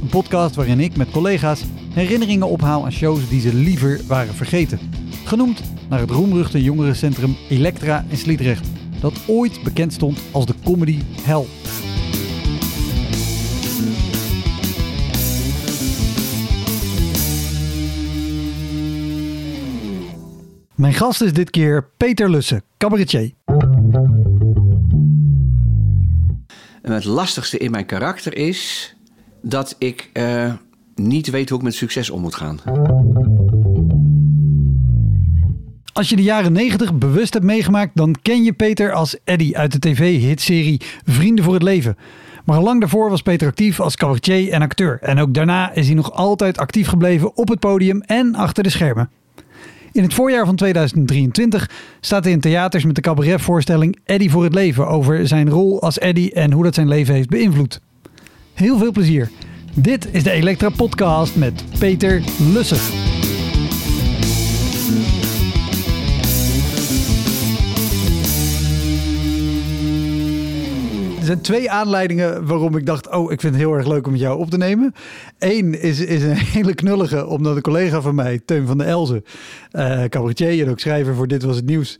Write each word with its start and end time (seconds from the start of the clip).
Een 0.00 0.08
podcast 0.08 0.54
waarin 0.54 0.80
ik 0.80 0.96
met 0.96 1.10
collega's 1.10 1.64
herinneringen 1.92 2.48
ophaal 2.48 2.84
aan 2.84 2.92
shows 2.92 3.28
die 3.28 3.40
ze 3.40 3.54
liever 3.54 4.00
waren 4.06 4.34
vergeten. 4.34 4.78
Genoemd 5.24 5.62
naar 5.88 5.98
het 5.98 6.10
roemruchte 6.10 6.62
jongerencentrum 6.62 7.36
Elektra 7.48 8.04
in 8.08 8.16
Sliedrecht, 8.16 8.68
dat 9.00 9.14
ooit 9.26 9.62
bekend 9.62 9.92
stond 9.92 10.20
als 10.30 10.46
de 10.46 10.54
comedy 10.64 10.98
hell. 11.22 11.44
Mijn 20.74 20.94
gast 20.94 21.20
is 21.20 21.32
dit 21.32 21.50
keer 21.50 21.90
Peter 21.96 22.30
Lussen, 22.30 22.62
cabaretier. 22.78 23.32
En 26.82 26.92
het 26.92 27.04
lastigste 27.04 27.58
in 27.58 27.70
mijn 27.70 27.86
karakter 27.86 28.36
is 28.36 28.94
dat 29.42 29.76
ik 29.78 30.10
eh, 30.12 30.52
niet 30.94 31.30
weet 31.30 31.48
hoe 31.48 31.58
ik 31.58 31.64
met 31.64 31.74
succes 31.74 32.10
om 32.10 32.20
moet 32.20 32.34
gaan. 32.34 32.60
Als 35.92 36.08
je 36.08 36.16
de 36.16 36.22
jaren 36.22 36.52
90 36.52 36.94
bewust 36.94 37.32
hebt 37.32 37.44
meegemaakt, 37.44 37.96
dan 37.96 38.16
ken 38.22 38.42
je 38.42 38.52
Peter 38.52 38.92
als 38.92 39.16
Eddie 39.24 39.58
uit 39.58 39.72
de 39.72 39.78
tv-hitserie 39.78 40.80
Vrienden 41.04 41.44
voor 41.44 41.54
het 41.54 41.62
Leven. 41.62 41.96
Maar 42.44 42.60
lang 42.60 42.80
daarvoor 42.80 43.10
was 43.10 43.22
Peter 43.22 43.48
actief 43.48 43.80
als 43.80 43.96
cabaretier 43.96 44.52
en 44.52 44.62
acteur. 44.62 44.98
En 45.00 45.18
ook 45.18 45.34
daarna 45.34 45.72
is 45.72 45.86
hij 45.86 45.94
nog 45.94 46.12
altijd 46.12 46.58
actief 46.58 46.88
gebleven 46.88 47.36
op 47.36 47.48
het 47.48 47.58
podium 47.58 48.00
en 48.00 48.34
achter 48.34 48.62
de 48.62 48.70
schermen. 48.70 49.10
In 49.92 50.02
het 50.02 50.14
voorjaar 50.14 50.46
van 50.46 50.56
2023 50.56 51.70
staat 52.00 52.24
hij 52.24 52.32
in 52.32 52.40
theaters 52.40 52.84
met 52.84 52.94
de 52.94 53.00
cabaretvoorstelling 53.00 53.98
Eddie 54.04 54.30
voor 54.30 54.44
het 54.44 54.54
Leven 54.54 54.88
over 54.88 55.26
zijn 55.26 55.50
rol 55.50 55.82
als 55.82 55.98
Eddie 55.98 56.32
en 56.32 56.52
hoe 56.52 56.64
dat 56.64 56.74
zijn 56.74 56.88
leven 56.88 57.14
heeft 57.14 57.28
beïnvloed. 57.28 57.80
Heel 58.60 58.78
veel 58.78 58.92
plezier. 58.92 59.30
Dit 59.74 60.08
is 60.10 60.22
de 60.22 60.30
Elektra 60.30 60.68
Podcast 60.68 61.36
met 61.36 61.64
Peter 61.78 62.22
Lussen. 62.52 62.76
Er 71.18 71.26
zijn 71.26 71.40
twee 71.40 71.70
aanleidingen 71.70 72.46
waarom 72.46 72.76
ik 72.76 72.86
dacht: 72.86 73.10
Oh, 73.10 73.32
ik 73.32 73.40
vind 73.40 73.52
het 73.54 73.62
heel 73.62 73.74
erg 73.74 73.86
leuk 73.86 74.06
om 74.06 74.12
met 74.12 74.20
jou 74.20 74.38
op 74.38 74.50
te 74.50 74.56
nemen. 74.56 74.94
Eén 75.38 75.80
is, 75.80 76.00
is 76.00 76.22
een 76.22 76.36
hele 76.56 76.74
knullige, 76.74 77.26
omdat 77.26 77.56
een 77.56 77.62
collega 77.62 78.00
van 78.00 78.14
mij, 78.14 78.40
Teun 78.44 78.66
van 78.66 78.78
der 78.78 78.86
Elzen, 78.86 79.24
eh 79.70 80.04
cabaretier 80.04 80.64
en 80.64 80.70
ook 80.70 80.80
schrijver 80.80 81.14
voor 81.14 81.28
Dit 81.28 81.42
Was 81.42 81.56
Het 81.56 81.66
Nieuws. 81.66 81.98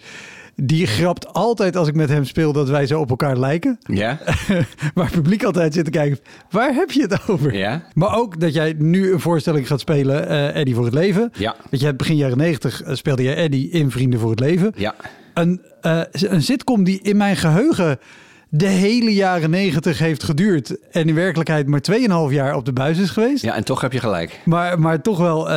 Die 0.63 0.87
grapt 0.87 1.33
altijd 1.33 1.77
als 1.77 1.89
ik 1.89 1.95
met 1.95 2.09
hem 2.09 2.25
speel 2.25 2.53
dat 2.53 2.69
wij 2.69 2.87
zo 2.87 3.01
op 3.01 3.11
elkaar 3.11 3.37
lijken. 3.37 3.79
Ja? 3.83 4.19
Waar 4.95 5.05
het 5.05 5.15
publiek 5.15 5.45
altijd 5.45 5.75
zit 5.75 5.85
te 5.85 5.91
kijken, 5.91 6.19
waar 6.51 6.75
heb 6.75 6.91
je 6.91 7.03
het 7.03 7.29
over? 7.29 7.55
Ja? 7.55 7.83
Maar 7.95 8.17
ook 8.17 8.41
dat 8.41 8.55
jij 8.55 8.75
nu 8.79 9.13
een 9.13 9.21
voorstelling 9.21 9.67
gaat 9.67 9.81
spelen, 9.81 10.29
eh 10.29 10.57
Eddie 10.57 10.75
voor 10.75 10.85
het 10.85 10.95
Leven. 10.95 11.31
Ja. 11.35 11.57
Dat 11.71 11.81
je 11.81 11.95
begin 11.95 12.17
jaren 12.17 12.37
90 12.37 12.83
eh, 12.83 12.95
speelde 12.95 13.23
je 13.23 13.35
Eddie 13.35 13.71
in 13.71 13.91
Vrienden 13.91 14.21
voor 14.21 14.31
het 14.31 14.41
Leven. 14.41 14.73
Ja. 14.77 14.95
Een, 15.35 15.61
eh, 15.81 16.01
een 16.11 16.43
sitcom 16.43 16.85
die 16.85 17.01
in 17.03 17.17
mijn 17.17 17.37
geheugen 17.37 17.99
de 18.49 18.67
hele 18.67 19.15
jaren 19.15 19.51
90 19.51 19.99
heeft 19.99 20.23
geduurd. 20.23 20.91
En 20.91 21.09
in 21.09 21.15
werkelijkheid 21.15 21.67
maar 21.67 21.81
2,5 21.81 22.31
jaar 22.31 22.55
op 22.55 22.65
de 22.65 22.73
buis 22.73 22.99
is 22.99 23.11
geweest. 23.11 23.43
Ja, 23.43 23.55
en 23.55 23.65
toch 23.65 23.81
heb 23.81 23.93
je 23.93 24.01
gelijk. 24.01 24.41
Maar, 24.45 24.81
maar 24.81 25.03
toch 25.03 25.19
wel, 25.19 25.49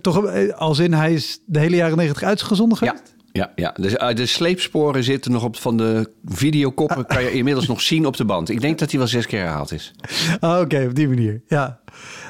toch, 0.00 0.24
als 0.52 0.78
in 0.78 0.92
hij 0.92 1.12
is 1.12 1.40
de 1.46 1.58
hele 1.58 1.76
jaren 1.76 1.96
90 1.96 2.22
uitgezonden 2.22 2.78
geweest? 2.78 3.02
Ja, 3.06 3.13
ja. 3.54 3.74
Dus, 3.80 3.96
eh, 3.96 4.14
de 4.14 4.26
sleepsporen 4.26 5.04
zitten 5.04 5.32
nog 5.32 5.44
op 5.44 5.56
van 5.56 5.76
de 5.76 6.10
videokoppen. 6.24 7.06
Kan 7.06 7.22
je 7.22 7.32
inmiddels 7.32 7.66
nog 7.66 7.80
zien 7.80 8.06
op 8.06 8.16
de 8.16 8.24
band. 8.24 8.48
Ik 8.48 8.60
denk 8.60 8.78
dat 8.78 8.90
hij 8.90 8.98
wel 8.98 9.08
zes 9.08 9.26
keer 9.26 9.40
herhaald 9.40 9.72
is. 9.72 9.92
Ah, 10.40 10.60
Oké, 10.60 10.84
op 10.88 10.94
die 10.94 11.08
manier. 11.08 11.42
Ja. 11.46 11.80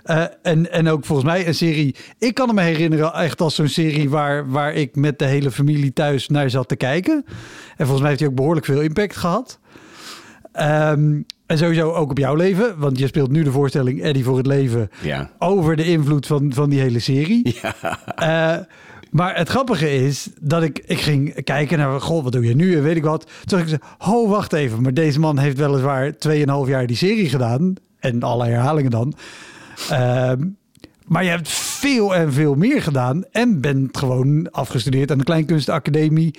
Eh, 0.05 0.25
en, 0.43 0.73
en 0.73 0.89
ook 0.89 1.05
volgens 1.05 1.29
mij 1.29 1.47
een 1.47 1.55
serie. 1.55 1.95
Ik 2.19 2.35
kan 2.35 2.55
me 2.55 2.63
herinneren 2.63 3.13
echt 3.15 3.41
als 3.41 3.55
zo'n 3.55 3.69
serie 3.69 4.11
waar, 4.11 4.51
waar 4.51 4.73
ik 4.75 4.97
met 4.97 5.19
de 5.19 5.25
hele 5.25 5.51
familie 5.51 5.93
thuis 5.93 6.29
naar 6.29 6.51
zat 6.51 6.69
te 6.69 6.77
kijken. 6.77 7.25
En 7.77 7.87
volgens 7.87 8.01
mij 8.01 8.09
heeft 8.09 8.21
hij 8.21 8.29
ook 8.29 8.35
behoorlijk 8.37 8.67
veel 8.67 8.81
impact 8.81 9.17
gehad. 9.17 9.59
Ehm, 10.53 11.21
en 11.47 11.59
sowieso 11.59 11.93
ook 11.93 12.11
op 12.11 12.19
jouw 12.19 12.35
leven, 12.35 12.79
want 12.79 12.99
je 12.99 13.07
speelt 13.07 13.31
nu 13.31 13.43
de 13.43 13.51
voorstelling 13.51 14.03
Eddie 14.03 14.25
voor 14.25 14.37
het 14.37 14.47
leven 14.47 14.89
Ja. 15.03 15.31
over 15.39 15.77
de 15.77 15.85
invloed 15.85 16.27
van, 16.27 16.53
van 16.55 16.71
die 16.71 16.81
hele 16.81 16.99
serie. 16.99 17.57
Ja. 17.63 17.99
Eh, 18.57 18.65
maar 19.15 19.37
het 19.37 19.49
grappige 19.49 19.93
is 19.93 20.29
dat 20.41 20.63
ik, 20.63 20.83
ik 20.87 21.01
ging 21.01 21.45
kijken 21.45 21.79
naar, 21.79 22.01
goh, 22.01 22.23
wat 22.23 22.33
doe 22.33 22.45
je 22.45 22.55
nu 22.55 22.77
en 22.77 22.83
weet 22.83 22.97
ik 22.97 23.05
wat. 23.05 23.31
Toen 23.45 23.59
ik, 23.59 23.79
oh, 23.99 24.31
wacht 24.31 24.53
even, 24.53 24.83
maar 24.83 24.95
deze 24.95 25.21
man 25.21 25.39
heeft 25.39 25.59
weliswaar 25.59 26.13
2,5 26.29 26.41
jaar 26.67 26.87
die 26.87 26.97
serie 26.97 27.29
gedaan. 27.29 27.75
En 27.99 28.23
alle 28.23 28.45
herhalingen 28.45 28.91
dan. 28.91 29.15
Ehm, 29.91 30.47
maar 31.05 31.25
je 31.25 31.31
hebt 31.31 31.49
veel 31.49 32.15
en 32.15 32.33
veel 32.33 32.55
meer 32.55 32.83
gedaan 32.83 33.25
en 33.31 33.61
bent 33.61 33.99
gewoon 33.99 34.51
afgestudeerd 34.51 35.11
aan 35.11 35.19
de 35.19 35.25
Kleinkunstacademie. 35.25 36.35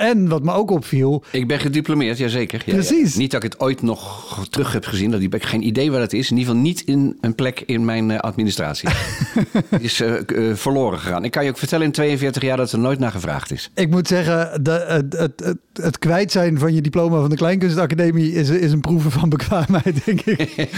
En 0.00 0.28
wat 0.28 0.42
me 0.42 0.52
ook 0.52 0.70
opviel, 0.70 1.24
Ik 1.30 1.46
ben 1.46 1.60
gediplomeerd, 1.60 2.18
jazeker. 2.18 2.62
Ja, 2.66 2.72
Precies. 2.72 3.12
Ja. 3.12 3.18
Niet 3.18 3.30
dat 3.30 3.44
ik 3.44 3.52
het 3.52 3.60
ooit 3.60 3.82
nog 3.82 4.46
terug 4.50 4.72
heb 4.72 4.84
gezien. 4.84 5.10
Dat 5.10 5.20
ik 5.20 5.32
heb 5.32 5.42
geen 5.42 5.66
idee 5.66 5.90
waar 5.90 6.00
het 6.00 6.12
is. 6.12 6.30
In 6.30 6.36
ieder 6.36 6.52
geval 6.52 6.68
niet 6.68 6.80
in 6.80 7.18
een 7.20 7.34
plek 7.34 7.62
in 7.66 7.84
mijn 7.84 8.10
eh, 8.10 8.18
administratie. 8.18 8.88
Het 9.68 9.82
is 9.82 10.00
eh, 10.00 10.16
eh, 10.16 10.56
verloren 10.56 10.98
gegaan. 10.98 11.24
Ik 11.24 11.30
kan 11.30 11.44
je 11.44 11.50
ook 11.50 11.58
vertellen 11.58 11.86
in 11.86 11.92
42 11.92 12.42
jaar 12.42 12.56
dat 12.56 12.72
er 12.72 12.78
nooit 12.78 12.98
naar 12.98 13.10
gevraagd 13.10 13.52
is. 13.52 13.70
ik 13.74 13.90
moet 13.90 14.08
zeggen, 14.08 14.64
de, 14.64 14.70
het, 14.70 15.12
het, 15.18 15.40
het, 15.44 15.58
het 15.72 15.98
kwijt 15.98 16.32
zijn 16.32 16.58
van 16.58 16.74
je 16.74 16.80
diploma 16.80 17.20
van 17.20 17.30
de 17.30 17.36
Kleinkunstacademie 17.36 18.32
is, 18.32 18.48
is 18.48 18.72
een 18.72 18.80
proeven 18.80 19.10
van 19.10 19.28
bekwaamheid, 19.28 20.04
denk 20.04 20.20
ik. 20.20 20.48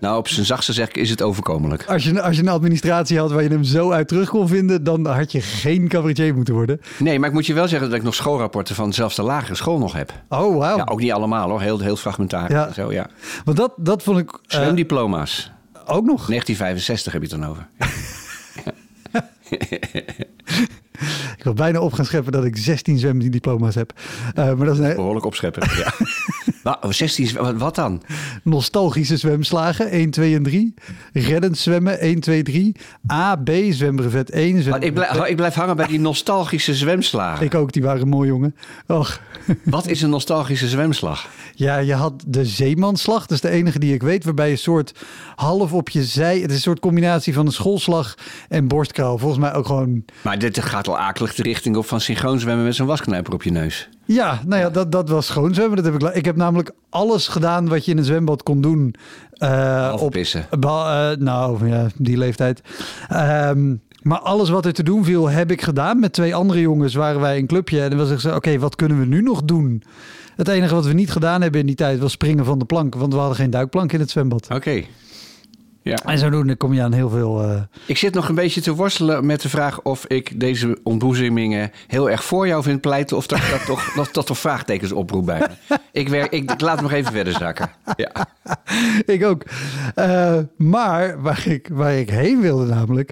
Nou, 0.00 0.18
op 0.18 0.28
zijn 0.28 0.46
zachtste 0.46 0.72
zeg 0.72 0.88
ik 0.88 0.96
is 0.96 1.10
het 1.10 1.22
overkomelijk. 1.22 1.84
Als 1.86 2.04
je, 2.04 2.22
als 2.22 2.36
je 2.36 2.42
een 2.42 2.48
administratie 2.48 3.18
had 3.18 3.32
waar 3.32 3.42
je 3.42 3.48
hem 3.48 3.64
zo 3.64 3.90
uit 3.90 4.08
terug 4.08 4.28
kon 4.28 4.48
vinden, 4.48 4.84
dan 4.84 5.06
had 5.06 5.32
je 5.32 5.40
geen 5.40 5.88
cabaretier 5.88 6.34
moeten 6.34 6.54
worden. 6.54 6.80
Nee, 6.98 7.18
maar 7.18 7.28
ik 7.28 7.34
moet 7.34 7.46
je 7.46 7.54
wel 7.54 7.68
zeggen 7.68 7.88
dat 7.88 7.98
ik 7.98 8.04
nog 8.04 8.14
schoolrapporten 8.36 8.74
van 8.74 8.92
zelfs 8.92 9.16
de 9.16 9.22
lagere 9.22 9.54
school 9.54 9.78
nog 9.78 9.92
heb. 9.92 10.12
Oh, 10.28 10.56
wauw. 10.58 10.76
Ja, 10.76 10.84
ook 10.84 11.00
niet 11.00 11.12
allemaal 11.12 11.48
hoor. 11.48 11.60
Heel, 11.60 11.78
heel 11.78 11.96
fragmentarisch. 11.96 12.50
Ja. 12.50 12.66
en 12.66 12.74
Zo, 12.74 12.92
ja. 12.92 13.06
Want 13.44 13.56
dat, 13.56 13.72
dat 13.76 14.02
vond 14.02 14.18
ik 14.18 14.30
eh, 14.30 14.38
Zwemdiploma's. 14.46 15.50
ook 15.72 16.04
nog. 16.04 16.26
1965 16.26 17.12
heb 17.12 17.22
je 17.22 17.28
het 17.28 17.40
dan 17.40 17.50
over. 17.50 17.68
Ik 21.36 21.44
wil 21.44 21.52
bijna 21.52 21.80
op 21.80 21.92
gaan 21.92 22.04
scheppen 22.04 22.32
dat 22.32 22.44
ik 22.44 22.56
16 22.56 22.98
zwemdiploma's 22.98 23.74
heb. 23.74 23.92
Eh, 24.34 24.44
maar 24.54 24.66
dat 24.66 24.78
is 24.78 24.84
een 24.84 24.94
Behoorlijk 24.94 25.26
opscheppen. 25.26 25.68
Ja. 25.76 25.92
Nou, 26.62 26.92
16, 26.92 27.58
wat- 27.58 27.74
dan? 27.74 28.02
nostalgische 28.42 29.16
zwemslagen. 29.16 29.90
1, 29.90 30.10
2 30.10 30.34
en 30.34 30.42
3. 30.42 30.74
Reddend 31.12 31.58
zwemmen. 31.58 32.00
1, 32.00 32.20
2, 32.20 32.42
3. 32.42 32.76
A, 33.12 33.36
B, 33.36 33.50
zwembrevet 33.70 34.30
1. 34.30 34.52
Maar 34.52 34.62
Zwembrevet 34.62 34.88
ik, 34.88 34.94
blijf, 34.94 35.28
ik 35.28 35.36
blijf 35.36 35.54
hangen 35.54 35.76
bij 35.76 35.86
die 35.86 36.00
nostalgische 36.00 36.74
zwemslagen. 36.74 37.44
Ik 37.44 37.54
ook, 37.54 37.72
die 37.72 37.82
waren 37.82 38.08
mooi, 38.08 38.28
jongen. 38.28 38.56
Och. 38.86 39.20
Wat 39.64 39.86
is 39.86 40.02
een 40.02 40.10
nostalgische 40.10 40.68
zwemslag? 40.68 41.28
Ja, 41.54 41.76
je 41.76 41.94
had 41.94 42.24
de 42.26 42.44
zeemanslag. 42.44 43.20
Dat 43.20 43.30
is 43.30 43.40
de 43.40 43.50
enige 43.50 43.78
die 43.78 43.94
ik 43.94 44.02
weet. 44.02 44.24
Waarbij 44.24 44.46
je 44.46 44.52
een 44.52 44.58
soort 44.58 44.92
half 45.34 45.72
op 45.72 45.88
je 45.88 46.04
zij... 46.04 46.38
Het 46.38 46.50
is 46.50 46.56
een 46.56 46.62
soort 46.62 46.80
combinatie 46.80 47.34
van 47.34 47.46
een 47.46 47.52
schoolslag 47.52 48.14
en 48.48 48.68
borstkraal. 48.68 49.18
Volgens 49.18 49.40
mij 49.40 49.54
ook 49.54 49.66
gewoon... 49.66 50.04
Maar 50.22 50.38
dit 50.38 50.64
gaat 50.64 50.85
al 50.88 50.98
akelig 50.98 51.34
de 51.34 51.42
richting 51.42 51.76
op 51.76 51.86
van 51.86 52.00
synchroon 52.00 52.38
zwemmen 52.38 52.64
met 52.64 52.74
zo'n 52.74 52.86
wasknijper 52.86 53.32
op 53.32 53.42
je 53.42 53.50
neus. 53.50 53.88
Ja, 54.04 54.40
nou 54.46 54.60
ja, 54.62 54.70
dat, 54.70 54.92
dat 54.92 55.08
was 55.08 55.26
schoon 55.26 55.54
zwemmen. 55.54 55.82
Dat 55.82 55.92
heb 55.92 56.02
ik, 56.02 56.14
ik 56.14 56.24
heb 56.24 56.36
namelijk 56.36 56.70
alles 56.90 57.28
gedaan 57.28 57.68
wat 57.68 57.84
je 57.84 57.90
in 57.90 57.98
een 57.98 58.04
zwembad 58.04 58.42
kon 58.42 58.60
doen. 58.60 58.94
eh, 59.32 59.48
Behalve 59.50 60.08
pissen. 60.08 60.46
Eh, 60.60 61.10
nou 61.18 61.68
ja, 61.68 61.86
die 61.96 62.16
leeftijd. 62.16 62.60
Ehm, 63.08 63.74
maar 64.02 64.18
alles 64.18 64.48
wat 64.48 64.66
er 64.66 64.72
te 64.72 64.82
doen 64.82 65.04
viel, 65.04 65.28
heb 65.30 65.50
ik 65.50 65.62
gedaan. 65.62 66.00
Met 66.00 66.12
twee 66.12 66.34
andere 66.34 66.60
jongens 66.60 66.94
waren 66.94 67.20
wij 67.20 67.38
een 67.38 67.46
clubje. 67.46 67.82
En 67.82 67.90
dan 67.90 67.98
was 67.98 68.10
ik 68.10 68.20
zo, 68.20 68.34
oké, 68.34 68.58
wat 68.58 68.76
kunnen 68.76 68.98
we 68.98 69.06
nu 69.06 69.22
nog 69.22 69.42
doen? 69.42 69.82
Het 70.36 70.48
enige 70.48 70.74
wat 70.74 70.86
we 70.86 70.92
niet 70.92 71.10
gedaan 71.10 71.42
hebben 71.42 71.60
in 71.60 71.66
die 71.66 71.74
tijd 71.74 71.98
was 71.98 72.12
springen 72.12 72.44
van 72.44 72.58
de 72.58 72.64
plank. 72.64 72.94
Want 72.94 73.12
we 73.12 73.18
hadden 73.18 73.36
geen 73.36 73.50
duikplank 73.50 73.92
in 73.92 74.00
het 74.00 74.10
zwembad. 74.10 74.46
Oké. 74.54 74.82
Ja. 75.86 75.96
En 76.04 76.18
zodoende 76.18 76.56
kom 76.56 76.72
je 76.74 76.82
aan 76.82 76.92
heel 76.92 77.08
veel... 77.08 77.42
eh, 77.42 77.60
Ik 77.86 77.98
zit 77.98 78.14
nog 78.14 78.28
een 78.28 78.34
beetje 78.34 78.60
te 78.60 78.74
worstelen 78.74 79.26
met 79.26 79.40
de 79.40 79.48
vraag 79.48 79.80
of 79.82 80.06
ik 80.06 80.40
deze 80.40 80.78
ontboezemingen 80.82 81.70
heel 81.86 82.10
erg 82.10 82.24
voor 82.24 82.46
jou 82.46 82.62
vind 82.62 82.80
pleiten. 82.80 83.16
Of 83.16 83.26
dat 83.26 83.40
dat 83.50 83.64
toch, 83.66 83.92
dat, 83.96 84.08
dat 84.12 84.26
toch 84.26 84.38
vraagtekens 84.38 84.92
oproept 84.92 85.26
bij 85.26 85.38
me. 85.38 85.78
Ik, 85.92 86.08
werk, 86.08 86.32
ik, 86.32 86.50
ik 86.50 86.60
laat 86.60 86.80
nog 86.80 86.92
even 86.92 87.12
verder 87.12 87.32
zakken. 87.32 87.70
Ja. 87.96 88.12
ik 89.14 89.24
ook. 89.24 89.42
Eh, 89.94 90.38
maar 90.56 91.22
waar 91.22 91.42
ik, 91.46 91.68
waar 91.72 91.94
ik 91.94 92.10
heen 92.10 92.40
wilde 92.40 92.64
namelijk... 92.66 93.10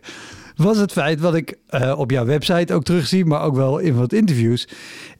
was 0.56 0.76
het 0.78 0.92
feit 0.92 1.20
wat 1.20 1.34
ik 1.34 1.58
eh, 1.66 1.98
op 1.98 2.10
jouw 2.10 2.24
website 2.24 2.74
ook 2.74 2.84
terugzie... 2.84 3.24
maar 3.24 3.42
ook 3.42 3.54
wel 3.56 3.78
in 3.78 3.94
wat 3.94 4.12
interviews... 4.12 4.68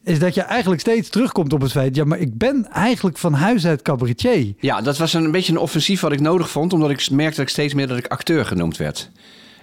is 0.03 0.19
dat 0.19 0.33
je 0.33 0.41
eigenlijk 0.41 0.81
steeds 0.81 1.09
terugkomt 1.09 1.53
op 1.53 1.61
het 1.61 1.71
feit... 1.71 1.95
ja, 1.95 2.03
maar 2.03 2.19
ik 2.19 2.37
ben 2.37 2.67
eigenlijk 2.71 3.17
van 3.17 3.33
huis 3.33 3.65
uit 3.67 3.81
cabaretier. 3.81 4.53
ja, 4.59 4.81
dat 4.81 4.97
was 4.97 5.13
een 5.13 5.31
beetje 5.31 5.51
een 5.51 5.57
offensief 5.59 6.01
wat 6.01 6.11
ik 6.11 6.19
nodig 6.19 6.49
vond. 6.49 6.73
Omdat 6.73 6.89
ik 6.89 7.09
merkte 7.09 7.35
dat 7.35 7.45
ik 7.45 7.51
steeds 7.51 7.73
meer 7.73 7.87
dat 7.87 7.97
ik 7.97 8.07
acteur 8.07 8.45
genoemd 8.45 8.77
werd. 8.77 9.11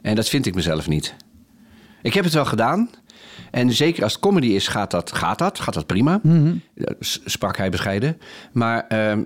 En 0.02 0.14
dat 0.14 0.28
vind 0.28 0.46
ik 0.46 0.54
mezelf 0.54 0.88
niet. 0.88 1.14
Ik 2.02 2.14
heb 2.14 2.24
het 2.24 2.32
wel 2.32 2.44
gedaan. 2.44 2.90
En 3.50 3.72
zeker 3.72 4.02
als 4.02 4.12
het 4.12 4.22
comedy 4.22 4.46
is, 4.46 4.68
gaat 4.68 4.90
dat, 4.90 5.12
gaat 5.12 5.38
dat, 5.38 5.60
gaat 5.60 5.74
dat 5.74 5.86
prima. 5.86 6.20
S- 7.00 7.20
Sprak 7.24 7.56
hij 7.56 7.70
bescheiden. 7.70 8.18
Maar 8.52 8.84
ehm, 8.88 9.22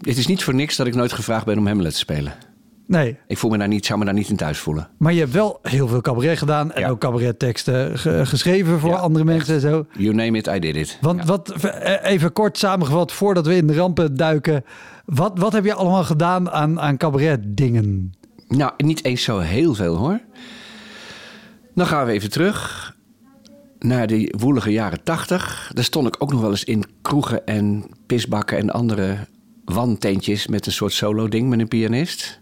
het 0.00 0.16
is 0.16 0.26
niet 0.26 0.42
voor 0.44 0.54
niks 0.54 0.76
dat 0.76 0.86
ik 0.86 0.94
nooit 0.94 1.12
gevraagd 1.12 1.44
ben 1.46 1.58
om 1.58 1.66
Hamlet 1.66 1.92
te 1.92 1.98
spelen. 1.98 2.34
Nee, 2.86 3.16
Ik 3.26 3.38
voel 3.38 3.50
me 3.50 3.58
daar 3.58 3.68
niet, 3.68 3.86
zou 3.86 3.98
me 3.98 4.04
daar 4.04 4.14
niet 4.14 4.28
in 4.28 4.36
thuis 4.36 4.58
voelen. 4.58 4.88
maar 4.98 5.12
je 5.12 5.20
hebt 5.20 5.32
wel 5.32 5.58
heel 5.62 5.88
veel 5.88 6.00
cabaret 6.00 6.38
gedaan... 6.38 6.72
en 6.72 6.80
Ja. 6.80 6.88
ook 6.88 7.00
cabaretteksten 7.00 7.98
ge- 7.98 8.26
geschreven 8.26 8.80
voor 8.80 8.90
Ja, 8.90 8.96
andere 8.96 9.24
mensen 9.24 9.54
en 9.54 9.60
zo. 9.60 9.86
You 9.98 10.14
name 10.14 10.38
it, 10.38 10.46
I 10.46 10.58
did 10.58 10.76
it. 10.76 10.98
Want 11.00 11.24
wat, 11.24 11.50
eh, 11.50 12.10
even 12.12 12.32
kort 12.32 12.58
samengevat, 12.58 13.12
voordat 13.12 13.46
we 13.46 13.56
in 13.56 13.66
de 13.66 13.74
rampen 13.74 14.16
duiken... 14.16 14.64
wat, 15.04 15.38
wat 15.38 15.52
heb 15.52 15.64
je 15.64 15.74
allemaal 15.74 16.04
gedaan 16.04 16.50
aan, 16.50 16.80
aan 16.80 16.96
cabaret 16.96 17.40
dingen? 17.56 18.12
Nou, 18.48 18.72
niet 18.76 19.04
eens 19.04 19.22
zo 19.22 19.38
heel 19.38 19.74
veel 19.74 19.96
hoor. 19.96 20.20
Dan 21.74 21.86
gaan 21.86 22.06
we 22.06 22.12
even 22.12 22.30
terug 22.30 22.94
naar 23.78 24.06
die 24.06 24.34
woelige 24.38 24.70
jaren 24.72 25.02
tachtig. 25.02 25.70
Daar 25.74 25.84
stond 25.84 26.06
ik 26.06 26.16
ook 26.18 26.30
nog 26.32 26.40
wel 26.40 26.50
eens 26.50 26.64
in 26.64 26.84
kroegen 27.02 27.46
en 27.46 27.84
pisbakken 28.06 28.58
en 28.58 28.70
andere 28.70 29.16
wandtentjes 29.64 30.46
met 30.46 30.66
een 30.66 30.72
soort 30.72 30.92
solo-ding 30.92 31.48
met 31.48 31.60
een 31.60 31.68
pianist. 31.68 32.40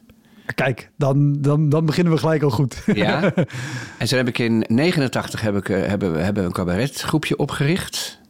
Kijk, 0.55 0.91
dan, 0.97 1.41
dan, 1.41 1.69
dan 1.69 1.87
beginnen 1.87 2.13
we 2.13 2.19
gelijk 2.19 2.43
al 2.43 2.51
goed. 2.51 2.83
Ja. 2.95 3.23
en 3.99 4.07
toen 4.09 4.19
heb 4.19 4.29
ik 4.29 4.39
in 4.39 4.65
89 4.69 5.41
heb 5.41 5.57
ik, 5.57 5.69
eh, 5.69 5.87
hebben, 5.87 6.13
we 6.13 6.19
hebben 6.19 6.43
we 6.43 6.49
een 6.49 6.55
cabaretgroepje 6.55 7.37
opgericht. 7.37 8.23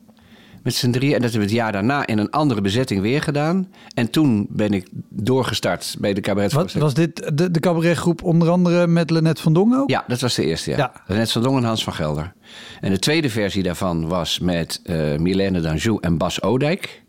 Met 0.63 0.75
z'n 0.75 0.91
drieën. 0.91 1.15
En 1.15 1.21
dat 1.21 1.31
hebben 1.31 1.49
we 1.49 1.55
het 1.55 1.63
jaar 1.63 1.73
daarna 1.73 2.07
in 2.07 2.19
een 2.19 2.31
andere 2.31 2.61
bezetting 2.61 3.01
weer 3.01 3.23
gedaan. 3.23 3.69
En 3.95 4.11
toen 4.11 4.47
ben 4.51 4.73
ik 4.73 4.89
doorgestart 5.09 5.97
bij 5.99 6.11
de 6.13 6.21
Wat, 6.21 6.25
cabaretvoorstelling. 6.25 6.83
was 6.83 6.95
dit 6.95 7.39
de, 7.39 7.51
de 7.51 7.61
cabaretgroep 7.61 8.23
onder 8.23 8.49
andere 8.49 8.87
met 8.87 9.11
Lennet 9.11 9.41
van 9.41 9.53
Dongen 9.53 9.79
ook? 9.79 9.91
Ja, 9.91 10.05
dat 10.07 10.21
was 10.21 10.35
de 10.35 10.45
eerste, 10.45 10.71
ja. 10.71 10.77
Ja. 10.77 11.15
Net 11.15 11.33
van 11.33 11.43
Dong 11.43 11.57
en 11.57 11.65
Hans 11.65 11.85
van 11.85 11.93
Gelder. 11.93 12.33
En 12.81 12.91
de 12.91 12.99
tweede 12.99 13.31
versie 13.31 13.63
daarvan 13.63 14.09
was 14.09 14.39
met 14.39 14.81
eh 14.85 15.17
Milène 15.17 15.61
Danjou 15.61 15.99
en 16.01 16.19
Bas 16.19 16.43
Odijk. 16.43 17.03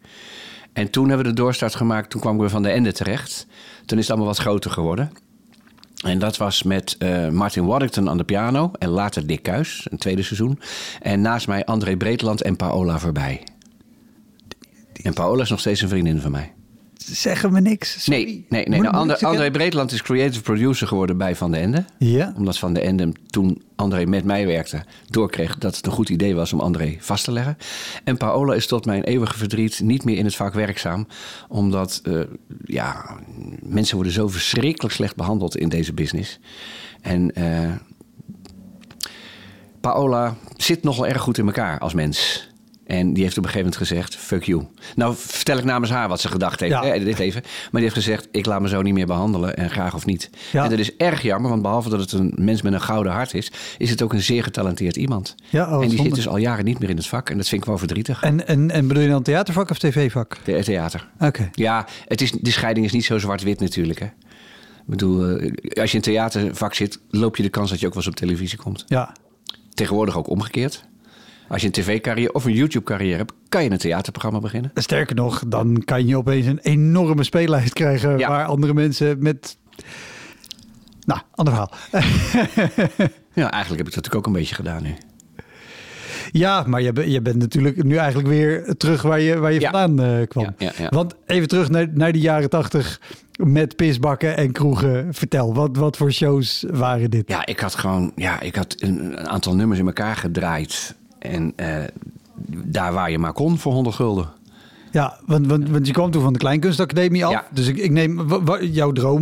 En 0.74 0.90
toen 0.90 1.07
hebben 1.07 1.25
we 1.25 1.34
de 1.34 1.42
doorstart 1.42 1.75
gemaakt. 1.75 2.10
Toen 2.10 2.22
kwam 2.22 2.34
ik 2.34 2.40
weer 2.40 2.50
van 2.50 2.63
de 2.63 2.69
Ende 2.69 2.92
terecht. 2.92 3.48
Toen 3.86 3.98
is 3.98 4.04
het 4.04 4.10
allemaal 4.10 4.34
wat 4.34 4.38
groter 4.38 4.72
geworden. 4.72 5.12
En 6.04 6.20
dat 6.20 6.38
was 6.38 6.64
met 6.64 6.96
eh, 6.98 7.30
Martin 7.30 7.66
Waddington 7.66 8.10
aan 8.10 8.18
de 8.18 8.24
piano. 8.24 8.72
En 8.80 8.90
later 8.90 9.28
Dick 9.28 9.44
Kuis, 9.44 9.88
een 9.90 9.98
tweede 9.98 10.24
seizoen. 10.24 10.60
En 11.02 11.22
naast 11.22 11.48
mij 11.48 11.66
André 11.66 11.98
Breedland 11.98 12.42
en 12.42 12.56
Paola 12.56 13.00
voorbij. 13.00 13.44
En 15.04 15.14
Paola 15.14 15.42
is 15.42 15.50
nog 15.50 15.60
steeds 15.60 15.82
een 15.82 15.90
vriendin 15.90 16.22
van 16.22 16.32
mij. 16.32 16.55
Zeggen 17.12 17.54
me 17.54 17.62
niks. 17.62 18.04
Sorry. 18.04 18.24
Nee, 18.24 18.46
nee, 18.50 18.68
nee. 18.68 18.80
Nou, 18.80 19.13
André? 19.19 19.52
Breedland 19.52 19.92
is 19.92 20.02
creative 20.02 20.42
producer 20.42 20.88
geworden 20.88 21.18
bij 21.18 21.36
Van 21.36 21.52
de 21.52 21.57
Ende 21.57 21.86
Ja. 21.98 22.34
omdat 22.38 22.57
Van 22.57 22.74
de 22.74 22.80
Ende 22.80 23.12
toen 23.28 23.62
André 23.75 24.06
met 24.06 24.24
mij 24.24 24.46
werkte, 24.46 24.84
doorkreeg 25.10 25.57
dat 25.57 25.75
het 25.75 25.86
een 25.86 25.92
goed 25.92 26.10
idee 26.10 26.36
was 26.36 26.54
om 26.54 26.60
André 26.60 26.96
vast 27.00 27.24
te 27.24 27.31
leggen. 27.31 27.57
En 28.04 28.18
Paola 28.18 28.54
is 28.54 28.68
tot 28.68 28.86
mijn 28.86 29.04
eeuwige 29.04 29.38
verdriet 29.38 29.80
niet 29.80 30.04
meer 30.04 30.18
in 30.18 30.25
het 30.25 30.36
vak 30.36 30.54
werkzaam. 30.54 31.07
Omdat 31.48 32.00
eh, 32.04 32.19
ja, 32.66 33.18
mensen 33.62 33.96
worden 33.96 34.13
zo 34.13 34.28
verschrikkelijk 34.28 34.94
slecht 34.94 35.16
behandeld 35.16 35.57
in 35.57 35.69
deze 35.69 35.94
business. 35.94 36.40
En 37.02 37.36
eh, 37.36 37.72
Paola 39.81 40.36
zit 40.57 40.84
nogal 40.84 41.07
erg 41.07 41.22
goed 41.22 41.38
in 41.38 41.46
elkaar 41.46 41.80
als 41.80 41.94
mens. 41.94 42.50
En 42.86 43.14
die 43.14 43.24
heeft 43.24 43.38
op 43.38 43.44
een 43.44 43.50
gegeven 43.50 43.72
moment 43.72 43.90
gezegd, 43.90 44.16
fuck 44.16 44.44
you. 44.44 44.64
Nou 44.96 45.14
vertel 45.18 45.58
ik 45.58 45.64
namens 45.64 45.92
haar 45.92 46.08
wat 46.08 46.22
ze 46.22 46.28
gedacht 46.28 46.60
heeft, 46.60 46.72
Ja. 46.72 46.84
hè, 46.86 47.04
dit 47.04 47.20
even. 47.20 47.42
Maar 47.44 47.70
die 47.72 47.82
heeft 47.82 47.94
gezegd, 47.94 48.28
ik 48.32 48.46
laat 48.46 48.62
me 48.62 48.68
zo 48.68 48.82
niet 48.82 48.94
meer 48.94 49.06
behandelen 49.06 49.58
en 49.58 49.70
graag 49.70 49.94
of 49.96 50.06
niet. 50.06 50.30
Ja. 50.52 50.64
En 50.64 50.70
dat 50.70 50.80
is 50.80 50.96
erg 50.96 51.22
jammer, 51.22 51.50
want 51.50 51.62
behalve 51.62 51.90
dat 51.90 52.00
het 52.00 52.12
een 52.12 52.34
mens 52.36 52.62
met 52.62 52.74
een 52.74 52.82
gouden 52.82 53.12
hart 53.12 53.34
is... 53.34 53.52
is 53.78 53.90
het 53.90 54.02
ook 54.02 54.14
een 54.14 54.22
zeer 54.22 54.44
getalenteerd 54.44 54.96
iemand. 54.96 55.36
Ja, 55.50 55.66
oh, 55.66 55.74
en 55.74 55.80
die 55.80 55.90
zonde. 55.90 56.04
zit 56.04 56.16
dus 56.16 56.28
al 56.28 56.38
jaren 56.38 56.66
niet 56.66 56.80
meer 56.80 56.90
in 56.90 56.96
het 56.98 57.08
vak. 57.08 57.30
En 57.30 57.38
dat 57.38 57.48
vind 57.48 57.62
ik 57.62 57.68
wel 57.68 57.78
verdrietig. 57.78 58.22
En, 58.22 58.48
en, 58.48 58.72
en 58.72 58.88
bedoel 58.88 59.04
je 59.04 59.10
dan 59.10 59.24
theatervak 59.24 59.70
of 59.70 59.78
tv-vak? 59.78 60.38
The- 60.44 60.62
Theater. 60.64 61.08
Oké. 61.20 61.50
Ja, 61.54 61.86
het 62.08 62.22
is, 62.22 62.31
de 62.31 62.52
scheiding 62.52 62.86
is 62.86 62.92
niet 62.92 63.06
zo 63.06 63.18
zwart-wit 63.18 63.60
natuurlijk. 63.60 64.00
Hè. 64.00 64.06
Ik 64.06 64.12
bedoel, 64.86 65.28
eh, 65.38 65.81
als 65.81 65.92
je 65.92 65.98
in 65.98 66.04
theatervak 66.04 66.74
zit... 66.74 67.00
loop 67.10 67.36
je 67.38 67.44
de 67.44 67.50
kans 67.50 67.70
dat 67.70 67.80
je 67.80 67.86
ook 67.86 67.94
wel 67.94 68.04
eens 68.04 68.12
op 68.12 68.18
televisie 68.18 68.58
komt. 68.58 68.84
Ja. 68.88 69.16
Tegenwoordig 69.74 70.18
ook 70.18 70.30
omgekeerd. 70.30 70.86
Als 71.47 71.62
je 71.62 71.68
een 71.68 71.74
tv-carrière 71.74 72.31
of 72.33 72.45
een 72.45 72.53
YouTube-carrière 72.53 73.18
hebt... 73.18 73.33
kan 73.50 73.63
je 73.63 73.71
een 73.71 73.77
theaterprogramma 73.77 74.39
beginnen. 74.39 74.71
Sterker 74.74 75.15
nog, 75.15 75.44
dan 75.47 75.81
kan 75.86 76.07
je 76.07 76.18
opeens 76.18 76.45
een 76.45 76.59
enorme 76.59 77.24
speellijst 77.24 77.74
krijgen... 77.74 78.18
Ja. 78.18 78.30
waar 78.30 78.45
andere 78.45 78.74
mensen 78.74 79.18
met... 79.19 79.57
Nou, 81.06 81.21
ander 81.31 81.53
verhaal. 81.53 81.71
Ja, 83.33 83.51
eigenlijk 83.51 83.83
heb 83.83 83.88
ik 83.88 83.94
dat 83.94 84.03
natuurlijk 84.03 84.15
ook 84.15 84.25
een 84.25 84.39
beetje 84.39 84.56
gedaan 84.56 84.83
nu. 84.83 84.95
Ja, 86.31 86.63
maar 86.68 86.81
je, 86.81 87.12
je 87.12 87.21
bent 87.21 87.36
natuurlijk 87.36 87.83
nu 87.83 87.95
eigenlijk 87.95 88.27
weer 88.27 88.75
terug 88.77 89.01
waar 89.01 89.19
je, 89.19 89.38
waar 89.38 89.53
je 89.53 89.59
Ja. 89.59 89.71
vandaan 89.71 90.19
eh, 90.19 90.27
kwam. 90.27 90.44
Ja, 90.44 90.53
ja, 90.57 90.71
ja. 90.77 90.89
Want 90.89 91.15
even 91.25 91.47
terug 91.47 91.69
naar, 91.69 91.88
naar 91.94 92.12
de 92.12 92.19
jaren 92.19 92.50
tachtig 92.50 93.01
met 93.36 93.75
pisbakken 93.75 94.38
en 94.38 94.51
kroegen. 94.51 95.13
Vertel, 95.13 95.53
wat, 95.53 95.77
wat 95.77 95.97
voor 95.97 96.12
shows 96.12 96.65
waren 96.71 97.09
dit? 97.09 97.30
Ja, 97.30 97.45
ik 97.45 97.59
had 97.59 97.75
gewoon 97.75 98.12
ja, 98.15 98.39
ik 98.39 98.56
had 98.56 98.75
een, 98.77 99.19
een 99.19 99.30
aantal 99.30 99.56
nummers 99.56 99.80
in 99.80 99.86
elkaar 99.86 100.15
gedraaid. 100.15 100.95
En 101.25 101.54
eh, 101.56 101.77
daar 102.66 102.94
waar 102.94 103.12
je 103.12 103.19
maar 103.19 103.33
kon 103.33 103.57
voor 103.57 103.74
100 103.74 103.95
gulden. 103.95 104.30
Ja, 104.95 105.18
want, 105.25 105.48
want, 105.48 105.69
want 105.69 105.88
je 105.88 105.94
kwam 105.94 106.12
toen 106.12 106.22
van 106.22 106.33
de 106.33 106.39
Kleinkunstacademie 106.39 107.25
af. 107.25 107.31
Ja. 107.31 107.45
Dus 107.51 107.68
ik, 107.68 107.77
ik 107.77 107.92
neem, 107.92 108.27
jouw 108.62 108.92
droom 108.92 109.22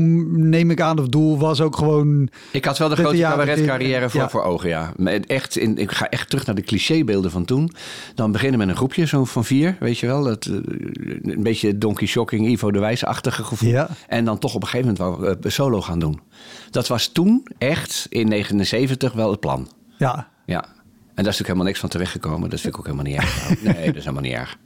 neem 0.50 0.72
ik 0.72 0.82
aan 0.82 1.00
of 1.00 1.08
doel 1.08 1.38
was 1.38 1.62
ook 1.62 1.78
gewoon... 1.78 2.30
Ik 2.52 2.66
had 2.66 2.78
wel 2.78 2.90
de 2.90 2.96
grote 2.96 3.18
cabaretcarrière 3.18 4.10
voor, 4.10 4.22
ja. 4.22 4.30
voor 4.30 4.44
ogen, 4.44 4.70
ja. 4.70 4.94
Echt 5.28 5.56
in, 5.56 5.78
ik 5.78 5.92
ga 5.92 6.10
echt 6.10 6.30
terug 6.30 6.46
naar 6.46 6.56
de 6.56 6.62
clichébeelden 6.62 7.32
van 7.32 7.46
toen. 7.46 7.72
Dan 8.16 8.32
beginnen 8.32 8.60
met 8.60 8.68
een 8.68 8.76
groepje, 8.76 9.06
zo 9.06 9.26
van 9.26 9.46
vier, 9.46 9.78
weet 9.80 9.98
je 9.98 10.08
wel. 10.08 10.24
Dat, 10.24 10.46
eh, 10.46 10.54
een 11.22 11.44
beetje 11.44 11.78
Donkey 11.78 12.08
Shocking, 12.08 12.48
Ivo 12.48 12.72
de 12.72 12.80
Wijs-achtige 12.80 13.44
gevoel. 13.44 13.70
Ja. 13.70 13.90
En 14.08 14.26
dan 14.26 14.38
toch 14.38 14.56
op 14.56 14.62
een 14.62 14.68
gegeven 14.68 14.94
moment 15.00 15.20
wou 15.20 15.32
ik, 15.32 15.46
eh, 15.46 15.52
solo 15.52 15.82
gaan 15.82 16.00
doen. 16.00 16.22
Dat 16.72 16.88
was 16.88 17.08
toen 17.08 17.48
echt, 17.58 18.06
in 18.10 18.28
79, 18.28 19.14
wel 19.14 19.32
het 19.32 19.40
plan. 19.40 19.68
Ja, 19.98 20.28
Ja. 20.46 20.66
En 21.16 21.24
daar 21.24 21.34
is 21.34 21.40
natuurlijk 21.40 21.48
helemaal 21.48 21.66
niks 21.66 21.80
van 21.80 21.90
terechtgekomen. 21.90 22.50
Dat 22.50 22.60
vind 22.62 22.74
ik 22.74 22.80
ook 22.80 22.86
helemaal 22.86 23.06
niet 23.06 23.16
erg. 23.16 23.50
Nee, 23.76 23.86
dat 23.86 23.96
is 23.96 24.02
helemaal 24.04 24.22
niet 24.22 24.34
erg. 24.34 24.58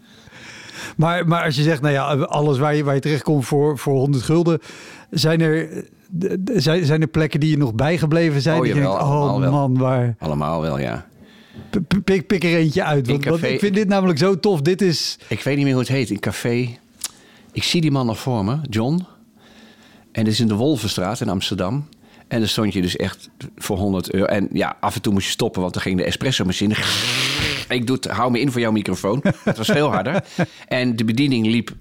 maar, 0.97 1.27
maar 1.27 1.43
als 1.43 1.55
je 1.55 1.63
zegt, 1.63 1.81
nou 1.81 1.93
ja, 1.93 2.03
alles 2.15 2.57
waar 2.57 2.75
je, 2.75 2.83
waar 2.83 2.95
je 2.95 3.01
terechtkomt 3.01 3.45
voor, 3.45 3.77
voor 3.77 3.93
100 3.97 4.23
gulden. 4.23 4.59
Zijn 5.11 5.41
er, 5.41 5.83
zijn, 6.55 6.85
zijn 6.85 7.01
er 7.01 7.07
plekken 7.07 7.39
die 7.39 7.49
je 7.49 7.57
nog 7.57 7.73
bijgebleven 7.73 8.41
zijn? 8.41 8.57
Oh, 8.57 8.63
die 8.63 8.73
je 8.73 8.79
jawel, 8.79 8.91
denkt, 8.97 9.07
oh 9.11 9.19
allemaal 9.19 9.39
wel. 9.39 9.51
man, 9.51 9.77
waar... 9.77 10.15
Allemaal 10.19 10.61
wel, 10.61 10.79
ja. 10.79 11.05
P- 11.69 12.03
Pik, 12.03 12.27
pik 12.27 12.43
er 12.43 12.55
eentje 12.55 12.83
uit. 12.83 13.07
Want, 13.07 13.25
want 13.25 13.39
café- 13.39 13.53
ik 13.53 13.59
vind 13.59 13.73
dit 13.75 13.87
namelijk 13.87 14.19
zo 14.19 14.39
tof. 14.39 14.61
Dit 14.61 14.81
is... 14.81 15.17
Ik 15.27 15.41
weet 15.43 15.55
niet 15.55 15.63
meer 15.63 15.73
hoe 15.73 15.81
het 15.83 15.91
heet. 15.91 16.09
In 16.09 16.19
café. 16.19 16.77
Ik 17.51 17.63
zie 17.63 17.81
die 17.81 17.91
man 17.91 18.05
nog 18.05 18.19
voor 18.19 18.45
me, 18.45 18.57
John. 18.69 19.05
En 20.11 20.23
dit 20.23 20.33
is 20.33 20.39
in 20.39 20.47
de 20.47 20.53
Wolvenstraat 20.55 21.21
in 21.21 21.29
Amsterdam. 21.29 21.87
En 22.27 22.39
dan 22.39 22.47
stond 22.47 22.73
je 22.73 22.81
dus 22.81 22.95
echt 22.95 23.29
voor 23.55 23.77
100 23.77 24.13
euro. 24.13 24.25
En 24.25 24.49
ja, 24.51 24.77
af 24.79 24.95
en 24.95 25.01
toe 25.01 25.13
moest 25.13 25.25
je 25.25 25.31
stoppen, 25.31 25.61
want 25.61 25.73
dan 25.73 25.81
ging 25.81 25.97
de 25.97 26.03
espresso-machine. 26.03 26.75
Ik 27.69 27.87
doe 27.87 27.95
het, 27.95 28.05
hou 28.05 28.31
me 28.31 28.39
in 28.39 28.51
voor 28.51 28.61
jouw 28.61 28.71
microfoon. 28.71 29.23
Het 29.43 29.57
was 29.57 29.67
veel 29.67 29.91
harder. 29.91 30.23
En 30.67 30.95
de 30.95 31.05
bediening 31.05 31.45
liep 31.45 31.71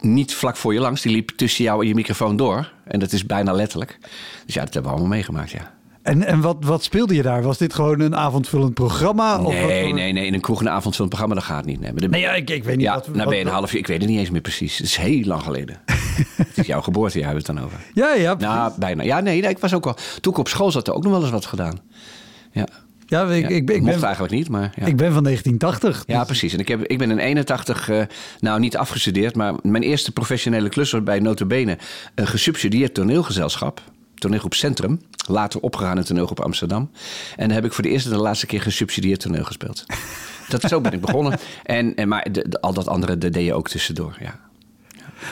niet 0.00 0.34
vlak 0.34 0.56
voor 0.56 0.72
je 0.72 0.80
langs. 0.80 1.02
Die 1.02 1.12
liep 1.12 1.30
tussen 1.30 1.64
jou 1.64 1.80
en 1.80 1.88
je 1.88 1.94
microfoon 1.94 2.36
door. 2.36 2.72
En 2.84 2.98
dat 2.98 3.12
is 3.12 3.26
bijna 3.26 3.52
letterlijk. 3.52 3.98
Dus 4.46 4.54
ja, 4.54 4.64
dat 4.64 4.74
hebben 4.74 4.90
we 4.90 4.98
allemaal 4.98 5.16
meegemaakt, 5.16 5.50
ja. 5.50 5.78
En, 6.10 6.26
en 6.26 6.40
wat, 6.40 6.56
wat 6.60 6.82
speelde 6.84 7.14
je 7.14 7.22
daar? 7.22 7.42
Was 7.42 7.58
dit 7.58 7.74
gewoon 7.74 8.00
een 8.00 8.16
avondvullend 8.16 8.74
programma? 8.74 9.38
of 9.38 9.42
wat 9.42 9.52
Nee, 9.52 9.84
voor- 9.84 9.94
nee, 9.94 10.12
nee. 10.12 10.26
In 10.26 10.34
een 10.34 10.40
kroeg 10.40 10.60
een 10.60 10.68
avond 10.68 10.94
zo'n 10.94 11.08
programma, 11.08 11.34
dat 11.34 11.44
gaat 11.44 11.64
niet. 11.64 11.80
Nee, 11.80 11.92
maar 11.92 12.00
de- 12.00 12.08
Nee, 12.08 12.20
ja, 12.20 12.32
ik, 12.34 12.50
ik 12.50 12.64
weet 12.64 12.76
niet 12.76 12.84
Ja, 12.86 12.94
wat... 12.94 13.06
nou 13.06 13.18
wat- 13.18 13.28
ben 13.28 13.38
je 13.38 13.44
een 13.44 13.50
half 13.50 13.72
uur. 13.72 13.78
Ik 13.78 13.86
weet 13.86 14.00
het 14.00 14.08
niet 14.10 14.18
eens 14.18 14.30
meer 14.30 14.40
precies. 14.40 14.76
Het 14.78 14.86
is 14.86 14.96
heel 14.96 15.24
lang 15.24 15.42
geleden. 15.42 15.80
het 16.36 16.58
is 16.58 16.66
jouw 16.66 16.80
geboortejaar, 16.80 17.28
hebben 17.28 17.44
we 17.46 17.52
het 17.52 17.58
dan 17.60 17.66
over. 17.66 17.86
Ja, 17.94 18.14
ja. 18.14 18.34
precies. 18.34 18.54
Nou, 18.56 18.72
bijna. 18.78 19.02
Ja, 19.02 19.20
nee, 19.20 19.40
nee, 19.40 19.50
ik 19.50 19.58
was 19.58 19.74
ook 19.74 19.84
wel... 19.84 19.96
Toen 20.20 20.32
ik 20.32 20.38
op 20.38 20.48
school 20.48 20.70
zat, 20.70 20.88
er 20.88 20.94
ook 20.94 21.02
nog 21.02 21.12
wel 21.12 21.20
eens 21.22 21.30
wat 21.30 21.46
gedaan. 21.46 21.78
Ja. 22.52 22.66
Ja, 23.06 23.22
ik, 23.24 23.48
Ja, 23.48 23.48
ik, 23.56 23.66
ben- 23.66 23.74
ik, 23.76 23.82
mocht 23.82 23.94
ben, 23.94 24.04
eigenlijk 24.04 24.34
niet, 24.34 24.48
maar 24.48 24.72
ja. 24.76 24.86
ik 24.86 24.96
ben 24.96 25.12
van 25.12 25.22
1980. 25.24 26.02
Ja, 26.06 26.18
dus- 26.18 26.26
precies. 26.26 26.52
En 26.52 26.58
ik, 26.58 26.68
heb, 26.68 26.82
ik 26.84 26.98
ben 26.98 27.10
in 27.10 27.18
81, 27.18 27.88
eh, 27.88 28.02
nou 28.40 28.60
niet 28.60 28.76
afgestudeerd, 28.76 29.36
maar 29.36 29.54
mijn 29.62 29.82
eerste 29.82 30.12
professionele 30.12 30.68
klus 30.68 30.90
was 30.90 31.02
bij 31.02 31.18
Notabene 31.20 31.78
een 32.14 32.26
gesubsidieerd 32.26 32.94
toneelgezelschap. 32.94 33.82
Toneelgroep 34.20 34.54
Centrum, 34.54 35.00
later 35.28 35.60
opgegaan 35.60 35.96
in 35.98 36.04
toneelgroep 36.04 36.40
Amsterdam. 36.40 36.90
En 37.36 37.46
daar 37.46 37.56
heb 37.56 37.64
ik 37.66 37.72
voor 37.72 37.82
de 37.84 37.90
eerste 37.90 38.10
en 38.10 38.16
de 38.16 38.22
laatste 38.22 38.46
keer 38.46 38.60
gesubsidieerd 38.60 39.20
toneel 39.20 39.44
gespeeld. 39.44 39.84
dat, 40.48 40.62
zo 40.62 40.80
ben 40.80 40.92
ik 40.92 41.00
begonnen. 41.00 41.38
En, 41.64 41.94
en, 41.94 42.08
maar 42.08 42.26
de, 42.32 42.44
de- 42.48 42.60
al 42.60 42.72
dat 42.72 42.88
andere 42.88 43.18
dat 43.18 43.32
deed 43.32 43.44
je 43.46 43.54
ook 43.54 43.68
tussendoor, 43.68 44.16
ja. 44.20 44.38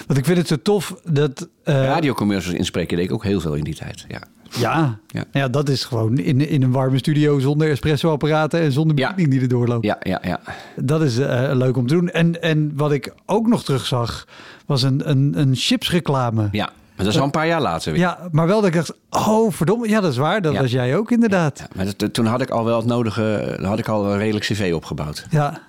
Want 0.06 0.18
ik 0.18 0.24
vind 0.24 0.38
het 0.38 0.48
zo 0.48 0.56
tof 0.62 0.94
dat... 1.04 1.48
eh, 1.64 1.74
Radiocommercials 1.84 2.58
inspreken 2.58 2.96
deed 2.96 3.06
ik 3.06 3.12
ook 3.12 3.24
heel 3.24 3.40
veel 3.40 3.54
in 3.54 3.64
die 3.64 3.74
tijd, 3.74 4.04
ja. 4.08 4.22
ja, 4.58 4.98
Ja. 5.08 5.24
ja. 5.32 5.48
dat 5.48 5.68
is 5.68 5.84
gewoon 5.84 6.18
in, 6.18 6.48
in 6.48 6.62
een 6.62 6.70
warme 6.72 6.98
studio 6.98 7.38
zonder 7.38 7.70
espresso-apparaten 7.70 8.60
en 8.60 8.72
zonder 8.72 8.98
Ja. 8.98 9.08
bediening 9.08 9.32
die 9.34 9.42
er 9.42 9.48
doorloopt. 9.48 9.84
Ja, 9.84 9.96
ja, 10.02 10.20
ja. 10.24 10.40
Dat 10.76 11.02
is 11.02 11.18
eh, 11.18 11.50
leuk 11.52 11.76
om 11.76 11.86
te 11.86 11.94
doen. 11.94 12.08
En, 12.10 12.42
en 12.42 12.72
wat 12.76 12.92
ik 12.92 13.12
ook 13.26 13.46
nog 13.46 13.64
terugzag, 13.64 14.26
was 14.66 14.82
een, 14.82 15.10
een, 15.10 15.32
een 15.40 15.54
chipsreclame. 15.54 16.48
Ja, 16.52 16.70
maar 16.98 17.06
dat 17.06 17.14
is 17.14 17.18
al 17.20 17.24
een 17.26 17.30
paar 17.40 17.46
jaar 17.46 17.60
later 17.60 17.92
weer. 17.92 18.00
Ja, 18.00 18.18
maar 18.30 18.46
wel 18.46 18.60
dat 18.60 18.68
ik 18.68 18.74
dacht, 18.74 18.92
oh 19.10 19.52
verdomme, 19.52 19.88
ja 19.88 20.00
dat 20.00 20.10
is 20.12 20.16
waar, 20.18 20.42
dat 20.42 20.52
Ja. 20.52 20.60
was 20.60 20.70
jij 20.70 20.96
ook 20.96 21.10
inderdaad. 21.10 21.58
Ja, 21.58 21.66
maar 21.74 21.86
dat- 21.96 22.12
toen 22.14 22.26
had 22.26 22.40
ik 22.40 22.50
al 22.50 22.64
wel 22.64 22.76
het 22.76 22.86
nodige, 22.86 23.58
had 23.62 23.78
ik 23.78 23.88
al 23.88 24.12
een 24.12 24.18
redelijk 24.18 24.44
cv 24.44 24.72
opgebouwd. 24.74 25.26
Ja. 25.30 25.60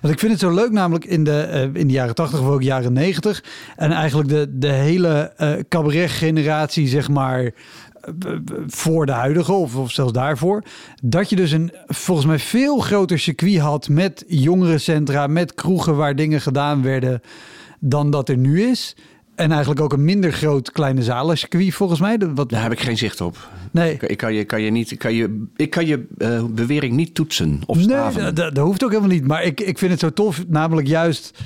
Want 0.00 0.12
ik 0.14 0.18
vind 0.20 0.32
het 0.32 0.40
zo 0.40 0.50
leuk, 0.50 0.70
namelijk 0.70 1.04
in 1.04 1.24
de, 1.24 1.40
eh, 1.40 1.62
in 1.62 1.86
de 1.86 1.92
jaren 1.92 2.14
80 2.14 2.40
of 2.40 2.46
ook 2.46 2.62
jaren 2.62 2.92
90. 2.92 3.44
En 3.76 3.90
eigenlijk 3.92 4.28
de, 4.28 4.58
de 4.58 4.68
hele 4.72 5.32
eh 5.36 5.52
cabaret-generatie, 5.68 6.88
zeg 6.88 7.08
maar, 7.08 7.44
eh, 7.44 7.50
voor 8.66 9.06
de 9.06 9.12
huidige 9.12 9.52
of, 9.52 9.76
of 9.76 9.90
zelfs 9.90 10.12
daarvoor. 10.12 10.62
Dat 11.02 11.30
je 11.30 11.36
dus 11.36 11.50
een 11.50 11.72
volgens 11.86 12.26
mij 12.26 12.38
veel 12.38 12.78
groter 12.78 13.18
circuit 13.18 13.58
had 13.58 13.88
met 13.88 14.24
jongerencentra, 14.26 15.26
met 15.26 15.54
kroegen 15.54 15.96
waar 15.96 16.16
dingen 16.16 16.40
gedaan 16.40 16.82
werden 16.82 17.20
dan 17.80 18.10
dat 18.10 18.28
er 18.28 18.36
nu 18.36 18.62
is. 18.62 18.96
En 19.38 19.50
eigenlijk 19.50 19.80
ook 19.80 19.92
een 19.92 20.04
minder 20.04 20.32
groot 20.32 20.72
kleine 20.72 21.02
zalencircuit 21.02 21.74
volgens 21.74 22.00
mij. 22.00 22.16
Dat- 22.16 22.30
Wat, 22.34 22.50
Daar 22.50 22.62
heb 22.62 22.72
ik 22.72 22.80
geen 22.80 22.96
zicht 22.98 23.20
op. 23.20 23.48
nee, 23.72 23.92
Ik, 23.92 24.02
ik 24.02 24.16
kan 24.16 24.34
je, 24.34 24.44
kan 24.44 24.62
je, 24.62 24.70
niet, 24.70 24.96
kan 24.96 25.14
je, 25.14 25.46
ik 25.56 25.70
kan 25.70 25.86
je 25.86 26.06
eh, 26.18 26.44
bewering 26.44 26.92
niet 26.94 27.14
toetsen 27.14 27.60
of 27.66 27.76
Nee, 27.76 27.84
staven. 27.84 28.22
dat, 28.22 28.36
dat- 28.36 28.54
dat 28.54 28.64
hoeft 28.64 28.84
ook 28.84 28.90
helemaal 28.90 29.10
niet. 29.12 29.26
Maar 29.26 29.42
ik, 29.44 29.60
ik 29.60 29.78
vind 29.78 29.90
het 29.90 30.00
zo 30.00 30.10
tof, 30.12 30.44
namelijk 30.48 30.86
juist 30.86 31.38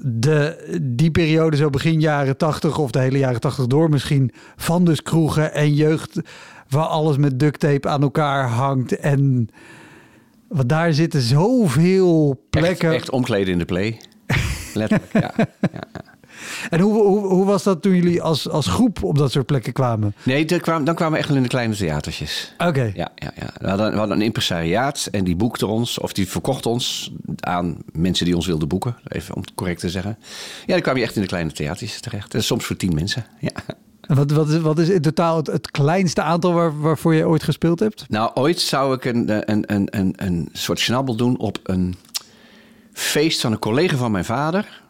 de, 0.00 0.78
die 0.82 1.10
periode, 1.10 1.56
zo 1.56 1.70
begin 1.70 2.00
jaren 2.00 2.36
tachtig 2.36 2.78
of 2.78 2.90
de 2.90 2.98
hele 2.98 3.18
jaren 3.18 3.40
tachtig 3.40 3.66
door 3.66 3.88
misschien, 3.90 4.30
van 4.56 4.84
dus 4.84 5.02
kroegen 5.02 5.54
en 5.54 5.74
jeugd, 5.74 6.20
waar 6.68 6.86
alles 6.86 7.16
met 7.16 7.38
duct 7.38 7.60
tape 7.60 7.88
aan 7.88 8.02
elkaar 8.02 8.48
hangt. 8.48 8.96
En 8.96 9.48
want 10.48 10.68
daar 10.68 10.92
zitten 10.92 11.20
zoveel 11.20 12.44
plekken. 12.50 12.88
Echt, 12.88 12.96
echt 13.00 13.10
omkleden 13.10 13.52
in 13.52 13.58
de 13.58 13.64
play. 13.64 14.00
Letterlijk, 14.74 15.12
ja. 15.12 15.32
ja, 15.36 15.46
ja. 15.72 16.12
En 16.70 16.80
hoe, 16.80 16.92
hoe, 16.92 17.26
hoe 17.26 17.44
was 17.44 17.62
dat 17.62 17.82
toen 17.82 17.94
jullie 17.94 18.22
als, 18.22 18.48
als 18.48 18.66
groep 18.66 19.02
op 19.02 19.18
dat 19.18 19.32
soort 19.32 19.46
plekken 19.46 19.72
kwamen? 19.72 20.14
Nee, 20.22 20.44
dan 20.44 20.60
kwamen, 20.60 20.84
dan 20.84 20.94
kwamen 20.94 21.12
we 21.12 21.18
echt 21.18 21.28
wel 21.28 21.36
in 21.36 21.42
de 21.42 21.48
kleine 21.48 21.74
theatertjes. 21.76 22.54
Oké. 22.58 22.90
Ja, 22.94 23.08
ja, 23.14 23.30
ja. 23.36 23.50
We, 23.58 23.68
hadden, 23.68 23.90
we 23.92 23.98
hadden 23.98 24.16
een 24.16 24.22
impresariaat 24.22 25.08
en 25.10 25.24
die 25.24 25.36
boekte 25.36 25.66
ons, 25.66 25.98
of 25.98 26.12
die 26.12 26.28
verkocht 26.28 26.66
ons 26.66 27.12
aan 27.40 27.76
mensen 27.92 28.24
die 28.26 28.34
ons 28.36 28.46
wilden 28.46 28.68
boeken. 28.68 28.96
Even 29.08 29.34
om 29.34 29.40
het 29.40 29.54
correct 29.54 29.80
te 29.80 29.90
zeggen. 29.90 30.18
Ja, 30.66 30.72
dan 30.72 30.82
kwam 30.82 30.96
je 30.96 31.02
echt 31.02 31.14
in 31.16 31.22
de 31.22 31.28
kleine 31.28 31.52
theatertjes 31.52 32.00
terecht. 32.00 32.34
En 32.34 32.42
soms 32.44 32.64
voor 32.64 32.76
tien 32.76 32.94
mensen. 32.94 33.26
Ja. 33.40 33.50
En 34.00 34.16
Wat, 34.16 34.30
wat, 34.30 34.48
is- 34.48 34.60
wat 34.60 34.78
is 34.78 34.88
in 34.88 35.00
totaal 35.00 35.36
het, 35.36 35.46
het 35.46 35.70
kleinste 35.70 36.22
aantal 36.22 36.52
waar, 36.52 36.80
waarvoor 36.80 37.14
je 37.14 37.28
ooit 37.28 37.42
gespeeld 37.42 37.80
hebt? 37.80 38.04
Nou, 38.08 38.30
ooit 38.34 38.60
zou 38.60 38.94
ik 38.94 39.04
een, 39.04 39.50
een, 39.50 39.64
een, 39.74 39.88
een, 39.90 40.12
een 40.16 40.48
soort 40.52 40.78
schnabbel 40.78 41.14
doen 41.16 41.38
op 41.38 41.58
een 41.62 41.94
feest 42.92 43.40
van 43.40 43.52
een 43.52 43.58
collega 43.58 43.96
van 43.96 44.10
mijn 44.10 44.24
vader. 44.24 44.82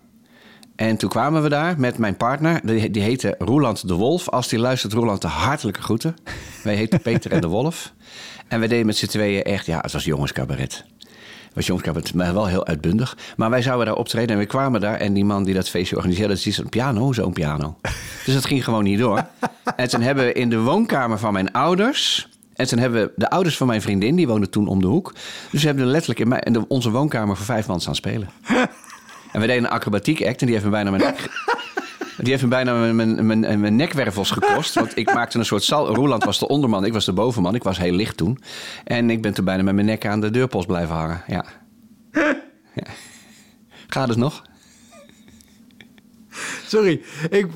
En 0.76 0.96
toen 0.96 1.08
kwamen 1.08 1.42
we 1.42 1.48
daar 1.48 1.80
met 1.80 1.98
mijn 1.98 2.16
partner. 2.16 2.60
Die, 2.64 2.90
die 2.90 3.02
heette 3.02 3.34
Roeland 3.38 3.88
de 3.88 3.94
Wolf. 3.94 4.28
Als 4.28 4.48
die 4.48 4.58
luistert, 4.58 4.92
Roeland 4.92 5.22
de 5.22 5.28
hartelijke 5.28 5.82
groeten. 5.82 6.16
Wij 6.62 6.74
heten 6.74 7.00
Peter 7.10 7.32
en 7.32 7.40
de 7.40 7.46
Wolf. 7.46 7.92
En 8.48 8.60
we 8.60 8.68
deden 8.68 8.86
met 8.86 8.96
z'n 8.96 9.06
tweeën 9.06 9.42
echt, 9.42 9.66
ja, 9.66 9.78
het 9.80 9.92
was 9.92 10.04
jongenscabaret. 10.04 10.84
Het 10.98 11.54
was 11.54 11.66
jongenscabaret, 11.66 12.14
maar 12.14 12.34
wel 12.34 12.46
heel 12.46 12.66
uitbundig. 12.66 13.16
Maar 13.36 13.50
wij 13.50 13.62
zouden 13.62 13.86
daar 13.86 13.96
optreden 13.96 14.30
en 14.30 14.38
we 14.38 14.46
kwamen 14.46 14.80
daar. 14.80 14.96
En 14.96 15.12
die 15.12 15.24
man 15.24 15.44
die 15.44 15.54
dat 15.54 15.68
feestje 15.68 15.96
organiseerde, 15.96 16.34
die 16.34 16.52
zei, 16.52 16.64
een 16.64 16.70
piano, 16.70 17.12
zo'n 17.12 17.32
piano. 17.32 17.76
Dus 18.24 18.34
dat 18.34 18.44
ging 18.44 18.64
gewoon 18.64 18.84
niet 18.84 18.98
door. 18.98 19.26
En 19.76 19.88
toen 19.88 20.00
hebben 20.00 20.24
we 20.24 20.32
in 20.32 20.50
de 20.50 20.58
woonkamer 20.58 21.18
van 21.18 21.32
mijn 21.32 21.52
ouders... 21.52 22.28
En 22.54 22.66
toen 22.66 22.78
hebben 22.78 23.02
we 23.02 23.12
de 23.16 23.30
ouders 23.30 23.56
van 23.56 23.66
mijn 23.66 23.82
vriendin, 23.82 24.16
die 24.16 24.26
woonden 24.26 24.50
toen 24.50 24.68
om 24.68 24.80
de 24.80 24.86
hoek. 24.86 25.12
Dus 25.50 25.60
we 25.60 25.66
hebben 25.66 25.84
er 25.84 25.90
letterlijk 25.90 26.20
in, 26.20 26.28
mijn, 26.28 26.42
in 26.42 26.64
onze 26.68 26.90
woonkamer 26.90 27.36
voor 27.36 27.44
vijf 27.44 27.66
man 27.66 27.80
staan 27.80 27.94
spelen. 27.94 28.28
En 29.34 29.40
we 29.40 29.46
deden 29.46 29.64
een 29.64 29.70
acrobatiek 29.70 30.26
act 30.26 30.40
en 30.40 30.46
die 30.46 30.54
heeft 30.54 30.64
me 30.64 30.70
bijna 30.70 30.90
mijn 30.90 31.02
nek, 31.02 31.28
die 32.16 32.30
heeft 32.30 32.42
me 32.42 32.48
bijna 32.48 32.74
mijn, 32.74 32.96
mijn, 32.96 33.26
mijn, 33.26 33.60
mijn 33.60 33.76
nekwervels 33.76 34.30
gekost. 34.30 34.74
Want 34.74 34.96
ik 34.96 35.12
maakte 35.14 35.38
een 35.38 35.44
soort 35.44 35.62
sal. 35.62 35.94
Roeland 35.94 36.24
was 36.24 36.38
de 36.38 36.48
onderman, 36.48 36.84
ik 36.84 36.92
was 36.92 37.04
de 37.04 37.12
bovenman. 37.12 37.54
Ik 37.54 37.62
was 37.62 37.78
heel 37.78 37.92
licht 37.92 38.16
toen. 38.16 38.38
En 38.84 39.10
ik 39.10 39.22
ben 39.22 39.34
toen 39.34 39.44
bijna 39.44 39.62
met 39.62 39.74
mijn 39.74 39.86
nek 39.86 40.06
aan 40.06 40.20
de 40.20 40.30
deurpost 40.30 40.66
blijven 40.66 40.94
hangen. 40.94 41.22
Ja. 41.26 41.44
ja. 42.82 42.86
Gaat 43.86 44.08
het 44.08 44.18
nog? 44.18 44.42
Sorry, 46.66 47.00
ik, 47.30 47.46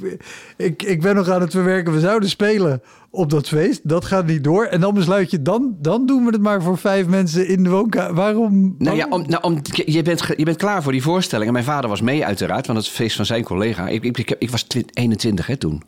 ik, 0.56 0.82
ik 0.82 1.00
ben 1.00 1.14
nog 1.14 1.28
aan 1.28 1.40
het 1.40 1.50
verwerken. 1.50 1.92
We 1.92 2.00
zouden 2.00 2.28
spelen 2.28 2.82
op 3.10 3.30
dat 3.30 3.48
feest. 3.48 3.88
Dat 3.88 4.04
gaat 4.04 4.26
niet 4.26 4.44
door. 4.44 4.64
En 4.64 4.80
dan 4.80 4.94
besluit 4.94 5.30
je, 5.30 5.42
dan, 5.42 5.76
dan 5.80 6.06
doen 6.06 6.24
we 6.24 6.30
het 6.30 6.40
maar 6.42 6.62
voor 6.62 6.78
vijf 6.78 7.06
mensen 7.06 7.48
in 7.48 7.62
de 7.62 7.70
woonkamer. 7.70 8.14
Waarom? 8.14 8.74
Nou 8.78 8.96
ja, 8.96 9.06
om, 9.10 9.24
nou, 9.28 9.42
om, 9.42 9.60
je, 9.70 10.02
bent, 10.02 10.24
je 10.36 10.44
bent 10.44 10.56
klaar 10.56 10.82
voor 10.82 10.92
die 10.92 11.02
voorstelling. 11.02 11.46
En 11.46 11.52
mijn 11.52 11.64
vader 11.64 11.90
was 11.90 12.00
mee 12.00 12.24
uiteraard, 12.24 12.66
want 12.66 12.78
het 12.78 12.88
feest 12.88 13.16
van 13.16 13.26
zijn 13.26 13.44
collega. 13.44 13.88
Ik, 13.88 14.04
ik, 14.04 14.18
ik, 14.18 14.36
ik 14.38 14.50
was 14.50 14.62
twi- 14.62 14.84
21 14.92 15.46
hè, 15.46 15.56
toen. 15.56 15.82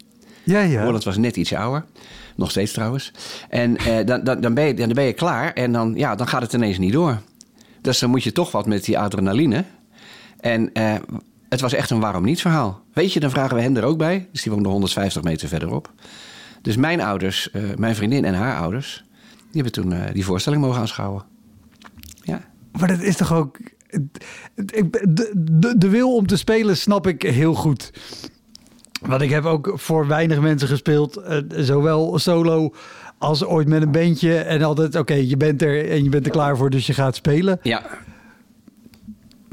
ja, 0.44 0.60
ja. 0.60 0.84
Roland 0.84 1.04
was 1.04 1.16
net 1.16 1.36
iets 1.36 1.54
ouder. 1.54 1.84
Nog 2.36 2.50
steeds 2.50 2.72
trouwens. 2.72 3.12
En 3.48 3.76
eh, 3.76 4.06
dan, 4.06 4.24
dan, 4.24 4.40
dan, 4.40 4.54
ben 4.54 4.66
je, 4.66 4.74
dan 4.74 4.88
ben 4.92 5.04
je 5.04 5.12
klaar 5.12 5.52
en 5.52 5.72
dan, 5.72 5.92
ja, 5.96 6.14
dan 6.14 6.26
gaat 6.28 6.42
het 6.42 6.52
ineens 6.52 6.78
niet 6.78 6.92
door. 6.92 7.20
Dus 7.80 7.98
dan 7.98 8.10
moet 8.10 8.22
je 8.22 8.32
toch 8.32 8.52
wat 8.52 8.66
met 8.66 8.84
die 8.84 8.98
adrenaline. 8.98 9.64
En 10.40 10.72
eh, 10.72 10.94
het 11.50 11.60
was 11.60 11.72
echt 11.72 11.90
een 11.90 12.00
waarom 12.00 12.24
niet 12.24 12.40
verhaal. 12.40 12.82
Weet 12.92 13.12
je, 13.12 13.20
dan 13.20 13.30
vragen 13.30 13.56
we 13.56 13.62
hen 13.62 13.76
er 13.76 13.84
ook 13.84 13.98
bij. 13.98 14.28
Dus 14.32 14.42
die 14.42 14.52
woonde 14.52 14.68
150 14.68 15.22
meter 15.22 15.48
verderop. 15.48 15.92
Dus 16.62 16.76
mijn 16.76 17.00
ouders, 17.00 17.50
eh, 17.50 17.62
mijn 17.76 17.94
vriendin 17.94 18.24
en 18.24 18.34
haar 18.34 18.60
ouders... 18.60 19.04
die 19.50 19.62
hebben 19.62 19.72
toen 19.72 19.92
eh, 19.92 20.12
die 20.12 20.24
voorstelling 20.24 20.62
mogen 20.62 20.80
aanschouwen. 20.80 21.24
Ja. 22.22 22.40
Maar 22.78 22.88
dat 22.88 23.00
is 23.00 23.16
toch 23.16 23.32
ook... 23.32 23.58
De, 24.54 25.30
de, 25.38 25.74
de 25.78 25.88
wil 25.88 26.14
om 26.14 26.26
te 26.26 26.36
spelen 26.36 26.76
snap 26.76 27.06
ik 27.06 27.22
heel 27.22 27.54
goed. 27.54 27.90
Want 29.00 29.22
ik 29.22 29.30
heb 29.30 29.44
ook 29.44 29.72
voor 29.74 30.06
weinig 30.06 30.40
mensen 30.40 30.68
gespeeld. 30.68 31.16
eh, 31.16 31.38
zowel 31.48 32.18
solo 32.18 32.74
als 33.18 33.44
ooit 33.44 33.68
met 33.68 33.82
een 33.82 33.92
bandje. 33.92 34.38
En 34.38 34.62
altijd, 34.62 34.96
oké, 34.96 35.14
je 35.14 35.36
bent 35.36 35.62
er 35.62 35.90
en 35.90 36.04
je 36.04 36.10
bent 36.10 36.24
er 36.26 36.32
klaar 36.32 36.56
voor, 36.56 36.70
dus 36.70 36.86
je 36.86 36.94
gaat 36.94 37.14
spelen. 37.14 37.58
Ja, 37.62 37.82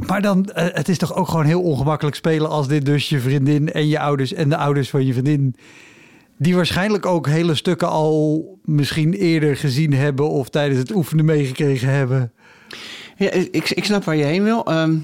Maar 0.05 0.21
dan, 0.21 0.45
eh, 0.45 0.65
het 0.71 0.89
is 0.89 0.97
toch 0.97 1.15
ook 1.15 1.27
gewoon 1.27 1.45
heel 1.45 1.61
ongemakkelijk 1.61 2.15
spelen 2.15 2.49
als 2.49 2.67
dit 2.67 2.85
dus 2.85 3.09
je 3.09 3.19
vriendin 3.19 3.71
en 3.71 3.87
je 3.87 3.99
ouders 3.99 4.33
en 4.33 4.49
de 4.49 4.57
ouders 4.57 4.89
van 4.89 5.05
je 5.05 5.13
vriendin, 5.13 5.55
die 6.37 6.55
waarschijnlijk 6.55 7.05
ook 7.05 7.27
hele 7.27 7.55
stukken 7.55 7.89
al 7.89 8.45
misschien 8.63 9.13
eerder 9.13 9.57
gezien 9.57 9.93
hebben 9.93 10.29
of 10.29 10.49
tijdens 10.49 10.79
het 10.79 10.95
oefenen 10.95 11.25
meegekregen 11.25 11.89
hebben. 11.89 12.31
Ja, 13.17 13.31
ik, 13.31 13.69
ik 13.69 13.85
snap 13.85 14.03
waar 14.03 14.15
je 14.15 14.23
heen 14.23 14.43
wil. 14.43 14.65
Ehm, 14.65 14.95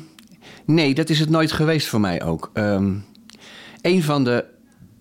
nee, 0.65 0.93
dat 0.93 1.09
is 1.09 1.19
het 1.19 1.29
nooit 1.29 1.51
geweest 1.51 1.87
voor 1.87 1.99
mij 1.99 2.23
ook. 2.23 2.49
Ehm 2.53 2.91
een 3.83 4.03
van 4.03 4.23
de 4.23 4.45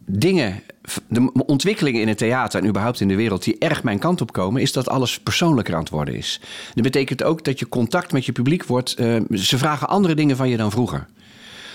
dingen, 0.06 0.62
de 1.08 1.32
ontwikkelingen 1.46 2.00
in 2.00 2.08
het 2.08 2.18
theater 2.18 2.60
en 2.60 2.68
überhaupt 2.68 3.00
in 3.00 3.08
de 3.08 3.14
wereld 3.16 3.44
die 3.44 3.56
erg 3.58 3.82
mijn 3.82 3.98
kant 3.98 4.20
op 4.20 4.32
komen, 4.32 4.62
is 4.62 4.72
dat 4.72 4.88
alles 4.88 5.20
persoonlijker 5.20 5.74
aan 5.74 5.80
het 5.80 5.90
worden 5.90 6.14
is. 6.14 6.40
Dat 6.74 6.84
betekent 6.84 7.22
ook 7.22 7.44
dat 7.44 7.58
je 7.58 7.68
contact 7.68 8.12
met 8.12 8.24
je 8.24 8.32
publiek 8.32 8.64
wordt. 8.64 8.94
eh, 8.94 9.16
ze 9.30 9.58
vragen 9.58 9.88
andere 9.88 10.14
dingen 10.14 10.36
van 10.36 10.48
je 10.48 10.56
dan 10.56 10.70
vroeger. 10.70 11.06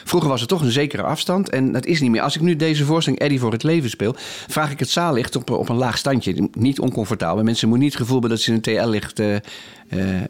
Vroeger 0.08 0.30
was 0.30 0.42
er 0.42 0.48
toch 0.48 0.62
een 0.62 0.72
zekere 0.72 1.04
afstand 1.04 1.50
en 1.50 1.72
dat 1.72 1.86
is 1.86 2.02
niet 2.02 2.12
meer. 2.12 2.22
Als 2.22 2.36
ik 2.36 2.42
nu 2.42 2.56
deze 2.56 2.86
voorstelling 2.86 3.22
Eddie 3.22 3.40
voor 3.40 3.52
het 3.52 3.64
leven 3.64 3.90
speel, 3.90 4.16
vraag 4.48 4.72
ik 4.72 4.80
het 4.80 4.90
zaallicht 4.90 5.36
op, 5.36 5.50
op 5.50 5.70
een 5.70 5.76
laag 5.76 5.98
standje. 5.98 6.50
Niet 6.54 6.80
oncomfortabel. 6.80 7.44
Mensen 7.44 7.68
moeten 7.68 7.86
niet 7.86 7.94
het 7.94 8.02
gevoel 8.02 8.20
hebben 8.20 8.38
dat 8.38 8.46
ze 8.46 8.50
in 8.52 8.56
een 8.56 8.62
TL-licht 8.62 9.20
eh, 9.20 9.36
eh, 9.36 9.42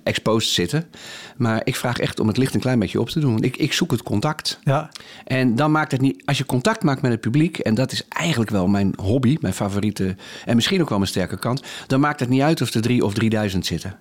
exposed 0.04 0.54
zitten. 0.54 0.86
Maar 1.38 1.62
ik 1.64 1.76
vraag 1.76 2.00
echt 2.00 2.20
om 2.20 2.28
het 2.28 2.38
licht 2.38 2.54
een 2.54 2.60
klein 2.60 2.80
beetje 2.80 3.00
op 3.00 3.10
te 3.10 3.20
doen. 3.20 3.32
Want 3.32 3.46
ik, 3.46 3.58
ik 3.58 3.74
zoek 3.74 3.92
het 3.92 4.04
contact. 4.04 4.60
Ja, 4.64 4.90
En 5.26 5.56
dan 5.56 5.72
maakt 5.72 5.92
het 5.92 6.02
niet, 6.02 6.22
als 6.26 6.38
je 6.38 6.46
contact 6.46 6.84
maakt 6.84 7.02
met 7.02 7.12
het 7.12 7.22
publiek, 7.22 7.58
en 7.58 7.76
dat 7.76 7.92
is 7.92 8.08
eigenlijk 8.08 8.52
wel 8.52 8.68
mijn 8.68 8.94
hobby, 9.02 9.38
mijn 9.42 9.54
favoriete, 9.54 10.16
en 10.46 10.56
misschien 10.56 10.82
ook 10.82 10.90
wel 10.90 10.98
mijn 10.98 11.10
sterke 11.10 11.40
kant, 11.40 11.64
dan 11.88 12.00
maakt 12.00 12.20
het 12.20 12.30
niet 12.30 12.42
uit 12.42 12.62
of 12.62 12.74
er 12.74 12.82
drie 12.82 13.06
of 13.06 13.14
drieduizend 13.14 13.66
zitten. 13.66 13.96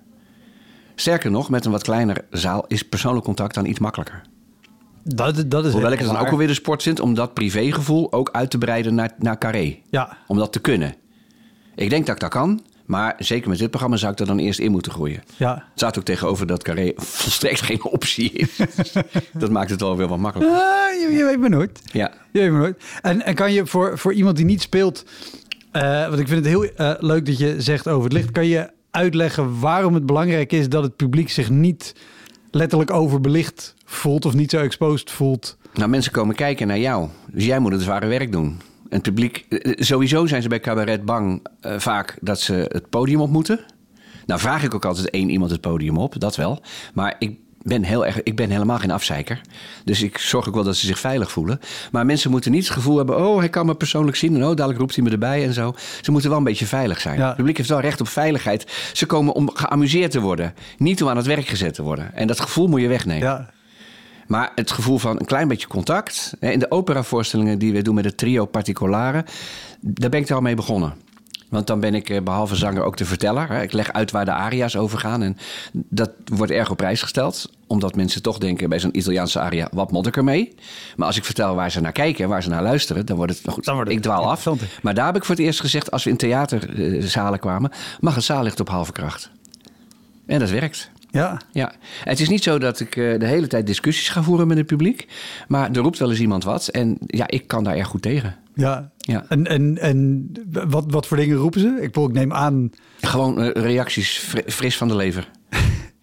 Sterker 0.95 1.31
nog, 1.31 1.49
met 1.49 1.65
een 1.65 1.71
wat 1.71 1.83
kleiner 1.83 2.25
zaal 2.29 2.65
is 2.67 2.83
persoonlijk 2.83 3.25
contact 3.25 3.55
dan 3.55 3.65
iets 3.65 3.79
makkelijker. 3.79 4.21
Dat, 5.15 5.43
dat 5.47 5.65
is 5.65 5.71
Hoewel 5.71 5.91
ik 5.91 5.99
het 5.99 6.07
dan 6.07 6.17
ook 6.17 6.27
alweer 6.29 6.47
de 6.47 6.53
sport 6.53 6.83
vind 6.83 6.99
om 6.99 7.13
dat 7.13 7.33
privégevoel 7.33 8.13
ook 8.13 8.29
uit 8.31 8.49
te 8.49 8.57
breiden 8.57 8.95
naar, 8.95 9.11
naar 9.17 9.37
carré. 9.37 9.77
Ja, 9.89 10.17
Om 10.27 10.37
dat 10.37 10.51
te 10.51 10.59
kunnen. 10.59 10.95
Ik 11.75 11.89
denk 11.89 12.05
dat 12.05 12.15
ik 12.15 12.21
dat 12.21 12.29
kan, 12.29 12.61
Maar 12.85 13.15
zeker 13.19 13.49
met 13.49 13.57
dit 13.57 13.69
programma 13.69 13.97
zou 13.97 14.11
ik 14.11 14.19
er 14.19 14.25
dan 14.25 14.39
eerst 14.39 14.59
in 14.59 14.71
moeten 14.71 14.91
groeien. 14.91 15.23
Ja. 15.35 15.53
Het 15.53 15.63
staat 15.75 15.97
ook 15.97 16.03
tegenover 16.03 16.47
dat 16.47 16.63
carré 16.63 16.91
volstrekt 17.21 17.61
geen 17.61 17.83
optie 17.83 18.31
is. 18.31 18.57
dat 19.33 19.49
maakt 19.49 19.69
het 19.69 19.81
wel 19.81 19.97
weer 19.97 20.07
wat 20.07 20.17
makkelijker. 20.17 20.57
Ah, 20.57 21.01
je, 21.01 21.17
je 21.17 21.23
weet 21.23 21.39
maar 21.39 21.49
nooit. 21.49 21.81
Ja. 21.91 22.11
Je 22.31 22.39
weet 22.39 22.51
maar 22.51 22.59
nooit. 22.59 22.83
En, 23.01 23.25
en 23.25 23.35
kan 23.35 23.53
je 23.53 23.65
voor, 23.65 23.97
voor 23.97 24.13
iemand 24.13 24.35
die 24.35 24.45
niet 24.45 24.61
speelt... 24.61 25.05
eh, 25.71 26.07
want 26.07 26.19
ik 26.19 26.27
vind 26.27 26.45
het 26.45 26.53
heel 26.53 26.63
eh, 26.63 26.93
leuk 26.99 27.25
dat 27.25 27.37
je 27.37 27.55
zegt 27.61 27.87
over 27.87 28.03
het 28.03 28.13
licht. 28.13 28.31
Kan 28.31 28.47
je 28.47 28.69
uitleggen 28.91 29.59
waarom 29.59 29.93
het 29.93 30.05
belangrijk 30.05 30.51
is 30.51 30.69
dat 30.69 30.83
het 30.83 30.95
publiek 30.95 31.29
zich 31.29 31.49
niet 31.49 31.95
letterlijk 32.51 32.91
overbelicht 32.91 33.75
voelt 33.89 34.25
of 34.25 34.33
niet 34.33 34.51
zo 34.51 34.57
exposed 34.57 35.11
voelt? 35.11 35.57
Nou, 35.73 35.89
mensen 35.89 36.11
komen 36.11 36.35
kijken 36.35 36.67
naar 36.67 36.79
jou. 36.79 37.09
Dus 37.31 37.45
jij 37.45 37.59
moet 37.59 37.71
het 37.71 37.81
zware 37.81 38.07
werk 38.07 38.31
doen. 38.31 38.45
En 38.89 38.95
het 38.95 39.01
publiek, 39.01 39.45
eh, 39.49 39.73
sowieso 39.75 40.25
zijn 40.25 40.41
ze 40.41 40.47
bij 40.47 40.59
cabaret 40.59 41.05
bang 41.05 41.47
eh, 41.61 41.79
vaak 41.79 42.17
dat 42.21 42.39
ze 42.39 42.53
het 42.53 42.89
podium 42.89 43.21
op 43.21 43.29
moeten. 43.29 43.59
Nou 44.25 44.39
vraag 44.39 44.63
ik 44.63 44.73
ook 44.73 44.85
altijd 44.85 45.09
één 45.09 45.29
iemand 45.29 45.51
het 45.51 45.61
podium 45.61 45.97
op, 45.97 46.19
dat 46.19 46.35
wel. 46.35 46.61
Maar 46.93 47.15
ik 47.19 47.37
ben, 47.61 47.83
heel 47.83 48.05
erg, 48.05 48.23
ik 48.23 48.35
ben 48.35 48.49
helemaal 48.49 48.77
geen 48.77 48.91
afzeiker. 48.91 49.41
Dus 49.83 50.01
ik 50.01 50.17
zorg 50.17 50.47
ook 50.47 50.53
wel 50.53 50.63
dat 50.63 50.75
ze 50.75 50.85
zich 50.85 50.99
veilig 50.99 51.31
voelen. 51.31 51.59
Maar 51.91 52.05
mensen 52.05 52.31
moeten 52.31 52.51
niet 52.51 52.63
het 52.63 52.73
gevoel 52.73 52.97
hebben... 52.97 53.27
oh, 53.27 53.37
hij 53.37 53.49
kan 53.49 53.65
me 53.65 53.75
persoonlijk 53.75 54.17
zien 54.17 54.35
en 54.35 54.41
oh, 54.43 54.47
dadelijk 54.47 54.79
roept 54.79 54.95
hij 54.95 55.03
me 55.03 55.09
erbij 55.09 55.45
en 55.45 55.53
zo. 55.53 55.73
Ze 56.01 56.11
moeten 56.11 56.29
wel 56.29 56.37
een 56.37 56.43
beetje 56.43 56.65
veilig 56.65 57.01
zijn. 57.01 57.17
Ja. 57.17 57.27
Het 57.27 57.35
publiek 57.35 57.57
heeft 57.57 57.69
wel 57.69 57.79
recht 57.79 58.01
op 58.01 58.07
veiligheid. 58.07 58.91
Ze 58.93 59.05
komen 59.05 59.33
om 59.33 59.49
geamuseerd 59.53 60.11
te 60.11 60.19
worden. 60.19 60.53
Niet 60.77 61.03
om 61.03 61.09
aan 61.09 61.17
het 61.17 61.25
werk 61.25 61.47
gezet 61.47 61.73
te 61.73 61.83
worden. 61.83 62.15
En 62.15 62.27
dat 62.27 62.39
gevoel 62.39 62.67
moet 62.67 62.81
je 62.81 62.87
wegnemen. 62.87 63.27
Ja, 63.27 63.49
Maar 64.27 64.51
het 64.55 64.71
gevoel 64.71 64.97
van 64.97 65.19
een 65.19 65.25
klein 65.25 65.47
beetje 65.47 65.67
contact. 65.67 66.33
In 66.39 66.59
de 66.59 66.71
operavoorstellingen 66.71 67.59
die 67.59 67.73
we 67.73 67.81
doen 67.81 67.95
met 67.95 68.05
het 68.05 68.17
trio 68.17 68.45
Particolare. 68.45 69.25
Daar 69.79 70.09
ben 70.09 70.19
ik 70.19 70.29
er 70.29 70.35
al 70.35 70.41
mee 70.41 70.55
begonnen. 70.55 70.93
Want 71.49 71.67
dan 71.67 71.79
ben 71.79 71.95
ik 71.95 72.09
eh, 72.09 72.21
behalve 72.21 72.55
zanger 72.55 72.83
ook 72.83 72.97
de 72.97 73.05
verteller. 73.05 73.51
Ik 73.51 73.71
leg 73.71 73.93
uit 73.93 74.11
waar 74.11 74.25
de 74.25 74.31
aria's 74.31 74.75
over 74.75 74.99
gaan. 74.99 75.23
En 75.23 75.37
dat 75.71 76.11
wordt 76.25 76.51
erg 76.51 76.69
op 76.69 76.77
prijs 76.77 77.01
gesteld. 77.01 77.51
Omdat 77.67 77.95
mensen 77.95 78.21
toch 78.21 78.37
denken 78.37 78.69
bij 78.69 78.79
zo'n 78.79 78.97
Italiaanse 78.97 79.39
aria... 79.39 79.67
wat 79.71 79.91
moet 79.91 80.07
ik 80.07 80.17
ermee? 80.17 80.55
Maar 80.95 81.07
als 81.07 81.17
ik 81.17 81.25
vertel 81.25 81.55
waar 81.55 81.71
ze 81.71 81.81
naar 81.81 81.91
kijken 81.91 82.23
en 82.23 82.29
waar 82.29 82.43
ze 82.43 82.49
naar 82.49 82.63
luisteren... 82.63 83.05
dan 83.05 83.15
wordt 83.15 83.33
het... 83.33 83.43
Nou 83.43 83.55
goed, 83.55 83.65
Dan 83.65 83.75
wordt 83.75 83.89
het 83.89 83.99
ik 83.99 84.05
dwaal 84.05 84.29
af. 84.29 84.47
Maar 84.81 84.93
daar 84.93 85.05
heb 85.05 85.15
ik 85.15 85.25
voor 85.25 85.35
het 85.35 85.43
eerst 85.43 85.59
gezegd... 85.59 85.91
als 85.91 86.03
we 86.03 86.09
in 86.09 86.17
theaterzalen 86.17 87.39
kwamen... 87.39 87.71
mag 87.99 88.15
een 88.15 88.21
zaal 88.21 88.43
ligt 88.43 88.59
op 88.59 88.69
halve 88.69 88.91
kracht. 88.91 89.31
En 90.25 90.39
dat 90.39 90.49
werkt. 90.49 90.91
Ja. 91.09 91.41
Ja, 91.51 91.73
het 92.03 92.19
is 92.19 92.29
niet 92.29 92.43
zo 92.43 92.57
dat 92.59 92.79
ik 92.79 92.95
eh, 92.95 93.19
de 93.19 93.25
hele 93.25 93.47
tijd 93.47 93.67
discussies 93.67 94.09
ga 94.09 94.23
voeren 94.23 94.47
met 94.47 94.57
het 94.57 94.65
publiek. 94.65 95.07
Maar 95.47 95.69
er 95.71 95.77
roept 95.81 95.99
wel 95.99 96.09
eens 96.09 96.19
iemand 96.19 96.43
wat. 96.43 96.67
En 96.67 96.97
ja, 97.05 97.27
ik 97.27 97.47
kan 97.47 97.63
daar 97.63 97.75
erg 97.75 97.87
goed 97.87 98.01
tegen. 98.01 98.35
ja. 98.53 98.91
Ja. 98.97 99.25
En, 99.29 99.45
en, 99.47 99.77
en 99.77 100.31
wat, 100.67 100.85
wat 100.87 101.07
voor 101.07 101.17
dingen 101.17 101.37
roepen 101.37 101.59
ze? 101.59 101.77
Ik, 101.81 101.95
ik 101.97 102.11
neem 102.13 102.33
aan, 102.33 102.69
Gewoon 103.01 103.41
eh, 103.41 103.63
reacties 103.63 104.17
fri- 104.17 104.43
fris 104.51 104.77
van 104.77 104.87
de 104.87 104.95
lever. 104.95 105.29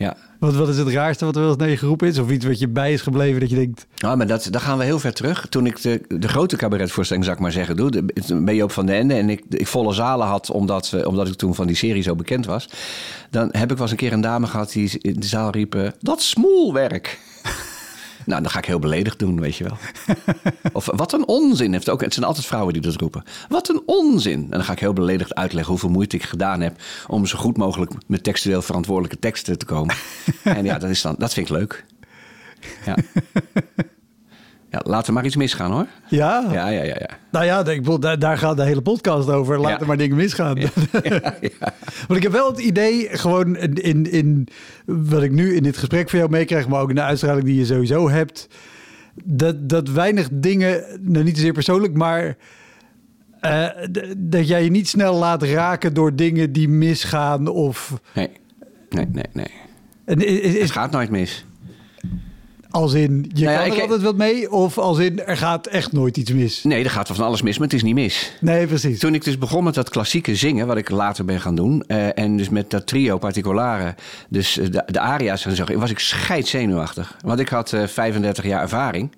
ja. 0.04 0.16
wat, 0.38 0.54
wat 0.54 0.68
is 0.68 0.76
het 0.76 0.88
raarste 0.88 1.24
wat 1.24 1.34
er 1.34 1.40
wel 1.40 1.50
eens 1.50 1.58
naar 1.58 1.68
je 1.68 1.76
geroepen 1.76 2.08
is? 2.08 2.18
Of 2.18 2.30
iets 2.30 2.44
wat 2.44 2.58
je 2.58 2.68
bij 2.68 2.92
is 2.92 3.02
gebleven 3.02 3.40
dat 3.40 3.50
je 3.50 3.56
denkt... 3.56 3.86
Nou, 3.96 4.16
maar 4.16 4.26
dat, 4.26 4.48
daar 4.50 4.60
gaan 4.60 4.78
we 4.78 4.84
heel 4.84 4.98
ver 4.98 5.14
terug. 5.14 5.46
Toen 5.48 5.66
ik 5.66 5.82
de, 5.82 6.00
de 6.08 6.28
grote 6.28 6.56
cabaretvoorstelling, 6.56 7.24
zou 7.24 7.36
ik 7.36 7.42
maar 7.42 7.52
zeggen, 7.52 7.76
doe. 7.76 7.90
De, 7.90 8.04
ben 8.42 8.54
je 8.54 8.62
op 8.62 8.72
Van 8.72 8.86
den 8.86 8.96
Ende. 8.96 9.14
En 9.14 9.30
ik, 9.30 9.42
ik 9.48 9.66
volle 9.66 9.92
zalen 9.92 10.26
had, 10.26 10.50
omdat, 10.50 10.90
we, 10.90 11.08
omdat 11.08 11.28
ik 11.28 11.34
toen 11.34 11.54
van 11.54 11.66
die 11.66 11.76
serie 11.76 12.02
zo 12.02 12.14
bekend 12.14 12.46
was. 12.46 12.68
Dan 13.30 13.48
heb 13.50 13.70
ik 13.70 13.76
wel 13.76 13.80
eens 13.80 13.90
een 13.90 13.96
keer 13.96 14.12
een 14.12 14.20
dame 14.20 14.46
gehad 14.46 14.72
die 14.72 14.98
in 15.00 15.20
de 15.20 15.26
zaal 15.26 15.50
riep... 15.50 15.74
eh, 15.74 15.88
dat 16.00 16.22
smoelwerk. 16.22 17.18
Nou, 18.26 18.42
dan 18.42 18.50
ga 18.50 18.58
ik 18.58 18.64
heel 18.64 18.78
beledigd 18.78 19.18
doen, 19.18 19.40
weet 19.40 19.56
je 19.56 19.64
wel. 19.64 19.76
of 20.72 20.88
wat 20.94 21.12
een 21.12 21.26
onzin. 21.26 21.72
Heeft 21.72 21.88
ook, 21.88 22.00
het 22.00 22.14
zijn 22.14 22.26
altijd 22.26 22.46
vrouwen 22.46 22.72
die 22.72 22.82
dat 22.82 22.94
roepen. 22.94 23.24
Wat 23.48 23.68
een 23.68 23.82
onzin. 23.86 24.40
En 24.42 24.50
dan 24.50 24.64
ga 24.64 24.72
ik 24.72 24.78
heel 24.78 24.92
beledigd 24.92 25.34
uitleggen 25.34 25.70
hoeveel 25.70 25.90
moeite 25.90 26.16
ik 26.16 26.22
gedaan 26.22 26.60
heb... 26.60 26.80
om 27.06 27.26
zo 27.26 27.38
goed 27.38 27.56
mogelijk 27.56 27.92
met 28.06 28.22
textueel 28.22 28.62
verantwoordelijke 28.62 29.18
teksten 29.18 29.58
te 29.58 29.64
komen. 29.64 29.94
en 30.42 30.64
ja, 30.64 30.78
dat, 30.78 30.90
is 30.90 31.02
dan, 31.02 31.14
dat 31.18 31.32
vind 31.32 31.48
ik 31.48 31.56
leuk. 31.56 31.84
Ja. 32.84 32.96
Ja, 34.74 34.80
laat 34.84 35.06
er 35.06 35.12
maar 35.12 35.24
iets 35.24 35.36
misgaan 35.36 35.72
hoor. 35.72 35.86
Ja, 36.08 36.46
Ja, 36.52 36.68
ja, 36.68 36.82
ja. 36.82 36.94
ja. 36.98 37.08
nou 37.30 37.44
ja, 37.44 37.58
ik 37.66 37.82
bedoel, 37.82 37.98
daar, 38.00 38.18
daar 38.18 38.38
gaat 38.38 38.56
de 38.56 38.64
hele 38.64 38.80
podcast 38.82 39.28
over. 39.28 39.60
Laat 39.60 39.70
Ja. 39.70 39.80
er 39.80 39.86
maar 39.86 39.96
dingen 39.96 40.16
misgaan. 40.16 40.58
Want 42.06 42.16
ik 42.16 42.22
heb 42.22 42.32
wel 42.32 42.50
het 42.50 42.58
idee, 42.60 43.08
gewoon 43.10 43.56
in, 43.56 44.10
in, 44.10 44.48
wat 44.86 45.22
ik 45.22 45.30
nu 45.32 45.54
in 45.54 45.62
dit 45.62 45.76
gesprek 45.76 46.10
van 46.10 46.18
jou 46.18 46.30
meekrijg, 46.30 46.68
maar 46.68 46.80
ook 46.80 46.88
in 46.88 46.94
de 46.94 47.02
uitstraling 47.02 47.44
die 47.44 47.56
je 47.56 47.64
sowieso 47.64 48.10
hebt, 48.10 48.48
dat, 49.24 49.68
dat 49.68 49.88
weinig 49.88 50.28
dingen, 50.32 50.84
nou 51.00 51.24
niet 51.24 51.36
zozeer 51.36 51.52
persoonlijk, 51.52 51.94
maar 51.94 52.36
eh, 53.40 53.66
dat 54.16 54.48
jij 54.48 54.64
je 54.64 54.70
niet 54.70 54.88
snel 54.88 55.14
laat 55.14 55.42
raken 55.42 55.94
door 55.94 56.16
dingen 56.16 56.52
die 56.52 56.68
misgaan 56.68 57.48
of 57.48 57.92
Nee, 58.14 58.30
nee, 58.90 59.06
nee, 59.12 59.24
nee. 59.32 59.50
en 60.04 60.26
is, 60.26 60.40
is- 60.40 60.60
Het 60.60 60.70
gaat 60.70 60.90
nooit 60.90 61.10
mis. 61.10 61.46
Als 62.74 62.92
in 62.92 63.30
je 63.34 63.44
Nou 63.44 63.56
ja, 63.56 63.66
kan 63.66 63.76
er 63.76 63.82
altijd 63.82 64.02
wat 64.02 64.16
mee 64.16 64.50
of 64.52 64.78
als 64.78 64.98
in 64.98 65.26
er 65.26 65.36
gaat 65.36 65.66
echt 65.66 65.92
nooit 65.92 66.16
iets 66.16 66.32
mis. 66.32 66.64
Nee, 66.64 66.84
er 66.84 66.90
gaat 66.90 67.08
van 67.08 67.24
alles 67.24 67.42
mis, 67.42 67.58
maar 67.58 67.66
het 67.66 67.76
is 67.76 67.82
niet 67.82 67.94
mis. 67.94 68.32
Nee, 68.40 68.66
precies. 68.66 68.98
Toen 68.98 69.14
ik 69.14 69.24
dus 69.24 69.38
begon 69.38 69.64
met 69.64 69.74
dat 69.74 69.90
klassieke 69.90 70.34
zingen, 70.36 70.66
wat 70.66 70.76
ik 70.76 70.90
later 70.90 71.24
ben 71.24 71.40
gaan 71.40 71.54
doen... 71.54 71.84
eh, 71.86 72.18
en 72.18 72.36
dus 72.36 72.48
met 72.48 72.70
dat 72.70 72.86
trio 72.86 73.18
particolare, 73.18 73.94
dus 74.28 74.58
eh, 74.58 74.70
de, 74.70 74.82
de 74.86 75.00
aria's 75.00 75.46
en 75.46 75.56
zo... 75.56 75.64
was 75.74 75.90
ik 75.90 75.98
scheidzenuwachtig. 75.98 77.16
Want 77.24 77.40
ik 77.40 77.48
had 77.48 77.72
eh 77.72 77.86
35 77.86 78.44
jaar 78.44 78.62
ervaring. 78.62 79.12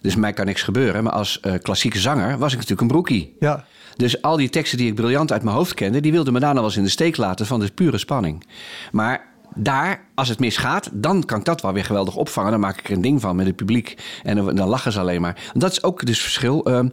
Dus 0.00 0.16
mij 0.16 0.32
kan 0.32 0.46
niks 0.46 0.62
gebeuren. 0.62 1.04
Maar 1.04 1.12
als 1.12 1.40
klassieke 1.62 1.98
zanger 1.98 2.38
was 2.38 2.52
ik 2.52 2.58
natuurlijk 2.58 2.80
een 2.80 2.86
broekie. 2.86 3.36
Ja. 3.40 3.64
Dus 3.96 4.22
al 4.22 4.36
die 4.36 4.48
teksten 4.48 4.78
die 4.78 4.86
ik 4.88 4.94
briljant 4.94 5.32
uit 5.32 5.42
mijn 5.42 5.56
hoofd 5.56 5.74
kende... 5.74 6.00
die 6.00 6.12
wilden 6.12 6.32
me 6.32 6.40
daarna 6.40 6.54
wel 6.54 6.64
eens 6.64 6.76
in 6.76 6.82
de 6.82 6.88
steek 6.88 7.16
laten 7.16 7.46
van 7.46 7.60
de 7.60 7.70
pure 7.74 7.98
spanning. 7.98 8.44
Maar 8.92 9.29
daar, 9.54 10.04
als 10.14 10.28
het 10.28 10.38
misgaat, 10.38 10.88
dan 10.92 11.24
kan 11.24 11.38
ik 11.38 11.44
dat 11.44 11.62
wel 11.62 11.72
weer 11.72 11.84
geweldig 11.84 12.16
opvangen. 12.16 12.50
Dan 12.50 12.60
maak 12.60 12.78
ik 12.78 12.88
er 12.88 12.94
een 12.94 13.00
ding 13.00 13.20
van 13.20 13.36
met 13.36 13.46
het 13.46 13.56
publiek. 13.56 13.96
En 14.22 14.54
dan, 14.54 14.68
lachen 14.68 14.92
ze 14.92 15.00
alleen 15.00 15.20
maar. 15.20 15.50
Dat 15.54 15.72
is 15.72 15.82
ook 15.82 16.06
dus 16.06 16.20
verschil. 16.20 16.64
Ehm, 16.64 16.88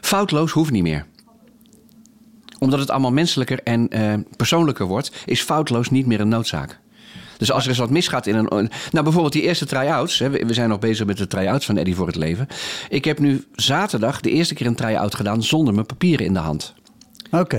foutloos 0.00 0.52
hoeft 0.52 0.70
niet 0.70 0.82
meer 0.82 1.06
omdat 2.58 2.78
het 2.78 2.90
allemaal 2.90 3.12
menselijker 3.12 3.62
en 3.62 3.88
eh, 3.88 4.14
persoonlijker 4.36 4.86
wordt, 4.86 5.12
is 5.24 5.42
foutloos 5.42 5.90
niet 5.90 6.06
meer 6.06 6.20
een 6.20 6.28
noodzaak. 6.28 6.78
Dus 7.38 7.52
als 7.52 7.62
er 7.62 7.68
eens 7.68 7.78
wat 7.78 7.90
misgaat 7.90 8.26
in 8.26 8.34
een. 8.34 8.70
Nou, 8.90 9.04
bijvoorbeeld 9.04 9.32
die 9.32 9.42
eerste 9.42 9.66
try-outs. 9.66 10.18
Hè, 10.18 10.30
we 10.30 10.54
zijn 10.54 10.68
nog 10.68 10.78
bezig 10.78 11.06
met 11.06 11.16
de 11.16 11.26
try-outs 11.26 11.66
van 11.66 11.76
Eddie 11.76 11.94
voor 11.94 12.06
het 12.06 12.16
Leven. 12.16 12.46
Ik 12.88 13.04
heb 13.04 13.18
nu 13.18 13.44
zaterdag 13.54 14.20
de 14.20 14.30
eerste 14.30 14.54
keer 14.54 14.66
een 14.66 14.74
try-out 14.74 15.14
gedaan 15.14 15.42
zonder 15.42 15.74
mijn 15.74 15.86
papieren 15.86 16.26
in 16.26 16.32
de 16.32 16.38
hand. 16.38 16.74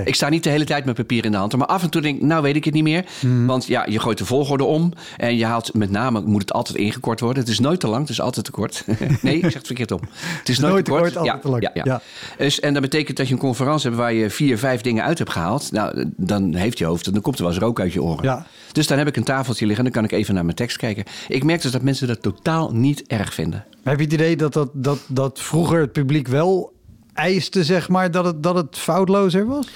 Ik 0.04 0.14
sta 0.14 0.28
niet 0.28 0.44
de 0.44 0.50
hele 0.50 0.64
tijd 0.64 0.84
met 0.84 0.94
papier 0.94 1.24
in 1.24 1.30
de 1.30 1.36
hand. 1.36 1.56
Maar 1.56 1.66
af 1.66 1.82
en 1.82 1.90
toe 1.90 2.00
denk 2.00 2.16
ik, 2.16 2.22
nou 2.22 2.42
weet 2.42 2.56
ik 2.56 2.64
het 2.64 2.74
niet 2.74 2.82
meer. 2.82 3.04
Mhm. 3.20 3.46
Want 3.46 3.66
ja, 3.66 3.86
je 3.88 3.98
gooit 3.98 4.18
de 4.18 4.24
volgorde 4.24 4.64
om. 4.64 4.92
En 5.16 5.36
je 5.36 5.44
haalt, 5.44 5.74
met 5.74 5.90
name 5.90 6.20
moet 6.20 6.40
het 6.40 6.52
altijd 6.52 6.78
ingekort 6.78 7.20
worden. 7.20 7.42
Het 7.42 7.52
is 7.52 7.58
nooit 7.58 7.80
te 7.80 7.88
lang, 7.88 8.00
het 8.00 8.10
is 8.10 8.20
altijd 8.20 8.44
te 8.44 8.50
kort. 8.50 8.84
nee, 9.22 9.34
ik 9.34 9.42
zeg 9.42 9.52
het 9.52 9.66
verkeerd 9.66 9.92
om. 9.92 10.00
Het 10.20 10.48
is 10.48 10.58
nooit, 10.58 10.72
Nooit 10.72 10.84
te 10.84 10.90
te 10.90 10.96
kort. 10.98 11.02
kort, 11.02 11.16
altijd 11.16 11.34
ja, 11.34 11.40
te 11.42 11.48
lang. 11.48 11.62
Ja, 11.62 11.70
ja. 11.74 11.82
Ja. 11.84 12.00
Dus, 12.44 12.60
en 12.60 12.72
dat 12.72 12.82
betekent 12.82 13.16
dat 13.16 13.26
je 13.28 13.32
een 13.32 13.40
conferentie 13.40 13.86
hebt 13.86 14.00
waar 14.00 14.12
je 14.12 14.30
vier, 14.30 14.58
vijf 14.58 14.80
dingen 14.80 15.04
uit 15.04 15.18
hebt 15.18 15.30
gehaald. 15.30 15.72
Nou, 15.72 16.10
dan 16.16 16.54
heeft 16.54 16.78
je 16.78 16.84
hoofd, 16.84 17.12
dan 17.12 17.22
komt 17.22 17.36
er 17.38 17.42
wel 17.42 17.52
eens 17.52 17.60
rook 17.60 17.80
uit 17.80 17.92
je 17.92 18.02
oren. 18.02 18.24
Ja. 18.24 18.46
Dus 18.72 18.86
dan 18.86 18.98
heb 18.98 19.06
ik 19.06 19.16
een 19.16 19.24
tafeltje 19.24 19.66
liggen 19.66 19.86
en 19.86 19.92
dan 19.92 20.02
kan 20.02 20.10
ik 20.10 20.18
even 20.18 20.34
naar 20.34 20.44
mijn 20.44 20.56
tekst 20.56 20.76
kijken. 20.76 21.04
Ik 21.28 21.44
merk 21.44 21.62
dus 21.62 21.70
dat 21.72 21.82
mensen 21.82 22.06
dat 22.06 22.22
totaal 22.22 22.70
niet 22.72 23.02
erg 23.06 23.34
vinden. 23.34 23.64
Heb 23.82 23.98
je 23.98 24.04
het 24.04 24.12
idee 24.12 24.36
dat, 24.36 24.52
dat, 24.52 24.70
dat, 24.72 24.98
dat 25.08 25.40
vroeger 25.40 25.80
het 25.80 25.92
publiek 25.92 26.28
wel 26.28 26.72
eiste, 27.14 27.64
zeg 27.64 27.88
maar, 27.88 28.10
dat 28.10 28.24
het, 28.24 28.42
dat 28.42 28.54
het 28.54 28.78
foutlozer 28.78 29.46
was? 29.46 29.68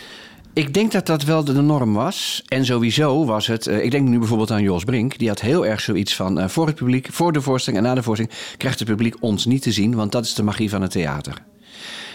Ik 0.52 0.74
denk 0.74 0.92
dat 0.92 1.06
dat 1.06 1.22
wel 1.22 1.44
de 1.44 1.52
norm 1.62 1.92
was. 1.94 2.42
En 2.46 2.64
sowieso 2.64 3.24
was 3.24 3.46
het. 3.46 3.66
eh, 3.66 3.84
ik 3.84 3.90
denk 3.90 4.08
nu 4.08 4.18
bijvoorbeeld 4.18 4.50
aan 4.50 4.62
Jos 4.62 4.84
Brink. 4.84 5.18
Die 5.18 5.28
had 5.28 5.40
heel 5.40 5.66
erg 5.66 5.80
zoiets 5.80 6.14
van. 6.16 6.40
eh, 6.40 6.48
voor 6.48 6.66
het 6.66 6.74
publiek, 6.76 7.08
voor 7.12 7.32
de 7.32 7.40
voorstelling 7.40 7.82
en 7.82 7.88
na 7.88 7.94
de 7.94 8.02
voorstelling. 8.02 8.36
krijgt 8.56 8.78
het 8.78 8.88
publiek 8.88 9.16
ons 9.20 9.44
niet 9.44 9.62
te 9.62 9.72
zien. 9.72 9.94
Want 9.94 10.12
dat 10.12 10.24
is 10.24 10.34
de 10.34 10.42
magie 10.42 10.70
van 10.70 10.82
het 10.82 10.90
theater. 10.90 11.34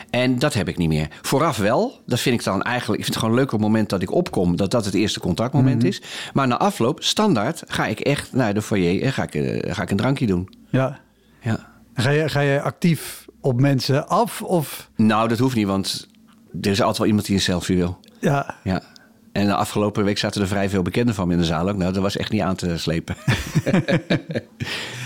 En 0.09 0.39
dat 0.39 0.53
heb 0.53 0.67
ik 0.67 0.77
niet 0.77 0.87
meer. 0.89 1.07
Vooraf 1.21 1.57
wel. 1.57 2.01
Dat 2.05 2.19
vind 2.19 2.35
ik 2.39 2.43
dan 2.43 2.61
eigenlijk. 2.61 2.99
Ik 2.99 3.03
vind 3.05 3.15
het 3.15 3.23
gewoon 3.25 3.39
leuk 3.39 3.51
op 3.53 3.59
het 3.59 3.67
moment 3.67 3.89
dat 3.89 4.01
ik 4.01 4.11
opkom. 4.11 4.55
dat 4.55 4.71
dat 4.71 4.85
het 4.85 4.93
eerste 4.93 5.19
contactmoment 5.19 5.83
is. 5.83 6.01
Maar 6.33 6.47
na 6.47 6.57
afloop, 6.57 7.03
standaard, 7.03 7.63
ga 7.67 7.85
ik 7.87 7.99
echt 7.99 8.33
naar 8.33 8.53
de 8.53 8.61
foyer. 8.61 9.01
en 9.03 9.13
ga 9.13 9.23
ik, 9.23 9.35
eh, 9.35 9.73
ga 9.73 9.81
ik 9.81 9.91
een 9.91 9.97
drankje 9.97 10.25
doen. 10.27 10.49
Ja. 10.69 10.99
Ja. 11.41 11.67
Ga 11.93 12.09
je, 12.09 12.29
ga 12.29 12.39
je 12.39 12.61
actief 12.61 13.25
op 13.41 13.61
mensen 13.61 14.07
af? 14.07 14.41
Of 14.41 14.89
Nou, 14.95 15.27
dat 15.27 15.37
hoeft 15.39 15.55
niet, 15.55 15.67
want 15.67 16.07
er 16.61 16.71
is 16.71 16.79
altijd 16.79 16.97
wel 16.97 17.07
iemand 17.07 17.25
die 17.25 17.35
een 17.35 17.41
selfie 17.41 17.77
wil. 17.77 17.99
ja, 18.19 18.55
Ja. 18.63 18.81
En 19.31 19.45
de 19.45 19.55
afgelopen 19.55 20.03
week 20.03 20.17
zaten 20.17 20.41
er 20.41 20.47
vrij 20.47 20.69
veel 20.69 20.81
bekenden 20.81 21.15
van 21.15 21.27
me 21.27 21.33
in 21.33 21.39
de 21.39 21.45
zaal 21.45 21.69
ook. 21.69 21.77
Nou, 21.77 21.93
dat 21.93 22.01
was 22.01 22.17
echt 22.17 22.31
niet 22.31 22.41
aan 22.41 22.55
te 22.55 22.77
slepen. 22.77 23.15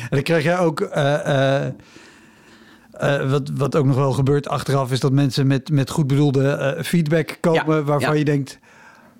En 0.09 0.19
dan 0.19 0.21
krijg 0.21 0.43
jij 0.43 0.59
ook. 0.59 0.81
eh, 0.81 1.63
eh, 1.65 1.73
eh, 2.91 3.29
wat, 3.29 3.49
wat 3.53 3.75
ook 3.75 3.85
nog 3.85 3.95
wel 3.95 4.11
gebeurt 4.11 4.47
achteraf, 4.47 4.91
is 4.91 4.99
dat 4.99 5.11
mensen 5.11 5.47
met, 5.47 5.69
met 5.69 5.89
goed 5.89 6.07
bedoelde 6.07 6.77
feedback 6.83 7.37
komen. 7.39 7.75
Ja, 7.75 7.83
waarvan 7.83 8.13
ja. 8.13 8.17
je 8.19 8.25
denkt: 8.25 8.59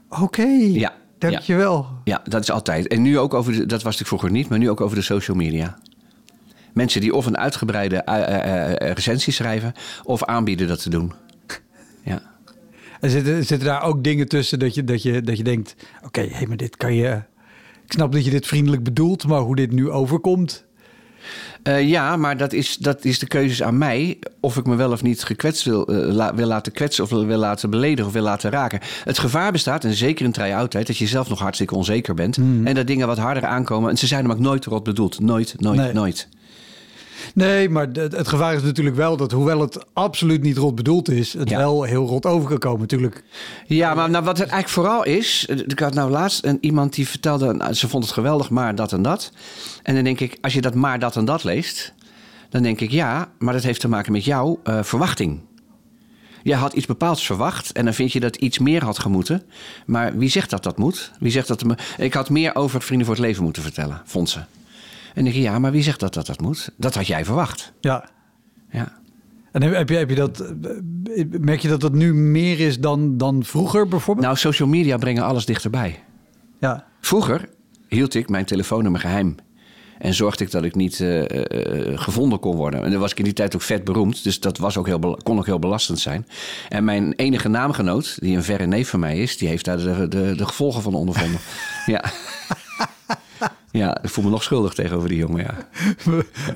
Oké, 0.10 0.48
Ja, 0.72 0.94
dankjewel. 1.18 1.88
Ja, 2.04 2.22
dat 2.24 2.42
is 2.42 2.52
altijd. 2.52 2.88
En 2.88 3.02
nu 3.02 3.20
ook 3.20 3.34
over, 3.34 3.52
de, 3.52 3.58
dat 3.58 3.70
was 3.70 3.84
natuurlijk 3.84 4.08
vroeger 4.08 4.32
niet, 4.32 4.50
maar 4.50 4.58
nu 4.58 4.70
ook 4.70 4.82
over 4.82 4.96
de 4.96 5.02
social 5.04 5.38
media. 5.38 5.78
Mensen 6.74 7.02
die 7.02 7.14
of 7.14 7.26
een 7.26 7.38
uitgebreide 7.38 7.96
eh, 7.98 8.92
recensie 8.94 9.34
schrijven, 9.34 9.74
of 10.04 10.24
aanbieden 10.24 10.68
dat 10.68 10.82
te 10.82 10.90
doen. 10.90 11.12
Ja. 12.06 12.22
En 13.02 13.10
zitten, 13.10 13.46
zitten 13.46 13.68
daar 13.68 13.84
ook 13.84 14.04
dingen 14.04 14.28
tussen 14.28 14.60
dat 14.60 14.74
je, 14.76 14.84
dat 14.84 15.02
je, 15.04 15.22
dat 15.22 15.38
je 15.38 15.44
denkt... 15.44 15.76
Oké, 16.06 16.22
hé, 16.22 16.46
maar 16.46 16.58
dit 16.58 16.78
kan 16.78 16.96
je... 16.96 17.10
Ik 17.86 17.92
snap 17.92 18.12
dat 18.12 18.26
je 18.26 18.32
dit 18.32 18.48
vriendelijk 18.48 18.84
bedoelt, 18.84 19.28
maar 19.28 19.40
hoe 19.40 19.56
dit 19.56 19.72
nu 19.72 19.90
overkomt... 19.90 20.66
Ja, 21.64 22.18
maar 22.18 22.38
dat 22.38 22.54
is, 22.54 22.78
dat 22.78 23.06
is 23.06 23.20
de 23.20 23.28
keuzes 23.28 23.64
aan 23.64 23.78
mij. 23.78 24.20
Of 24.40 24.58
ik 24.58 24.66
me 24.66 24.76
wel 24.76 24.92
of 24.92 25.02
niet 25.04 25.24
gekwetst 25.24 25.64
wil, 25.64 25.86
la- 25.88 26.36
wil 26.36 26.48
laten 26.48 26.72
kwetsen... 26.72 27.04
of 27.04 27.10
wil 27.10 27.26
laten 27.38 27.70
beledigen 27.70 28.06
of 28.06 28.14
wil 28.14 28.22
laten 28.24 28.52
raken. 28.52 28.80
Het 29.04 29.20
gevaar 29.20 29.52
bestaat, 29.52 29.84
en 29.84 29.94
zeker 29.94 30.26
in 30.26 30.32
try-out 30.32 30.72
tijd... 30.72 30.88
dat 30.88 30.98
je 30.98 31.08
zelf 31.08 31.30
nog 31.30 31.40
hartstikke 31.40 31.76
onzeker 31.76 32.14
bent. 32.14 32.38
En 32.38 32.74
dat 32.76 32.88
dingen 32.88 33.08
wat 33.08 33.18
harder 33.18 33.46
aankomen. 33.46 33.90
En 33.90 33.98
ze 33.98 34.08
zijn 34.08 34.22
hem 34.24 34.32
ook 34.32 34.40
nooit 34.40 34.66
rot 34.66 34.84
bedoeld. 34.84 35.20
Nooit, 35.20 35.56
nooit, 35.58 35.78
Nee. 35.80 35.94
nooit. 35.94 36.28
Nee, 37.34 37.70
maar 37.70 37.88
het, 37.94 38.28
gevaar 38.28 38.56
is 38.56 38.62
natuurlijk 38.62 38.96
wel 38.96 39.18
dat 39.18 39.32
hoewel 39.32 39.62
het 39.62 39.86
absoluut 39.94 40.42
niet 40.42 40.58
rot 40.58 40.76
bedoeld 40.76 41.10
is... 41.10 41.34
het 41.34 41.50
Ja. 41.50 41.58
wel 41.58 41.84
heel 41.84 42.06
rot 42.08 42.26
over 42.26 42.50
kan 42.50 42.58
komen. 42.58 42.80
Natuurlijk, 42.80 43.24
Ja, 43.68 43.94
maar 43.94 44.10
nou, 44.10 44.24
wat 44.24 44.38
het 44.38 44.50
eigenlijk 44.50 44.88
vooral 44.88 45.04
is... 45.06 45.46
eh, 45.50 45.58
Ik 45.58 45.80
had 45.80 45.94
nou 45.94 46.10
laatst 46.12 46.46
een, 46.46 46.58
iemand 46.62 46.94
die 46.94 47.08
vertelde... 47.08 47.54
nou, 47.54 47.74
ze 47.74 47.88
vond 47.90 48.04
het 48.04 48.14
geweldig, 48.14 48.50
maar 48.50 48.76
dat 48.76 48.92
en 48.94 49.02
dat. 49.02 49.32
En 49.84 49.96
dan 49.96 50.04
denk 50.04 50.20
ik, 50.20 50.38
als 50.42 50.54
je 50.54 50.62
dat 50.62 50.76
maar 50.76 51.00
dat 51.00 51.16
en 51.16 51.26
dat 51.26 51.44
leest... 51.44 51.94
dan 52.50 52.64
denk 52.64 52.80
ik, 52.82 52.92
ja, 52.92 53.32
maar 53.40 53.54
dat 53.54 53.64
heeft 53.64 53.80
te 53.80 53.88
maken 53.88 54.12
met 54.12 54.26
jouw 54.26 54.60
eh, 54.64 54.84
verwachting. 54.84 55.40
Je 56.44 56.56
had 56.56 56.74
iets 56.74 56.86
bepaalds 56.86 57.26
verwacht 57.26 57.72
en 57.72 57.86
dan 57.86 57.94
vind 57.94 58.12
je 58.12 58.20
dat 58.20 58.36
iets 58.36 58.60
meer 58.60 58.84
had 58.84 59.00
gemoeten. 59.00 59.44
Maar 59.86 60.18
wie 60.18 60.30
zegt 60.30 60.50
dat 60.50 60.64
dat 60.64 60.78
moet? 60.78 61.12
Wie 61.20 61.32
zegt 61.32 61.48
dat... 61.48 61.64
me- 61.64 61.76
Ik 61.98 62.14
had 62.14 62.30
meer 62.30 62.56
over 62.56 62.82
Vrienden 62.82 63.06
voor 63.08 63.16
het 63.16 63.24
Leven 63.26 63.44
moeten 63.44 63.64
vertellen, 63.64 64.02
vond 64.06 64.30
ze. 64.30 64.40
En 65.14 65.24
denk 65.24 65.36
ja, 65.36 65.60
maar 65.60 65.72
wie 65.72 65.84
zegt 65.84 66.00
dat 66.00 66.14
dat 66.14 66.26
dat 66.26 66.42
moet? 66.42 66.70
Dat 66.78 66.96
had 66.96 67.08
jij 67.08 67.26
verwacht. 67.26 67.74
ja. 67.80 68.10
Ja. 68.70 69.02
En 69.52 69.62
heb, 69.62 69.90
je, 69.90 69.96
heb 69.96 70.10
je 70.10 70.16
dat, 70.16 70.54
merk 71.40 71.60
je 71.60 71.68
dat 71.68 71.82
dat 71.82 71.94
nu 71.94 72.14
meer 72.14 72.60
is 72.60 72.80
dan, 72.80 73.18
dan 73.18 73.44
vroeger 73.44 73.88
bijvoorbeeld? 73.88 74.26
Nou, 74.26 74.38
social 74.38 74.68
media 74.68 74.98
brengen 74.98 75.24
alles 75.24 75.46
dichterbij. 75.46 76.04
ja. 76.60 76.86
Vroeger 77.02 77.50
hield 77.88 78.14
ik 78.14 78.30
mijn 78.30 78.46
telefoonnummer 78.46 79.02
geheim. 79.02 79.36
En 79.98 80.14
zorgde 80.14 80.44
ik 80.44 80.52
dat 80.52 80.64
ik 80.64 80.76
niet 80.76 81.00
eh, 81.00 81.22
eh, 81.22 82.00
gevonden 82.00 82.40
kon 82.40 82.56
worden. 82.56 82.84
En 82.84 82.92
dan 82.92 83.00
was 83.00 83.12
ik 83.12 83.18
in 83.18 83.24
die 83.24 83.34
tijd 83.34 83.56
ook 83.56 83.62
vet 83.62 83.84
beroemd. 83.84 84.24
Dus 84.24 84.40
dat 84.40 84.58
was 84.58 84.78
ook 84.78 84.88
heel, 84.88 85.18
kon 85.24 85.38
ook 85.38 85.46
heel 85.46 85.60
belastend 85.60 86.00
zijn. 86.00 86.28
En 86.70 86.84
mijn 86.84 87.14
enige 87.14 87.48
naamgenoot, 87.48 88.18
die 88.20 88.36
een 88.36 88.44
verre 88.44 88.66
neef 88.66 88.90
van 88.90 89.00
mij 89.00 89.18
is... 89.18 89.38
die 89.38 89.48
heeft 89.48 89.66
daar 89.66 89.78
de, 89.78 90.08
de, 90.08 90.34
de 90.36 90.46
gevolgen 90.46 90.82
van 90.82 90.94
ondervonden. 90.94 91.40
ja. 91.86 92.04
ja, 93.74 94.02
ik 94.04 94.10
voel 94.10 94.24
me 94.24 94.30
nog 94.30 94.44
schuldig 94.44 94.74
tegenover 94.74 95.10
die 95.10 95.18
jongen, 95.18 95.44
ja. 95.44 95.68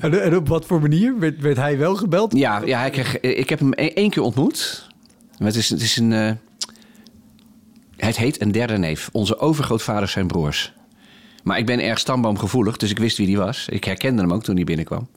En, 0.00 0.36
op 0.36 0.48
wat 0.48 0.66
voor 0.66 0.80
manier? 0.80 1.18
Werd, 1.18 1.40
werd 1.40 1.56
hij 1.56 1.78
wel 1.78 1.94
gebeld? 1.96 2.36
Ja, 2.36 2.62
ja 2.64 2.78
hij 2.78 2.90
kreeg, 2.90 3.20
ik 3.20 3.48
heb 3.48 3.58
hem 3.58 3.72
e- 3.74 3.86
één 3.88 4.10
keer 4.10 4.22
ontmoet. 4.22 4.88
Maar 5.38 5.48
Het 5.48 5.56
is, 5.56 5.68
het 5.68 5.80
is 5.80 5.96
een... 5.96 6.12
eh, 6.12 6.32
het 7.96 8.16
heet 8.16 8.40
een 8.40 8.52
derde 8.52 8.78
neef. 8.78 9.08
Onze 9.12 9.38
overgrootvaders 9.38 10.12
zijn 10.12 10.26
broers. 10.26 10.72
Maar 11.42 11.58
ik 11.58 11.66
ben 11.66 11.80
erg 11.80 11.98
stamboomgevoelig, 11.98 12.76
dus 12.76 12.90
ik 12.90 12.98
wist 12.98 13.16
wie 13.16 13.26
die 13.26 13.36
was. 13.38 13.68
Ik 13.68 13.84
herkende 13.84 14.22
hem 14.22 14.32
ook 14.32 14.42
toen 14.42 14.54
hij 14.56 14.64
binnenkwam. 14.64 15.08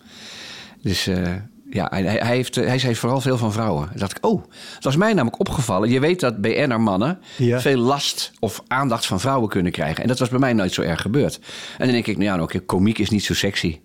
Dus 0.81 1.07
eh, 1.07 1.33
ja, 1.73 1.87
hij, 1.89 2.03
hij, 2.03 2.35
heeft, 2.35 2.55
hij 2.55 2.79
zei 2.79 2.95
vooral 2.95 3.21
veel 3.21 3.37
van 3.37 3.51
vrouwen. 3.51 3.87
Toen 3.89 3.99
dacht 3.99 4.17
ik, 4.17 4.25
oh, 4.25 4.43
dat 4.73 4.83
was 4.83 4.95
mij 4.95 5.13
namelijk 5.13 5.39
opgevallen. 5.39 5.89
Je 5.89 5.99
weet 5.99 6.19
dat 6.19 6.41
BN'er 6.41 6.81
mannen 6.81 7.19
Ja. 7.37 7.59
veel 7.59 7.77
last 7.77 8.31
of 8.39 8.63
aandacht 8.67 9.05
van 9.05 9.19
vrouwen 9.19 9.49
kunnen 9.49 9.71
krijgen. 9.71 10.01
En 10.01 10.07
dat 10.07 10.19
was 10.19 10.29
bij 10.29 10.39
mij 10.39 10.53
nooit 10.53 10.73
zo 10.73 10.81
erg 10.81 11.01
gebeurd. 11.01 11.35
En 11.77 11.85
dan 11.85 11.91
denk 11.91 12.07
ik, 12.07 12.13
nou 12.13 12.25
ja, 12.25 12.31
nou, 12.35 12.43
oké, 12.43 12.59
komiek 12.59 12.97
is 12.97 13.09
niet 13.09 13.23
zo 13.23 13.33
sexy. 13.33 13.79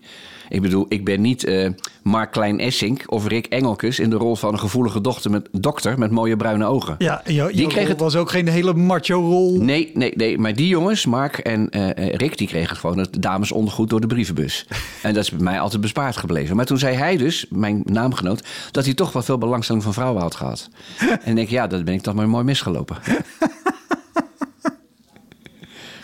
Ik 0.49 0.63
bedoel, 0.63 0.87
ik 0.89 1.05
ben 1.05 1.21
niet 1.21 1.45
eh, 1.45 1.71
Mark 2.03 2.31
Klein-Essink 2.33 3.03
of 3.07 3.27
Rick 3.27 3.47
Engelkes... 3.47 3.99
in 3.99 4.11
de 4.11 4.17
rol 4.17 4.37
van 4.37 4.53
een 4.53 4.59
gevoelige 4.59 5.01
dochter 5.01 5.31
met, 5.31 5.49
dokter 5.53 5.99
met 5.99 6.11
mooie 6.11 6.37
bruine 6.37 6.65
ogen. 6.67 6.95
Ja, 6.99 7.23
Die 7.25 7.67
kreeg 7.67 7.89
het- 7.89 8.01
was 8.01 8.17
ook 8.17 8.31
geen 8.31 8.49
hele 8.49 8.75
macho 8.75 9.21
rol. 9.21 9.61
Nee, 9.61 9.91
nee, 9.95 10.13
nee. 10.17 10.39
Maar 10.39 10.55
die 10.55 10.69
jongens, 10.69 11.07
Mark 11.07 11.39
en 11.39 11.71
eh, 11.71 11.91
eh, 12.09 12.15
Rick, 12.15 12.39
die 12.39 12.47
kregen 12.49 12.77
gewoon 12.77 12.99
het 12.99 13.23
damesondergoed 13.23 13.91
door 13.91 14.01
de 14.01 14.07
brievenbus. 14.07 14.67
en 15.03 15.15
dat 15.15 15.23
is 15.25 15.31
bij 15.31 15.41
mij 15.43 15.61
altijd 15.61 15.81
bespaard 15.81 16.17
gebleven. 16.17 16.57
Maar 16.57 16.67
toen 16.67 16.79
zei 16.79 16.97
hij 16.97 17.17
dus, 17.17 17.47
mijn 17.51 17.81
naamgenoot, 17.85 18.47
dat 18.71 18.85
hij 18.85 18.95
toch 18.95 19.13
wel 19.13 19.23
veel 19.23 19.39
belangstelling 19.39 19.85
van 19.85 19.93
vrouwen 19.95 20.23
had 20.23 20.35
gehad. 20.35 20.69
en 21.25 21.31
ik 21.31 21.35
denk, 21.37 21.49
ja, 21.49 21.67
dat 21.67 21.85
ben 21.85 21.95
ik 21.95 22.03
toch 22.03 22.15
maar 22.15 22.29
mooi 22.29 22.45
misgelopen. 22.45 22.97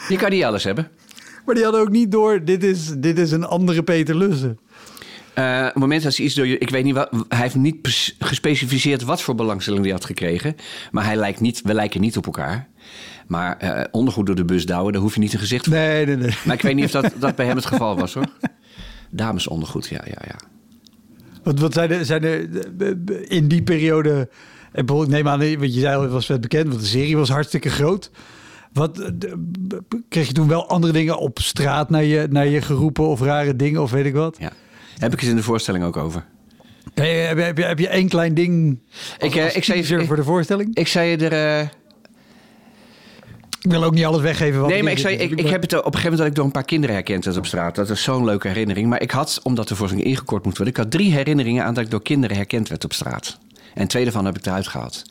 Je 0.08 0.16
kan 0.16 0.30
niet 0.30 0.44
alles 0.44 0.64
hebben. 0.64 0.88
Maar 1.46 1.54
die 1.54 1.64
hadden 1.64 1.82
ook 1.82 1.90
niet 1.90 2.10
door, 2.10 2.44
dit 2.44 2.64
is, 2.64 2.92
dit 2.96 3.18
is 3.18 3.30
een 3.30 3.44
andere 3.44 3.82
Peter 3.82 4.16
Lussen. 4.16 4.58
Eh, 5.34 5.58
op 5.58 5.64
het 5.64 5.74
moment 5.74 6.02
dat 6.02 6.14
ze 6.14 6.22
iets 6.22 6.34
door 6.34 6.46
je. 6.46 6.58
Ik 6.58 6.70
weet 6.70 6.84
niet 6.84 6.94
wat. 6.94 7.10
Hij 7.28 7.38
heeft 7.38 7.54
niet 7.54 8.14
gespecificeerd 8.18 9.02
wat 9.02 9.22
voor 9.22 9.34
belangstelling 9.34 9.82
hij 9.82 9.92
had 9.92 10.04
gekregen. 10.04 10.56
Maar 10.90 11.04
hij 11.04 11.16
lijkt 11.16 11.40
niet, 11.40 11.60
we 11.62 11.74
lijken 11.74 12.00
niet 12.00 12.16
op 12.16 12.26
elkaar. 12.26 12.68
Maar 13.26 13.56
eh, 13.56 13.84
ondergoed 13.90 14.26
door 14.26 14.34
de 14.34 14.44
bus 14.44 14.66
douwen, 14.66 14.92
daar 14.92 15.02
hoef 15.02 15.14
je 15.14 15.20
niet 15.20 15.32
een 15.32 15.38
gezicht 15.38 15.64
voor. 15.64 15.74
Nee, 15.74 16.06
nee, 16.06 16.16
nee. 16.16 16.36
Maar 16.44 16.54
ik 16.54 16.62
weet 16.62 16.74
niet 16.74 16.84
of 16.84 16.90
dat, 16.90 17.12
dat 17.18 17.36
bij 17.36 17.46
hem 17.46 17.56
het 17.56 17.66
geval 17.66 17.96
was 17.96 18.14
hoor. 18.14 18.26
Damesondergoed, 19.10 19.88
ja, 19.88 20.00
ja, 20.04 20.22
ja. 20.26 20.36
Wat, 21.42 21.58
wat 21.58 21.72
zijn 21.72 21.90
er, 21.90 22.04
zijn 22.04 22.24
er 22.24 22.48
eh, 22.78 22.90
in 23.28 23.48
die 23.48 23.62
periode... 23.62 24.28
En 24.72 24.86
bijvoorbeeld, 24.86 25.16
neem 25.16 25.28
aan, 25.28 25.58
wat 25.58 25.74
je 25.74 25.80
zei 25.80 25.96
al, 25.96 26.02
het 26.02 26.10
was 26.10 26.26
vet 26.26 26.40
bekend, 26.40 26.68
want 26.68 26.80
de 26.80 26.86
serie 26.86 27.16
was 27.16 27.28
hartstikke 27.28 27.70
groot. 27.70 28.10
Wat, 28.72 28.98
eh, 28.98 29.08
kreeg 30.08 30.26
je 30.26 30.32
toen 30.32 30.48
wel 30.48 30.68
andere 30.68 30.92
dingen 30.92 31.18
op 31.18 31.38
straat 31.40 31.90
naar 31.90 32.04
je, 32.04 32.26
naar 32.30 32.46
je 32.46 32.60
geroepen 32.62 33.06
of 33.06 33.20
rare 33.20 33.56
dingen 33.56 33.82
of 33.82 33.90
weet 33.90 34.04
ik 34.06 34.14
wat? 34.14 34.36
ja. 34.40 34.52
Heb 34.98 35.12
ik 35.12 35.20
het 35.20 35.28
in 35.28 35.36
de 35.36 35.42
voorstelling 35.42 35.84
ook 35.84 35.96
over. 35.96 36.24
Heb 36.94 37.04
je, 37.04 37.10
heb 37.10 37.36
je, 37.36 37.42
heb 37.42 37.58
je, 37.58 37.64
heb 37.64 37.78
je 37.78 37.88
één 37.88 38.08
klein 38.08 38.34
ding 38.34 38.78
Ik, 39.18 39.34
eh, 39.34 39.44
als 39.44 39.54
ik, 39.54 39.64
zei, 39.64 39.80
ik, 40.00 40.06
voor 40.06 40.16
de 40.16 40.24
voorstelling? 40.24 40.74
ik 40.76 40.88
zei 40.88 41.16
er. 41.16 41.32
eh, 41.32 41.60
Ik 43.60 43.70
wil 43.70 43.84
ook 43.84 43.94
niet 43.94 44.04
alles 44.04 44.20
weggeven. 44.20 44.60
Wat 44.60 44.70
nee, 44.70 44.82
maar 44.82 44.92
ik, 44.92 44.98
zei, 44.98 45.16
ik, 45.16 45.30
ik 45.30 45.48
heb 45.48 45.62
het 45.62 45.72
op 45.72 45.78
een 45.78 45.82
gegeven 45.84 46.02
moment 46.02 46.18
dat 46.18 46.26
ik 46.26 46.34
door 46.34 46.44
een 46.44 46.50
paar 46.50 46.64
kinderen 46.64 46.94
herkend 46.94 47.24
werd 47.24 47.36
op 47.36 47.46
straat. 47.46 47.74
Dat 47.74 47.90
is 47.90 48.02
zo'n 48.02 48.24
leuke 48.24 48.48
herinnering. 48.48 48.88
Maar 48.88 49.00
ik 49.02 49.10
had, 49.10 49.40
omdat 49.42 49.68
de 49.68 49.76
voorstelling 49.76 50.08
ingekort 50.08 50.44
moet 50.44 50.56
worden, 50.56 50.74
ik 50.74 50.80
had 50.80 50.90
drie 50.90 51.12
herinneringen 51.12 51.64
aan 51.64 51.74
dat 51.74 51.84
ik 51.84 51.90
door 51.90 52.02
kinderen 52.02 52.36
herkend 52.36 52.68
werd 52.68 52.84
op 52.84 52.92
straat. 52.92 53.38
En 53.74 53.88
twee 53.88 54.02
daarvan 54.02 54.24
heb 54.24 54.38
ik 54.38 54.46
eruit 54.46 54.68
gehaald. 54.68 55.02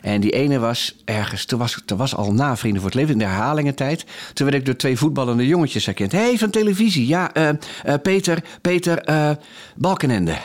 En 0.00 0.20
die 0.20 0.30
ene 0.30 0.58
was 0.58 0.96
ergens, 1.04 1.44
toen 1.44 1.58
was, 1.58 1.82
toen 1.84 1.98
was 1.98 2.14
al 2.14 2.32
na 2.32 2.56
Vrienden 2.56 2.80
voor 2.80 2.90
het 2.90 2.98
Leven, 2.98 3.12
in 3.12 3.18
de 3.18 3.24
herhalingentijd. 3.24 4.04
Toen 4.34 4.46
werd 4.46 4.58
ik 4.58 4.66
door 4.66 4.76
twee 4.76 4.96
voetballende 4.96 5.46
jongetjes 5.46 5.86
herkend. 5.86 6.12
Hé, 6.12 6.18
hey, 6.18 6.38
van 6.38 6.50
televisie. 6.50 7.06
Ja, 7.06 7.32
eh, 7.32 7.48
eh, 7.48 7.54
Peter, 8.02 8.42
Peter 8.60 8.98
eh, 8.98 9.30
Balkenende. 9.76 10.36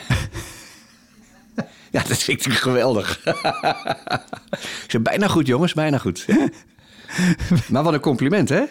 ja, 1.91 2.03
dat 2.07 2.17
vind 2.17 2.45
ik 2.45 2.53
geweldig. 2.53 3.19
ik 4.83 4.85
zei, 4.87 5.03
bijna 5.03 5.27
goed 5.27 5.47
jongens, 5.47 5.73
bijna 5.73 5.97
goed. 5.97 6.25
maar 7.71 7.83
wat 7.83 7.93
een 7.93 7.99
compliment, 7.99 8.49
hè? 8.49 8.63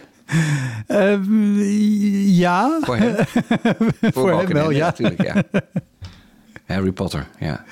Eh, 0.87 1.19
ja. 2.39 2.79
Voor 2.83 2.97
hem. 2.97 3.15
Voor, 4.01 4.39
hem 4.39 4.53
wel, 4.53 4.71
ja. 4.71 4.87
Natuurlijk, 4.87 5.23
ja. 5.23 5.43
Harry 6.67 6.93
Potter, 6.93 7.27
ja. 7.39 7.65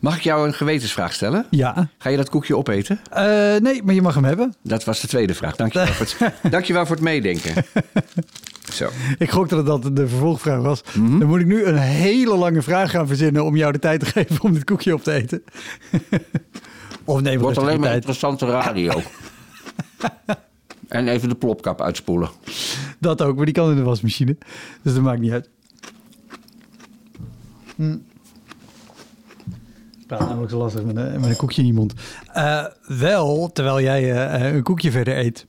Mag 0.00 0.16
ik 0.16 0.22
jou 0.22 0.46
een 0.46 0.54
gewetensvraag 0.54 1.12
stellen? 1.12 1.46
Ja. 1.50 1.88
Ga 1.98 2.08
je 2.08 2.16
dat 2.16 2.28
koekje 2.30 2.56
opeten? 2.56 3.00
Eh, 3.10 3.56
nee, 3.56 3.82
maar 3.82 3.94
je 3.94 4.02
mag 4.02 4.14
hem 4.14 4.24
hebben. 4.24 4.54
Dat 4.62 4.84
was 4.84 5.00
de 5.00 5.06
tweede 5.08 5.34
vraag. 5.34 5.56
Dankjewel 5.56 5.86
voor 5.92 6.06
het, 6.06 6.34
dankjewel 6.52 6.86
voor 6.86 6.94
het 6.94 7.04
meedenken. 7.04 7.64
Zo. 8.72 8.88
Ik 9.18 9.30
gok 9.30 9.48
dat 9.48 9.66
dat 9.66 9.96
de 9.96 10.08
vervolgvraag 10.08 10.60
was. 10.62 10.82
Mhm. 10.94 11.18
Dan 11.18 11.28
moet 11.28 11.40
ik 11.40 11.46
nu 11.46 11.64
een 11.64 11.76
hele 11.78 12.36
lange 12.36 12.62
vraag 12.62 12.90
gaan 12.90 13.06
verzinnen 13.06 13.44
om 13.44 13.56
jou 13.56 13.72
de 13.72 13.78
tijd 13.78 14.00
te 14.00 14.06
geven 14.20 14.42
om 14.42 14.52
dit 14.52 14.64
koekje 14.64 14.94
op 14.94 15.02
te 15.02 15.12
eten. 15.12 15.42
of 17.04 17.20
nee, 17.20 17.38
Wordt 17.38 17.58
alleen 17.58 17.74
maar 17.80 17.82
tijd. 17.88 17.94
interessante 17.94 18.46
radio. 18.46 19.02
en 20.88 21.08
even 21.08 21.28
de 21.28 21.34
plopkap 21.34 21.80
uitspoelen. 21.82 22.28
Dat 22.98 23.22
ook, 23.22 23.36
maar 23.36 23.44
die 23.44 23.54
kan 23.54 23.70
in 23.70 23.76
de 23.76 23.82
wasmachine. 23.82 24.36
Dus 24.82 24.94
dat 24.94 25.02
maakt 25.02 25.20
niet 25.20 25.32
uit. 25.32 25.48
Hm. 27.76 27.96
Praat 30.08 30.20
namelijk 30.28 30.50
zo 30.50 30.58
lastig 30.58 30.82
met 30.84 30.96
een, 30.96 31.20
met 31.20 31.30
een 31.30 31.36
koekje 31.36 31.60
in 31.60 31.66
je 31.66 31.72
mond. 31.74 31.92
Eh, 32.32 32.64
wel, 32.86 33.50
terwijl 33.52 33.80
jij 33.80 34.12
eh, 34.26 34.52
een 34.54 34.62
koekje 34.62 34.90
verder 34.90 35.18
eet. 35.18 35.46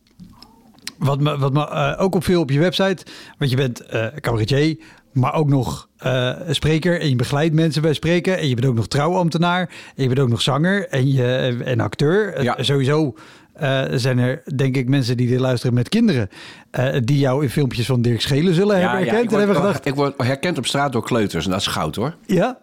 Wat 0.97 1.19
me, 1.19 1.37
wat 1.37 1.53
me 1.53 1.67
eh, 1.67 1.93
ook 2.03 2.15
opviel 2.15 2.41
op 2.41 2.49
je 2.51 2.59
website. 2.59 3.05
Want 3.37 3.51
je 3.51 3.57
bent 3.57 3.81
eh 3.81 4.05
cabaretier, 4.19 4.77
maar 5.13 5.33
ook 5.33 5.49
nog 5.49 5.89
eh, 5.97 6.31
spreker. 6.49 7.01
En 7.01 7.09
je 7.09 7.15
begeleidt 7.15 7.53
mensen 7.53 7.81
bij 7.81 7.93
spreken. 7.93 8.37
En 8.37 8.47
je 8.47 8.55
bent 8.55 8.67
ook 8.67 8.75
nog 8.75 8.87
trouwambtenaar. 8.87 9.69
En 9.95 10.03
je 10.03 10.07
bent 10.07 10.19
ook 10.19 10.29
nog 10.29 10.41
zanger 10.41 10.87
en, 10.87 11.11
je, 11.13 11.57
en 11.65 11.79
acteur. 11.79 12.33
Eh, 12.33 12.43
Ja. 12.43 12.55
sowieso 12.59 13.15
eh, 13.53 13.83
zijn 13.93 14.17
er, 14.19 14.41
denk 14.55 14.75
ik, 14.75 14.87
mensen 14.89 15.17
die 15.17 15.27
dit 15.27 15.39
luisteren 15.39 15.73
met 15.75 15.89
kinderen. 15.89 16.29
eh, 16.71 16.95
die 17.03 17.17
jou 17.19 17.43
in 17.43 17.49
filmpjes 17.49 17.85
van 17.85 18.01
Dirk 18.01 18.21
Schelen 18.21 18.53
zullen 18.53 18.79
hebben 18.79 18.99
ik, 18.99 19.05
herkend. 19.05 19.23
en 19.23 19.29
word, 19.29 19.43
hebben 19.45 19.55
gedacht, 19.61 19.85
ik 19.85 19.95
word 19.95 20.13
herkend 20.23 20.57
op 20.57 20.65
straat 20.65 20.91
door 20.91 21.03
kleuters. 21.03 21.45
En 21.45 21.51
dat 21.51 21.59
is 21.59 21.67
goud 21.67 21.95
hoor. 21.95 22.15
ja, 22.25 22.57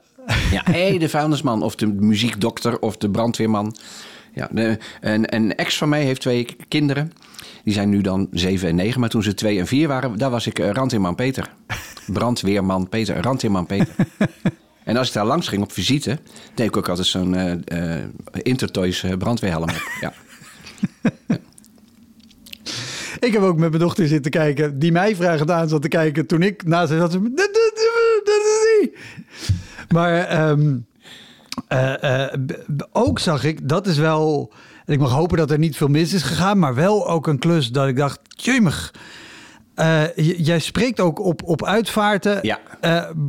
Ja, 0.51 0.62
hé, 0.65 0.99
de 0.99 1.09
vuilnisman 1.09 1.62
of 1.62 1.75
de 1.75 1.87
muziekdokter 1.87 2.79
of 2.79 2.97
de 2.97 3.11
brandweerman. 3.11 3.77
Ja, 4.35 4.51
een, 5.01 5.35
een 5.35 5.55
ex 5.55 5.77
van 5.77 5.89
mij 5.89 6.03
heeft 6.03 6.21
twee 6.21 6.57
kinderen. 6.69 7.12
Die 7.65 7.75
zijn 7.75 7.89
nu 7.89 8.01
dan 8.01 8.29
zeven 8.31 8.69
en 8.69 8.75
negen. 8.75 9.01
Maar 9.01 9.09
toen 9.09 9.23
ze 9.23 9.35
twee 9.35 9.59
en 9.59 9.67
vier 9.67 9.89
waren, 9.89 10.19
daar 10.19 10.31
was 10.31 10.47
ik 10.47 10.59
eh, 10.59 10.71
randweerman 10.71 11.15
Peter. 11.15 11.53
Brandweerman 12.07 12.89
Peter, 12.89 13.21
randweerman 13.21 13.67
Peter. 13.67 13.95
En 14.85 14.97
als 14.97 15.09
ik 15.09 15.15
daar 15.15 15.27
langs 15.27 15.49
ging 15.49 15.62
op 15.62 15.73
visite, 15.73 16.19
deed 16.55 16.67
ik 16.67 16.77
ook 16.77 16.89
altijd 16.89 17.07
zo'n 17.07 17.35
eh 17.35 17.53
eh, 17.99 18.05
Intertoys 18.43 19.05
brandweerhelm 19.19 19.62
op. 19.62 19.83
Ja. 20.01 20.12
Ik 23.21 23.33
heb 23.33 23.43
ook 23.43 23.59
met 23.59 23.69
mijn 23.69 23.83
dochter 23.83 24.09
zitten 24.09 24.31
kijken, 24.31 24.79
die 24.79 24.93
mij 24.93 25.17
vragend 25.17 25.51
aan 25.51 25.69
zat 25.69 25.83
te 25.83 25.89
kijken 25.89 26.27
toen 26.27 26.43
ik 26.43 26.65
naast 26.65 26.91
haar 26.91 26.99
zat. 26.99 27.12
Dat, 27.12 27.21
is 28.25 28.81
niet. 28.81 28.97
Maar 29.88 30.14
ehm, 30.25 30.77
eh, 31.68 32.25
eh, 32.25 32.33
ook 32.92 33.18
zag 33.18 33.44
ik, 33.44 33.68
dat 33.68 33.87
is 33.87 33.99
wel. 33.99 34.53
en 34.85 34.92
Ik 34.92 34.99
mag 35.01 35.11
hopen 35.12 35.37
dat 35.37 35.51
er 35.51 35.59
niet 35.59 35.77
veel 35.77 35.88
mis 35.88 36.12
is 36.12 36.22
gegaan, 36.22 36.59
maar 36.59 36.75
wel 36.75 37.09
ook 37.09 37.27
een 37.27 37.38
klus 37.38 37.68
dat 37.70 37.88
ik 37.88 37.96
dacht, 37.96 38.20
jemig. 38.29 38.94
eh, 39.75 40.16
jij 40.37 40.59
spreekt 40.59 41.01
ook 41.01 41.18
op, 41.20 41.42
op 41.42 41.64
uitvaarten. 41.64 42.38
Ja. 42.42 42.59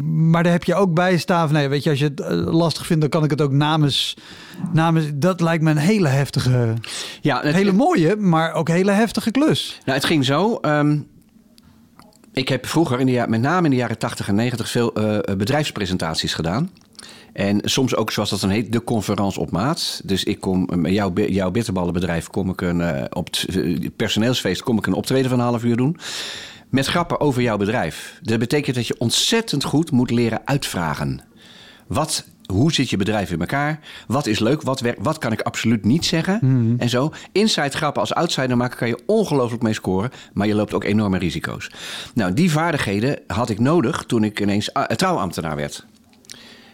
Maar 0.05 0.43
daar 0.43 0.51
heb 0.51 0.63
je 0.63 0.75
ook 0.75 0.93
bij 0.93 1.17
staan 1.17 1.47
van, 1.47 1.57
nee, 1.57 1.67
weet 1.69 1.83
je, 1.83 1.89
als 1.89 1.99
je 1.99 2.05
het 2.15 2.19
lastig 2.45 2.85
vindt, 2.85 3.01
dan 3.01 3.09
kan 3.11 3.23
ik 3.23 3.29
het 3.29 3.41
ook 3.41 3.51
namens, 3.51 4.17
namens. 4.73 5.05
Dat 5.13 5.41
lijkt 5.41 5.63
me 5.63 5.71
een 5.71 5.77
hele 5.77 6.07
heftige, 6.07 6.73
Ja, 7.21 7.41
het, 7.41 7.55
hele 7.55 7.71
mooie, 7.71 8.15
maar 8.15 8.53
ook 8.53 8.67
hele 8.67 8.91
heftige 8.91 9.31
klus. 9.31 9.79
Nou, 9.85 9.97
het 9.97 10.07
ging 10.07 10.25
zo. 10.25 10.55
ehm, 10.61 10.99
ik 12.37 12.49
heb 12.49 12.65
vroeger, 12.65 12.99
in 12.99 13.05
de, 13.05 13.25
met 13.27 13.41
name 13.41 13.63
in 13.63 13.69
de 13.69 13.75
jaren 13.75 13.97
80 13.97 14.27
en 14.27 14.35
90, 14.35 14.69
veel 14.69 14.93
eh, 14.93 15.35
bedrijfspresentaties 15.35 16.33
gedaan. 16.33 16.71
En 17.33 17.59
soms 17.63 17.95
ook, 17.95 18.11
zoals 18.11 18.29
dat 18.29 18.39
dan 18.39 18.49
heet, 18.49 18.71
de 18.71 18.83
conferentie 18.83 19.41
op 19.41 19.51
maat. 19.51 20.01
Dus 20.03 20.23
ik 20.23 20.39
kom, 20.39 20.69
met 20.75 20.93
jouw, 20.93 21.13
jouw 21.13 21.51
bitterballenbedrijf, 21.51 22.27
kom 22.27 22.49
ik 22.49 22.61
een, 22.61 22.81
eh, 22.81 23.03
op 23.09 23.25
het 23.25 23.45
eh, 23.55 23.89
personeelsfeest, 23.95 24.63
kom 24.63 24.77
ik 24.77 24.85
een 24.85 24.93
optreden 24.93 25.29
van 25.29 25.39
een 25.39 25.45
half 25.45 25.63
uur 25.63 25.77
doen. 25.77 25.97
Met 26.69 26.85
grappen 26.85 27.19
over 27.19 27.41
jouw 27.41 27.57
bedrijf. 27.57 28.19
Dat 28.21 28.39
betekent 28.39 28.75
dat 28.75 28.87
je 28.87 28.95
ontzettend 28.97 29.63
goed 29.63 29.91
moet 29.91 30.11
leren 30.11 30.41
uitvragen. 30.45 31.21
Wat, 31.87 32.27
hoe 32.47 32.73
zit 32.73 32.89
je 32.89 32.97
bedrijf 32.97 33.31
in 33.31 33.39
elkaar? 33.39 33.79
Wat 34.07 34.25
is 34.25 34.39
leuk? 34.39 34.61
Wat, 34.61 34.79
werkt, 34.79 34.99
wat 35.01 35.17
kan 35.17 35.31
ik 35.31 35.41
absoluut 35.41 35.85
niet 35.85 36.05
zeggen? 36.05 36.39
En 36.79 36.89
zo. 36.89 37.11
Inside 37.31 37.77
grappen 37.77 38.01
als 38.01 38.13
outsider 38.13 38.57
maken 38.57 38.77
kan 38.77 38.87
je 38.87 38.99
ongelooflijk 39.05 39.63
mee 39.63 39.73
scoren. 39.73 40.11
Maar 40.33 40.47
je 40.47 40.55
loopt 40.55 40.73
ook 40.73 40.83
enorme 40.83 41.17
risico's. 41.17 41.71
Nou, 42.13 42.33
die 42.33 42.51
vaardigheden 42.51 43.19
had 43.27 43.49
ik 43.49 43.59
nodig 43.59 44.03
toen 44.03 44.23
ik 44.23 44.39
ineens 44.39 44.73
ah, 44.73 44.83
trouwambtenaar 44.83 45.55
werd. 45.55 45.85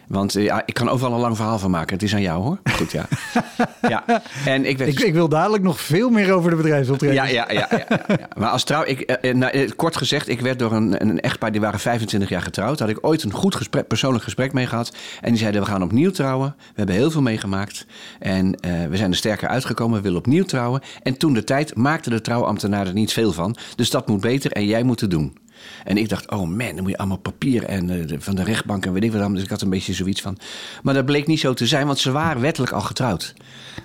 Want 0.08 0.36
eh, 0.36 0.44
ja, 0.44 0.62
ik 0.66 0.74
kan 0.74 0.88
overal 0.88 1.12
een 1.12 1.20
lang 1.20 1.36
verhaal 1.36 1.58
van 1.58 1.70
maken. 1.70 1.94
Het 1.94 2.02
is 2.02 2.14
aan 2.14 2.22
jou 2.22 2.42
hoor. 2.42 2.58
Goed, 2.76 2.92
ja. 2.92 3.06
ja. 3.94 4.04
En 4.44 4.64
ik 4.64 4.78
werd 4.78 4.90
Ik, 4.90 5.00
ik 5.00 5.12
wil 5.12 5.28
dadelijk 5.28 5.62
nog 5.62 5.80
veel 5.80 6.10
meer 6.10 6.32
over 6.32 6.50
de 6.50 6.56
bedrijfsoptreden. 6.56 7.14
ja, 7.14 7.24
ja, 7.24 7.46
ja, 7.50 7.68
ja, 7.70 7.86
ja. 8.06 8.28
Maar 8.36 8.50
als 8.50 8.64
trouw, 8.64 8.84
ik, 8.84 9.00
eh, 9.00 9.30
eh, 9.30 9.36
nou, 9.36 9.68
kort 9.76 9.96
gezegd, 9.96 10.28
ik 10.28 10.40
werd 10.40 10.58
door 10.58 10.72
een, 10.72 11.02
een 11.02 11.20
echtpaar 11.20 11.52
die 11.52 11.60
waren 11.60 11.80
25 11.80 12.28
jaar 12.28 12.42
getrouwd. 12.42 12.78
Daar 12.78 12.88
had 12.88 12.96
ik 12.96 13.06
ooit 13.06 13.22
een 13.22 13.32
goed 13.32 13.54
gesprek, 13.54 13.86
persoonlijk 13.86 14.24
gesprek 14.24 14.52
mee 14.52 14.66
gehad. 14.66 14.96
En 15.20 15.30
die 15.30 15.38
zeiden: 15.38 15.60
We 15.60 15.66
gaan 15.66 15.82
opnieuw 15.82 16.10
trouwen. 16.10 16.54
We 16.58 16.72
hebben 16.74 16.94
heel 16.94 17.10
veel 17.10 17.22
meegemaakt. 17.22 17.86
En 18.18 18.58
we 18.90 18.96
zijn 18.96 19.10
er 19.10 19.16
sterker 19.16 19.48
uitgekomen. 19.48 19.96
We 19.96 20.02
willen 20.02 20.18
opnieuw 20.18 20.44
trouwen. 20.44 20.80
En 21.02 21.16
toen 21.16 21.34
de 21.34 21.44
tijd 21.44 21.76
maakte 21.76 22.10
de 22.10 22.20
trouwambtenaar 22.20 22.86
er 22.86 22.92
niet 22.92 23.12
veel 23.12 23.32
van. 23.32 23.56
Dus 23.76 23.90
dat 23.90 24.08
moet 24.08 24.20
beter 24.20 24.52
en 24.52 24.66
jij 24.66 24.82
moet 24.82 25.00
het 25.00 25.10
doen. 25.10 25.36
En 25.84 25.96
ik 25.96 26.08
dacht, 26.08 26.30
oh 26.30 26.38
man, 26.48 26.58
dan 26.74 26.80
moet 26.82 26.90
je 26.90 26.98
allemaal 26.98 27.16
papier 27.18 27.64
en 27.64 27.90
eh, 27.90 28.06
de- 28.06 28.20
van 28.20 28.34
de 28.34 28.42
rechtbank 28.44 28.86
en 28.86 28.92
weet 28.92 29.02
ik 29.04 29.08
wat 29.10 29.18
allemaal. 29.18 29.34
Dus 29.36 29.44
ik 29.44 29.50
had 29.50 29.62
een 29.62 29.70
beetje 29.70 29.92
zoiets 29.94 30.20
van. 30.20 30.38
Maar 30.82 30.94
dat 30.94 31.04
bleek 31.04 31.26
niet 31.26 31.40
zo 31.40 31.54
te 31.54 31.66
zijn, 31.66 31.86
want 31.86 31.98
ze 31.98 32.10
waren 32.12 32.40
wettelijk 32.42 32.72
al 32.72 32.80
getrouwd. 32.80 33.34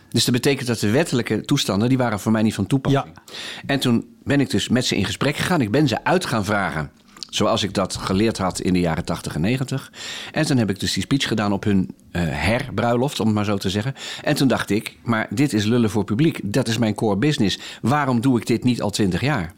Dus 0.09 0.25
dat 0.25 0.33
betekent 0.33 0.67
dat 0.67 0.79
de 0.79 0.89
wettelijke 0.89 1.41
toestanden, 1.45 1.89
die 1.89 1.97
waren 1.97 2.19
voor 2.19 2.31
mij 2.31 2.41
niet 2.41 2.53
van 2.55 2.67
toepassing. 2.67 3.05
Ja. 3.15 3.21
En 3.65 3.79
toen 3.79 4.05
ben 4.23 4.39
ik 4.39 4.49
dus 4.49 4.69
met 4.69 4.85
ze 4.85 4.95
in 4.97 5.05
gesprek 5.05 5.35
gegaan. 5.35 5.61
Ik 5.61 5.71
ben 5.71 5.87
ze 5.87 6.03
uit 6.03 6.25
gaan 6.25 6.45
vragen. 6.45 6.91
Zoals 7.29 7.63
ik 7.63 7.73
dat 7.73 7.95
geleerd 7.95 8.37
had 8.37 8.59
in 8.59 8.73
de 8.73 8.79
jaren 8.79 9.05
80 9.05 9.35
en 9.35 9.41
90. 9.41 9.91
En 10.31 10.45
toen 10.45 10.57
heb 10.57 10.69
ik 10.69 10.79
dus 10.79 10.93
die 10.93 11.03
speech 11.03 11.27
gedaan 11.27 11.51
op 11.51 11.63
hun 11.63 11.95
eh, 12.11 12.21
herbruiloft, 12.25 13.19
om 13.19 13.25
het 13.25 13.35
maar 13.35 13.45
zo 13.45 13.57
te 13.57 13.69
zeggen. 13.69 13.93
En 14.23 14.35
toen 14.35 14.47
dacht 14.47 14.69
ik, 14.69 14.97
maar 15.03 15.27
dit 15.29 15.53
is 15.53 15.65
lullen 15.65 15.89
voor 15.89 16.03
publiek. 16.03 16.39
Dat 16.43 16.67
is 16.67 16.77
mijn 16.77 16.93
core 16.95 17.17
business. 17.17 17.59
Waarom 17.81 18.21
doe 18.21 18.39
ik 18.39 18.45
dit 18.47 18.63
niet 18.63 18.81
al 18.81 18.89
20 18.89 19.21
jaar? 19.21 19.53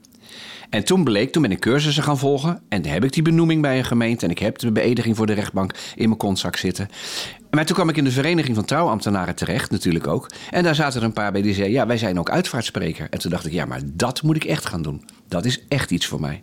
En 0.71 0.83
toen 0.83 1.03
bleek, 1.03 1.31
toen 1.31 1.41
ben 1.41 1.51
ik 1.51 1.59
cursussen 1.59 2.03
gaan 2.03 2.17
volgen. 2.17 2.61
En 2.69 2.85
heb 2.85 3.03
ik 3.03 3.13
die 3.13 3.23
benoeming 3.23 3.61
bij 3.61 3.77
een 3.77 3.85
gemeente. 3.85 4.25
En 4.25 4.31
ik 4.31 4.39
heb 4.39 4.57
de 4.57 4.71
beëdiging 4.71 5.15
voor 5.15 5.25
de 5.25 5.33
rechtbank 5.33 5.73
in 5.95 6.05
mijn 6.05 6.17
kontzak 6.17 6.55
zitten. 6.55 6.87
Maar 7.49 7.65
toen 7.65 7.75
kwam 7.75 7.89
ik 7.89 7.97
in 7.97 8.03
de 8.03 8.11
Vereniging 8.11 8.55
van 8.55 8.65
Trouwambtenaren 8.65 9.35
terecht, 9.35 9.71
natuurlijk 9.71 10.07
ook. 10.07 10.29
En 10.51 10.63
daar 10.63 10.75
zaten 10.75 10.99
er 10.99 11.05
een 11.05 11.13
paar 11.13 11.31
bij 11.31 11.41
die 11.41 11.53
zeiden: 11.53 11.75
Ja, 11.75 11.87
wij 11.87 11.97
zijn 11.97 12.19
ook 12.19 12.29
uitvaartspreker. 12.29 13.07
En 13.09 13.19
toen 13.19 13.31
dacht 13.31 13.45
ik: 13.45 13.51
Ja, 13.51 13.65
maar 13.65 13.79
dat 13.93 14.21
moet 14.23 14.35
ik 14.35 14.43
echt 14.43 14.65
gaan 14.65 14.81
doen. 14.81 15.03
Dat 15.27 15.45
is 15.45 15.65
echt 15.67 15.91
iets 15.91 16.05
voor 16.05 16.19
mij. 16.21 16.41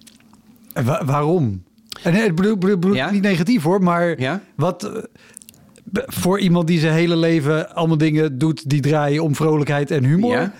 En 0.72 0.84
wa- 0.84 1.04
waarom? 1.04 1.62
En 2.02 2.14
eh, 2.14 2.24
ik 2.24 2.34
bedoel, 2.34 2.56
bedoel, 2.58 2.78
bedoel 2.78 2.96
Ja? 2.96 3.10
niet 3.10 3.22
negatief 3.22 3.62
hoor, 3.62 3.82
maar 3.82 4.20
Ja? 4.20 4.40
wat 4.56 4.82
eh, 4.84 5.02
voor 6.06 6.40
iemand 6.40 6.66
die 6.66 6.78
zijn 6.78 6.94
hele 6.94 7.16
leven 7.16 7.74
allemaal 7.74 7.98
dingen 7.98 8.38
doet 8.38 8.68
die 8.70 8.80
draaien 8.80 9.22
om 9.22 9.34
vrolijkheid 9.34 9.90
en 9.90 10.04
humor. 10.04 10.32
Ja? 10.32 10.52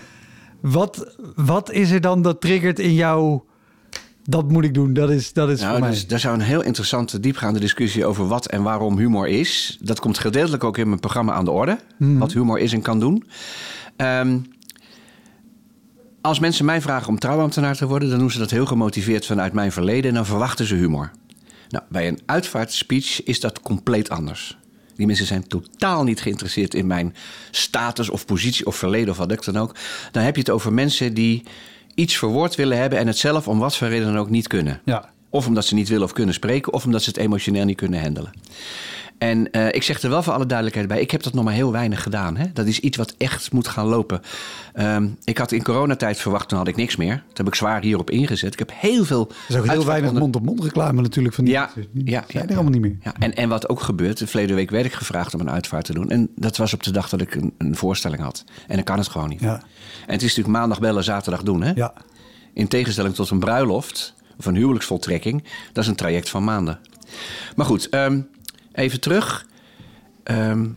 Wat, 0.61 1.15
wat 1.35 1.71
is 1.71 1.91
er 1.91 2.01
dan 2.01 2.21
dat 2.21 2.41
triggert 2.41 2.79
in 2.79 2.93
jou? 2.93 3.39
Dat 4.29 4.51
moet 4.51 4.63
ik 4.63 4.73
doen. 4.73 4.93
Dat 4.93 5.09
is, 5.09 5.33
dat 5.33 5.49
is 5.49 5.59
Nou, 5.59 5.71
voor 5.71 5.79
mij. 5.79 5.89
dus, 5.89 6.07
daar 6.07 6.19
zou 6.19 6.33
een 6.33 6.41
heel 6.41 6.63
interessante, 6.63 7.19
diepgaande 7.19 7.59
discussie 7.59 8.05
over 8.05 8.27
wat 8.27 8.47
en 8.47 8.63
waarom 8.63 8.97
humor 8.97 9.27
is. 9.27 9.77
Dat 9.81 9.99
komt 9.99 10.17
gedeeltelijk 10.17 10.63
ook 10.63 10.77
in 10.77 10.87
mijn 10.87 10.99
programma 10.99 11.33
aan 11.33 11.45
de 11.45 11.51
orde. 11.51 11.79
Wat 11.97 12.33
humor 12.33 12.59
is 12.59 12.73
en 12.73 12.81
kan 12.81 12.99
doen. 12.99 13.23
Ehm, 13.95 14.37
als 16.21 16.39
mensen 16.39 16.65
mij 16.65 16.81
vragen 16.81 17.07
om 17.07 17.19
trouwambtenaar 17.19 17.75
te 17.75 17.87
worden, 17.87 18.09
dan 18.09 18.19
doen 18.19 18.31
ze 18.31 18.37
dat 18.37 18.49
heel 18.49 18.65
gemotiveerd 18.65 19.25
vanuit 19.25 19.53
mijn 19.53 19.71
verleden 19.71 20.09
en 20.09 20.15
dan 20.15 20.25
verwachten 20.25 20.65
ze 20.65 20.75
humor. 20.75 21.11
Nou, 21.69 21.83
bij 21.89 22.07
een 22.07 22.19
uitvaartspeech 22.25 23.23
is 23.23 23.39
dat 23.39 23.61
compleet 23.61 24.09
anders. 24.09 24.57
Die 24.95 25.05
mensen 25.07 25.25
zijn 25.25 25.47
totaal 25.47 26.03
niet 26.03 26.21
geïnteresseerd 26.21 26.73
in 26.73 26.87
mijn 26.87 27.15
status 27.51 28.09
of 28.09 28.25
positie 28.25 28.65
of 28.65 28.75
verleden 28.75 29.09
of 29.09 29.17
wat 29.17 29.31
ik 29.31 29.43
dan 29.43 29.57
ook. 29.57 29.75
Dan 30.11 30.23
heb 30.23 30.35
je 30.35 30.41
het 30.41 30.49
over 30.49 30.73
mensen 30.73 31.13
die 31.13 31.43
iets 31.99 32.17
verwoord 32.17 32.55
willen 32.55 32.77
hebben 32.77 32.99
en 32.99 33.07
het 33.07 33.17
zelf 33.17 33.47
om 33.47 33.59
wat 33.59 33.77
voor 33.77 33.87
reden 33.87 34.07
dan 34.07 34.17
ook 34.17 34.29
niet 34.29 34.47
kunnen. 34.47 34.81
Ja. 34.85 35.09
Of 35.29 35.47
omdat 35.47 35.65
ze 35.65 35.73
niet 35.73 35.89
willen 35.89 36.03
of 36.03 36.13
kunnen 36.13 36.33
spreken, 36.33 36.73
of 36.73 36.85
omdat 36.85 37.03
ze 37.03 37.09
het 37.09 37.17
emotioneel 37.17 37.65
niet 37.65 37.77
kunnen 37.77 38.01
handelen. 38.01 38.31
En 39.19 39.51
eh, 39.51 39.67
ik 39.67 39.83
zeg 39.83 40.01
er 40.01 40.09
wel 40.09 40.23
voor 40.23 40.33
alle 40.33 40.45
duidelijkheid 40.45 40.87
bij, 40.87 41.01
ik 41.01 41.11
heb 41.11 41.23
dat 41.23 41.33
nog 41.33 41.43
maar 41.43 41.53
heel 41.53 41.71
weinig 41.71 42.03
gedaan. 42.03 42.37
Hè? 42.37 42.45
Dat 42.53 42.65
is 42.65 42.79
iets 42.79 42.97
wat 42.97 43.15
echt 43.17 43.51
moet 43.51 43.67
gaan 43.67 43.85
lopen. 43.85 44.21
Ehm, 44.73 45.07
ik 45.23 45.37
had 45.37 45.51
in 45.51 45.63
coronatijd 45.63 46.17
verwacht, 46.17 46.49
toen 46.49 46.57
had 46.57 46.67
ik 46.67 46.75
niks 46.75 46.95
meer. 46.95 47.15
Toen 47.15 47.33
heb 47.33 47.47
ik 47.47 47.55
zwaar 47.55 47.81
hierop 47.81 48.09
ingezet. 48.09 48.53
Ik 48.53 48.59
heb 48.59 48.71
heel 48.73 49.05
veel... 49.05 49.27
Er 49.47 49.55
is 49.55 49.55
ook 49.55 49.67
heel 49.67 49.85
weinig 49.85 50.13
mond-op-mond 50.13 50.63
reclame 50.63 51.01
natuurlijk 51.01 51.35
van 51.35 51.43
die 51.43 51.53
Ja, 51.53 51.71
mensen. 51.75 51.91
Die 51.91 52.09
ja, 52.09 52.23
zijn 52.27 52.43
ja, 52.43 52.49
er 52.49 52.55
allemaal 52.55 52.71
niet 52.71 52.81
meer. 52.81 52.97
Ja, 53.03 53.13
en, 53.19 53.35
en 53.35 53.49
wat 53.49 53.69
ook 53.69 53.81
gebeurt, 53.81 54.17
de 54.17 54.27
verleden 54.27 54.55
week 54.55 54.69
werd 54.69 54.85
ik 54.85 54.93
gevraagd 54.93 55.33
om 55.33 55.39
een 55.39 55.49
uitvaart 55.49 55.85
te 55.85 55.93
doen. 55.93 56.09
En 56.09 56.29
dat 56.35 56.57
was 56.57 56.73
op 56.73 56.83
de 56.83 56.91
dag 56.91 57.09
dat 57.09 57.21
ik 57.21 57.35
een, 57.35 57.53
een 57.57 57.75
voorstelling 57.75 58.21
had. 58.21 58.43
En 58.67 58.75
dan 58.75 58.83
kan 58.83 58.97
het 58.97 59.07
gewoon 59.07 59.29
niet. 59.29 59.41
Ja. 59.41 59.63
En 60.09 60.15
het 60.15 60.23
is 60.23 60.29
natuurlijk 60.29 60.57
maandag 60.57 60.79
bellen, 60.79 61.03
zaterdag 61.03 61.43
doen. 61.43 61.61
Hè? 61.61 61.71
Ja. 61.75 61.93
In 62.53 62.67
tegenstelling 62.67 63.15
tot 63.15 63.29
een 63.29 63.39
bruiloft 63.39 64.13
of 64.37 64.45
een 64.45 64.55
huwelijksvoltrekking, 64.55 65.43
dat 65.73 65.83
is 65.83 65.89
een 65.89 65.95
traject 65.95 66.29
van 66.29 66.43
maanden. 66.43 66.79
Maar 67.55 67.65
goed, 67.65 67.89
ehm, 67.89 68.21
even 68.71 68.99
terug. 68.99 69.45
Ehm, 70.23 70.67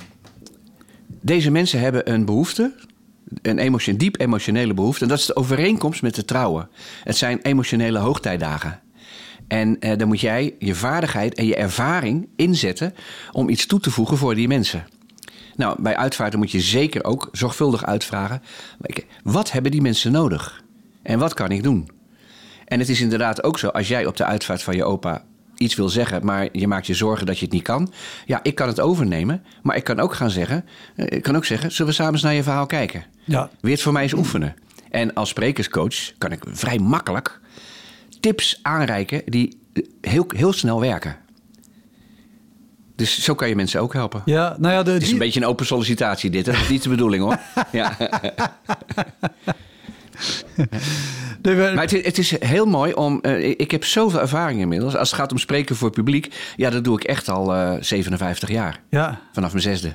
deze 1.07 1.51
mensen 1.51 1.81
hebben 1.81 2.13
een 2.13 2.25
behoefte, 2.25 2.75
een 3.43 3.59
emotion, 3.59 3.97
diep 3.97 4.21
emotionele 4.21 4.75
behoefte. 4.75 5.03
En 5.03 5.09
dat 5.09 5.19
is 5.19 5.27
de 5.27 5.37
overeenkomst 5.37 6.03
met 6.03 6.15
de 6.15 6.25
trouwen. 6.25 6.69
Het 7.05 7.17
zijn 7.17 7.41
emotionele 7.43 7.99
hoogtijdagen. 7.99 8.81
En 9.49 9.81
eh, 9.81 9.99
dan 9.99 10.09
moet 10.09 10.21
jij 10.21 10.55
je 10.59 10.75
vaardigheid 10.75 11.35
en 11.35 11.47
je 11.47 11.57
ervaring 11.57 12.29
inzetten 12.37 12.95
om 13.33 13.49
iets 13.49 13.67
toe 13.67 13.81
te 13.81 13.91
voegen 13.91 14.17
voor 14.17 14.35
die 14.35 14.49
mensen. 14.49 14.87
Nou, 15.57 15.83
bij 15.83 15.97
uitvaarten 15.97 16.39
moet 16.39 16.51
je 16.51 16.61
zeker 16.61 17.05
ook 17.05 17.29
zorgvuldig 17.33 17.85
uitvragen: 17.85 18.43
wat 19.23 19.53
hebben 19.53 19.71
die 19.71 19.83
mensen 19.83 20.13
nodig? 20.13 20.63
En 21.03 21.19
wat 21.19 21.35
kan 21.35 21.51
ik 21.51 21.63
doen? 21.63 21.91
En 22.65 22.79
het 22.79 22.89
is 22.89 23.01
inderdaad 23.01 23.43
ook 23.43 23.59
zo, 23.59 23.69
als 23.69 23.89
jij 23.89 24.07
op 24.07 24.17
de 24.17 24.25
uitvaart 24.25 24.63
van 24.63 24.77
je 24.77 24.85
opa 24.85 25.25
iets 25.57 25.75
wil 25.75 25.89
zeggen, 25.89 26.25
maar 26.25 26.49
je 26.53 26.69
maakt 26.69 26.87
je 26.87 26.95
zorgen 26.95 27.27
dat 27.27 27.39
je 27.39 27.45
het 27.45 27.55
niet 27.55 27.63
kan. 27.63 27.93
Ja, 28.27 28.41
ik 28.43 28.55
kan 28.55 28.69
het 28.69 28.81
overnemen, 28.81 29.43
maar 29.63 29.77
ik 29.77 29.85
kan 29.85 30.01
ook 30.01 30.15
gaan 30.15 30.31
zeggen, 30.31 30.65
eh, 30.97 31.07
ik 31.09 31.23
kan 31.23 31.37
ook 31.37 31.45
zeggen, 31.45 31.73
zullen 31.73 31.91
we 31.91 31.97
samen 31.97 32.13
eens 32.13 32.23
naar 32.23 32.35
je 32.35 32.43
verhaal 32.43 32.67
kijken? 32.67 33.05
Ja. 33.25 33.51
Weer 33.61 33.73
het 33.73 33.83
voor 33.83 33.93
mij 33.93 34.03
eens 34.03 34.15
oefenen. 34.15 34.55
En 34.91 35.15
als 35.15 35.29
sprekerscoach 35.29 36.13
kan 36.19 36.33
ik 36.33 36.45
vrij 36.49 36.79
makkelijk 36.79 37.41
tips 38.21 38.59
aanreiken 38.63 39.23
die 39.25 39.59
heel, 40.01 40.27
heel 40.37 40.53
snel 40.53 40.81
werken. 40.81 41.17
Dus 43.03 43.23
zo 43.25 43.35
kan 43.35 43.49
je 43.49 43.57
mensen 43.57 43.81
ook 43.81 43.93
helpen. 43.93 44.23
Ja, 44.25 44.57
nou 44.59 44.75
ja, 44.75 44.83
de, 44.83 44.91
Het 44.91 45.01
is 45.01 45.05
die- 45.07 45.13
een 45.17 45.23
beetje 45.25 45.41
een 45.41 45.47
open 45.47 45.67
sollicitatie 45.67 46.31
dit. 46.31 46.47
hè? 46.47 46.53
Dat 46.53 46.61
is 46.61 46.69
niet 46.69 46.83
de 46.83 46.89
bedoeling 46.89 47.23
hoor. 47.23 47.39
Ja. 47.73 47.97
Maar 51.43 51.81
het, 51.83 51.93
is- 51.93 52.05
het 52.05 52.19
is 52.19 52.39
heel 52.41 52.67
mooi 52.67 52.93
om. 52.93 53.21
eh, 53.21 53.49
ik 53.49 53.71
heb 53.71 53.85
zoveel 53.85 54.21
ervaring 54.21 54.61
inmiddels. 54.61 54.97
Als 54.97 55.11
het 55.11 55.19
gaat 55.21 55.33
om 55.33 55.39
spreken 55.39 55.77
voor 55.77 55.91
publiek. 55.91 56.35
Ja, 56.57 56.71
dat 56.71 56.85
doe 56.85 56.97
ik 56.97 57.05
echt 57.05 57.29
al 57.29 57.55
eh 57.55 57.73
57 57.81 58.49
jaar. 58.49 58.81
ja. 58.91 59.21
Vanaf 59.33 59.51
mijn 59.51 59.63
zesde. 59.63 59.93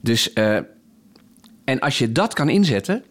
Dus. 0.00 0.32
eh, 0.32 0.56
en 1.64 1.78
als 1.80 1.98
je 1.98 2.12
dat 2.12 2.34
kan 2.34 2.48
inzetten. 2.48 3.04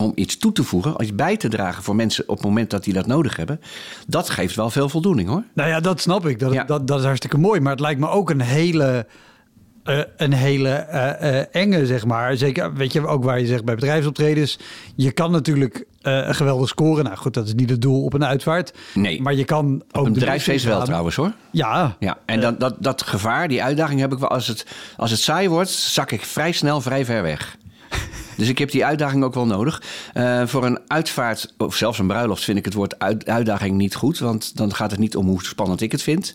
Om 0.00 0.12
iets 0.14 0.38
toe 0.38 0.52
te 0.52 0.64
voegen, 0.64 1.02
iets 1.02 1.14
bij 1.14 1.36
te 1.36 1.48
dragen 1.48 1.82
voor 1.82 1.96
mensen 1.96 2.28
op 2.28 2.36
het 2.36 2.44
moment 2.44 2.70
dat 2.70 2.84
die 2.84 2.94
dat 2.94 3.06
nodig 3.06 3.36
hebben, 3.36 3.60
dat 4.06 4.30
geeft 4.30 4.56
wel 4.56 4.70
veel 4.70 4.88
voldoening 4.88 5.28
hoor. 5.28 5.44
Nou 5.54 5.68
ja, 5.68 5.80
dat 5.80 6.00
snap 6.00 6.26
ik. 6.26 6.38
Dat, 6.38 6.52
Ja. 6.52 6.64
dat, 6.64 6.86
dat 6.86 6.98
is 6.98 7.04
hartstikke 7.04 7.38
mooi. 7.38 7.60
Maar 7.60 7.72
het 7.72 7.80
lijkt 7.80 8.00
me 8.00 8.08
ook 8.08 8.30
een 8.30 8.40
hele, 8.40 9.06
eh, 9.84 9.98
een 10.16 10.32
hele 10.32 10.68
eh, 10.68 11.38
eh, 11.40 11.46
enge, 11.50 11.86
zeg 11.86 12.04
maar. 12.06 12.36
Zeker, 12.36 12.74
weet 12.74 12.92
je, 12.92 13.06
ook 13.06 13.24
waar 13.24 13.40
je 13.40 13.46
zegt 13.46 13.64
bij 13.64 13.74
bedrijfsoptredens. 13.74 14.58
Je 14.96 15.12
kan 15.12 15.30
natuurlijk 15.30 15.84
geweldig 16.30 16.68
scoren. 16.68 17.04
Nou 17.04 17.16
goed, 17.16 17.34
dat 17.34 17.46
is 17.46 17.54
niet 17.54 17.70
het 17.70 17.82
doel 17.82 18.04
op 18.04 18.12
een 18.12 18.24
uitvaart. 18.24 18.72
Nee. 18.94 19.22
Maar 19.22 19.34
je 19.34 19.44
kan 19.44 19.82
ook... 19.92 20.06
Een 20.06 20.12
bedrijfsfeest 20.12 20.64
wel 20.64 20.84
trouwens 20.84 21.16
hoor. 21.16 21.32
Ja. 21.50 21.96
Ja, 21.98 22.18
en 22.26 22.40
dat, 22.40 22.60
dat, 22.60 22.76
dat 22.78 23.02
gevaar, 23.02 23.48
die 23.48 23.62
uitdaging 23.62 24.00
heb 24.00 24.12
ik 24.12 24.18
wel. 24.18 24.28
Als 24.28 24.46
het, 24.46 24.66
als 24.96 25.10
het 25.10 25.20
saai 25.20 25.48
wordt, 25.48 25.70
zak 25.70 26.10
ik 26.10 26.24
vrij 26.24 26.52
snel 26.52 26.80
vrij 26.80 27.04
ver 27.04 27.22
weg. 27.22 27.56
Dus 28.40 28.48
ik 28.48 28.58
heb 28.58 28.70
die 28.70 28.84
uitdaging 28.84 29.24
ook 29.24 29.34
wel 29.34 29.46
nodig. 29.46 29.82
Eh, 30.12 30.46
voor 30.46 30.64
een 30.64 30.78
uitvaart, 30.86 31.54
of 31.58 31.74
zelfs 31.76 31.98
een 31.98 32.06
bruiloft, 32.06 32.44
vind 32.44 32.58
ik 32.58 32.64
het 32.64 32.74
woord 32.74 32.98
uit- 32.98 33.26
uitdaging 33.26 33.76
niet 33.76 33.94
goed. 33.94 34.18
Want 34.18 34.56
dan 34.56 34.74
gaat 34.74 34.90
het 34.90 35.00
niet 35.00 35.16
om 35.16 35.26
hoe 35.26 35.44
spannend 35.44 35.80
ik 35.80 35.92
het 35.92 36.02
vind. 36.02 36.34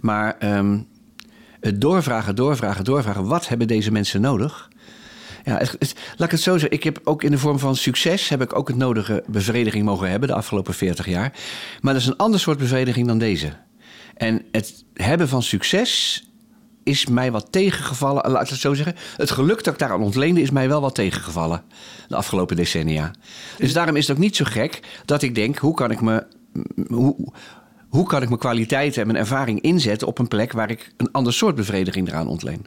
Maar 0.00 0.36
ehm, 0.38 0.78
het 1.60 1.80
doorvragen, 1.80 2.36
doorvragen, 2.36 2.84
doorvragen. 2.84 3.26
Wat 3.26 3.48
hebben 3.48 3.66
deze 3.66 3.90
mensen 3.90 4.20
nodig? 4.20 4.68
Ja, 5.44 5.52
laat 6.16 6.26
ik 6.26 6.30
het 6.30 6.40
zo 6.40 6.52
zeggen. 6.52 6.70
Ik 6.70 6.84
heb 6.84 7.00
ook 7.04 7.22
in 7.22 7.30
de 7.30 7.38
vorm 7.38 7.58
van 7.58 7.76
succes... 7.76 8.28
heb 8.28 8.42
ik 8.42 8.56
ook 8.56 8.68
het 8.68 8.76
nodige 8.76 9.24
bevrediging 9.26 9.84
mogen 9.84 10.10
hebben 10.10 10.28
de 10.28 10.34
afgelopen 10.34 10.74
40 10.74 11.06
jaar. 11.06 11.32
Maar 11.80 11.92
dat 11.92 12.02
is 12.02 12.08
een 12.08 12.16
ander 12.16 12.40
soort 12.40 12.58
bevrediging 12.58 13.06
dan 13.06 13.18
deze. 13.18 13.52
En 14.16 14.42
het 14.50 14.84
hebben 14.94 15.28
van 15.28 15.42
succes 15.42 16.22
is 16.84 17.06
mij 17.06 17.32
wat 17.32 17.46
tegengevallen. 17.50 18.30
Laat 18.30 18.42
ik 18.42 18.48
het 18.48 18.58
zo 18.58 18.74
zeggen. 18.74 18.94
Het 19.16 19.30
geluk 19.30 19.64
dat 19.64 19.72
ik 19.72 19.78
daaraan 19.78 20.02
ontleende 20.02 20.40
is 20.40 20.50
mij 20.50 20.68
wel 20.68 20.80
wat 20.80 20.94
tegengevallen. 20.94 21.62
De 22.08 22.16
afgelopen 22.16 22.56
decennia. 22.56 23.10
Dus 23.58 23.72
daarom 23.72 23.96
is 23.96 24.06
het 24.06 24.16
ook 24.16 24.22
niet 24.22 24.36
zo 24.36 24.44
gek 24.44 24.80
dat 25.04 25.22
ik 25.22 25.34
denk... 25.34 25.58
hoe 25.58 25.74
kan 25.74 25.90
ik 25.90 26.00
me... 26.00 26.26
Hoe, 26.88 27.32
hoe 27.88 28.06
kan 28.06 28.22
ik 28.22 28.28
mijn 28.28 28.40
kwaliteiten 28.40 29.00
en 29.00 29.06
mijn 29.06 29.18
ervaring 29.18 29.60
inzetten 29.60 30.08
op 30.08 30.18
een 30.18 30.28
plek 30.28 30.52
waar 30.52 30.70
ik 30.70 30.92
een 30.96 31.12
ander 31.12 31.32
soort 31.32 31.54
bevrediging 31.54 32.08
eraan 32.08 32.28
ontleen? 32.28 32.66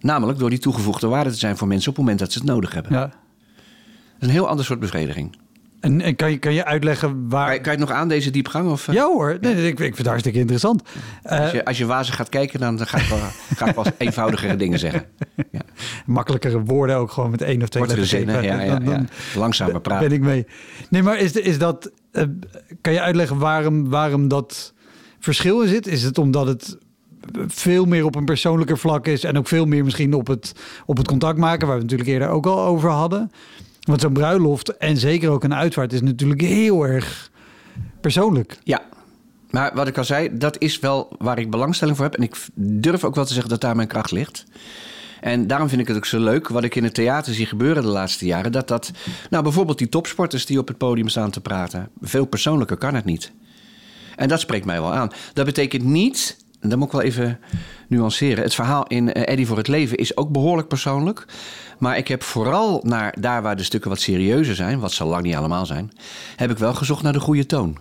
Namelijk 0.00 0.38
door 0.38 0.50
die 0.50 0.58
toegevoegde 0.58 1.06
waarde 1.06 1.30
te 1.30 1.36
zijn 1.36 1.56
voor 1.56 1.68
mensen 1.68 1.90
op 1.90 1.96
het 1.96 2.04
moment 2.04 2.22
dat 2.22 2.32
ze 2.32 2.38
het 2.38 2.48
nodig 2.48 2.72
hebben. 2.74 2.92
ja. 2.92 3.00
Dat 3.00 4.28
is 4.28 4.34
een 4.34 4.42
heel 4.42 4.48
ander 4.48 4.64
soort 4.64 4.80
bevrediging. 4.80 5.36
En, 5.80 6.00
en 6.00 6.16
kan, 6.16 6.30
je, 6.30 6.38
kan 6.38 6.54
je 6.54 6.64
uitleggen 6.64 7.28
waar... 7.28 7.44
Kan 7.46 7.54
je, 7.54 7.60
kan 7.60 7.72
je 7.72 7.78
het 7.78 7.88
nog 7.88 7.98
aan, 7.98 8.08
deze 8.08 8.30
diepgang? 8.30 8.70
Of, 8.70 8.88
eh? 8.88 8.94
Ja 8.94 9.04
hoor, 9.06 9.36
nee, 9.40 9.54
nee, 9.54 9.62
ik, 9.66 9.70
ik 9.70 9.78
vind 9.78 9.96
het 9.96 10.06
hartstikke 10.06 10.38
interessant. 10.38 10.82
Eh, 11.22 11.40
Als 11.40 11.50
je, 11.50 11.64
als 11.64 11.78
je 11.78 11.86
wazig 11.86 12.14
gaat 12.16 12.28
kijken, 12.28 12.60
dan 12.60 12.86
ga 12.86 12.98
ik 12.98 13.06
wel, 13.06 13.18
ga 13.58 13.66
ik 13.68 13.74
wel 13.74 13.84
eenvoudigere 13.98 14.56
dingen 14.56 14.78
zeggen. 14.78 15.04
Ja. 15.50 15.60
makkelijkere 16.06 16.62
woorden 16.62 16.96
ook 16.96 17.10
gewoon 17.10 17.30
met 17.30 17.42
één 17.42 17.62
of 17.62 17.68
twee 17.68 17.82
Kortere 17.82 18.00
letters. 18.00 18.24
zinnen, 18.24 18.84
ja. 18.84 19.04
Langzamer 19.34 19.80
praten. 19.80 20.08
Ben 20.08 20.16
ik 20.18 20.24
mee. 20.24 20.46
Nee, 20.90 21.02
maar 21.02 21.18
is, 21.18 21.32
is 21.32 21.58
dat. 21.58 21.90
eh, 22.12 22.22
kan 22.80 22.92
je 22.92 23.00
uitleggen 23.00 23.38
waarom, 23.38 23.88
waarom 23.88 24.28
dat 24.28 24.72
verschil 25.18 25.62
in 25.62 25.68
zit? 25.68 25.86
Is 25.86 26.02
het 26.02 26.18
omdat 26.18 26.46
het 26.46 26.76
veel 27.46 27.84
meer 27.84 28.04
op 28.04 28.14
een 28.14 28.24
persoonlijker 28.24 28.78
vlak 28.78 29.06
is 29.06 29.24
en 29.24 29.38
ook 29.38 29.48
veel 29.48 29.64
meer 29.66 29.84
misschien 29.84 30.14
op 30.14 30.26
het, 30.26 30.52
op 30.86 30.96
het 30.96 31.06
contact 31.06 31.38
maken, 31.38 31.66
waar 31.66 31.76
we 31.76 31.82
het 31.82 31.90
natuurlijk 31.90 32.10
eerder 32.10 32.28
ook 32.36 32.46
al 32.46 32.60
over 32.64 32.90
hadden? 32.90 33.30
Want 33.88 34.00
zo'n 34.00 34.12
bruiloft 34.12 34.76
en 34.76 34.96
zeker 34.96 35.30
ook 35.30 35.44
een 35.44 35.54
uitvaart 35.54 35.92
is 35.92 36.00
natuurlijk 36.00 36.40
heel 36.40 36.86
erg 36.86 37.30
persoonlijk. 38.00 38.58
Ja, 38.64 38.82
maar 39.50 39.74
wat 39.74 39.88
ik 39.88 39.98
al 39.98 40.04
zei, 40.04 40.38
dat 40.38 40.58
is 40.58 40.78
wel 40.78 41.16
waar 41.18 41.38
ik 41.38 41.50
belangstelling 41.50 41.96
voor 41.96 42.06
heb. 42.06 42.14
En 42.14 42.22
ik 42.22 42.36
durf 42.54 43.04
ook 43.04 43.14
wel 43.14 43.24
te 43.24 43.32
zeggen 43.32 43.50
dat 43.50 43.60
daar 43.60 43.76
mijn 43.76 43.88
kracht 43.88 44.10
ligt. 44.10 44.44
En 45.20 45.46
daarom 45.46 45.68
vind 45.68 45.80
ik 45.80 45.88
het 45.88 45.96
ook 45.96 46.06
zo 46.06 46.18
leuk, 46.18 46.48
wat 46.48 46.64
ik 46.64 46.74
in 46.74 46.84
het 46.84 46.94
theater 46.94 47.34
zie 47.34 47.46
gebeuren 47.46 47.82
de 47.82 47.88
laatste 47.88 48.26
jaren. 48.26 48.52
Dat 48.52 48.68
dat, 48.68 48.90
nou 49.30 49.42
bijvoorbeeld 49.42 49.78
die 49.78 49.88
topsporters 49.88 50.46
die 50.46 50.58
op 50.58 50.68
het 50.68 50.78
podium 50.78 51.08
staan 51.08 51.30
te 51.30 51.40
praten. 51.40 51.88
Veel 52.00 52.26
persoonlijker 52.26 52.76
kan 52.76 52.94
het 52.94 53.04
niet. 53.04 53.32
En 54.16 54.28
dat 54.28 54.40
spreekt 54.40 54.64
mij 54.64 54.80
wel 54.80 54.94
aan. 54.94 55.10
Dat 55.32 55.46
betekent 55.46 55.84
niet, 55.84 56.36
en 56.60 56.68
dat 56.68 56.78
moet 56.78 56.86
ik 56.86 56.92
wel 56.92 57.02
even 57.02 57.38
nuanceren. 57.88 58.44
Het 58.44 58.54
verhaal 58.54 58.86
in 58.86 59.12
eh, 59.12 59.32
Eddie 59.32 59.46
voor 59.46 59.56
het 59.56 59.68
leven 59.68 59.96
is 59.96 60.16
ook 60.16 60.30
behoorlijk 60.30 60.68
persoonlijk. 60.68 61.24
Maar 61.78 61.96
ik 61.96 62.08
heb 62.08 62.22
vooral 62.22 62.80
naar 62.82 63.14
daar 63.20 63.42
waar 63.42 63.56
de 63.56 63.62
stukken 63.62 63.90
wat 63.90 64.00
serieuzer 64.00 64.54
zijn, 64.54 64.78
wat 64.78 64.92
ze 64.92 65.04
lang 65.04 65.22
niet 65.22 65.34
allemaal 65.34 65.66
zijn, 65.66 65.92
heb 66.36 66.50
ik 66.50 66.58
wel 66.58 66.74
gezocht 66.74 67.02
naar 67.02 67.12
de 67.12 67.20
goede 67.20 67.46
toon. 67.46 67.78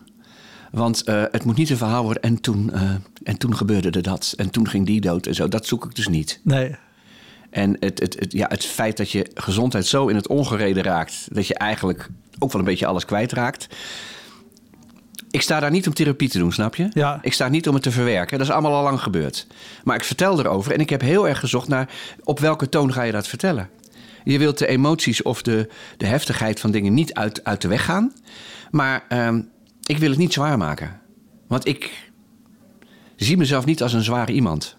Want 0.72 1.04
eh, 1.04 1.24
het 1.32 1.44
moet 1.44 1.58
niet 1.58 1.70
een 1.70 1.78
verhaal 1.78 2.04
worden 2.04 2.22
en 2.22 2.42
toen, 2.42 2.72
eh, 2.74 2.82
en 3.24 3.38
toen 3.38 3.56
gebeurde 3.56 3.90
er 3.90 4.02
dat. 4.02 4.34
En 4.38 4.50
toen 4.50 4.68
ging 4.68 4.86
die 4.86 5.02
dood 5.02 5.26
en 5.26 5.36
zo. 5.36 5.48
Dat 5.48 5.66
zoek 5.66 5.86
ik 5.86 5.96
dus 5.96 6.08
niet. 6.08 6.40
Nee. 6.44 6.76
En 7.50 7.78
het, 7.80 8.00
het, 8.00 8.20
het, 8.20 8.32
ja, 8.32 8.46
het 8.50 8.66
feit 8.66 8.98
dat 8.98 9.12
je 9.12 9.32
gezondheid 9.34 9.86
zo 9.86 10.08
in 10.08 10.16
het 10.16 10.28
ongereden 10.28 10.84
raakt... 10.84 11.28
dat 11.32 11.48
je 11.48 11.56
eigenlijk 11.56 12.10
ook 12.40 12.52
wel 12.52 12.62
een 12.62 12.68
beetje 12.68 12.86
alles 12.86 13.06
kwijtraakt... 13.06 13.68
Ik 15.30 15.42
sta 15.42 15.60
daar 15.60 15.72
niet 15.72 15.88
om 15.88 15.94
therapie 15.94 16.30
te 16.30 16.38
doen, 16.38 16.52
snap 16.52 16.76
je? 16.76 16.90
Ja. 16.94 17.20
Ik 17.22 17.34
sta 17.34 17.48
niet 17.48 17.68
om 17.68 17.74
het 17.74 17.84
te 17.84 17.92
verwerken. 17.92 18.38
Dat 18.38 18.48
is 18.48 18.54
allemaal 18.54 18.76
al 18.76 18.84
lang 18.84 19.02
gebeurd. 19.02 19.48
Maar 19.84 19.96
ik 19.96 20.04
vertel 20.04 20.40
erover 20.40 20.74
en 20.74 20.80
ik 20.80 20.90
heb 20.90 21.02
heel 21.02 21.28
erg 21.28 21.40
gezocht 21.40 21.68
naar... 21.68 21.90
op 22.24 22.40
welke 22.40 22.70
toon 22.70 22.94
ga 22.94 23.04
je 23.04 23.12
dat 23.12 23.28
vertellen? 23.28 23.70
Je 24.24 24.38
wilt 24.38 24.58
de 24.58 24.68
emoties 24.68 25.22
of 25.22 25.42
de, 25.42 25.70
de 25.98 26.06
heftigheid 26.06 26.60
van 26.60 26.72
dingen 26.72 26.94
niet 26.94 27.14
uit, 27.14 27.44
uit 27.44 27.62
de 27.62 27.68
weg 27.68 27.86
gaan. 27.86 28.14
Maar 28.72 29.06
ehm, 29.10 29.42
ik 29.84 29.98
wil 29.98 30.10
het 30.10 30.18
niet 30.18 30.34
zwaar 30.34 30.58
maken. 30.58 31.00
Want 31.48 31.68
ik 31.68 32.12
zie 33.16 33.38
mezelf 33.38 33.66
niet 33.66 33.82
als 33.82 33.94
een 33.94 34.04
zware 34.04 34.32
iemand. 34.32 34.78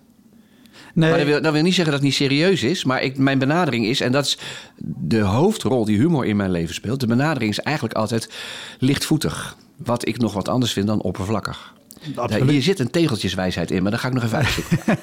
nee. 0.94 1.08
Maar 1.08 1.18
dat 1.18 1.28
wil, 1.28 1.42
dat 1.42 1.52
wil 1.52 1.62
niet 1.62 1.74
zeggen 1.74 1.92
dat 1.92 2.02
het 2.02 2.10
niet 2.10 2.18
serieus 2.18 2.62
is. 2.62 2.84
Maar 2.84 3.02
ik, 3.02 3.18
mijn 3.18 3.38
benadering 3.38 3.86
is, 3.86 4.00
en 4.00 4.12
dat 4.12 4.26
is 4.26 4.38
de 4.84 5.20
hoofdrol 5.20 5.84
die 5.84 5.98
humor 5.98 6.26
in 6.26 6.36
mijn 6.36 6.50
leven 6.50 6.74
speelt. 6.74 7.00
De 7.00 7.06
benadering 7.06 7.50
is 7.50 7.60
eigenlijk 7.60 7.96
altijd 7.96 8.32
lichtvoetig. 8.78 9.56
Wat 9.84 10.08
ik 10.08 10.18
nog 10.18 10.32
wat 10.32 10.48
anders 10.48 10.72
vind 10.72 10.86
dan 10.86 11.02
oppervlakkig. 11.02 11.74
Absoluut. 12.14 12.50
Hier 12.50 12.62
zit 12.62 12.78
een 12.78 12.90
tegeltjeswijsheid 12.90 13.70
in, 13.70 13.82
maar 13.82 13.90
dat 13.90 14.00
ga 14.00 14.08
ik 14.08 14.14
nog 14.14 14.22
even 14.22 14.38
uitzoeken. 14.38 14.78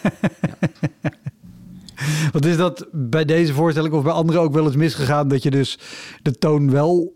Wat 2.31 2.45
is 2.45 2.57
dat 2.57 2.87
bij 2.91 3.25
deze 3.25 3.53
voorstelling 3.53 3.93
of 3.93 4.03
bij 4.03 4.11
anderen 4.11 4.41
ook 4.41 4.53
wel 4.53 4.65
eens 4.65 4.75
misgegaan 4.75 5.27
dat 5.27 5.43
je 5.43 5.51
dus 5.51 5.79
de 6.21 6.31
toon 6.31 6.71
wel 6.71 7.13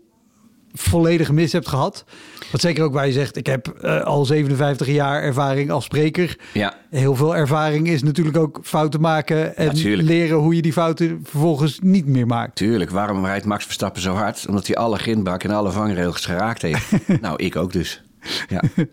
volledig 0.72 1.32
mis 1.32 1.52
hebt 1.52 1.68
gehad? 1.68 2.04
Wat 2.52 2.60
zeker 2.60 2.84
ook 2.84 2.92
waar 2.92 3.06
je 3.06 3.12
zegt, 3.12 3.36
ik 3.36 3.46
heb 3.46 3.68
eh, 3.68 4.00
al 4.00 4.24
57 4.24 4.86
jaar 4.86 5.22
ervaring 5.22 5.70
als 5.70 5.84
spreker. 5.84 6.38
Ja, 6.52 6.74
Heel 6.90 7.14
veel 7.14 7.36
ervaring 7.36 7.88
is 7.88 8.02
natuurlijk 8.02 8.36
ook 8.36 8.58
fouten 8.62 9.00
maken 9.00 9.56
en 9.56 9.76
leren 10.02 10.36
hoe 10.36 10.54
je 10.54 10.62
die 10.62 10.72
fouten 10.72 11.20
vervolgens 11.22 11.78
niet 11.82 12.06
meer 12.06 12.26
maakt. 12.26 12.56
tuurlijk. 12.56 12.90
Waarom 12.90 13.24
rijdt 13.24 13.44
Max 13.44 13.64
Verstappen 13.64 14.02
zo 14.02 14.14
hard? 14.14 14.46
Omdat 14.48 14.66
hij 14.66 14.76
alle 14.76 14.98
grindbak 14.98 15.44
en 15.44 15.50
alle 15.50 15.70
vangrails 15.70 16.24
geraakt 16.24 16.62
heeft. 16.62 16.92
nou, 17.20 17.42
ik 17.44 17.56
ook 17.56 17.72
dus. 17.72 18.02
Ja. 18.48 18.62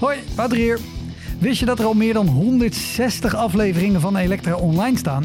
Hoi, 0.00 0.18
Wouter 0.34 0.58
hier. 0.58 0.78
Wist 1.38 1.60
je 1.60 1.66
dat 1.66 1.78
er 1.78 1.84
al 1.84 1.94
meer 1.94 2.12
dan 2.14 2.26
160 2.26 3.34
afleveringen 3.34 4.00
van 4.00 4.16
Elektra 4.16 4.54
online 4.54 4.98
staan? 4.98 5.24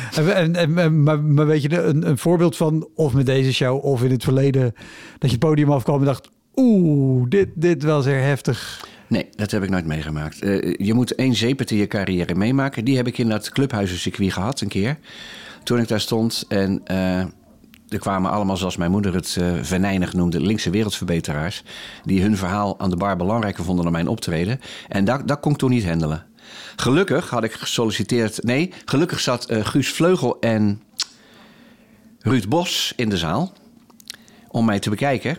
En, 0.15 0.55
en, 0.55 0.77
en- 0.77 1.03
maar, 1.03 1.21
maar 1.23 1.47
weet 1.47 1.61
je, 1.61 1.81
een, 1.81 2.07
een 2.09 2.17
voorbeeld 2.17 2.57
van, 2.57 2.87
of 2.95 3.13
met 3.13 3.25
deze 3.25 3.53
show, 3.53 3.85
of 3.85 4.03
in 4.03 4.11
het 4.11 4.23
verleden, 4.23 4.73
dat 5.17 5.29
je 5.29 5.35
het 5.35 5.39
podium 5.39 5.71
afkwam 5.71 5.99
en 5.99 6.05
dacht, 6.05 6.29
oeh, 6.55 7.25
dit, 7.29 7.47
dit 7.55 7.83
was 7.83 8.05
er 8.05 8.21
heftig. 8.21 8.85
Nee, 9.07 9.27
dat 9.35 9.51
heb 9.51 9.63
ik 9.63 9.69
nooit 9.69 9.85
meegemaakt. 9.85 10.41
Eh, 10.41 10.73
je 10.77 10.93
moet 10.93 11.15
één 11.15 11.35
zeepert 11.35 11.71
in 11.71 11.77
je 11.77 11.87
carrière 11.87 12.35
meemaken. 12.35 12.85
Die 12.85 12.95
heb 12.97 13.07
ik 13.07 13.17
in 13.17 13.29
dat 13.29 13.49
clubhuizencircuit 13.49 14.33
gehad 14.33 14.61
een 14.61 14.67
keer. 14.67 14.97
Toen 15.63 15.79
ik 15.79 15.87
daar 15.87 15.99
stond 15.99 16.45
en 16.47 16.81
eh, 16.85 17.19
er 17.87 17.99
kwamen 17.99 18.31
allemaal, 18.31 18.57
zoals 18.57 18.77
mijn 18.77 18.91
moeder 18.91 19.13
het 19.13 19.37
eh 19.39 19.53
venijnig 19.61 20.13
noemde, 20.13 20.41
linkse 20.41 20.69
wereldverbeteraars. 20.69 21.63
Die 22.03 22.21
hun 22.21 22.37
verhaal 22.37 22.79
aan 22.79 22.89
de 22.89 22.95
bar 22.95 23.15
belangrijker 23.17 23.63
vonden 23.63 23.83
dan 23.83 23.93
mijn 23.93 24.07
optreden. 24.07 24.59
En 24.87 25.05
dat, 25.05 25.27
dat 25.27 25.39
kon 25.39 25.51
ik 25.51 25.57
toen 25.57 25.69
niet 25.69 25.85
handelen. 25.87 26.25
Gelukkig 26.75 27.29
had 27.29 27.43
ik 27.43 27.53
gesolliciteerd. 27.53 28.43
Nee, 28.43 28.73
gelukkig 28.85 29.19
zat 29.19 29.45
eh, 29.45 29.65
Guus 29.65 29.89
Vleugel 29.89 30.39
en 30.39 30.83
Ruud 32.19 32.47
Bos 32.47 32.93
in 32.95 33.09
de 33.09 33.17
zaal 33.17 33.53
om 34.47 34.65
mij 34.65 34.79
te 34.79 34.89
bekijken. 34.89 35.37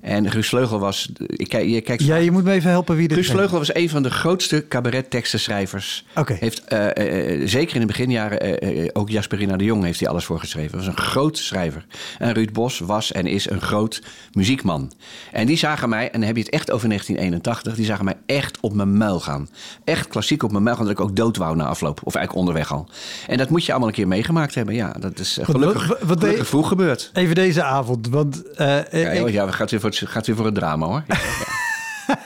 En 0.00 0.30
Guus 0.30 0.48
Vleugel 0.48 0.78
was... 0.78 1.10
Ik, 1.26 1.48
kijk- 1.48 1.68
je 1.68 1.80
kijkt 1.80 2.04
Ja, 2.04 2.16
je 2.16 2.30
moet 2.30 2.44
me 2.44 2.52
even 2.52 2.70
helpen 2.70 2.96
wie 2.96 3.08
dit 3.08 3.16
Guus. 3.16 3.30
Vleugel 3.30 3.58
was 3.58 3.74
een 3.74 3.88
van 3.88 4.02
de 4.02 4.10
grootste 4.10 4.68
cabaret-tekstenschrijvers. 4.68 6.04
Oké. 6.16 6.36
Heeft, 6.40 6.64
eh, 6.64 6.86
eh, 6.96 7.42
eh, 7.42 7.48
zeker 7.48 7.74
in 7.74 7.80
de 7.80 7.86
beginjaren, 7.86 8.94
ook 8.94 9.08
Jasperina 9.10 9.56
de 9.56 9.64
Jong 9.64 9.84
heeft 9.84 10.00
hij 10.00 10.08
alles 10.08 10.24
voor 10.24 10.38
geschreven. 10.40 10.78
Was 10.78 10.86
een 10.86 10.96
groot 10.96 11.38
schrijver. 11.38 11.86
En 12.18 12.32
Ruud 12.32 12.52
Bos 12.52 12.78
was 12.78 13.12
en 13.12 13.26
is 13.26 13.50
een 13.50 13.60
groot 13.60 14.02
muziekman. 14.32 14.92
En 15.32 15.46
die 15.46 15.56
zagen 15.56 15.88
mij, 15.88 16.04
en 16.04 16.12
dan 16.18 16.22
heb 16.22 16.36
je 16.36 16.42
het 16.42 16.52
echt 16.52 16.70
over 16.70 16.88
1981, 16.88 17.74
die 17.74 17.84
zagen 17.84 18.04
mij 18.04 18.16
echt 18.26 18.58
op 18.60 18.74
mijn 18.74 18.96
muil 18.96 19.20
gaan. 19.20 19.48
Echt 19.84 20.08
klassiek 20.08 20.42
op 20.42 20.50
mijn 20.50 20.62
muil 20.62 20.76
gaan, 20.76 20.84
dat 20.84 20.94
ik 20.94 21.00
ook 21.00 21.16
dood 21.16 21.36
wou 21.36 21.56
na 21.56 21.64
afloop. 21.66 22.00
Of 22.04 22.14
eigenlijk 22.14 22.46
onderweg 22.48 22.72
al. 22.72 22.88
En 23.26 23.38
dat 23.38 23.50
moet 23.50 23.64
je 23.64 23.70
allemaal 23.70 23.88
een 23.88 23.94
keer 23.94 24.08
meegemaakt 24.08 24.54
hebben. 24.54 24.74
Ja, 24.74 24.94
dat 25.00 25.18
is 25.18 25.36
Wat- 25.36 25.46
gelukkig, 25.46 25.86
wat- 25.86 25.98
wat 26.02 26.18
gelukkig 26.20 26.46
vroeg 26.48 26.68
gebeurd. 26.68 27.10
Even 27.12 27.34
deze 27.34 27.62
avond, 27.62 28.08
want... 28.08 28.42
Ja, 28.56 28.90
ik- 28.90 29.14
joh, 29.18 29.28
ja, 29.30 29.46
het 29.58 29.70
weer 29.70 29.80
gaat 29.96 30.26
weer 30.26 30.36
voor 30.36 30.44
het 30.44 30.54
drama 30.54 30.86
hoor. 30.86 31.04
Ja, 31.06 31.16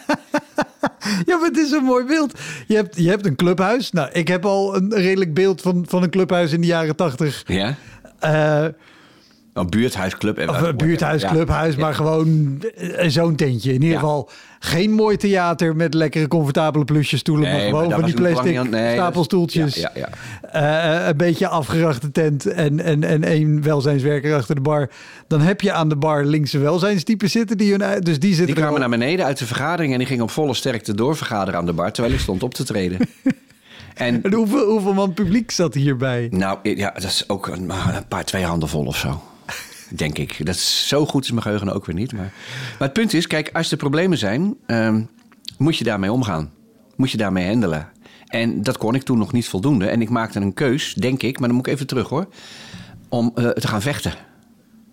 Ja, 1.26 1.36
maar 1.36 1.48
het 1.48 1.56
is 1.56 1.70
een 1.70 1.84
mooi 1.84 2.04
beeld. 2.04 2.38
Je 2.66 2.74
hebt, 2.74 2.96
je 2.96 3.08
hebt 3.08 3.26
een 3.26 3.36
clubhuis. 3.36 3.90
Nou, 3.90 4.10
ik 4.12 4.28
heb 4.28 4.44
al 4.44 4.76
een 4.76 4.94
redelijk 4.94 5.34
beeld 5.34 5.60
van, 5.60 5.84
van 5.88 6.02
een 6.02 6.10
clubhuis 6.10 6.52
in 6.52 6.60
de 6.60 6.66
jaren 6.66 6.96
tachtig. 6.96 7.42
ja? 7.46 7.74
Eh 8.18 8.66
Een 9.52 9.70
buurthuisclub. 9.70 10.38
en 10.38 10.48
of 10.48 10.58
wat- 10.60 10.68
een 10.68 10.76
buurthuis, 10.76 11.22
ja. 11.22 11.28
clubhuis, 11.30 11.76
maar 11.76 11.94
gewoon 11.94 12.58
eh, 12.76 13.08
zo'n 13.08 13.34
tentje. 13.36 13.72
In 13.72 13.82
ieder 13.82 13.98
geval 13.98 14.30
geen 14.58 14.90
mooi 14.92 15.16
theater 15.16 15.76
met 15.76 15.94
lekkere 15.94 16.28
comfortabele 16.28 16.84
plusjestoelen, 16.84 17.48
maar 17.48 17.58
Nee, 17.58 17.68
gewoon 17.68 17.88
maar 17.88 17.98
van 17.98 18.04
die 18.04 18.14
plastic 18.14 18.56
aan- 18.56 18.70
nee, 18.70 18.92
stapelstoeltjes. 18.94 19.74
Ja. 19.94 20.08
Eh, 20.52 21.06
een 21.08 21.16
beetje 21.16 21.48
afgerachte 21.48 22.10
tent 22.10 22.46
en, 22.46 22.80
en, 22.80 23.04
en 23.04 23.24
één 23.24 23.62
welzijnswerker 23.62 24.34
achter 24.34 24.54
de 24.54 24.60
bar. 24.60 24.90
Dan 25.26 25.40
heb 25.40 25.60
je 25.60 25.72
aan 25.72 25.88
de 25.88 25.96
bar 25.96 26.24
linkse 26.24 26.58
welzijnstypen 26.58 27.30
zitten. 27.30 27.56
Die 27.58 27.74
hun, 27.76 28.00
dus 28.02 28.18
die 28.18 28.34
zitten 28.34 28.46
Die 28.54 28.54
kwamen 28.64 28.80
naar 28.80 28.88
beneden 28.88 29.24
uit 29.26 29.38
de 29.38 29.46
vergadering 29.46 29.92
en 29.92 29.98
die 29.98 30.06
gingen 30.06 30.22
op 30.22 30.30
volle 30.30 30.54
sterkte 30.54 30.94
doorvergaderen 30.94 31.60
aan 31.60 31.66
de 31.66 31.72
bar, 31.72 31.92
terwijl 31.92 32.14
ik 32.14 32.20
stond 32.20 32.42
op 32.42 32.54
te 32.54 32.64
treden. 32.64 32.98
en 33.94 34.22
En 34.22 34.32
hoeveel, 34.32 34.70
hoeveel 34.70 34.92
man 34.94 35.12
publiek 35.14 35.50
zat 35.50 35.74
hierbij? 35.74 36.28
nou, 36.30 36.58
ja, 36.62 36.90
dat 36.94 37.02
is 37.02 37.24
ook 37.28 37.46
een, 37.46 37.70
een 37.70 38.06
paar, 38.08 38.24
twee 38.24 38.44
handen 38.44 38.68
vol 38.68 38.84
of 38.86 38.96
zo. 38.96 39.22
Denk 39.94 40.18
ik. 40.18 40.46
Dat 40.46 40.54
is 40.54 40.88
zo 40.88 41.06
goed 41.06 41.24
is 41.24 41.30
mijn 41.30 41.42
geheugen 41.42 41.72
ook 41.72 41.86
weer 41.86 41.94
niet. 41.94 42.12
Maar, 42.12 42.32
maar 42.78 42.88
het 42.88 42.92
punt 42.92 43.14
is, 43.14 43.26
kijk, 43.26 43.50
als 43.52 43.70
er 43.70 43.76
problemen 43.76 44.18
zijn, 44.18 44.56
ehm, 44.66 45.02
moet 45.58 45.76
je 45.76 45.84
daarmee 45.84 46.12
omgaan. 46.12 46.50
Moet 46.96 47.10
je 47.10 47.16
daarmee 47.16 47.46
handelen. 47.46 47.88
En 48.26 48.62
dat 48.62 48.78
kon 48.78 48.94
ik 48.94 49.02
toen 49.02 49.18
nog 49.18 49.32
niet 49.32 49.48
voldoende. 49.48 49.86
En 49.86 50.00
ik 50.00 50.08
maakte 50.10 50.40
een 50.40 50.54
keus, 50.54 50.94
denk 50.94 51.22
ik, 51.22 51.38
maar 51.38 51.48
dan 51.48 51.56
moet 51.56 51.66
ik 51.66 51.72
even 51.72 51.86
terug 51.86 52.08
hoor, 52.08 52.26
om 53.08 53.32
eh, 53.34 53.48
te 53.48 53.68
gaan 53.68 53.82
vechten 53.82 54.12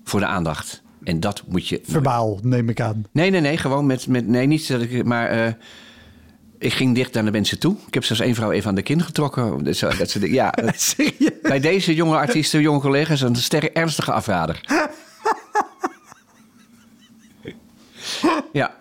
voor 0.03 0.19
de 0.19 0.25
aandacht. 0.25 0.81
En 1.03 1.19
dat 1.19 1.43
moet 1.47 1.67
je 1.67 1.81
Verbaal, 1.83 2.39
neem 2.43 2.69
ik 2.69 2.81
aan. 2.81 3.05
Nee, 3.11 3.29
nee, 3.29 3.41
nee. 3.41 3.57
Gewoon 3.57 3.85
met. 3.85 4.07
met 4.07 4.27
nee, 4.27 4.47
niet 4.47 4.67
dat 4.67 4.81
ik. 4.81 5.05
Maar. 5.05 5.27
eh, 5.29 5.53
ik 6.59 6.73
ging 6.73 6.95
dicht 6.95 7.13
naar 7.13 7.25
de 7.25 7.31
mensen 7.31 7.59
toe. 7.59 7.75
Ik 7.87 7.93
heb 7.93 8.03
zelfs 8.03 8.21
één 8.21 8.35
vrouw 8.35 8.51
even 8.51 8.69
aan 8.69 8.75
de 8.75 8.81
kin 8.81 9.03
getrokken. 9.03 9.63
Dat, 9.63 9.79
dat 9.97 10.09
ze, 10.09 10.31
ja, 10.31 10.51
dat- 10.65 10.95
bij 11.41 11.59
deze 11.59 11.95
jonge 11.95 12.15
artiesten, 12.17 12.61
jonge 12.61 12.79
collega's, 12.79 13.21
een 13.21 13.35
sterk 13.35 13.63
ernstige 13.73 14.11
afrader. 14.11 14.61
Ja, 18.53 18.75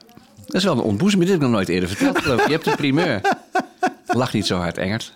dat 0.46 0.54
is 0.56 0.64
wel 0.64 0.72
een 0.72 0.80
ontboezeming. 0.82 1.30
Dit 1.30 1.38
heb 1.40 1.46
ik 1.46 1.52
nog 1.52 1.56
nooit 1.56 1.68
eerder 1.68 1.88
verteld. 1.88 2.18
geloof. 2.18 2.46
Je 2.46 2.52
hebt 2.52 2.64
de 2.64 2.76
primeur. 2.76 3.20
Lach 4.06 4.32
niet 4.32 4.46
zo 4.46 4.56
hard, 4.56 4.78
Engert. 4.78 5.12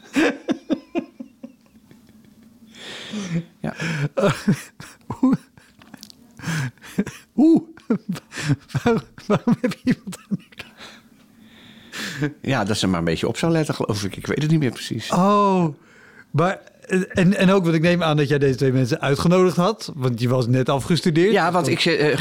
Ja. 3.60 3.74
Oeh, 7.36 7.60
waarom, 8.82 9.02
waarom 9.26 9.56
heb 9.60 9.72
je 9.72 9.94
iemand 9.94 10.16
aan 10.30 10.38
ja, 12.42 12.64
dat 12.64 12.76
ze 12.76 12.86
maar 12.86 12.98
een 12.98 13.04
beetje 13.04 13.28
op 13.28 13.36
zou 13.36 13.52
letten, 13.52 13.74
geloof 13.74 14.04
ik. 14.04 14.16
Ik 14.16 14.26
weet 14.26 14.42
het 14.42 14.50
niet 14.50 14.60
meer 14.60 14.70
precies. 14.70 15.10
Oh, 15.10 15.64
maar... 16.30 16.60
En, 17.08 17.36
en 17.36 17.50
ook, 17.50 17.62
want 17.62 17.74
ik 17.76 17.82
neem 17.82 18.02
aan 18.02 18.16
dat 18.16 18.28
jij 18.28 18.38
deze 18.38 18.56
twee 18.56 18.72
mensen 18.72 19.00
uitgenodigd 19.00 19.56
had. 19.56 19.92
Want 19.94 20.20
je 20.20 20.28
was 20.28 20.46
net 20.46 20.68
afgestudeerd. 20.68 21.32
Ja, 21.32 21.52
want 21.52 21.68
ik, 21.68 21.80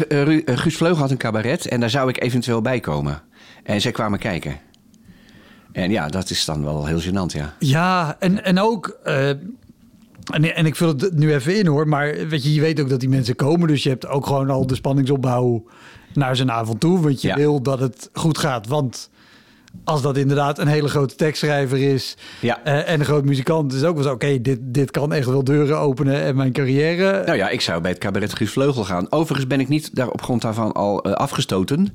Ru- 0.10 0.42
eh, 0.46 0.58
Guus 0.58 0.78
Vleugel 0.78 0.98
had 1.02 1.12
een 1.12 1.18
cabaret 1.18 1.66
en 1.68 1.80
daar 1.80 1.90
zou 1.90 2.10
ik 2.10 2.24
eventueel 2.24 2.62
bij 2.62 2.80
komen. 2.80 3.22
En 3.64 3.82
zij 3.82 3.92
kwamen 3.92 4.20
kijken. 4.20 4.60
En 5.72 5.92
ja, 5.92 6.08
dat 6.08 6.30
is 6.30 6.46
dan 6.46 6.64
wel 6.64 6.86
heel 6.86 7.02
gênant, 7.02 7.36
ja. 7.38 7.56
Ja, 7.60 8.16
en, 8.20 8.44
en 8.44 8.60
ook... 8.60 8.88
en, 9.04 10.56
en 10.56 10.66
ik 10.66 10.76
vul 10.76 10.88
het 10.88 11.14
nu 11.18 11.34
even 11.34 11.58
in 11.58 11.68
hoor. 11.68 11.88
Maar 11.88 12.28
weet 12.28 12.44
je, 12.44 12.54
je 12.54 12.62
weet 12.62 12.80
ook 12.82 12.90
dat 12.90 13.00
die 13.00 13.10
mensen 13.10 13.36
komen. 13.36 13.68
Dus 13.68 13.84
je 13.84 13.90
hebt 13.90 14.08
ook 14.08 14.26
gewoon 14.26 14.50
al 14.50 14.68
de 14.68 14.76
spanningsopbouw 14.76 15.64
naar 16.14 16.36
zijn 16.36 16.52
avond 16.52 16.80
toe. 16.80 17.00
Want 17.00 17.22
je 17.22 17.28
Ja. 17.28 17.36
wil 17.36 17.62
dat 17.62 17.80
het 17.80 18.10
goed 18.14 18.38
gaat. 18.38 18.68
Want 18.68 19.10
als 19.84 20.02
dat 20.02 20.18
inderdaad 20.18 20.60
een 20.60 20.68
hele 20.68 20.88
grote 20.88 21.16
tekstschrijver 21.16 21.78
is... 21.94 22.18
Ja. 22.42 22.64
eh, 22.64 22.90
en 22.90 23.00
een 23.00 23.06
groot 23.06 23.26
muzikant... 23.26 23.74
is 23.74 23.84
ook 23.84 23.96
wel 23.96 24.04
zo, 24.04 24.12
oké, 24.12 24.42
dit, 24.42 24.60
dit 24.62 24.92
kan 24.92 25.14
echt 25.14 25.26
wel 25.28 25.44
deuren 25.44 25.78
openen... 25.80 26.22
en 26.22 26.36
mijn 26.36 26.52
carrière... 26.52 27.24
Nou 27.26 27.38
ja, 27.38 27.50
ik 27.50 27.62
zou 27.62 27.82
bij 27.82 27.92
het 27.92 28.00
cabaret 28.00 28.36
Guus 28.36 28.52
Vleugel 28.52 28.84
gaan. 28.84 29.12
Overigens 29.12 29.48
ben 29.48 29.60
ik 29.60 29.68
niet 29.68 29.96
daar 29.96 30.10
op 30.10 30.22
grond 30.22 30.42
daarvan 30.42 30.72
al 30.72 31.04
eh, 31.04 31.12
afgestoten. 31.12 31.94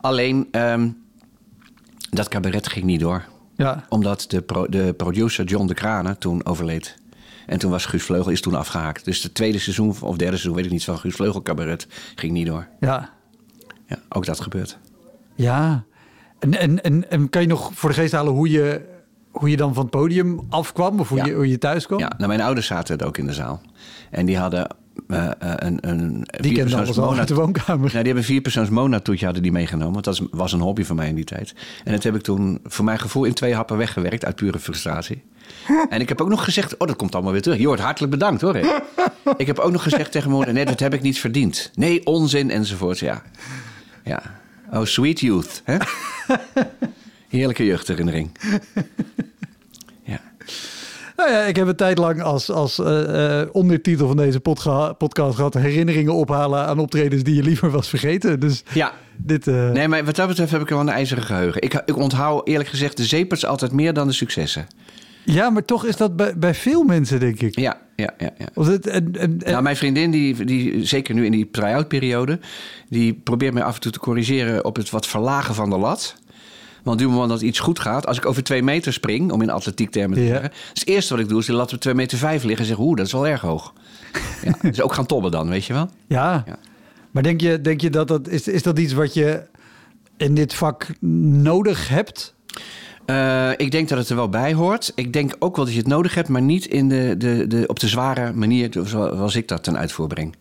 Alleen, 0.00 0.48
ehm, 0.50 0.88
dat 2.10 2.28
cabaret 2.28 2.68
ging 2.68 2.84
niet 2.84 3.00
door. 3.00 3.24
ja. 3.56 3.84
Omdat 3.88 4.24
de, 4.28 4.42
pro- 4.42 4.68
de 4.68 4.94
producer 4.96 5.44
John 5.44 5.66
de 5.66 5.74
Kranen 5.74 6.18
toen 6.18 6.46
overleed. 6.46 6.96
En 7.46 7.58
toen 7.58 7.70
was 7.70 7.86
Guus 7.86 8.02
Vleugel 8.02 8.30
is 8.32 8.40
toen 8.40 8.54
afgehaakt. 8.54 9.04
Dus 9.04 9.22
het 9.22 9.34
tweede 9.34 9.58
seizoen 9.58 9.88
of 10.00 10.16
derde 10.16 10.26
seizoen, 10.36 10.54
weet 10.54 10.64
ik 10.64 10.70
niet, 10.70 10.84
van 10.84 10.98
Guus 10.98 11.14
Vleugel 11.14 11.42
cabaret 11.42 11.86
ging 12.14 12.32
niet 12.32 12.46
door. 12.46 12.68
ja. 12.80 13.10
Ja, 13.86 13.96
ook 14.08 14.26
dat 14.26 14.40
gebeurt. 14.40 14.78
Ja. 15.34 15.84
En, 16.38 16.54
en, 16.58 16.82
en, 16.82 17.10
en 17.10 17.28
kan 17.30 17.42
je 17.42 17.48
nog 17.48 17.70
voor 17.74 17.88
de 17.88 17.94
geest 17.94 18.12
halen 18.12 18.32
hoe 18.32 18.50
je, 18.50 18.80
hoe 19.30 19.50
je 19.50 19.56
dan 19.56 19.74
van 19.74 19.82
het 19.82 19.90
podium 19.92 20.40
afkwam? 20.48 21.00
Of 21.00 21.08
hoe, 21.08 21.18
Ja. 21.18 21.24
je, 21.24 21.32
hoe 21.32 21.48
je 21.48 21.58
thuis 21.58 21.86
kwam? 21.86 21.98
Ja, 21.98 22.12
nou, 22.16 22.28
mijn 22.28 22.40
ouders 22.40 22.66
zaten 22.66 23.02
ook 23.02 23.18
in 23.18 23.26
de 23.26 23.32
zaal. 23.32 23.60
En 24.10 24.26
die 24.26 24.38
hadden 24.38 24.66
eh, 25.08 25.28
een, 25.40 25.78
een 25.80 26.26
Die 26.40 26.54
vierpersoons 26.54 26.96
Mona- 26.96 27.18
uit 27.18 27.28
de 27.28 27.34
woonkamer. 27.34 27.78
Nou, 27.80 27.90
die 27.90 28.02
hebben 28.06 28.24
vierpersoons 28.24 28.68
Mona-toetje 28.68 29.24
hadden 29.24 29.42
die 29.42 29.52
meegenomen. 29.52 29.92
Want 29.92 30.04
dat 30.04 30.20
was 30.30 30.52
een 30.52 30.60
hobby 30.60 30.84
van 30.84 30.96
mij 30.96 31.08
in 31.08 31.14
die 31.14 31.24
tijd. 31.24 31.54
En 31.84 31.92
dat 31.92 32.02
heb 32.02 32.14
ik 32.14 32.22
toen 32.22 32.58
voor 32.64 32.84
mijn 32.84 32.98
gevoel 32.98 33.24
in 33.24 33.34
twee 33.34 33.54
happen 33.54 33.76
weggewerkt 33.76 34.24
uit 34.24 34.36
pure 34.36 34.58
frustratie. 34.58 35.22
En 35.88 36.00
ik 36.00 36.08
heb 36.08 36.20
ook 36.20 36.28
nog 36.28 36.44
gezegd, 36.44 36.76
oh, 36.76 36.88
dat 36.88 36.96
komt 36.96 37.14
allemaal 37.14 37.32
weer 37.32 37.42
terug. 37.42 37.58
Je 37.58 37.66
wordt 37.66 37.82
hartelijk 37.82 38.12
bedankt 38.12 38.40
hoor. 38.40 38.56
ik 39.36 39.46
heb 39.46 39.58
ook 39.58 39.72
nog 39.72 39.82
gezegd 39.82 40.12
tegen 40.12 40.26
mijn 40.30 40.36
moeder, 40.36 40.54
nee, 40.54 40.64
dat 40.64 40.80
heb 40.80 40.94
ik 40.94 41.02
niet 41.02 41.18
verdiend. 41.20 41.70
Nee, 41.74 42.06
onzin 42.06 42.50
enzovoort, 42.50 42.98
ja. 42.98 43.22
Ja. 44.04 44.22
Oh, 44.72 44.84
sweet 44.84 45.20
youth. 45.20 45.62
Hè? 45.64 45.76
Heerlijke 47.28 47.64
jeugdherinnering. 47.64 48.30
Ja. 50.02 50.20
Nou 51.16 51.30
ja, 51.30 51.40
ik 51.42 51.56
heb 51.56 51.66
een 51.66 51.76
tijd 51.76 51.98
lang 51.98 52.22
als, 52.22 52.50
als 52.50 52.78
eh, 52.78 53.42
ondertitel 53.52 54.06
van 54.06 54.16
deze 54.16 54.40
podcast 54.98 55.36
gehad... 55.36 55.54
herinneringen 55.54 56.12
ophalen 56.14 56.66
aan 56.66 56.78
optredens 56.78 57.22
die 57.22 57.34
je 57.34 57.42
liever 57.42 57.70
was 57.70 57.88
vergeten. 57.88 58.40
Dus 58.40 58.62
Ja, 58.72 58.92
dit... 59.16 59.46
eh, 59.46 59.70
Nee, 59.70 59.88
maar 59.88 60.04
wat 60.04 60.16
dat 60.16 60.28
betreft 60.28 60.50
heb 60.52 60.60
ik 60.60 60.68
wel 60.68 60.80
een 60.80 60.88
ijzeren 60.88 61.22
geheugen. 61.24 61.62
Ik, 61.62 61.82
ik 61.84 61.96
onthoud 61.96 62.48
eerlijk 62.48 62.68
gezegd 62.68 62.96
de 62.96 63.04
zeepers 63.04 63.44
altijd 63.44 63.72
meer 63.72 63.92
dan 63.92 64.06
de 64.06 64.12
successen. 64.12 64.66
Ja, 65.32 65.50
maar 65.50 65.64
toch 65.64 65.84
is 65.84 65.96
dat 65.96 66.16
bij, 66.16 66.38
bij 66.38 66.54
veel 66.54 66.82
mensen, 66.84 67.20
denk 67.20 67.40
ik. 67.40 67.58
Ja, 67.58 67.78
ja, 67.96 68.14
ja. 68.18 68.30
ja. 68.38 68.62
Het, 68.64 68.86
en, 68.86 69.14
en, 69.18 69.42
en- 69.42 69.50
Nou, 69.52 69.62
mijn 69.62 69.76
vriendin, 69.76 70.10
die, 70.10 70.44
die, 70.44 70.84
zeker 70.86 71.14
nu 71.14 71.24
in 71.24 71.32
die 71.32 71.50
try-out 71.50 71.88
periode... 71.88 72.38
die 72.88 73.14
probeert 73.14 73.54
mij 73.54 73.62
af 73.62 73.74
en 73.74 73.80
toe 73.80 73.92
te 73.92 73.98
corrigeren 73.98 74.64
op 74.64 74.76
het 74.76 74.90
wat 74.90 75.06
verlagen 75.06 75.54
van 75.54 75.70
de 75.70 75.78
lat. 75.78 76.14
Want 76.82 77.00
op 77.00 77.06
het 77.06 77.12
moment 77.12 77.30
dat 77.30 77.40
iets 77.48 77.58
goed 77.58 77.78
gaat... 77.80 78.06
als 78.06 78.16
ik 78.16 78.26
over 78.26 78.42
twee 78.42 78.62
meter 78.62 78.92
spring, 78.92 79.32
om 79.32 79.42
in 79.42 79.50
atletiek 79.50 79.90
termen 79.90 80.16
te 80.18 80.24
Ja. 80.24 80.28
zeggen... 80.30 80.50
is 80.74 80.80
het 80.80 80.88
eerste 80.88 81.14
wat 81.14 81.22
ik 81.22 81.28
doe, 81.28 81.38
is 81.40 81.46
de 81.46 81.52
lat 81.52 81.72
op 81.72 81.80
twee 81.80 81.94
meter 81.94 82.18
vijf 82.18 82.42
liggen... 82.42 82.64
en 82.64 82.70
zeg, 82.70 82.78
oeh, 82.78 82.96
dat 82.96 83.06
is 83.06 83.12
wel 83.12 83.26
erg 83.26 83.40
hoog. 83.40 83.72
Ja, 84.44 84.52
dus 84.70 84.80
ook 84.80 84.92
gaan 84.94 85.06
tobben 85.06 85.30
dan, 85.30 85.48
weet 85.48 85.64
je 85.64 85.72
wel? 85.72 85.90
ja. 86.06 86.42
Ja. 86.46 86.56
maar 87.10 87.22
denk 87.22 87.40
je, 87.40 87.60
denk 87.60 87.80
je 87.80 87.90
dat 87.90 88.08
dat... 88.08 88.28
Is, 88.28 88.48
is 88.48 88.62
dat 88.62 88.78
iets 88.78 88.92
wat 88.92 89.14
je 89.14 89.42
in 90.16 90.34
dit 90.34 90.54
vak 90.54 90.86
nodig 91.00 91.88
hebt? 91.88 92.34
Eh, 93.08 93.50
ik 93.56 93.70
denk 93.70 93.88
dat 93.88 93.98
het 93.98 94.08
er 94.08 94.16
wel 94.16 94.28
bij 94.28 94.54
hoort. 94.54 94.92
Ik 94.94 95.12
denk 95.12 95.36
ook 95.38 95.56
wel 95.56 95.64
dat 95.64 95.74
je 95.74 95.80
het 95.80 95.88
nodig 95.88 96.14
hebt, 96.14 96.28
maar 96.28 96.42
niet 96.42 96.66
in 96.66 96.88
de, 96.88 97.14
de, 97.18 97.46
de, 97.46 97.66
op 97.66 97.78
de 97.80 97.88
zware 97.88 98.32
manier 98.32 98.70
zoals 98.84 99.34
ik 99.36 99.48
dat 99.48 99.62
ten 99.62 99.78
uitvoer 99.78 100.06
breng. 100.06 100.34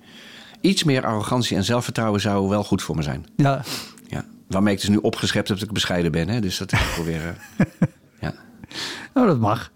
Iets 0.62 0.84
meer 0.84 1.06
arrogantie 1.06 1.58
en 1.58 1.64
zelfvertrouwen 1.64 2.22
zou 2.22 2.50
wel 2.50 2.64
goed 2.64 2.82
voor 2.82 2.96
me 2.96 3.02
zijn. 3.02 3.26
Ja. 3.36 3.62
Ja. 4.08 4.26
Waarmee 4.48 4.74
ik 4.74 4.80
dus 4.80 4.90
nu 4.90 4.96
opgeschept 4.98 5.48
heb 5.48 5.58
dat 5.58 5.68
ik 5.68 5.74
bescheiden 5.74 6.12
ben. 6.12 6.30
Hè? 6.30 6.40
Dus 6.40 6.58
dat 6.58 6.72
wel 6.96 7.06
weer... 7.06 7.22
eh, 7.58 7.66
ja. 8.20 8.34
Nou, 9.14 9.28
dat 9.28 9.40
mag. 9.40 9.72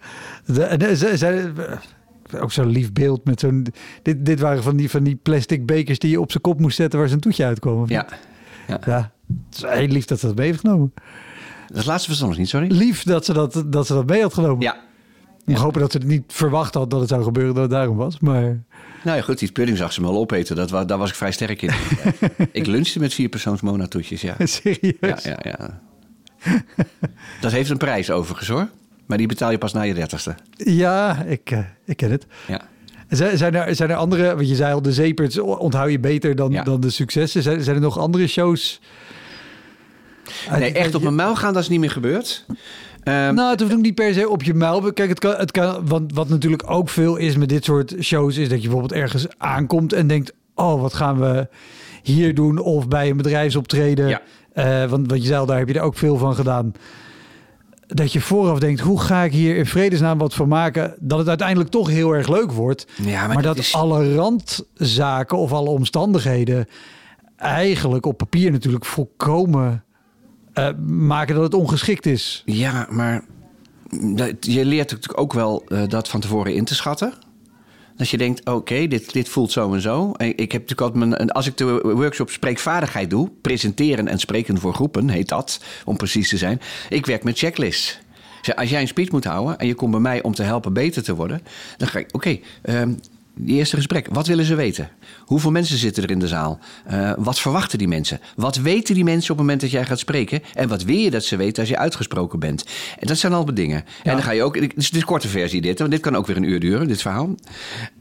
De- 0.45 1.79
ook 2.39 2.51
zo'n 2.51 2.67
lief 2.69 2.91
beeld 2.93 3.25
met 3.25 3.39
zo'n... 3.39 3.67
Dit, 4.01 4.25
dit 4.25 4.39
waren 4.39 4.63
van 4.63 4.75
die, 4.75 4.89
van 4.89 5.03
die 5.03 5.15
plastic 5.15 5.65
bekers 5.65 5.99
die 5.99 6.09
je 6.11 6.21
op 6.21 6.31
zijn 6.31 6.43
kop 6.43 6.59
moest 6.59 6.75
zetten... 6.75 6.99
waar 6.99 7.07
zijn 7.07 7.19
toetje 7.19 7.45
uitkwam. 7.45 7.81
of 7.81 7.89
Ja. 7.89 8.01
niet? 8.09 8.19
ja. 8.67 8.79
ja. 8.85 9.11
Het 9.49 9.55
is 9.55 9.63
heel 9.79 9.87
lief 9.87 10.05
dat 10.05 10.19
ze 10.19 10.25
dat 10.27 10.35
mee 10.35 10.47
heeft 10.47 10.59
genomen. 10.59 10.93
Dat 11.73 11.85
laatste 11.85 12.07
verstand 12.07 12.29
nog 12.31 12.39
niet, 12.39 12.49
sorry. 12.49 12.67
Lief 12.71 13.03
dat 13.03 13.25
ze 13.25 13.33
dat, 13.33 13.63
dat, 13.65 13.87
ze 13.87 13.93
dat 13.93 14.05
mee 14.07 14.21
had 14.21 14.33
genomen. 14.33 14.61
Ja. 14.61 14.77
Moet 15.45 15.57
hopen 15.57 15.81
dat 15.81 15.91
ze 15.91 15.97
het 15.97 16.07
niet 16.07 16.23
verwacht 16.27 16.73
had 16.73 16.89
dat 16.89 16.99
het 16.99 17.09
zou 17.09 17.23
gebeuren 17.23 17.53
dat 17.53 17.63
het 17.63 17.71
daarom 17.71 17.97
was. 17.97 18.19
Maar 18.19 18.41
Nou 19.03 19.17
ja, 19.17 19.21
goed, 19.21 19.39
die 19.39 19.51
pudding 19.51 19.77
zag 19.77 19.93
ze 19.93 20.01
me 20.01 20.07
wel 20.07 20.17
opeten. 20.17 20.55
Dat, 20.55 20.69
wa- 20.69 20.85
daar 20.85 20.97
was 20.97 21.09
ik 21.09 21.15
vrij 21.15 21.31
sterk 21.31 21.61
in. 21.61 21.71
ik 22.51 22.65
lunchte 22.65 22.99
met 22.99 23.13
vier 23.13 23.29
persoons 23.29 23.61
monatoetjes, 23.61 24.21
ja. 24.21 24.35
serieus. 24.45 24.93
Ja, 25.01 25.17
ja, 25.23 25.39
ja. 25.41 25.79
Dat 27.41 27.51
heeft 27.51 27.69
een 27.69 27.77
prijs 27.77 28.11
overigens 28.11 28.47
hoor. 28.49 28.67
Maar 29.05 29.17
die 29.17 29.27
betaal 29.27 29.51
je 29.51 29.57
pas 29.57 29.73
na 29.73 29.81
je 29.81 29.93
dertigste. 29.93 30.35
Ja, 30.55 31.23
ik, 31.23 31.51
eh, 31.51 31.59
ik 31.85 31.97
ken 31.97 32.11
het. 32.11 32.25
Ja. 32.47 32.61
Zijn, 33.09 33.37
zijn, 33.37 33.55
er, 33.55 33.75
zijn 33.75 33.89
er 33.89 33.95
andere, 33.95 34.35
want 34.35 34.47
je 34.49 34.55
zei 34.55 34.73
al, 34.73 34.81
de 34.81 34.93
zeeperts 34.93 35.39
onthoud 35.39 35.91
je 35.91 35.99
beter 35.99 36.35
dan, 36.35 36.51
Ja. 36.51 36.63
dan 36.63 36.79
de 36.81 36.89
successen. 36.89 37.41
Zijn, 37.43 37.63
zijn 37.63 37.75
er 37.75 37.81
nog 37.81 37.97
andere 37.97 38.27
shows? 38.27 38.81
Nee, 40.57 40.71
echt 40.73 40.95
op 40.95 41.01
mijn 41.01 41.15
muil 41.15 41.35
gaan, 41.35 41.53
dat 41.53 41.61
is 41.61 41.69
niet 41.69 41.79
meer 41.79 41.91
gebeurd. 41.91 42.45
Ehm, 43.03 43.33
Nou, 43.33 43.51
het 43.51 43.59
hoeft 43.59 43.73
ook 43.73 43.81
niet 43.81 43.95
per 43.95 44.13
se 44.13 44.29
op 44.29 44.43
je 44.43 44.53
muil. 44.53 44.93
Kijk, 44.93 45.09
het 45.09 45.19
kan, 45.19 45.35
het 45.35 45.51
kan, 45.51 45.87
want 45.87 46.13
wat 46.13 46.29
natuurlijk 46.29 46.63
ook 46.71 46.89
veel 46.89 47.15
is 47.15 47.35
met 47.35 47.49
dit 47.49 47.63
soort 47.65 47.95
shows, 47.99 48.37
is 48.37 48.49
dat 48.49 48.57
je 48.61 48.67
bijvoorbeeld 48.69 49.01
ergens 49.01 49.25
aankomt 49.37 49.93
en 49.93 50.07
denkt: 50.07 50.33
Oh, 50.55 50.81
wat 50.81 50.93
gaan 50.93 51.19
we 51.19 51.47
hier 52.03 52.35
doen? 52.35 52.57
Of 52.57 52.87
bij 52.87 53.09
een 53.09 53.17
bedrijfsoptreden. 53.17 54.07
Ja. 54.07 54.21
Eh, 54.53 54.89
want 54.89 55.09
wat 55.09 55.21
je 55.21 55.27
zei, 55.27 55.39
al, 55.39 55.45
daar 55.45 55.57
heb 55.57 55.67
je 55.67 55.73
er 55.73 55.81
ook 55.81 55.97
veel 55.97 56.17
van 56.17 56.35
gedaan. 56.35 56.71
Dat 57.87 58.13
je 58.13 58.21
vooraf 58.21 58.59
denkt: 58.59 58.79
hoe 58.79 58.99
ga 59.01 59.21
ik 59.23 59.31
hier 59.31 59.55
in 59.55 59.65
vredesnaam 59.65 60.17
wat 60.17 60.33
van 60.33 60.47
maken? 60.47 60.95
Dat 60.99 61.19
het 61.19 61.27
uiteindelijk 61.27 61.69
toch 61.69 61.89
heel 61.89 62.11
erg 62.11 62.27
leuk 62.27 62.51
wordt. 62.51 62.87
ja, 63.03 63.27
Maar, 63.27 63.41
dat 63.41 63.57
is... 63.57 63.73
alle 63.73 64.15
randzaken 64.15 65.37
of 65.37 65.51
alle 65.51 65.69
omstandigheden 65.69 66.67
eigenlijk 67.37 68.05
op 68.05 68.17
papier 68.17 68.51
natuurlijk 68.51 68.85
volkomen 68.85 69.83
eh, 70.53 70.69
maken 70.87 71.35
dat 71.35 71.43
het 71.43 71.53
ongeschikt 71.53 72.05
is. 72.05 72.43
Ja, 72.45 72.87
maar 72.89 73.23
je 74.39 74.65
leert 74.65 74.91
natuurlijk 74.91 75.19
ook 75.19 75.33
wel 75.33 75.63
eh, 75.67 75.87
dat 75.87 76.07
van 76.07 76.19
tevoren 76.19 76.53
in 76.53 76.65
te 76.65 76.75
schatten. 76.75 77.13
Dat 77.95 78.09
je 78.09 78.17
denkt, 78.17 78.49
oké, 78.49 78.87
dit, 78.87 79.13
dit 79.13 79.29
voelt 79.29 79.51
zo 79.51 79.73
en 79.73 79.81
zo. 79.81 80.13
Ik 80.17 80.51
heb 80.51 80.69
natuurlijk 80.69 80.95
mijn, 80.95 81.31
als 81.31 81.47
ik 81.47 81.57
de 81.57 81.79
workshop 81.83 82.29
spreekvaardigheid 82.29 83.09
doe, 83.09 83.31
presenteren 83.41 84.07
en 84.07 84.19
spreken 84.19 84.59
voor 84.59 84.73
groepen, 84.73 85.09
heet 85.09 85.29
dat, 85.29 85.61
om 85.85 85.97
precies 85.97 86.29
te 86.29 86.37
zijn. 86.37 86.61
Ik 86.89 87.05
werk 87.05 87.23
met 87.23 87.37
checklists. 87.37 87.99
Dus 88.41 88.55
Als 88.55 88.69
jij 88.69 88.81
een 88.81 88.87
speech 88.87 89.11
moet 89.11 89.23
houden 89.23 89.57
en 89.57 89.67
je 89.67 89.75
komt 89.75 89.91
bij 89.91 89.99
mij 89.99 90.21
om 90.21 90.33
te 90.33 90.43
helpen 90.43 90.73
beter 90.73 91.03
te 91.03 91.15
worden, 91.15 91.41
dan 91.77 91.87
ga 91.87 91.99
ik, 91.99 92.09
oké, 92.11 92.39
ehm, 92.61 92.93
die 93.35 93.55
eerste 93.55 93.75
gesprek, 93.75 94.07
wat 94.11 94.27
willen 94.27 94.45
ze 94.45 94.55
weten? 94.55 94.89
Hoeveel 95.19 95.51
mensen 95.51 95.77
zitten 95.77 96.03
er 96.03 96.11
in 96.11 96.19
de 96.19 96.27
zaal? 96.27 96.59
Eh, 96.85 97.11
wat 97.17 97.39
verwachten 97.39 97.77
die 97.77 97.87
mensen? 97.87 98.19
Wat 98.35 98.55
weten 98.55 98.95
die 98.95 99.03
mensen 99.03 99.31
op 99.31 99.37
het 99.37 99.45
moment 99.45 99.61
dat 99.61 99.71
jij 99.71 99.85
gaat 99.85 99.99
spreken? 99.99 100.41
En 100.53 100.67
wat 100.67 100.83
wil 100.83 100.95
je 100.95 101.11
dat 101.11 101.23
ze 101.23 101.35
weten 101.35 101.59
als 101.59 101.69
je 101.69 101.77
uitgesproken 101.77 102.39
bent? 102.39 102.65
En 102.99 103.07
dat 103.07 103.17
zijn 103.17 103.33
allemaal 103.33 103.53
dingen. 103.53 103.85
En 104.03 104.11
dan 104.11 104.23
ga 104.23 104.31
je 104.31 104.43
ook, 104.43 104.55
het 104.55 104.73
is 104.75 104.89
de 104.89 105.05
korte 105.05 105.27
versie 105.27 105.61
dit, 105.61 105.79
want 105.79 105.91
dit 105.91 105.99
kan 105.99 106.15
ook 106.15 106.27
weer 106.27 106.37
een 106.37 106.49
uur 106.49 106.59
duren, 106.59 106.87
dit 106.87 107.01
verhaal. 107.01 107.35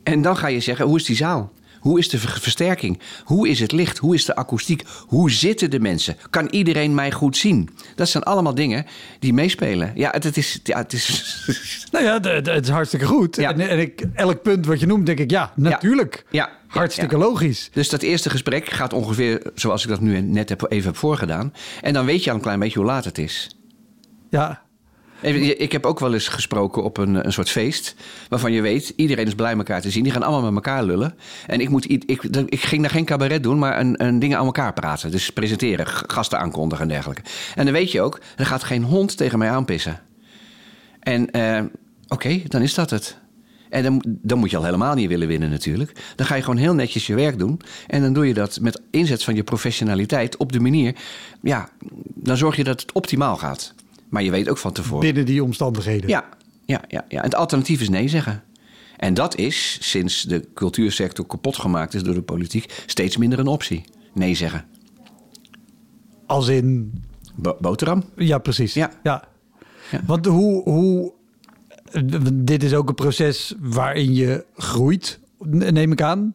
En 0.03 0.23
dan 0.23 0.37
ga 0.37 0.47
je 0.47 0.61
zeggen, 0.61 0.87
hoe 0.87 0.97
is 0.97 1.05
die 1.05 1.17
zaal? 1.17 1.53
Hoe 1.81 1.99
is 1.99 2.09
de 2.09 2.19
ver- 2.19 2.41
versterking? 2.41 3.01
Hoe 3.25 3.49
is 3.49 3.61
het 3.61 3.73
licht? 3.73 3.99
Hoe 3.99 4.15
is 4.15 4.25
de 4.25 4.37
akoestiek? 4.37 4.83
Hoe 5.07 5.31
zitten 5.31 5.71
de 5.71 5.81
mensen? 5.81 6.17
Kan 6.31 6.47
iedereen 6.51 6.95
mij 6.95 7.13
goed 7.13 7.37
zien? 7.37 7.69
Dat 7.95 8.09
zijn 8.09 8.23
allemaal 8.23 8.55
dingen 8.55 8.87
die 9.19 9.33
meespelen. 9.33 9.93
Ja, 9.95 10.11
het, 10.11 10.25
het 10.25 10.37
is... 10.37 10.61
Ja, 10.63 10.77
het 10.79 10.93
is 10.93 11.45
Nou 11.93 12.05
ja, 12.05 12.21
het, 12.21 12.47
het 12.47 12.65
is 12.65 12.71
hartstikke 12.71 13.07
goed. 13.07 13.37
Ja. 13.37 13.53
En, 13.53 13.69
en 13.69 13.79
ik, 13.79 14.05
elk 14.15 14.43
punt 14.43 14.67
wat 14.67 14.81
je 14.81 14.87
noemt, 14.87 15.07
denk 15.07 15.19
ik, 15.19 15.31
ja, 15.31 15.53
natuurlijk. 15.57 16.25
ja, 16.31 16.49
ja, 16.49 16.79
Hartstikke 16.79 17.17
ja. 17.17 17.23
logisch. 17.23 17.71
Dus 17.73 17.89
dat 17.89 18.03
eerste 18.03 18.31
gesprek 18.31 18.71
gaat 18.71 18.93
ongeveer 18.93 19.51
zoals 19.55 19.83
ik 19.83 19.89
dat 19.89 20.01
nu 20.01 20.21
net 20.21 20.49
heb, 20.49 20.67
even 20.69 20.87
heb 20.91 20.97
voorgedaan. 20.97 21.53
En 21.81 21.93
dan 21.93 22.05
weet 22.05 22.25
je 22.25 22.31
al 22.31 22.37
een 22.37 22.43
klein 22.43 22.59
beetje 22.59 22.79
hoe 22.79 22.89
laat 22.89 23.05
het 23.05 23.19
is. 23.19 23.57
Ja, 24.31 24.63
Ik 25.23 25.73
heb 25.73 25.87
ook 25.87 25.99
wel 26.01 26.13
eens 26.13 26.29
gesproken 26.29 26.83
op 26.83 26.97
een, 26.97 27.27
een 27.27 27.33
soort 27.33 27.51
feest. 27.51 27.95
Waarvan 28.29 28.53
je 28.53 28.61
weet, 28.61 28.93
iedereen 28.97 29.27
is 29.27 29.35
blij 29.35 29.57
elkaar 29.57 29.81
te 29.81 29.91
zien. 29.91 30.03
Die 30.03 30.13
gaan 30.13 30.23
allemaal 30.23 30.53
met 30.53 30.65
elkaar 30.65 30.85
lullen. 30.85 31.15
En 31.47 31.61
ik, 31.61 31.69
moet, 31.69 31.85
i- 31.91 32.03
ik, 32.07 32.23
ik 32.47 32.61
ging 32.63 32.83
daar 32.83 32.91
geen 32.91 33.05
cabaret 33.05 33.43
doen, 33.43 33.59
maar 33.59 33.81
een, 33.81 34.05
een 34.05 34.19
dingen 34.19 34.39
aan 34.39 34.45
elkaar 34.47 34.73
praten. 34.73 35.11
Dus 35.11 35.31
presenteren, 35.31 35.87
gasten 35.87 36.39
aankondigen 36.39 36.85
en 36.85 36.91
dergelijke. 36.91 37.23
En 37.55 37.65
dan 37.65 37.75
weet 37.75 37.93
je 37.93 38.01
ook, 38.01 38.21
er 38.37 38.47
gaat 38.47 38.63
geen 38.65 38.83
hond 38.83 39.17
tegen 39.17 39.39
mij 39.39 39.51
aanpissen. 39.51 40.01
En 41.01 41.31
eh, 41.31 41.63
oké, 42.09 42.43
dan 42.49 42.63
is 42.63 42.75
dat 42.75 42.91
het. 42.91 43.19
En 43.69 43.83
dan, 43.83 44.05
dan 44.07 44.39
moet 44.39 44.51
je 44.51 44.57
al 44.57 44.65
helemaal 44.65 44.95
niet 44.95 45.09
willen 45.09 45.29
winnen 45.29 45.51
natuurlijk. 45.51 45.93
Dan 46.17 46.27
ga 46.27 46.35
je 46.35 46.43
gewoon 46.43 46.57
heel 46.59 46.75
netjes 46.75 47.07
je 47.07 47.15
werk 47.15 47.39
doen. 47.39 47.61
En 47.87 48.03
dan 48.03 48.13
doe 48.13 48.27
je 48.27 48.35
dat 48.35 48.59
met 48.61 48.81
inzet 48.91 49.25
van 49.25 49.35
je 49.35 49.43
professionaliteit 49.45 50.37
op 50.37 50.53
de 50.53 50.61
manier... 50.61 50.95
Ja, 51.43 51.69
dan 52.15 52.37
zorg 52.37 52.57
je 52.57 52.65
dat 52.65 52.81
het 52.81 52.93
optimaal 52.93 53.37
gaat. 53.37 53.75
Maar 54.11 54.23
je 54.23 54.31
weet 54.31 54.49
ook 54.49 54.59
van 54.59 54.73
tevoren... 54.73 55.01
binnen 55.01 55.27
die 55.27 55.45
omstandigheden. 55.45 56.09
Ja, 56.09 56.29
ja, 56.65 56.83
ja, 56.89 57.05
ja. 57.09 57.19
En 57.19 57.25
het 57.25 57.35
alternatief 57.35 57.81
is 57.81 57.89
nee 57.89 58.09
zeggen. 58.09 58.43
En 58.97 59.15
dat 59.15 59.37
is, 59.37 59.79
sinds 59.81 60.23
de 60.23 60.49
cultuursector 60.55 61.27
kapot 61.27 61.57
gemaakt 61.57 61.95
is 61.95 62.03
door 62.03 62.15
de 62.15 62.23
politiek, 62.23 62.83
steeds 62.87 63.17
minder 63.17 63.39
een 63.39 63.47
optie. 63.47 63.85
Nee 64.15 64.35
zeggen. 64.35 64.65
Als 66.27 66.49
in, 66.49 66.93
Bo- 67.35 67.57
boterham? 67.61 68.05
ja, 68.17 68.39
precies. 68.39 68.75
Ja. 68.75 68.91
ja. 69.03 69.29
Ja. 69.91 70.01
Want 70.07 70.27
hoe, 70.27 70.63
hoe, 70.63 71.13
dit 72.33 72.63
is 72.63 72.75
ook 72.75 72.89
een 72.89 72.95
proces 72.95 73.55
waarin 73.61 74.15
je 74.15 74.45
groeit, 74.57 75.21
neem 75.49 75.93
ik 75.93 76.03
aan. 76.03 76.35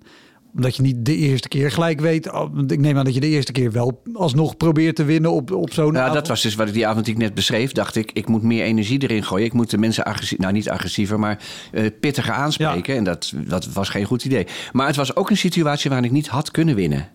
Omdat 0.55 0.75
je 0.75 0.81
niet 0.81 1.05
de 1.05 1.15
eerste 1.15 1.47
keer 1.47 1.71
gelijk 1.71 1.99
weet. 1.99 2.31
Oh, 2.31 2.53
want 2.53 2.71
Ik 2.71 2.79
neem 2.79 2.97
aan 2.97 3.05
dat 3.05 3.13
je 3.13 3.19
de 3.19 3.27
eerste 3.27 3.51
keer 3.51 3.71
wel 3.71 4.01
alsnog 4.13 4.57
probeert 4.57 4.95
te 4.95 5.03
winnen 5.03 5.31
op, 5.31 5.51
op 5.51 5.73
zo'n 5.73 5.93
Ja, 5.93 5.99
avond. 5.99 6.13
dat 6.13 6.27
was 6.27 6.41
dus 6.41 6.55
wat 6.55 6.67
ik 6.67 6.73
die 6.73 6.87
avond 6.87 7.05
die 7.05 7.13
ik 7.13 7.19
net 7.19 7.33
beschreef. 7.33 7.71
Dacht 7.71 7.95
ik, 7.95 8.11
ik 8.11 8.27
moet 8.27 8.43
meer 8.43 8.63
energie 8.63 9.01
erin 9.01 9.23
gooien. 9.23 9.45
Ik 9.45 9.53
moet 9.53 9.69
de 9.69 9.77
mensen 9.77 10.05
agressief, 10.05 10.37
nou 10.37 10.53
niet 10.53 10.69
agressiever, 10.69 11.19
maar 11.19 11.39
eh, 11.71 11.85
pittiger 11.99 12.33
aanspreken. 12.33 12.95
En 12.95 13.03
dat, 13.03 13.33
dat 13.47 13.65
was 13.73 13.89
geen 13.89 14.05
goed 14.05 14.25
idee. 14.25 14.47
Maar 14.71 14.87
het 14.87 14.95
was 14.95 15.15
ook 15.15 15.29
een 15.29 15.37
situatie 15.37 15.89
waarin 15.89 16.07
ik 16.09 16.15
niet 16.15 16.27
had 16.27 16.51
kunnen 16.51 16.75
winnen. 16.75 17.09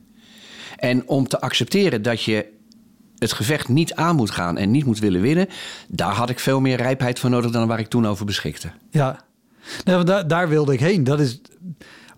En 0.76 1.09
om 1.09 1.28
te 1.28 1.41
accepteren 1.41 2.03
dat 2.03 2.22
je 2.22 2.47
het 3.18 3.32
gevecht 3.32 3.68
niet 3.68 3.95
aan 3.95 4.16
moet 4.16 4.30
gaan 4.30 4.57
en 4.59 4.70
niet 4.70 4.84
moet 4.84 4.99
willen 4.99 5.20
winnen, 5.20 5.47
daar 5.88 6.12
had 6.14 6.30
ik 6.30 6.38
veel 6.38 6.61
meer 6.61 6.76
rijpheid 6.76 7.18
voor 7.18 7.30
nodig 7.30 7.51
dan 7.51 7.68
waar 7.68 7.78
ik 7.78 7.88
toen 7.88 8.07
over 8.07 8.24
beschikte. 8.26 8.70
Ja, 8.91 9.20
nee, 9.84 9.95
want 9.95 10.07
daar, 10.07 10.28
daar 10.28 10.49
wilde 10.49 10.72
ik 10.72 10.80
heen. 10.80 11.05
Dat 11.05 11.20
is 11.20 11.41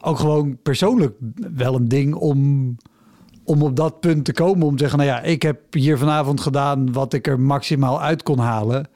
ook 0.05 0.19
gewoon 0.19 0.59
persoonlijk 0.63 1.15
wel 1.55 1.75
een 1.75 1.89
ding 1.89 2.15
om, 2.15 2.77
om 3.45 3.63
op 3.63 3.77
dat 3.77 4.01
punt 4.01 4.25
te 4.25 4.33
komen. 4.33 4.67
Om 4.67 4.73
te 4.73 4.79
zeggen, 4.79 4.99
nou 4.99 5.11
ja, 5.11 5.21
ik 5.21 5.43
heb 5.43 5.61
hier 5.75 5.99
vanavond 5.99 6.41
gedaan 6.41 6.93
wat 6.93 7.13
ik 7.13 7.27
er 7.27 7.41
maximaal 7.41 8.01
uit 8.03 8.23
kon 8.23 8.39
halen. 8.39 8.87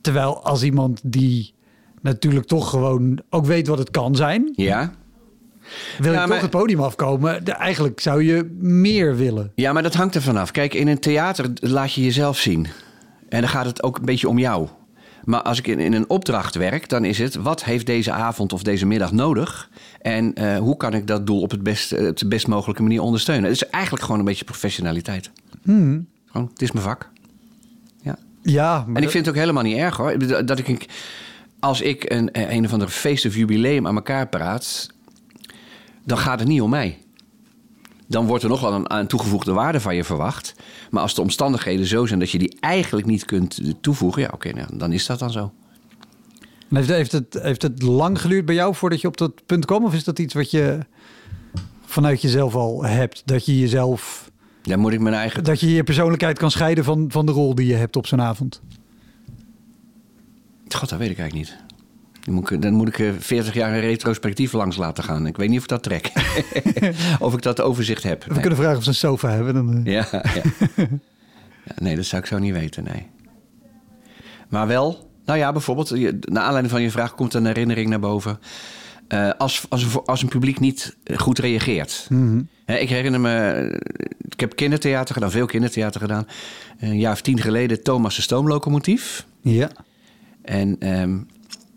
Terwijl 0.00 0.42
als 0.44 0.62
iemand 0.62 1.00
die 1.04 1.54
natuurlijk 2.00 2.46
toch 2.46 2.70
gewoon 2.70 3.20
ook 3.30 3.46
weet 3.46 3.66
wat 3.66 3.78
het 3.78 3.90
kan 3.90 4.16
zijn, 4.16 4.52
Ja? 4.56 4.92
wil 5.98 6.12
Ja, 6.12 6.20
je 6.22 6.26
maar- 6.26 6.28
toch 6.28 6.40
het 6.40 6.50
podium 6.50 6.80
afkomen. 6.80 7.44
De- 7.44 7.52
Eigenlijk 7.52 8.00
zou 8.00 8.22
je 8.24 8.56
meer 8.60 9.16
willen. 9.16 9.52
Ja, 9.54 9.72
maar 9.72 9.82
dat 9.82 9.94
hangt 9.94 10.14
er 10.14 10.22
vanaf. 10.22 10.50
Kijk, 10.50 10.74
in 10.74 10.88
een 10.88 10.98
theater 10.98 11.50
laat 11.54 11.92
je 11.92 12.02
jezelf 12.04 12.38
zien. 12.38 12.66
En 13.28 13.40
dan 13.40 13.50
gaat 13.50 13.66
het 13.66 13.82
ook 13.82 13.98
een 13.98 14.04
beetje 14.04 14.28
om 14.28 14.38
jou. 14.38 14.68
Maar 15.24 15.42
als 15.42 15.58
ik 15.58 15.66
in, 15.66 15.78
in 15.78 15.92
een 15.92 16.10
opdracht 16.10 16.54
werk, 16.54 16.88
dan 16.88 17.04
is 17.04 17.18
het... 17.18 17.34
wat 17.34 17.64
heeft 17.64 17.86
deze 17.86 18.12
avond 18.12 18.52
of 18.52 18.62
deze 18.62 18.86
middag 18.86 19.12
nodig? 19.12 19.70
En 20.00 20.34
eh, 20.34 20.58
hoe 20.58 20.76
kan 20.76 20.94
ik 20.94 21.06
dat 21.06 21.26
doel 21.26 21.40
op 21.40 21.50
het 21.50 21.62
best, 21.62 21.92
eh, 21.92 22.06
op 22.06 22.16
de 22.16 22.28
best 22.28 22.46
mogelijke 22.46 22.82
manier 22.82 23.00
ondersteunen? 23.00 23.44
Het 23.44 23.62
is 23.62 23.68
eigenlijk 23.68 24.04
gewoon 24.04 24.18
een 24.18 24.26
beetje 24.26 24.44
professionaliteit. 24.44 25.30
Gewoon, 26.26 26.48
het 26.52 26.62
is 26.62 26.72
mijn 26.72 26.84
vak. 26.84 27.08
Ja. 28.02 28.18
Ja, 28.42 28.84
maar 28.86 28.96
En 28.96 29.02
ik 29.02 29.10
vind 29.10 29.26
het 29.26 29.34
ook 29.34 29.40
helemaal 29.40 29.62
niet 29.62 29.76
erg 29.76 29.96
hoor. 29.96 30.44
Dat 30.46 30.58
ik, 30.58 30.86
als 31.58 31.80
ik 31.80 32.10
een, 32.10 32.28
een 32.32 32.64
of 32.64 32.72
andere 32.72 32.90
feest 32.90 33.26
of 33.26 33.34
jubileum 33.34 33.86
aan 33.86 33.94
elkaar 33.94 34.28
praat, 34.28 34.88
dan 36.04 36.18
gaat 36.18 36.38
het 36.38 36.48
niet 36.48 36.60
om 36.60 36.70
mij. 36.70 36.98
Dan 38.12 38.26
wordt 38.26 38.42
er 38.42 38.48
nog 38.48 38.60
wel 38.60 38.72
een, 38.72 38.96
een 38.96 39.06
toegevoegde 39.06 39.52
waarde 39.52 39.80
van 39.80 39.94
je 39.96 40.04
verwacht. 40.04 40.54
Maar 40.90 41.02
als 41.02 41.14
de 41.14 41.20
omstandigheden 41.20 41.86
zo 41.86 42.06
zijn 42.06 42.18
dat 42.18 42.30
je 42.30 42.38
die 42.38 42.56
eigenlijk 42.60 43.06
niet 43.06 43.24
kunt 43.24 43.60
toevoegen, 43.80 44.22
ja, 44.22 44.30
oké, 44.32 44.52
nou, 44.52 44.66
dan 44.72 44.92
is 44.92 45.06
dat 45.06 45.18
dan 45.18 45.30
zo. 45.30 45.52
En 46.68 46.76
Heeft, 46.76 46.88
heeft, 46.88 47.12
het, 47.12 47.38
heeft 47.42 47.62
het 47.62 47.82
lang 47.82 48.20
geduurd 48.20 48.44
bij 48.44 48.54
jou 48.54 48.74
voordat 48.74 49.00
je 49.00 49.06
op 49.08 49.16
dat 49.16 49.46
punt 49.46 49.64
kwam? 49.64 49.84
Of 49.84 49.94
is 49.94 50.04
dat 50.04 50.18
iets 50.18 50.34
wat 50.34 50.50
je 50.50 50.78
vanuit 51.84 52.22
jezelf 52.22 52.54
al 52.54 52.84
hebt? 52.84 53.22
Dat 53.24 53.46
je 53.46 53.58
jezelf, 53.58 54.30
Dan 54.62 54.78
moet 54.78 54.92
ik 54.92 55.00
mijn 55.00 55.14
eigen. 55.14 55.44
dat 55.44 55.60
je 55.60 55.72
je 55.72 55.82
persoonlijkheid 55.82 56.38
kan 56.38 56.50
scheiden 56.50 56.84
van, 56.84 57.04
van 57.08 57.26
de 57.26 57.32
rol 57.32 57.54
die 57.54 57.66
je 57.66 57.74
hebt 57.74 57.96
op 57.96 58.06
zo'n 58.06 58.20
avond? 58.20 58.60
God, 60.68 60.88
dat 60.88 60.98
weet 60.98 61.10
ik 61.10 61.18
eigenlijk 61.18 61.50
niet. 61.50 61.71
Dan 62.24 62.34
moet 62.34 62.50
ik, 62.50 62.62
dan 62.62 62.72
moet 62.74 62.88
ik 62.88 62.98
eh, 62.98 63.10
40 63.18 63.54
jaar 63.54 63.72
een 63.72 63.80
retrospectief 63.80 64.52
langs 64.52 64.76
laten 64.76 65.04
gaan. 65.04 65.26
Ik 65.26 65.36
weet 65.36 65.48
niet 65.48 65.56
of 65.58 65.62
ik 65.62 65.68
dat 65.70 65.82
trek. 65.82 66.12
of 67.20 67.34
ik 67.34 67.42
dat 67.42 67.60
overzicht 67.60 68.02
heb. 68.02 68.24
We 68.24 68.30
Nee. 68.32 68.40
kunnen 68.40 68.58
vragen 68.58 68.76
of 68.76 68.82
ze 68.82 68.88
een 68.88 68.94
sofa 68.94 69.30
hebben. 69.30 69.54
Dan, 69.54 69.76
eh. 69.84 69.92
Ja, 69.92 70.06
ja. 70.12 70.22
ja. 70.76 70.86
Nee, 71.76 71.96
dat 71.96 72.04
zou 72.04 72.22
ik 72.22 72.28
zo 72.28 72.38
niet 72.38 72.52
weten, 72.52 72.84
nee. 72.84 73.06
Maar 74.48 74.66
wel, 74.66 75.10
nou 75.24 75.38
ja, 75.38 75.52
bijvoorbeeld, 75.52 75.90
naar 76.28 76.42
aanleiding 76.42 76.70
van 76.70 76.82
je 76.82 76.90
vraag 76.90 77.14
komt 77.14 77.34
een 77.34 77.46
herinnering 77.46 77.88
naar 77.88 78.00
boven. 78.00 78.38
Eh, 79.08 79.30
als, 79.38 79.64
als, 79.68 79.82
een, 79.82 80.02
als 80.04 80.22
een 80.22 80.28
publiek 80.28 80.60
niet 80.60 80.96
goed 81.14 81.38
reageert. 81.38 82.08
Hè, 82.64 82.76
ik 82.76 82.88
herinner 82.88 83.20
me, 83.20 83.80
ik 84.28 84.40
heb 84.40 84.56
kindertheater 84.56 85.14
gedaan, 85.14 85.30
veel 85.30 85.46
kindertheater 85.46 86.00
gedaan. 86.00 86.26
Een 86.78 86.98
jaar 86.98 87.12
of 87.12 87.20
tien 87.20 87.38
geleden 87.40 87.82
Thomas 87.82 88.16
de 88.16 88.22
Stoomlocomotief. 88.22 89.26
Ja. 89.40 89.70
En 90.42 90.76
ehm, 90.78 91.18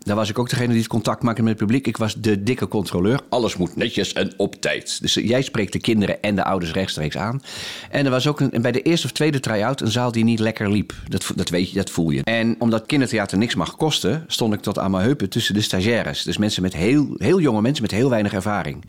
Daar 0.06 0.16
was 0.16 0.30
ik 0.30 0.38
ook 0.38 0.48
degene 0.48 0.68
die 0.68 0.78
het 0.78 0.86
contact 0.86 1.22
maakte 1.22 1.42
met 1.42 1.50
het 1.50 1.58
publiek. 1.58 1.86
Ik 1.86 1.96
was 1.96 2.14
de 2.14 2.42
dikke 2.42 2.68
controleur. 2.68 3.20
Alles 3.28 3.56
moet 3.56 3.76
netjes 3.76 4.12
en 4.12 4.32
op 4.36 4.60
tijd. 4.60 5.00
Dus 5.00 5.14
jij 5.14 5.42
spreekt 5.42 5.72
de 5.72 5.78
kinderen 5.78 6.22
en 6.22 6.36
de 6.36 6.44
ouders 6.44 6.72
rechtstreeks 6.72 7.16
aan. 7.16 7.42
En 7.90 8.04
er 8.04 8.10
was 8.10 8.26
ook 8.26 8.40
een, 8.40 8.62
bij 8.62 8.72
de 8.72 8.82
eerste 8.82 9.06
of 9.06 9.12
tweede 9.12 9.40
try-out 9.40 9.80
een 9.80 9.90
zaal 9.90 10.12
die 10.12 10.24
niet 10.24 10.38
lekker 10.38 10.70
liep. 10.70 10.94
Dat, 11.08 11.32
dat 11.34 11.48
weet 11.48 11.70
je, 11.70 11.76
dat 11.76 11.90
voel 11.90 12.10
je. 12.10 12.22
En 12.22 12.56
omdat 12.58 12.86
kindertheater 12.86 13.38
niks 13.38 13.54
mag 13.54 13.76
kosten, 13.76 14.24
stond 14.26 14.54
ik 14.54 14.60
tot 14.60 14.78
aan 14.78 14.90
mijn 14.90 15.04
heupen 15.04 15.28
tussen 15.28 15.54
de 15.54 15.60
stagiaires. 15.60 16.22
Dus 16.22 16.36
mensen 16.36 16.62
met 16.62 16.74
heel, 16.74 17.14
heel 17.16 17.40
jonge 17.40 17.62
mensen 17.62 17.82
met 17.82 17.90
heel 17.90 18.10
weinig 18.10 18.32
ervaring. 18.32 18.84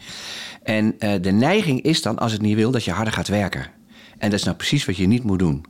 En 0.64 0.96
uh, 1.00 1.14
de 1.22 1.32
neiging 1.32 1.82
is 1.82 2.02
dan, 2.02 2.18
als 2.18 2.32
het 2.32 2.42
niet 2.42 2.56
wil, 2.56 2.72
dat 2.72 2.84
je 2.84 2.92
harder 2.92 3.14
gaat 3.14 3.28
werken. 3.28 3.66
En 4.18 4.30
dat 4.30 4.40
is 4.40 4.46
nou 4.46 4.58
precies 4.58 4.86
wat 4.86 4.98
je 4.98 5.08
niet 5.08 5.24
moet 5.24 5.40
doen. 5.40 5.66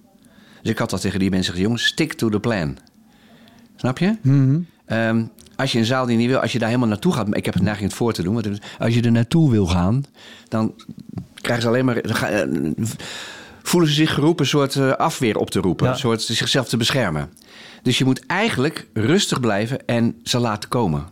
Dus 0.62 0.72
ik 0.72 0.78
had 0.78 0.90
dat 0.90 1.02
tegen 1.02 1.20
die 1.20 1.30
mensen 1.30 1.52
gezegd, 1.52 1.68
jongens, 1.68 1.88
stick 1.88 2.14
to 2.14 2.30
the 2.30 2.40
plan. 2.40 2.78
Snap 3.76 3.98
je? 3.98 4.16
Um, 4.88 5.32
als 5.58 5.72
je 5.72 5.80
een 5.80 5.86
zaal 5.86 6.06
die 6.06 6.18
niet 6.18 6.28
wil, 6.28 6.40
als 6.40 6.52
je 6.52 6.60
daar 6.60 6.68
helemaal 6.68 6.90
naartoe 6.90 7.14
gaat, 7.14 7.36
ik 7.36 7.46
heb 7.46 7.54
het 7.54 7.64
neiging 7.64 7.88
het 7.88 7.98
voor 7.98 8.14
te 8.14 8.24
doen, 8.24 8.34
want 8.34 8.48
als 8.80 8.94
je 8.94 9.02
er 9.02 9.12
naartoe 9.12 9.52
wil 9.52 9.66
gaan, 9.66 10.04
dan 10.48 10.74
krijgen 11.42 11.62
ze 11.62 11.70
alleen 11.70 11.86
maar. 11.86 12.02
Dan 12.02 12.76
voelen 13.62 13.90
ze 13.90 13.96
zich 13.96 14.14
geroepen 14.14 14.44
een 14.44 14.50
soort 14.50 14.76
uh, 14.76 14.92
afweer 14.92 15.38
op 15.38 15.50
te 15.50 15.60
roepen, 15.60 15.86
ja. 15.86 15.92
een 15.92 16.00
soort 16.00 16.22
zichzelf 16.22 16.68
te 16.68 16.78
beschermen. 16.78 17.30
Dus 17.82 17.98
je 17.98 18.06
moet 18.06 18.26
eigenlijk 18.26 18.88
rustig 18.94 19.40
blijven 19.40 19.86
en 19.86 20.20
ze 20.24 20.40
laten 20.40 20.70
komen. 20.70 21.06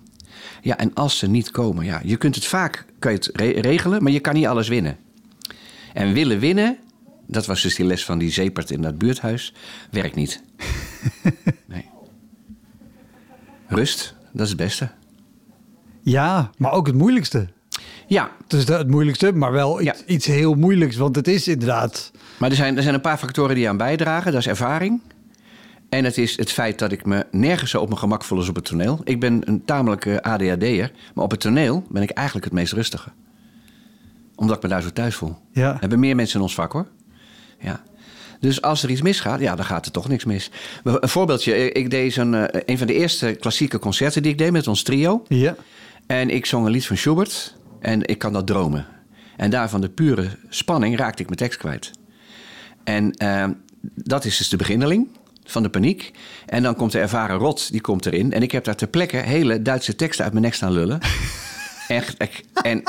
Ja, 0.61 0.77
en 0.77 0.93
als 0.93 1.17
ze 1.17 1.27
niet 1.27 1.51
komen, 1.51 1.85
ja, 1.85 2.01
je 2.03 2.17
kunt 2.17 2.35
het 2.35 2.45
vaak 2.45 2.85
kan 2.99 3.11
je 3.11 3.17
het 3.17 3.29
re 3.33 3.61
regelen, 3.61 4.03
maar 4.03 4.11
je 4.11 4.19
kan 4.19 4.33
niet 4.33 4.47
alles 4.47 4.67
winnen. 4.67 4.97
En 5.93 6.13
willen 6.13 6.39
winnen, 6.39 6.77
dat 7.27 7.45
was 7.45 7.61
dus 7.61 7.75
die 7.75 7.85
les 7.85 8.05
van 8.05 8.17
die 8.17 8.31
zeepert 8.31 8.71
in 8.71 8.81
dat 8.81 8.97
buurthuis, 8.97 9.53
werkt 9.91 10.15
niet. 10.15 10.41
nee. 11.65 11.85
Rust, 13.67 14.14
dat 14.35 14.45
is 14.45 14.49
het 14.49 14.61
beste. 14.61 14.89
Ja, 16.01 16.49
maar 16.57 16.71
ook 16.71 16.87
het 16.87 16.95
moeilijkste. 16.95 17.47
Ja. 18.07 18.31
Het 18.43 18.53
is 18.53 18.67
het 18.67 18.87
moeilijkste, 18.87 19.33
maar 19.33 19.51
wel 19.51 19.81
iets, 19.81 19.99
ja. 19.99 20.05
iets 20.05 20.25
heel 20.25 20.53
moeilijks. 20.53 20.95
Want 20.95 21.15
het 21.15 21.27
is 21.27 21.47
inderdaad... 21.47 22.11
Maar 22.37 22.49
er 22.49 22.55
zijn, 22.55 22.77
er 22.77 22.83
zijn 22.83 22.95
een 22.95 23.01
paar 23.01 23.17
factoren 23.17 23.55
die 23.55 23.69
aan 23.69 23.77
bijdragen. 23.77 24.31
Dat 24.31 24.41
is 24.41 24.47
ervaring. 24.47 25.01
En 25.89 26.03
het 26.03 26.17
is 26.17 26.37
het 26.37 26.51
feit 26.51 26.79
dat 26.79 26.91
ik 26.91 27.05
me 27.05 27.25
nergens 27.31 27.71
zo 27.71 27.81
op 27.81 27.87
mijn 27.87 27.99
gemak 27.99 28.23
voel 28.23 28.37
als 28.37 28.49
op 28.49 28.55
het 28.55 28.65
toneel. 28.65 29.01
Ik 29.03 29.19
ben 29.19 29.41
een 29.45 29.65
tamelijke 29.65 30.23
ADHD'er. 30.23 30.91
Maar 31.13 31.23
op 31.23 31.31
het 31.31 31.39
toneel 31.39 31.83
ben 31.89 32.01
ik 32.01 32.09
eigenlijk 32.09 32.45
het 32.45 32.53
meest 32.55 32.73
rustige. 32.73 33.09
Omdat 34.35 34.55
ik 34.55 34.63
me 34.63 34.69
daar 34.69 34.81
zo 34.81 34.89
thuis 34.89 35.15
voel. 35.15 35.35
Ja. 35.51 35.73
We 35.73 35.79
hebben 35.79 35.99
meer 35.99 36.15
mensen 36.15 36.37
in 36.37 36.43
ons 36.43 36.55
vak 36.55 36.71
hoor. 36.71 36.87
Ja. 37.59 37.83
Dus 38.39 38.61
als 38.61 38.83
er 38.83 38.89
iets 38.89 39.01
misgaat, 39.01 39.39
ja, 39.39 39.55
dan 39.55 39.65
gaat 39.65 39.85
er 39.85 39.91
toch 39.91 40.07
niks 40.07 40.25
mis. 40.25 40.51
Een 40.83 41.09
voorbeeldje. 41.09 41.71
Ik 41.71 41.89
deed 41.89 42.13
zo'n, 42.13 42.33
een 42.71 42.77
van 42.77 42.87
de 42.87 42.93
eerste 42.93 43.37
klassieke 43.39 43.79
concerten 43.79 44.21
die 44.21 44.31
ik 44.31 44.37
deed 44.37 44.51
met 44.51 44.67
ons 44.67 44.83
trio. 44.83 45.23
Ja. 45.27 45.55
En 46.07 46.29
ik 46.29 46.45
zong 46.45 46.65
een 46.65 46.71
lied 46.71 46.87
van 46.87 46.97
Schubert. 46.97 47.55
En 47.79 48.07
ik 48.07 48.17
kan 48.17 48.33
dat 48.33 48.47
dromen. 48.47 48.85
En 49.37 49.49
daarvan 49.49 49.81
de 49.81 49.89
pure 49.89 50.29
spanning 50.49 50.97
raakte 50.97 51.21
ik 51.21 51.27
mijn 51.27 51.39
tekst 51.39 51.59
kwijt. 51.59 51.91
En 52.83 53.15
uh, 53.23 53.45
dat 53.81 54.25
is 54.25 54.37
dus 54.37 54.49
de 54.49 54.57
beginneling 54.57 55.07
van 55.43 55.63
de 55.63 55.69
paniek. 55.69 56.11
En 56.45 56.63
dan 56.63 56.75
komt 56.75 56.91
de 56.91 56.99
ervaren 56.99 57.37
rot, 57.37 57.71
die 57.71 57.81
komt 57.81 58.05
erin. 58.05 58.33
En 58.33 58.41
ik 58.41 58.51
heb 58.51 58.63
daar 58.63 58.75
ter 58.75 58.87
plekke 58.87 59.17
hele 59.17 59.61
Duitse 59.61 59.95
teksten 59.95 60.23
uit 60.23 60.33
mijn 60.33 60.45
nek 60.45 60.53
staan 60.53 60.71
lullen. 60.71 60.99
Echt. 61.87 62.15
En, 62.61 62.83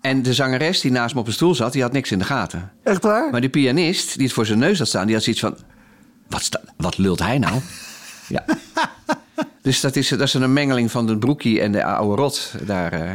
en 0.00 0.22
de 0.22 0.34
zangeres 0.34 0.80
die 0.80 0.90
naast 0.90 1.14
me 1.14 1.20
op 1.20 1.26
een 1.26 1.32
stoel 1.32 1.54
zat, 1.54 1.72
die 1.72 1.82
had 1.82 1.92
niks 1.92 2.10
in 2.10 2.18
de 2.18 2.24
gaten. 2.24 2.72
Echt 2.82 3.02
waar? 3.02 3.30
Maar 3.30 3.40
de 3.40 3.48
pianist 3.48 4.14
die 4.14 4.24
het 4.24 4.32
voor 4.32 4.46
zijn 4.46 4.58
neus 4.58 4.78
had 4.78 4.88
staan, 4.88 5.06
die 5.06 5.14
had 5.14 5.24
zoiets 5.24 5.42
van... 5.42 5.56
Wat, 6.28 6.42
sta, 6.42 6.60
wat 6.76 6.98
lult 6.98 7.18
hij 7.18 7.38
nou? 7.38 7.60
ja. 8.28 8.44
Dus 9.62 9.80
dat 9.80 9.96
is, 9.96 10.08
dat 10.08 10.20
is 10.20 10.34
een 10.34 10.52
mengeling 10.52 10.90
van 10.90 11.06
de 11.06 11.18
broekie 11.18 11.60
en 11.60 11.72
de 11.72 11.84
oude 11.84 12.22
rot 12.22 12.54
daar... 12.66 12.94
Uh, 12.94 13.12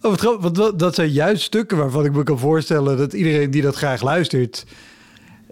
Oh, 0.00 0.10
wat 0.10 0.20
grappig, 0.20 0.42
want 0.42 0.78
dat 0.78 0.94
zijn 0.94 1.10
juist 1.10 1.42
stukken 1.42 1.76
waarvan 1.76 2.04
ik 2.04 2.12
me 2.12 2.22
kan 2.22 2.38
voorstellen 2.38 2.96
dat 2.96 3.12
iedereen 3.12 3.50
die 3.50 3.62
dat 3.62 3.76
graag 3.76 4.02
luistert, 4.02 4.64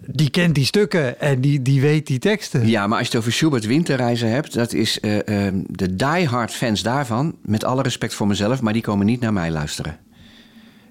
die 0.06 0.30
kent 0.30 0.54
die 0.54 0.64
stukken 0.64 1.20
en 1.20 1.40
die, 1.40 1.62
die 1.62 1.80
weet 1.80 2.06
die 2.06 2.18
teksten. 2.18 2.68
Ja, 2.68 2.86
maar 2.86 2.98
als 2.98 3.06
je 3.06 3.12
het 3.12 3.22
over 3.22 3.32
Schubert 3.36 3.66
Winterreizen 3.66 4.30
hebt, 4.30 4.54
dat 4.54 4.72
is 4.72 4.98
uh, 5.02 5.14
uh, 5.14 5.22
de 5.66 5.96
diehard 5.96 6.52
fans 6.52 6.82
daarvan, 6.82 7.36
met 7.42 7.64
alle 7.64 7.82
respect 7.82 8.14
voor 8.14 8.26
mezelf, 8.26 8.62
maar 8.62 8.72
die 8.72 8.82
komen 8.82 9.06
niet 9.06 9.20
naar 9.20 9.32
mij 9.32 9.50
luisteren. 9.50 9.98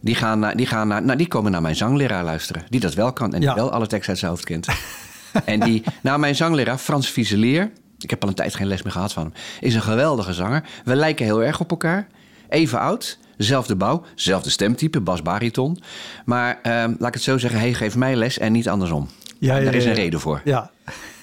Die, 0.05 0.15
gaan 0.15 0.39
naar, 0.39 0.55
die, 0.55 0.65
gaan 0.65 0.87
naar, 0.87 1.03
nou, 1.03 1.17
die 1.17 1.27
komen 1.27 1.51
naar 1.51 1.61
mijn 1.61 1.75
zangleraar 1.75 2.23
luisteren, 2.23 2.63
die 2.69 2.79
dat 2.79 2.93
wel 2.93 3.13
kan 3.13 3.33
en 3.33 3.39
die 3.39 3.49
ja. 3.49 3.55
wel 3.55 3.71
alle 3.71 3.87
teksten 3.87 4.09
uit 4.09 4.19
zijn 4.19 4.31
hoofd 4.31 4.43
kent. 4.43 4.67
en 5.45 5.59
die, 5.59 5.83
nou, 6.01 6.19
mijn 6.19 6.35
zangleraar, 6.35 6.77
Frans 6.77 7.09
Vieselier, 7.09 7.71
ik 7.99 8.09
heb 8.09 8.21
al 8.21 8.29
een 8.29 8.35
tijd 8.35 8.55
geen 8.55 8.67
les 8.67 8.81
meer 8.81 8.91
gehad 8.91 9.13
van 9.13 9.23
hem, 9.23 9.33
is 9.59 9.75
een 9.75 9.81
geweldige 9.81 10.33
zanger. 10.33 10.63
We 10.83 10.95
lijken 10.95 11.25
heel 11.25 11.43
erg 11.43 11.59
op 11.59 11.69
elkaar, 11.71 12.07
even 12.49 12.79
oud. 12.79 13.17
Zelfde 13.37 13.75
bouw, 13.75 14.03
zelfde 14.15 14.49
stemtype, 14.49 15.01
bas-bariton. 15.01 15.81
Maar 16.25 16.59
uh, 16.63 16.71
laat 16.73 17.07
ik 17.07 17.13
het 17.13 17.23
zo 17.23 17.37
zeggen, 17.37 17.59
hij 17.59 17.73
geeft 17.73 17.95
mij 17.95 18.15
les 18.15 18.37
en 18.37 18.51
niet 18.51 18.69
andersom. 18.69 19.09
Ja, 19.39 19.57
ja, 19.57 19.63
Daar 19.63 19.73
is 19.73 19.85
een 19.85 19.93
reden 19.93 20.19
voor. 20.19 20.41
Ja. 20.43 20.71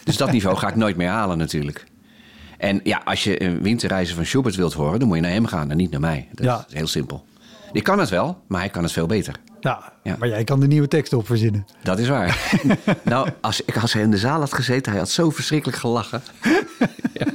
Dus 0.04 0.16
dat 0.16 0.32
niveau 0.32 0.56
ga 0.56 0.68
ik 0.68 0.76
nooit 0.76 0.96
meer 0.96 1.08
halen 1.08 1.38
natuurlijk. 1.38 1.84
En 2.58 2.80
ja, 2.84 3.00
als 3.04 3.24
je 3.24 3.42
een 3.42 3.62
winterreizen 3.62 4.16
van 4.16 4.26
Schubert 4.26 4.54
wilt 4.54 4.72
horen... 4.72 4.98
dan 4.98 5.08
moet 5.08 5.16
je 5.16 5.22
naar 5.22 5.32
hem 5.32 5.46
gaan 5.46 5.70
en 5.70 5.76
niet 5.76 5.90
naar 5.90 6.00
mij. 6.00 6.28
Dat 6.32 6.44
Ja. 6.46 6.64
is 6.68 6.74
heel 6.74 6.86
simpel. 6.86 7.24
Ik 7.72 7.82
kan 7.84 7.98
het 7.98 8.08
wel, 8.08 8.42
maar 8.46 8.60
hij 8.60 8.68
kan 8.70 8.82
het 8.82 8.92
veel 8.92 9.06
beter. 9.06 9.34
Ja, 9.60 9.92
Ja. 10.02 10.16
maar 10.18 10.28
jij 10.28 10.44
kan 10.44 10.60
de 10.60 10.66
nieuwe 10.66 10.88
teksten 10.88 11.18
op 11.18 11.26
verzinnen. 11.26 11.66
Dat 11.82 11.98
is 11.98 12.08
waar. 12.08 12.58
nou, 13.04 13.28
als, 13.40 13.60
ik, 13.64 13.76
als 13.76 13.92
hij 13.92 14.02
in 14.02 14.10
de 14.10 14.18
zaal 14.18 14.40
had 14.40 14.54
gezeten... 14.54 14.92
hij 14.92 15.00
had 15.00 15.10
zo 15.10 15.30
verschrikkelijk 15.30 15.78
gelachen. 15.78 16.22
ja. 17.12 17.26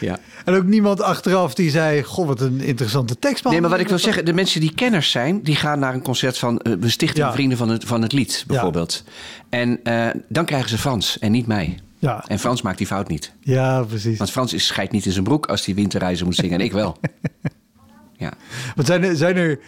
ja. 0.00 0.18
En 0.44 0.54
ook 0.54 0.64
niemand 0.64 1.00
achteraf 1.02 1.54
die 1.54 1.70
zei, 1.70 2.02
goh, 2.02 2.26
wat 2.26 2.40
een 2.40 2.60
interessante 2.60 3.18
tekst. 3.18 3.44
Nee, 3.44 3.60
maar 3.60 3.70
wat 3.70 3.80
ik 3.80 3.88
wil 3.88 3.98
zeggen, 3.98 4.24
de 4.24 4.32
mensen 4.32 4.60
die 4.60 4.74
kenners 4.74 5.10
zijn, 5.10 5.42
die 5.42 5.56
gaan 5.56 5.78
naar 5.78 5.94
een 5.94 6.02
concert 6.02 6.38
van 6.38 6.60
uh, 6.62 6.74
we 6.80 6.88
stichten 6.90 7.24
Ja. 7.24 7.32
Vrienden 7.32 7.58
van 7.58 7.68
het, 7.68 7.84
van 7.84 8.02
het 8.02 8.12
Lied, 8.12 8.44
bijvoorbeeld. 8.46 9.04
En 9.48 9.80
eh, 9.84 10.08
dan 10.28 10.44
krijgen 10.44 10.68
ze 10.68 10.78
Frans 10.78 11.18
en 11.18 11.32
niet 11.32 11.46
mij. 11.46 11.78
Ja, 11.98 12.24
En 12.26 12.38
Frans 12.38 12.62
maakt 12.62 12.78
die 12.78 12.86
fout 12.86 13.08
niet. 13.08 13.32
ja 13.40 13.82
precies. 13.82 14.18
Want 14.18 14.30
Frans 14.30 14.52
is 14.52 14.66
scheidt 14.66 14.92
niet 14.92 15.06
in 15.06 15.12
zijn 15.12 15.24
broek 15.24 15.46
als 15.46 15.64
hij 15.66 15.74
winterreizen 15.74 16.26
moet 16.26 16.34
zingen 16.34 16.58
en 16.58 16.64
ik 16.64 16.72
wel. 16.72 16.96
Ja. 18.20 18.32
Want 18.74 18.86
zijn 18.86 19.04
er, 19.04 19.16
zijn 19.16 19.36
er 19.36 19.58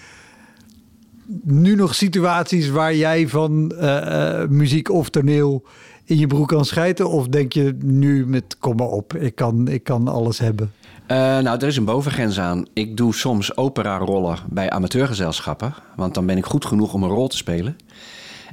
nu 1.42 1.74
nog 1.74 1.94
situaties 1.94 2.68
waar 2.68 2.94
jij 2.94 3.28
van 3.28 3.70
eh, 3.70 4.40
eh, 4.42 4.48
muziek 4.48 4.90
of 4.90 5.08
toneel 5.08 5.64
in 6.04 6.18
je 6.18 6.26
broek 6.26 6.48
kan 6.48 6.64
schijten? 6.64 7.10
Of 7.10 7.28
denk 7.28 7.52
je 7.52 7.76
nu 7.84 8.26
met, 8.26 8.56
kom 8.58 8.76
maar 8.76 8.86
op, 8.86 9.14
ik 9.14 9.34
kan, 9.34 9.68
ik 9.68 9.84
kan 9.84 10.08
alles 10.08 10.38
hebben? 10.38 10.72
Eh, 11.06 11.16
nou, 11.16 11.58
er 11.58 11.66
is 11.66 11.76
een 11.76 11.84
bovengrens 11.84 12.40
aan. 12.40 12.66
Ik 12.72 12.96
doe 12.96 13.14
soms 13.14 13.56
opera-rollen 13.56 14.38
bij 14.50 14.70
amateurgezelschappen. 14.70 15.74
Want 15.96 16.14
dan 16.14 16.26
ben 16.26 16.36
ik 16.36 16.44
goed 16.44 16.64
genoeg 16.64 16.94
om 16.94 17.02
een 17.02 17.08
rol 17.08 17.28
te 17.28 17.36
spelen. 17.36 17.76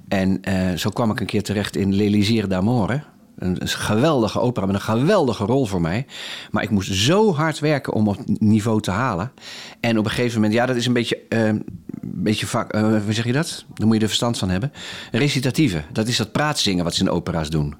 En 0.07 0.41
zo 0.77 0.89
kwam 0.89 1.11
ik 1.11 1.19
een 1.19 1.25
keer 1.25 1.43
terecht 1.43 1.75
in 1.75 1.95
L'Elisir 1.95 2.47
d'Amore. 2.47 3.01
Een, 3.39 3.55
een 3.61 3.67
geweldige 3.67 4.39
opera 4.39 4.65
met 4.65 4.75
een 4.75 4.81
geweldige 4.81 5.45
rol 5.45 5.65
voor 5.65 5.81
mij. 5.81 6.05
Maar 6.51 6.63
ik 6.63 6.69
moest 6.69 6.93
zo 6.93 7.33
hard 7.33 7.59
werken 7.59 7.93
om 7.93 8.07
op 8.07 8.17
niveau 8.25 8.81
te 8.81 8.91
halen. 8.91 9.31
En 9.79 9.97
op 9.97 10.05
een 10.05 10.11
gegeven 10.11 10.35
moment, 10.35 10.53
ja, 10.53 10.65
dat 10.65 10.75
is 10.75 10.85
een 10.85 10.93
beetje, 10.93 11.21
eh, 11.29 11.45
een 11.45 11.63
beetje 12.01 12.47
vak, 12.47 12.71
eh, 12.71 12.81
hoe 12.81 13.13
zeg 13.13 13.25
je 13.25 13.31
dat? 13.31 13.65
Daar 13.73 13.87
moet 13.87 13.95
je 13.95 14.01
er 14.01 14.07
verstand 14.07 14.37
van 14.37 14.49
hebben. 14.49 14.71
Recitatieve, 15.11 15.83
dat 15.91 16.07
is 16.07 16.17
dat 16.17 16.31
praatzingen 16.31 16.83
wat 16.83 16.95
ze 16.95 17.01
in 17.01 17.09
opera's 17.09 17.49
doen. 17.49 17.75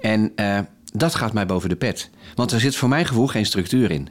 En 0.00 0.32
eh, 0.34 0.58
dat 0.92 1.14
gaat 1.14 1.32
mij 1.32 1.46
boven 1.46 1.68
de 1.68 1.76
pet. 1.76 2.10
Want 2.34 2.52
er 2.52 2.60
zit 2.60 2.76
voor 2.76 2.88
mijn 2.88 3.06
gevoel 3.06 3.26
geen 3.26 3.46
structuur 3.46 3.90
in. 3.90 4.08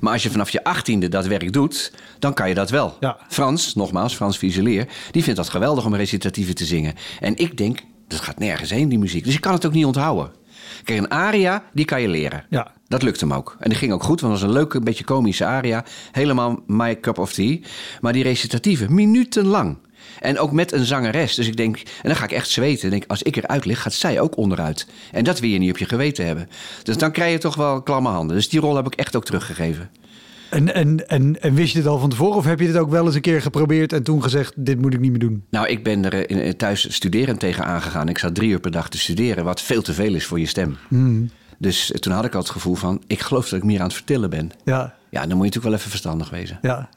Maar 0.00 0.12
als 0.12 0.22
je 0.22 0.30
vanaf 0.30 0.50
je 0.50 0.64
achttiende 0.64 1.08
dat 1.08 1.26
werk 1.26 1.52
doet, 1.52 1.92
dan 2.18 2.34
kan 2.34 2.48
je 2.48 2.54
dat 2.54 2.70
wel. 2.70 2.96
Ja. 3.00 3.18
Frans, 3.28 3.74
nogmaals, 3.74 4.14
Frans 4.14 4.38
Vieselier, 4.38 4.88
die 5.10 5.22
vindt 5.22 5.38
dat 5.38 5.48
geweldig 5.48 5.84
om 5.84 5.94
recitatieven 5.94 6.54
te 6.54 6.64
zingen. 6.64 6.94
En 7.20 7.36
ik 7.36 7.56
denk, 7.56 7.78
dat 8.14 8.24
gaat 8.24 8.38
nergens 8.38 8.70
heen, 8.70 8.88
die 8.88 8.98
muziek. 8.98 9.24
Dus 9.24 9.34
ik 9.34 9.40
kan 9.40 9.52
het 9.52 9.66
ook 9.66 9.72
niet 9.72 9.84
onthouden. 9.84 10.30
Kijk, 10.84 10.98
een 10.98 11.10
aria, 11.10 11.64
die 11.72 11.84
kan 11.84 12.00
je 12.00 12.08
leren. 12.08 12.44
Ja. 12.50 12.72
Dat 12.88 13.02
lukt 13.02 13.20
hem 13.20 13.32
ook. 13.32 13.56
En 13.60 13.68
dat 13.70 13.78
ging 13.78 13.92
ook 13.92 14.02
goed, 14.02 14.20
want 14.20 14.32
het 14.32 14.42
was 14.42 14.50
een 14.50 14.56
leuke, 14.56 14.76
een 14.76 14.84
beetje 14.84 15.04
komische 15.04 15.44
aria. 15.44 15.84
Helemaal 16.12 16.62
my 16.66 17.00
cup 17.00 17.18
of 17.18 17.32
tea. 17.32 17.58
Maar 18.00 18.12
die 18.12 18.22
recitatieven, 18.22 18.94
minutenlang. 18.94 19.76
En 20.20 20.38
ook 20.38 20.52
met 20.52 20.72
een 20.72 20.84
zangeres. 20.84 21.34
Dus 21.34 21.46
ik 21.46 21.56
denk, 21.56 21.76
en 21.76 21.84
dan 22.02 22.16
ga 22.16 22.24
ik 22.24 22.32
echt 22.32 22.48
zweten. 22.48 22.90
Denk, 22.90 23.04
als 23.06 23.22
ik 23.22 23.36
eruit 23.36 23.64
lig, 23.64 23.82
gaat 23.82 23.92
zij 23.92 24.20
ook 24.20 24.36
onderuit. 24.36 24.86
En 25.12 25.24
dat 25.24 25.40
wil 25.40 25.50
je 25.50 25.58
niet 25.58 25.70
op 25.70 25.78
je 25.78 25.84
geweten 25.84 26.26
hebben. 26.26 26.48
Dus 26.82 26.96
dan 26.96 27.12
krijg 27.12 27.32
je 27.32 27.38
toch 27.38 27.54
wel 27.54 27.82
klamme 27.82 28.08
handen. 28.08 28.36
Dus 28.36 28.48
die 28.48 28.60
rol 28.60 28.76
heb 28.76 28.86
ik 28.86 28.94
echt 28.94 29.16
ook 29.16 29.24
teruggegeven. 29.24 29.90
En, 30.54 30.74
en, 30.74 31.08
en, 31.08 31.40
en 31.42 31.54
wist 31.54 31.72
je 31.72 31.78
dit 31.78 31.88
al 31.88 31.98
van 31.98 32.10
tevoren? 32.10 32.36
Of 32.36 32.44
heb 32.44 32.60
je 32.60 32.66
dit 32.66 32.76
ook 32.76 32.90
wel 32.90 33.06
eens 33.06 33.14
een 33.14 33.20
keer 33.20 33.42
geprobeerd 33.42 33.92
en 33.92 34.02
toen 34.02 34.22
gezegd, 34.22 34.52
dit 34.56 34.80
moet 34.80 34.94
ik 34.94 35.00
niet 35.00 35.10
meer 35.10 35.20
doen? 35.20 35.44
Nou, 35.50 35.66
ik 35.66 35.84
ben 35.84 36.04
er 36.04 36.30
in- 36.30 36.38
eh, 36.38 36.52
thuis 36.52 36.94
studerend 36.94 37.40
tegen 37.40 37.64
aangegaan. 37.64 38.08
Ik 38.08 38.18
zat 38.18 38.34
drie 38.34 38.50
uur 38.50 38.60
per 38.60 38.70
dag 38.70 38.88
te 38.88 38.98
studeren, 38.98 39.44
wat 39.44 39.60
veel 39.60 39.82
te 39.82 39.92
veel 39.92 40.14
is 40.14 40.26
voor 40.26 40.40
je 40.40 40.46
stem. 40.46 40.76
Dus 41.58 41.92
eh, 41.92 41.98
toen 41.98 42.12
had 42.12 42.24
ik 42.24 42.34
al 42.34 42.40
het 42.40 42.50
gevoel 42.50 42.74
van, 42.74 43.02
ik 43.06 43.20
geloof 43.20 43.48
dat 43.48 43.58
ik 43.58 43.64
meer 43.64 43.78
aan 43.78 43.86
het 43.86 43.94
vertellen 43.94 44.30
ben. 44.30 44.50
Ja, 44.64 44.94
Ja, 45.10 45.20
dan 45.26 45.28
moet 45.28 45.30
je 45.30 45.36
natuurlijk 45.36 45.64
wel 45.64 45.74
even 45.74 45.90
verstandig 45.90 46.30
wezen. 46.30 46.58
ja. 46.62 46.88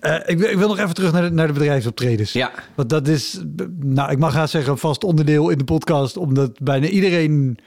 Eh, 0.00 0.14
ik, 0.26 0.38
wil, 0.38 0.48
ik 0.50 0.56
wil 0.58 0.68
nog 0.68 0.78
even 0.78 0.94
terug 0.94 1.12
naar 1.12 1.22
de, 1.22 1.30
naar 1.30 1.46
de 1.46 1.52
bedrijfsoptredens. 1.52 2.32
Ja. 2.32 2.50
Want 2.74 2.88
dat 2.88 3.08
is, 3.08 3.40
nou, 3.80 4.10
ik 4.10 4.18
mag 4.18 4.32
gaan 4.32 4.48
zeggen, 4.48 4.72
een 4.72 4.78
vast 4.78 5.04
onderdeel 5.04 5.48
in 5.48 5.58
de 5.58 5.64
podcast. 5.64 6.16
Omdat 6.16 6.58
bijna 6.60 6.86
iedereen 6.86 7.58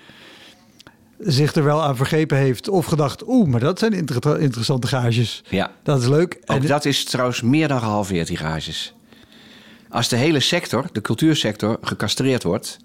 zich 1.23 1.53
er 1.53 1.63
wel 1.63 1.83
aan 1.83 1.95
vergrepen 1.95 2.37
heeft 2.37 2.69
of 2.69 2.85
gedacht, 2.85 3.27
oeh, 3.27 3.47
maar 3.47 3.59
dat 3.59 3.79
zijn 3.79 3.93
inter- 3.93 4.39
interessante 4.39 4.87
gages. 4.87 5.43
Ja. 5.49 5.71
Dat 5.83 6.01
is 6.01 6.07
leuk. 6.07 6.37
Ook 6.45 6.57
En- 6.61 6.67
dat 6.67 6.85
is 6.85 7.03
trouwens 7.03 7.41
meer 7.41 7.67
dan 7.67 7.79
gehalveerd, 7.79 8.27
die 8.27 8.37
garages. 8.37 8.93
Als 9.89 10.07
de 10.09 10.15
hele 10.15 10.39
sector, 10.39 10.85
de 10.91 11.01
cultuursector, 11.01 11.77
gecastreerd 11.81 12.43
wordt... 12.43 12.77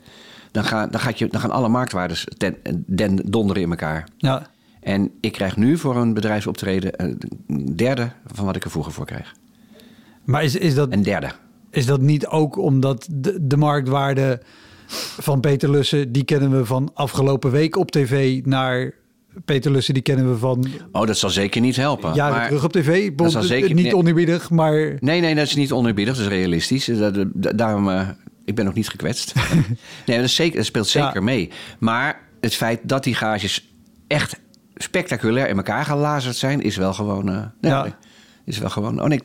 dan, 0.53 0.65
ga, 0.65 0.87
dan, 0.87 1.01
gaat 1.01 1.19
je, 1.19 1.27
dan 1.29 1.41
gaan 1.41 1.51
alle 1.51 1.69
marktwaardes 1.69 2.27
ten, 2.37 2.57
den, 2.87 3.21
donderen 3.31 3.63
in 3.63 3.71
elkaar. 3.71 4.09
ja. 4.19 4.47
En 4.81 5.11
ik 5.21 5.33
krijg 5.33 5.57
nu 5.57 5.79
voor 5.79 5.97
een 5.97 6.15
bedrijfsoptreden 6.15 7.03
een 7.03 7.77
derde 7.77 8.11
van 8.27 8.45
wat 8.45 8.57
ik 8.57 8.65
er 8.65 8.71
vroeger 8.71 8.93
voor 8.93 9.07
kreeg. 9.07 9.35
Maar 10.25 10.45
is, 10.45 10.57
is, 10.57 10.75
dat, 10.75 10.93
Een 10.93 11.03
derde. 11.03 11.31
is 11.71 11.87
dat 11.87 12.01
niet 12.01 12.27
ook 12.27 12.57
omdat 12.59 13.07
de, 13.11 13.47
de 13.47 13.57
marktwaarde 13.57 14.41
van 15.19 15.41
Peter 15.41 15.71
Lussen, 15.71 16.13
die 16.13 16.25
kennen 16.25 16.57
we 16.59 16.65
van 16.65 16.91
afgelopen 16.95 17.51
week 17.51 17.77
op 17.77 17.91
tv, 17.91 18.41
naar 18.45 18.93
Peter 19.45 19.71
Lussen, 19.71 19.95
die 19.95 20.03
kennen 20.03 20.31
we 20.33 20.39
van 20.39 20.67
Oh, 20.93 21.07
dat 21.07 21.19
zal 21.19 21.31
zeker 21.31 21.61
niet 21.61 21.77
helpen. 21.77 22.15
jaren 22.15 22.37
Maar- 22.37 22.47
terug 22.47 22.65
op 22.65 22.73
tv. 22.73 23.13
Bon, 23.15 23.31
zal 23.31 23.43
zeker- 23.43 23.75
niet 23.75 23.85
nee. 23.85 23.97
oneerbiedig, 23.97 24.51
maar 24.51 24.97
Nee, 25.01 25.21
nee, 25.21 25.35
dat 25.35 25.47
is 25.47 25.55
niet 25.55 25.73
oneerbiedig, 25.73 26.15
dat 26.17 26.23
is 26.25 26.29
realistisch. 26.31 26.85
Dat- 26.85 27.15
dat- 27.35 27.59
daarom, 27.59 27.91
eh, 27.91 28.09
ik 28.45 28.55
ben 28.55 28.65
nog 28.65 28.75
niet 28.75 28.89
gekwetst. 28.89 29.35
nee, 30.07 30.17
dat, 30.17 30.25
is 30.27 30.35
zeker, 30.35 30.57
dat 30.57 30.67
speelt 30.67 30.87
zeker 30.89 31.15
Ja. 31.15 31.21
mee. 31.21 31.51
Maar 31.79 32.21
het 32.41 32.55
feit 32.55 32.81
dat 32.83 33.05
die 33.05 33.15
gages 33.15 33.69
echt 34.07 34.41
spectaculair 34.77 35.49
in 35.49 35.57
elkaar 35.57 35.85
gelazerd 35.85 36.37
zijn, 36.37 36.63
is 36.63 36.77
wel 36.77 36.93
gewoon... 36.95 37.29
eh, 37.29 37.37
nee, 37.61 37.73
Ja. 37.73 37.99
is 38.45 38.59
wel 38.59 38.71
gewoon... 38.71 39.01
Oh 39.03 39.07
nee, 39.09 39.21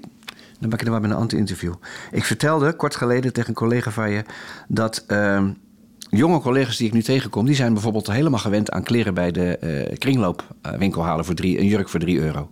dan 0.61 0.69
ben 0.69 0.79
ik 0.79 0.85
er 0.85 0.91
wel 0.91 0.99
met 0.99 1.11
een 1.11 1.17
anti-interview. 1.17 1.73
Ik 2.11 2.25
vertelde 2.25 2.73
kort 2.73 2.95
geleden 2.95 3.33
tegen 3.33 3.49
een 3.49 3.55
collega 3.55 3.91
van 3.91 4.11
je... 4.11 4.23
dat 4.67 5.03
ehm, 5.07 5.51
jonge 6.09 6.39
collega's 6.39 6.77
die 6.77 6.87
ik 6.87 6.93
nu 6.93 7.03
tegenkom... 7.03 7.45
die 7.45 7.55
zijn 7.55 7.73
bijvoorbeeld 7.73 8.07
helemaal 8.07 8.39
gewend 8.39 8.71
aan 8.71 8.83
kleren 8.83 9.13
bij 9.13 9.31
de 9.31 9.57
eh, 9.57 9.97
kringloopwinkel 9.97 11.03
halen... 11.03 11.25
voor 11.25 11.35
drie, 11.35 11.59
een 11.59 11.65
jurk 11.65 11.89
voor 11.89 11.99
drie 11.99 12.19
euro. 12.19 12.51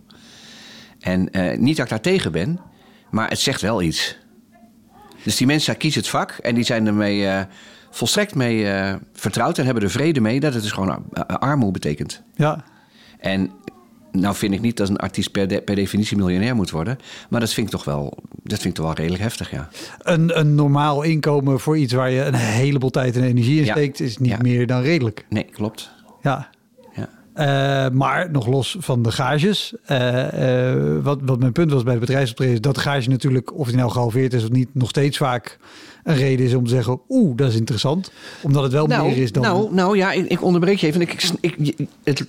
En 1.00 1.32
eh, 1.32 1.58
niet 1.58 1.76
dat 1.76 1.84
ik 1.84 1.90
daar 1.90 2.00
tegen 2.00 2.32
ben, 2.32 2.60
maar 3.10 3.28
het 3.28 3.38
zegt 3.38 3.60
wel 3.60 3.82
iets. 3.82 4.18
Dus 5.22 5.36
die 5.36 5.46
mensen 5.46 5.76
kiezen 5.76 6.00
het 6.00 6.10
vak 6.10 6.30
en 6.30 6.54
die 6.54 6.64
zijn 6.64 6.86
ermee 6.86 7.26
eh, 7.26 7.42
volstrekt 7.90 8.34
mee 8.34 8.66
vertrouwd 9.12 9.58
en 9.58 9.64
hebben 9.64 9.82
er 9.82 9.90
vrede 9.90 10.20
mee 10.20 10.40
dat 10.40 10.54
het 10.54 10.62
dus 10.62 10.72
gewoon 10.72 11.04
armoede 11.26 11.72
betekent. 11.72 12.22
ja. 12.34 12.64
En 13.18 13.50
nou 14.12 14.34
vind 14.34 14.54
ik 14.54 14.60
niet 14.60 14.76
dat 14.76 14.88
een 14.88 14.96
artiest 14.96 15.30
per, 15.30 15.48
de- 15.48 15.60
per 15.62 15.74
definitie 15.74 16.16
miljonair 16.16 16.54
moet 16.54 16.70
worden, 16.70 16.98
maar 17.30 17.40
dat 17.40 17.52
vind 17.52 17.66
ik 17.66 17.72
toch 17.72 17.84
wel, 17.84 18.16
dat 18.42 18.58
vind 18.58 18.64
ik 18.64 18.74
toch 18.74 18.84
wel 18.86 18.94
redelijk 18.94 19.22
heftig, 19.22 19.50
ja. 19.50 19.68
Een, 19.98 20.38
een 20.38 20.54
normaal 20.54 21.02
inkomen 21.02 21.60
voor 21.60 21.78
iets 21.78 21.92
waar 21.92 22.10
je 22.10 22.22
een 22.24 22.34
heleboel 22.34 22.90
tijd 22.90 23.16
en 23.16 23.22
energie 23.22 23.58
in 23.58 23.64
Ja. 23.64 23.72
steekt, 23.72 24.00
is 24.00 24.18
niet 24.18 24.30
Ja. 24.30 24.38
meer 24.42 24.66
dan 24.66 24.82
redelijk. 24.82 25.24
Nee, 25.28 25.44
klopt. 25.44 25.90
Ja. 26.22 26.48
Ja. 26.94 27.08
Eh, 27.34 27.92
maar 27.92 28.30
nog 28.30 28.46
los 28.46 28.76
van 28.80 29.02
de 29.02 29.12
gages. 29.12 29.74
eh, 29.84 30.70
eh, 30.72 31.02
wat, 31.02 31.18
wat 31.22 31.38
mijn 31.38 31.52
punt 31.52 31.70
was 31.72 31.82
bij 31.82 31.94
de 31.94 32.00
bedrijfsoptreden... 32.00 32.54
is 32.54 32.60
dat 32.60 32.74
de 32.74 32.80
gage 32.80 33.08
natuurlijk, 33.08 33.58
of 33.58 33.66
die 33.68 33.76
nou 33.76 33.90
gehalveerd 33.90 34.32
is 34.32 34.42
of 34.42 34.50
niet... 34.50 34.68
nog 34.72 34.88
steeds 34.88 35.16
vaak 35.16 35.58
een 36.04 36.16
reden 36.16 36.46
is 36.46 36.54
om 36.54 36.64
te 36.64 36.70
zeggen... 36.70 37.00
oeh, 37.08 37.36
dat 37.36 37.48
is 37.48 37.56
interessant. 37.56 38.10
Omdat 38.42 38.62
het 38.62 38.72
wel 38.72 38.86
meer 38.86 39.16
is 39.16 39.32
dan... 39.32 39.42
nou, 39.42 39.74
nou 39.74 39.96
ja, 39.96 40.12
ik, 40.12 40.26
ik 40.26 40.42
onderbreek 40.42 40.78
je 40.78 40.86
even. 40.86 41.00
Ik, 41.00 41.30
ik, 41.40 41.56
ik- 41.58 41.88
het 42.04 42.26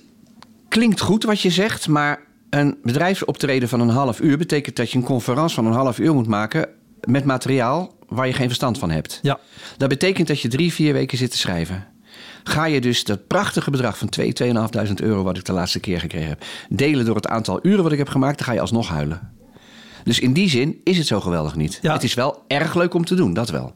klinkt 0.72 1.00
goed 1.00 1.24
wat 1.24 1.40
je 1.40 1.50
zegt, 1.50 1.88
maar 1.88 2.20
een 2.50 2.78
bedrijfsoptreden 2.82 3.68
van 3.68 3.80
een 3.80 3.88
half 3.88 4.20
uur 4.20 4.38
betekent 4.38 4.76
dat 4.76 4.90
je 4.90 4.98
een 4.98 5.04
conferentie 5.04 5.54
van 5.54 5.66
een 5.66 5.72
half 5.72 5.98
uur 5.98 6.14
moet 6.14 6.26
maken 6.26 6.68
met 7.00 7.24
materiaal 7.24 7.94
waar 8.08 8.26
je 8.26 8.32
geen 8.32 8.46
verstand 8.46 8.78
van 8.78 8.90
hebt. 8.90 9.18
Ja, 9.22 9.38
Dat 9.76 9.88
betekent 9.88 10.28
dat 10.28 10.40
je 10.40 10.48
drie, 10.48 10.72
vier 10.72 10.92
weken 10.92 11.18
zit 11.18 11.30
te 11.30 11.36
schrijven. 11.36 11.86
Ga 12.42 12.64
je 12.64 12.80
dus 12.80 13.04
dat 13.04 13.26
prachtige 13.26 13.70
bedrag 13.70 13.98
van 13.98 14.08
2, 14.08 14.32
2.500 14.42 14.52
euro, 14.94 15.22
wat 15.22 15.36
ik 15.36 15.44
de 15.44 15.52
laatste 15.52 15.80
keer 15.80 16.00
gekregen 16.00 16.28
heb, 16.28 16.44
delen 16.68 17.04
door 17.04 17.16
het 17.16 17.28
aantal 17.28 17.58
uren 17.62 17.82
wat 17.82 17.92
ik 17.92 17.98
heb 17.98 18.08
gemaakt, 18.08 18.38
dan 18.38 18.46
ga 18.46 18.52
je 18.52 18.60
alsnog 18.60 18.88
huilen. 18.88 19.32
Dus 20.04 20.20
in 20.20 20.32
die 20.32 20.48
zin 20.48 20.80
is 20.84 20.98
het 20.98 21.06
zo 21.06 21.20
geweldig 21.20 21.56
niet. 21.56 21.78
Ja. 21.82 21.92
Het 21.92 22.02
is 22.02 22.14
wel 22.14 22.42
erg 22.46 22.74
leuk 22.74 22.94
om 22.94 23.04
te 23.04 23.14
doen, 23.14 23.34
dat 23.34 23.50
wel. 23.50 23.74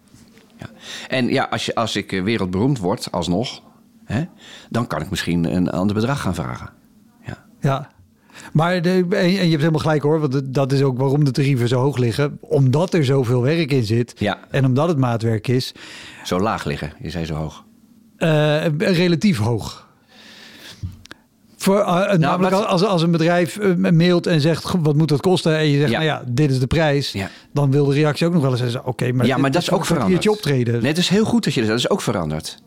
Ja. 0.59 0.70
En 1.09 1.28
ja, 1.28 1.44
als, 1.44 1.66
je, 1.66 1.74
als 1.74 1.97
ik 1.97 2.12
eh, 2.12 2.22
wereldberoemd 2.22 2.78
word, 2.78 3.12
alsnog, 3.12 3.62
hè, 4.05 4.24
dan 4.70 4.86
kan 4.86 5.03
ik 5.03 5.11
misschien 5.11 5.55
een 5.55 5.70
ander 5.70 5.94
bedrag 5.94 6.20
gaan 6.20 6.34
vragen. 6.34 6.76
Ja. 7.66 7.90
Maar 8.52 8.82
de, 8.82 9.06
en 9.10 9.28
je 9.30 9.36
hebt 9.38 9.50
helemaal 9.50 9.80
gelijk 9.80 10.02
hoor. 10.02 10.20
Want 10.20 10.54
dat 10.54 10.72
is 10.72 10.82
ook 10.82 10.98
waarom 10.98 11.24
de 11.24 11.30
tarieven 11.30 11.68
zo 11.68 11.80
hoog 11.80 11.96
liggen. 11.96 12.38
Omdat 12.40 12.94
er 12.94 13.04
zoveel 13.04 13.42
werk 13.42 13.72
in 13.72 13.84
zit. 13.84 14.12
Ja. 14.18 14.38
En 14.50 14.64
omdat 14.64 14.88
het 14.88 14.98
maatwerk 14.98 15.48
is. 15.48 15.72
Zo 16.24 16.40
laag 16.40 16.64
liggen, 16.64 16.92
je 17.02 17.10
zei 17.10 17.24
zo 17.24 17.34
hoog. 17.34 17.64
eh, 18.16 18.64
relatief 18.78 19.38
hoog. 19.38 19.84
Voor, 21.56 21.78
eh, 21.80 22.18
namelijk 22.18 22.54
wat- 22.54 22.66
als, 22.66 22.84
als 22.84 23.02
een 23.02 23.10
bedrijf 23.10 23.56
eh, 23.58 23.74
mailt 23.74 24.26
en 24.26 24.40
zegt 24.40 24.64
"Goh, 24.64 24.80
wat 24.84 24.96
moet 24.96 25.08
dat 25.08 25.20
kosten 25.20 25.56
en 25.58 25.66
je 25.68 25.78
zegt 25.78 25.90
Ja. 25.90 25.96
nou 25.98 26.10
ja 26.10 26.22
dit 26.28 26.50
is 26.50 26.58
de 26.58 26.66
prijs, 26.66 27.12
Ja. 27.12 27.28
dan 27.52 27.70
wil 27.70 27.84
de 27.84 27.94
reactie 27.94 28.26
ook 28.26 28.32
nog 28.32 28.42
wel 28.42 28.50
eens 28.50 28.60
zeggen 28.60 28.84
oké 28.84 29.12
maar, 29.12 29.26
ja, 29.26 29.32
dit 29.32 29.42
maar 29.42 29.50
dat 29.50 29.62
is 29.62 29.70
ook 29.70 29.84
veranderd. 29.86 30.28
optreden. 30.28 30.74
Nee, 30.80 30.88
het 30.88 30.98
is 30.98 31.08
heel 31.08 31.24
goed 31.24 31.44
dat 31.44 31.54
je 31.54 31.60
dat. 31.60 31.68
Dat 31.68 31.78
is 31.78 31.90
ook 31.90 32.00
veranderd. 32.00 32.58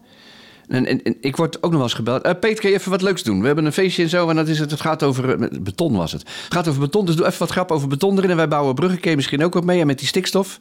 En, 0.69 1.21
ik 1.21 1.35
word 1.35 1.55
ook 1.55 1.71
nog 1.71 1.71
wel 1.71 1.81
eens 1.81 1.93
gebeld. 1.93 2.21
Eh 2.21 2.33
Peter, 2.39 2.61
kan 2.61 2.69
je 2.69 2.75
even 2.75 2.91
wat 2.91 3.01
leuks 3.01 3.23
doen? 3.23 3.39
We 3.39 3.45
hebben 3.45 3.65
een 3.65 3.73
feestje 3.73 4.03
en 4.03 4.09
zo. 4.09 4.29
En 4.29 4.35
dat 4.35 4.47
is 4.47 4.59
het, 4.59 4.71
het 4.71 4.81
gaat 4.81 5.03
over 5.03 5.41
eh, 5.41 5.59
beton 5.61 5.95
was 5.95 6.11
het. 6.11 6.21
Het 6.21 6.53
gaat 6.53 6.67
over 6.67 6.79
beton, 6.79 7.05
dus 7.05 7.15
doe 7.15 7.25
even 7.25 7.39
wat 7.39 7.51
grap 7.51 7.71
over 7.71 7.87
beton 7.87 8.17
erin. 8.17 8.29
En 8.29 8.35
wij 8.35 8.47
bouwen 8.47 8.75
bruggen. 8.75 8.99
Kun 8.99 9.09
je 9.09 9.15
misschien 9.15 9.43
ook 9.43 9.53
wat 9.53 9.63
mee? 9.63 9.79
En 9.79 9.87
met 9.87 9.99
die 9.99 10.07
stikstof. 10.07 10.59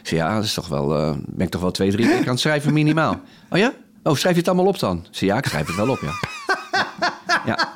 Ik 0.00 0.08
zei, 0.08 0.20
ja, 0.20 0.34
dat 0.34 0.44
is 0.44 0.54
toch 0.54 0.68
wel, 0.68 0.96
eh, 0.96 1.10
ben 1.26 1.46
ik 1.46 1.52
toch 1.52 1.60
wel 1.60 1.70
twee, 1.70 1.90
drie 1.90 2.06
weken 2.06 2.24
aan 2.24 2.30
het 2.30 2.40
schrijven 2.40 2.72
minimaal. 2.72 3.20
Oh 3.50 3.58
ja? 3.58 3.72
Oh, 4.02 4.14
schrijf 4.14 4.34
je 4.34 4.40
het 4.40 4.48
allemaal 4.48 4.66
op 4.66 4.78
dan? 4.78 4.96
Ik 4.96 5.08
zei, 5.10 5.30
ja, 5.30 5.36
ik 5.36 5.46
schrijf 5.46 5.66
het 5.66 5.76
wel 5.76 5.88
op, 5.88 6.00
ja. 6.00 6.12
ja. 7.46 7.72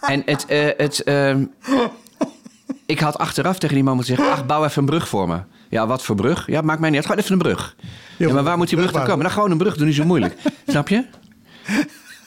En 0.00 0.22
het, 0.26 0.44
het, 0.76 1.02
ehm, 1.02 1.44
ik 2.86 3.00
had 3.00 3.18
achteraf 3.18 3.58
tegen 3.58 3.74
die 3.74 3.84
man 3.84 3.94
moeten 3.96 4.16
zeggen... 4.16 4.34
ach, 4.34 4.46
bouw 4.46 4.64
even 4.64 4.78
een 4.78 4.88
brug 4.88 5.08
voor 5.08 5.28
me. 5.28 5.38
Ja, 5.74 5.86
wat 5.86 6.02
voor 6.02 6.16
brug? 6.16 6.46
Ja, 6.46 6.60
maakt 6.60 6.80
mij 6.80 6.90
niet 6.90 6.98
uit. 6.98 7.06
Gewoon 7.06 7.22
even 7.22 7.32
een 7.32 7.54
brug. 7.54 7.76
Ja, 8.18 8.32
maar 8.32 8.42
waar 8.42 8.56
moet 8.56 8.68
die 8.68 8.78
brug 8.78 8.92
dan 8.92 9.02
komen? 9.02 9.18
Nou, 9.18 9.32
gewoon 9.32 9.50
een 9.50 9.58
brug. 9.58 9.76
Doe 9.76 9.86
niet 9.86 9.94
zo 9.94 10.04
moeilijk. 10.04 10.36
Snap 10.66 10.88
je? 10.88 11.04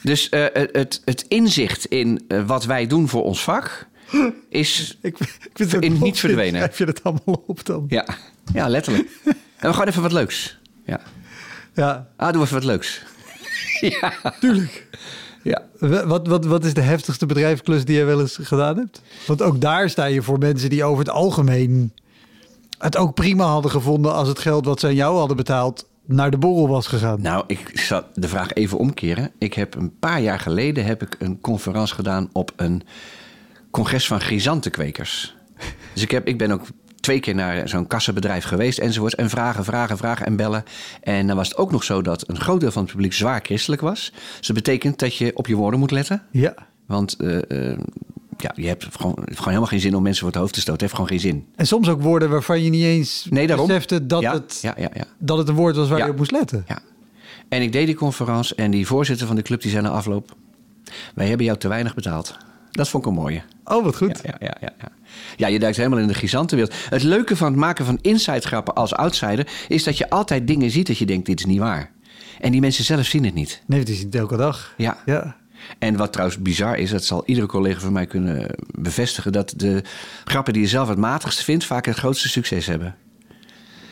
Dus 0.02 0.28
eh, 0.28 0.44
het, 0.52 0.68
het, 0.72 1.02
het 1.04 1.24
inzicht 1.28 1.84
in 1.84 2.24
eh, 2.28 2.46
wat 2.46 2.64
wij 2.64 2.86
doen 2.86 3.08
voor 3.08 3.24
ons 3.24 3.42
vak... 3.42 3.88
is... 4.48 4.98
ik, 5.02 5.18
ik 5.20 5.50
vind 5.54 5.72
het 5.72 5.82
in 5.82 5.98
niet 6.00 6.18
verdwenen. 6.18 6.60
Schrijf 6.60 6.78
je 6.78 6.84
het 6.84 7.04
allemaal 7.04 7.44
op 7.46 7.64
dan? 7.64 7.84
Ja, 7.88 8.06
ja 8.52 8.68
letterlijk. 8.68 9.08
En 9.58 9.68
we 9.68 9.72
gewoon 9.72 9.88
even 9.88 10.02
wat 10.02 10.12
leuks. 10.12 10.58
Ja. 10.84 11.00
Ja, 11.74 12.08
Ah, 12.16 12.32
doe 12.32 12.42
even 12.42 12.54
wat 12.54 12.64
leuks. 12.64 13.02
ja. 14.00 14.12
tuurlijk. 14.40 14.86
Ja. 15.42 15.62
Wat, 16.04 16.26
wat, 16.26 16.44
wat 16.44 16.64
is 16.64 16.74
de 16.74 16.80
heftigste 16.80 17.26
bedrijfsklus 17.26 17.84
die 17.84 17.96
jij 17.96 18.06
wel 18.06 18.20
eens 18.20 18.38
gedaan 18.42 18.76
hebt? 18.76 19.02
Want 19.26 19.42
ook 19.42 19.60
daar 19.60 19.90
sta 19.90 20.04
je 20.04 20.22
voor 20.22 20.38
mensen 20.38 20.70
die 20.70 20.84
over 20.84 20.98
het 20.98 21.14
algemeen 21.14 21.92
het 22.78 22.96
ook 22.96 23.14
prima 23.14 23.44
hadden 23.44 23.70
gevonden 23.70 24.14
als 24.14 24.28
het 24.28 24.38
geld 24.38 24.64
wat 24.64 24.80
ze 24.80 24.86
aan 24.86 24.94
jou 24.94 25.16
hadden 25.18 25.36
betaald 25.36 25.86
naar 26.04 26.30
de 26.30 26.38
borrel 26.38 26.68
was 26.68 26.86
gegaan. 26.86 27.20
Nou, 27.20 27.44
ik 27.46 27.70
zal 27.74 28.02
de 28.14 28.28
vraag 28.28 28.52
even 28.52 28.78
omkeren. 28.78 29.30
Ik 29.38 29.54
heb 29.54 29.74
een 29.74 29.98
paar 29.98 30.20
jaar 30.20 30.40
geleden 30.40 30.84
heb 30.84 31.02
ik 31.02 31.16
een 31.18 31.40
conferentie 31.40 31.94
gedaan 31.94 32.28
op 32.32 32.52
een 32.56 32.82
congres 33.70 34.06
van 34.06 34.20
grisantenkwekers. 34.20 35.36
Dus 35.92 36.02
ik, 36.02 36.10
heb, 36.10 36.26
ik 36.26 36.38
ben 36.38 36.50
ook 36.50 36.62
twee 37.00 37.20
keer 37.20 37.34
naar 37.34 37.68
zo'n 37.68 37.86
kassenbedrijf 37.86 38.44
geweest 38.44 38.78
enzovoort. 38.78 39.14
En 39.14 39.30
vragen, 39.30 39.64
vragen, 39.64 39.96
vragen 39.96 40.26
en 40.26 40.36
bellen. 40.36 40.64
En 41.02 41.26
dan 41.26 41.36
was 41.36 41.48
het 41.48 41.56
ook 41.56 41.70
nog 41.70 41.84
zo 41.84 42.02
dat 42.02 42.28
een 42.28 42.40
groot 42.40 42.60
deel 42.60 42.70
van 42.70 42.82
het 42.82 42.90
publiek 42.90 43.12
zwaar 43.12 43.40
christelijk 43.42 43.80
was. 43.80 44.12
Dus 44.38 44.46
dat 44.46 44.56
betekent 44.56 44.98
dat 44.98 45.16
je 45.16 45.36
op 45.36 45.46
je 45.46 45.56
woorden 45.56 45.80
moet 45.80 45.90
letten. 45.90 46.22
Ja, 46.30 46.54
Want 46.86 47.16
eh, 47.16 47.70
eh, 47.70 47.78
ja, 48.42 48.52
je 48.54 48.66
hebt 48.66 48.86
gewoon, 48.90 49.14
het 49.14 49.28
gewoon 49.28 49.44
helemaal 49.44 49.66
geen 49.66 49.80
zin 49.80 49.94
om 49.94 50.02
mensen 50.02 50.22
voor 50.22 50.32
het 50.32 50.40
hoofd 50.40 50.54
te 50.54 50.60
stoten. 50.60 50.86
Het 50.86 50.92
heeft 50.92 50.94
gewoon 50.94 51.08
geen 51.08 51.32
zin. 51.32 51.46
en 51.56 51.66
soms 51.66 51.88
ook 51.88 52.02
woorden 52.02 52.30
waarvan 52.30 52.62
je 52.62 52.70
niet 52.70 52.84
eens 52.84 53.26
Nee, 53.30 53.46
daarom. 53.46 53.66
besefte 53.66 54.06
dat, 54.06 54.22
ja, 54.22 54.32
het, 54.32 54.58
ja, 54.62 54.74
ja, 54.76 54.90
ja. 54.94 55.04
dat 55.18 55.38
het 55.38 55.48
een 55.48 55.54
woord 55.54 55.76
was 55.76 55.88
waar 55.88 55.98
je 55.98 56.10
op 56.10 56.16
moest 56.16 56.30
letten. 56.30 56.64
Ja. 56.68 56.78
En 57.48 57.62
ik 57.62 57.72
deed 57.72 57.86
die 57.86 57.94
conferentie 57.94 58.56
en 58.56 58.70
die 58.70 58.86
voorzitter 58.86 59.26
van 59.26 59.36
de 59.36 59.42
club 59.42 59.60
die 59.60 59.70
zei 59.70 59.82
na 59.82 59.88
afloop... 59.88 60.34
wij 61.14 61.28
hebben 61.28 61.46
jou 61.46 61.58
te 61.58 61.68
weinig 61.68 61.94
betaald. 61.94 62.36
Dat 62.70 62.88
vond 62.88 63.04
ik 63.04 63.10
een 63.10 63.16
mooie. 63.16 63.42
Oh, 63.64 63.84
wat 63.84 63.96
goed. 63.96 64.20
Ja, 64.22 64.34
ja, 64.40 64.56
ja, 64.60 64.72
ja. 64.80 64.88
ja, 65.36 65.46
je 65.46 65.58
duikt 65.58 65.76
helemaal 65.76 65.98
in 65.98 66.06
de 66.06 66.14
gigantenwereld. 66.14 66.74
Het 66.88 67.02
leuke 67.02 67.36
van 67.36 67.46
het 67.46 67.56
maken 67.56 67.84
van 67.84 67.98
inside 68.00 68.40
grappen 68.46 68.74
als 68.74 68.94
outsider... 68.94 69.48
is 69.68 69.84
dat 69.84 69.98
je 69.98 70.10
altijd 70.10 70.46
dingen 70.46 70.70
ziet 70.70 70.86
dat 70.86 70.98
je 70.98 71.06
denkt, 71.06 71.26
dit 71.26 71.38
is 71.38 71.46
niet 71.46 71.58
waar. 71.58 71.90
En 72.40 72.52
die 72.52 72.60
mensen 72.60 72.84
zelf 72.84 73.06
zien 73.06 73.24
het 73.24 73.34
niet. 73.34 73.62
Nee, 73.66 73.78
het 73.78 73.88
is 73.88 74.04
niet 74.04 74.14
elke 74.14 74.36
dag. 74.36 74.74
Ja. 74.76 74.98
Ja. 75.06 75.36
En 75.78 75.96
wat 75.96 76.12
trouwens 76.12 76.38
bizar 76.42 76.76
is, 76.78 76.90
dat 76.90 77.04
zal 77.04 77.22
iedere 77.26 77.46
collega 77.46 77.80
van 77.80 77.92
mij 77.92 78.06
kunnen 78.06 78.46
bevestigen... 78.74 79.32
dat 79.32 79.52
de 79.56 79.82
grappen 80.24 80.52
die 80.52 80.62
je 80.62 80.68
zelf 80.68 80.88
het 80.88 80.98
matigste 80.98 81.44
vindt... 81.44 81.64
vaak 81.64 81.86
het 81.86 81.96
grootste 81.96 82.28
succes 82.28 82.66
hebben. 82.66 82.94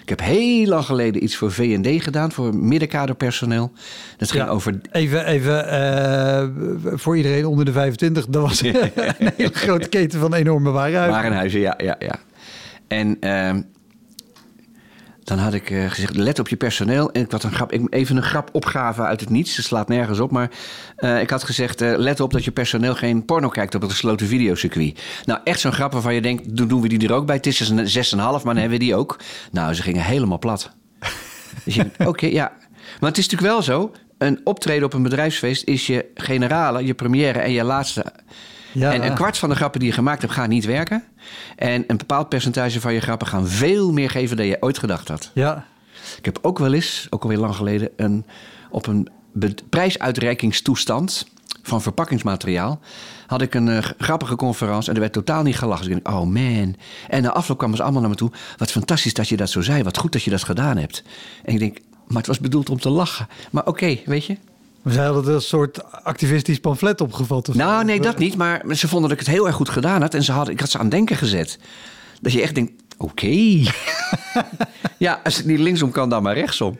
Ik 0.02 0.08
heb 0.18 0.20
heel 0.20 0.66
lang 0.66 0.84
geleden 0.84 1.22
iets 1.22 1.36
voor 1.36 1.52
V&D 1.52 2.02
gedaan, 2.02 2.32
voor 2.32 2.54
middenkaderpersoneel. 2.56 3.72
Dat 4.16 4.30
ging 4.30 4.44
Ja. 4.44 4.50
over 4.50 4.80
Even, 4.92 5.26
even 5.26 5.68
eh, 5.68 6.48
voor 6.94 7.16
iedereen 7.16 7.46
onder 7.46 7.64
de 7.64 7.72
25. 7.72 8.26
Dat 8.26 8.42
was 8.42 8.60
een 8.64 8.74
hele 9.36 9.54
grote 9.54 9.88
keten 9.88 10.20
van 10.20 10.34
enorme 10.34 10.70
warenhuizen. 10.70 11.14
Warenhuizen, 11.14 11.60
ja, 11.60 11.74
ja, 11.82 11.96
ja. 11.98 12.18
En 12.88 13.16
ehm, 13.20 13.62
Dan 15.26 15.38
had 15.38 15.54
ik 15.54 15.70
eh, 15.70 15.90
gezegd, 15.90 16.16
let 16.16 16.38
op 16.38 16.48
je 16.48 16.56
personeel. 16.56 17.10
En 17.10 17.22
ik 17.22 17.30
had 17.30 17.42
een 17.42 17.52
grap, 17.52 17.72
ik- 17.72 17.94
even 17.94 18.16
een 18.16 18.22
grap 18.22 18.48
opgave 18.52 19.02
uit 19.02 19.20
het 19.20 19.28
niets. 19.30 19.54
Ze 19.54 19.62
slaat 19.62 19.88
nergens 19.88 20.20
op. 20.20 20.30
Maar 20.30 20.50
eh, 20.96 21.20
ik 21.20 21.30
had 21.30 21.44
gezegd, 21.44 21.80
eh, 21.80 21.92
let 21.96 22.20
op 22.20 22.32
dat 22.32 22.44
je 22.44 22.50
personeel 22.50 22.94
geen 22.94 23.24
porno 23.24 23.48
kijkt 23.48 23.74
op 23.74 23.80
het 23.82 23.90
gesloten 23.90 24.26
videocircuit. 24.26 25.00
Nou, 25.24 25.40
echt 25.44 25.60
zo'n 25.60 25.72
grap 25.72 25.92
waarvan 25.92 26.14
je 26.14 26.20
denkt, 26.22 26.56
doen 26.56 26.68
doen 26.68 26.80
we 26.80 26.88
die 26.88 27.08
er 27.08 27.14
ook 27.14 27.26
bij? 27.26 27.36
Het 27.36 27.46
is 27.46 27.56
dus 27.56 27.68
een 27.68 27.88
6,5, 27.88 28.18
maar 28.44 28.54
dan 28.54 28.56
hebben 28.62 28.78
we 28.78 28.84
die 28.84 28.94
ook. 28.94 29.16
Nou, 29.52 29.74
ze 29.74 29.82
gingen 29.82 30.02
helemaal 30.02 30.38
plat. 30.38 30.70
Dus 31.64 31.78
oké, 31.98 32.26
ja. 32.26 32.52
Maar 33.00 33.08
het 33.10 33.18
is 33.18 33.28
natuurlijk 33.28 33.52
wel 33.52 33.62
zo. 33.62 33.92
Een 34.18 34.40
optreden 34.44 34.84
op 34.84 34.92
een 34.92 35.02
bedrijfsfeest 35.02 35.64
is 35.64 35.86
je 35.86 36.04
generale, 36.14 36.84
je 36.86 36.94
première 36.94 37.38
en 37.38 37.52
je 37.52 37.64
laatste. 37.64 38.04
Ja. 38.78 38.92
En 38.92 39.06
een 39.06 39.14
kwart 39.14 39.38
van 39.38 39.48
de 39.48 39.54
grappen 39.54 39.80
die 39.80 39.88
je 39.88 39.94
gemaakt 39.94 40.20
hebt, 40.20 40.32
gaan 40.32 40.48
niet 40.48 40.64
werken. 40.64 41.04
En 41.56 41.84
een 41.86 41.96
bepaald 41.96 42.28
percentage 42.28 42.80
van 42.80 42.94
je 42.94 43.00
grappen 43.00 43.26
gaan 43.26 43.48
veel 43.48 43.92
meer 43.92 44.10
geven 44.10 44.36
dan 44.36 44.46
je 44.46 44.56
ooit 44.60 44.78
gedacht 44.78 45.08
had. 45.08 45.30
Ja. 45.34 45.66
Ik 46.18 46.24
heb 46.24 46.38
ook 46.42 46.58
wel 46.58 46.72
eens, 46.72 47.06
ook 47.10 47.22
alweer 47.22 47.38
lang 47.38 47.54
geleden, 47.54 47.90
een, 47.96 48.24
op 48.70 48.86
een 48.86 49.08
prijsuitreikingstoestand 49.68 51.26
van 51.62 51.82
verpakkingsmateriaal. 51.82 52.80
had 53.26 53.42
ik 53.42 53.54
een 53.54 53.68
eh, 53.68 53.84
grappige 53.98 54.36
conferentie 54.36 54.88
en 54.88 54.94
er 54.94 55.00
werd 55.00 55.12
totaal 55.12 55.42
niet 55.42 55.58
gelachen. 55.58 55.86
Dus 55.86 55.96
ik 55.96 56.04
denk, 56.04 56.16
oh 56.16 56.26
man. 56.26 56.76
En 57.08 57.22
na 57.22 57.32
afloop 57.32 57.58
kwamen 57.58 57.76
ze 57.76 57.82
allemaal 57.82 58.00
naar 58.00 58.10
me 58.10 58.16
toe. 58.16 58.30
Wat 58.56 58.70
fantastisch 58.70 59.14
dat 59.14 59.28
je 59.28 59.36
dat 59.36 59.50
zo 59.50 59.60
zei. 59.60 59.82
Wat 59.82 59.98
goed 59.98 60.12
dat 60.12 60.22
je 60.22 60.30
dat 60.30 60.44
gedaan 60.44 60.76
hebt. 60.76 61.02
En 61.44 61.52
ik 61.52 61.58
denk, 61.58 61.78
maar 62.06 62.16
het 62.16 62.26
was 62.26 62.40
bedoeld 62.40 62.70
om 62.70 62.80
te 62.80 62.90
lachen. 62.90 63.28
Maar 63.50 63.66
oké, 63.66 63.98
weet 64.04 64.24
je. 64.24 64.36
We 64.87 64.93
zijn 64.93 65.12
hadden 65.12 65.34
een 65.34 65.41
soort 65.41 65.93
activistisch 66.03 66.61
pamflet 66.61 67.01
opgevat. 67.01 67.49
Of. 67.49 67.55
Nou, 67.55 67.84
nee, 67.84 68.01
dat 68.01 68.18
niet. 68.18 68.37
Maar 68.37 68.62
ze 68.70 68.89
vonden 68.89 69.09
dat 69.09 69.18
ik 69.18 69.26
het 69.26 69.34
heel 69.34 69.47
erg 69.47 69.55
goed 69.55 69.68
gedaan 69.68 70.01
had. 70.01 70.14
En 70.14 70.22
ze 70.22 70.32
hadden, 70.32 70.55
ik 70.55 70.61
had 70.61 70.70
ze 70.70 70.76
aan 70.76 70.84
het 70.84 70.93
denken 70.93 71.16
gezet. 71.16 71.59
Dat 72.20 72.32
je 72.32 72.43
echt 72.43 72.55
denkt, 72.55 72.72
oké. 72.97 73.26
ja, 74.99 75.20
als 75.24 75.37
het 75.37 75.47
niet 75.47 75.59
linksom 75.59 75.91
kan, 75.91 76.09
dan 76.09 76.22
maar 76.22 76.34
rechtsom. 76.34 76.78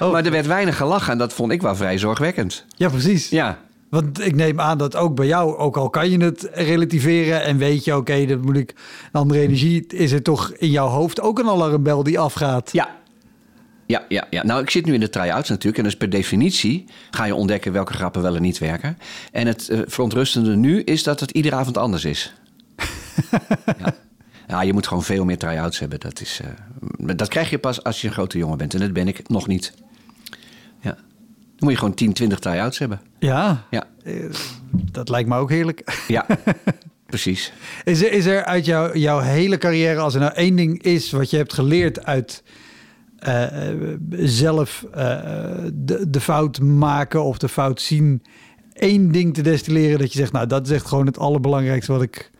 Oh. 0.00 0.12
Maar 0.12 0.24
er 0.24 0.30
werd 0.30 0.46
weinig 0.46 0.76
gelachen. 0.76 1.12
En 1.12 1.18
dat 1.18 1.32
vond 1.32 1.52
ik 1.52 1.62
wel 1.62 1.76
vrij 1.76 1.98
zorgwekkend. 1.98 2.64
Ja, 2.76 2.88
precies. 2.88 3.28
Ja. 3.28 3.58
Want 3.88 4.20
ik 4.20 4.34
neem 4.34 4.60
aan 4.60 4.78
dat 4.78 4.96
ook 4.96 5.14
bij 5.14 5.26
jou, 5.26 5.56
ook 5.56 5.76
al 5.76 5.90
kan 5.90 6.10
je 6.10 6.24
het 6.24 6.48
relativeren 6.52 7.42
en 7.42 7.58
weet 7.58 7.84
je, 7.84 7.96
oké, 7.96 8.26
dat 8.26 8.42
moet 8.42 8.56
ik 8.56 8.74
een 9.12 9.20
andere 9.20 9.40
energie, 9.40 9.86
is 9.86 10.12
er 10.12 10.22
toch 10.22 10.52
in 10.52 10.70
jouw 10.70 10.88
hoofd 10.88 11.20
ook 11.20 11.38
een 11.38 11.48
alarmbel 11.48 12.02
die 12.02 12.18
afgaat. 12.18 12.72
Ja. 12.72 12.88
Ja, 13.86 14.04
ja, 14.08 14.26
ja. 14.30 14.44
Nou, 14.44 14.62
ik 14.62 14.70
zit 14.70 14.84
nu 14.84 14.94
in 14.94 15.00
de 15.00 15.08
try-outs 15.08 15.48
natuurlijk. 15.48 15.78
En 15.78 15.84
dus 15.84 15.96
per 15.96 16.10
definitie 16.10 16.84
ga 17.10 17.24
je 17.24 17.34
ontdekken 17.34 17.72
welke 17.72 17.92
grappen 17.92 18.22
wel 18.22 18.36
en 18.36 18.42
niet 18.42 18.58
werken. 18.58 18.98
En 19.32 19.46
het 19.46 19.68
eh, 19.68 19.80
verontrustende 19.86 20.56
nu 20.56 20.82
is 20.82 21.02
dat 21.02 21.20
het 21.20 21.30
iedere 21.30 21.54
avond 21.54 21.78
anders 21.78 22.04
is. 22.04 22.34
ja. 23.78 23.94
ja, 24.48 24.62
je 24.62 24.72
moet 24.72 24.86
gewoon 24.86 25.02
veel 25.02 25.24
meer 25.24 25.38
try-outs 25.38 25.78
hebben. 25.78 26.00
Dat, 26.00 26.20
is, 26.20 26.40
eh, 26.44 27.10
dat 27.16 27.28
krijg 27.28 27.50
je 27.50 27.58
pas 27.58 27.82
als 27.82 28.00
je 28.00 28.06
een 28.06 28.12
grote 28.12 28.38
jongen 28.38 28.58
bent. 28.58 28.74
En 28.74 28.80
dat 28.80 28.92
ben 28.92 29.08
ik 29.08 29.28
nog 29.28 29.46
niet. 29.46 29.72
Ja. 30.80 30.92
Dan 30.92 30.98
moet 31.58 31.72
je 31.72 31.78
gewoon 31.78 31.94
10, 31.94 32.12
20 32.12 32.38
try-outs 32.38 32.78
hebben. 32.78 33.00
Ja, 33.18 33.64
Ja, 33.70 33.84
eh, 34.04 34.14
dat 34.72 35.08
lijkt 35.08 35.28
me 35.28 35.36
ook 35.36 35.50
heerlijk. 35.50 36.04
ja. 36.08 36.26
precies. 37.06 37.52
Is 37.84 38.02
er, 38.02 38.12
is 38.12 38.26
er 38.26 38.44
uit 38.44 38.64
jouw 38.64 38.96
jouw 38.96 39.18
hele 39.18 39.58
carrière, 39.58 40.00
als 40.00 40.14
er 40.14 40.20
nou 40.20 40.32
één 40.32 40.56
ding 40.56 40.82
is 40.82 41.10
wat 41.10 41.30
je 41.30 41.36
hebt 41.36 41.52
geleerd 41.52 42.04
uit 42.04 42.42
eh, 43.26 43.68
eh, 43.92 43.98
zelf 44.18 44.84
eh, 44.92 45.18
de, 45.74 46.10
de 46.10 46.20
fout 46.20 46.60
maken 46.60 47.22
of 47.24 47.38
de 47.38 47.48
fout 47.48 47.80
zien, 47.80 48.22
één 48.72 49.12
ding 49.12 49.34
te 49.34 49.42
destilleren 49.42 49.98
dat 49.98 50.12
je 50.12 50.18
zegt, 50.18 50.32
nou 50.32 50.46
dat 50.46 50.66
is 50.66 50.72
echt 50.72 50.86
gewoon 50.86 51.06
het 51.06 51.18
allerbelangrijkste 51.18 51.92
wat 51.92 52.02
ik, 52.02 52.30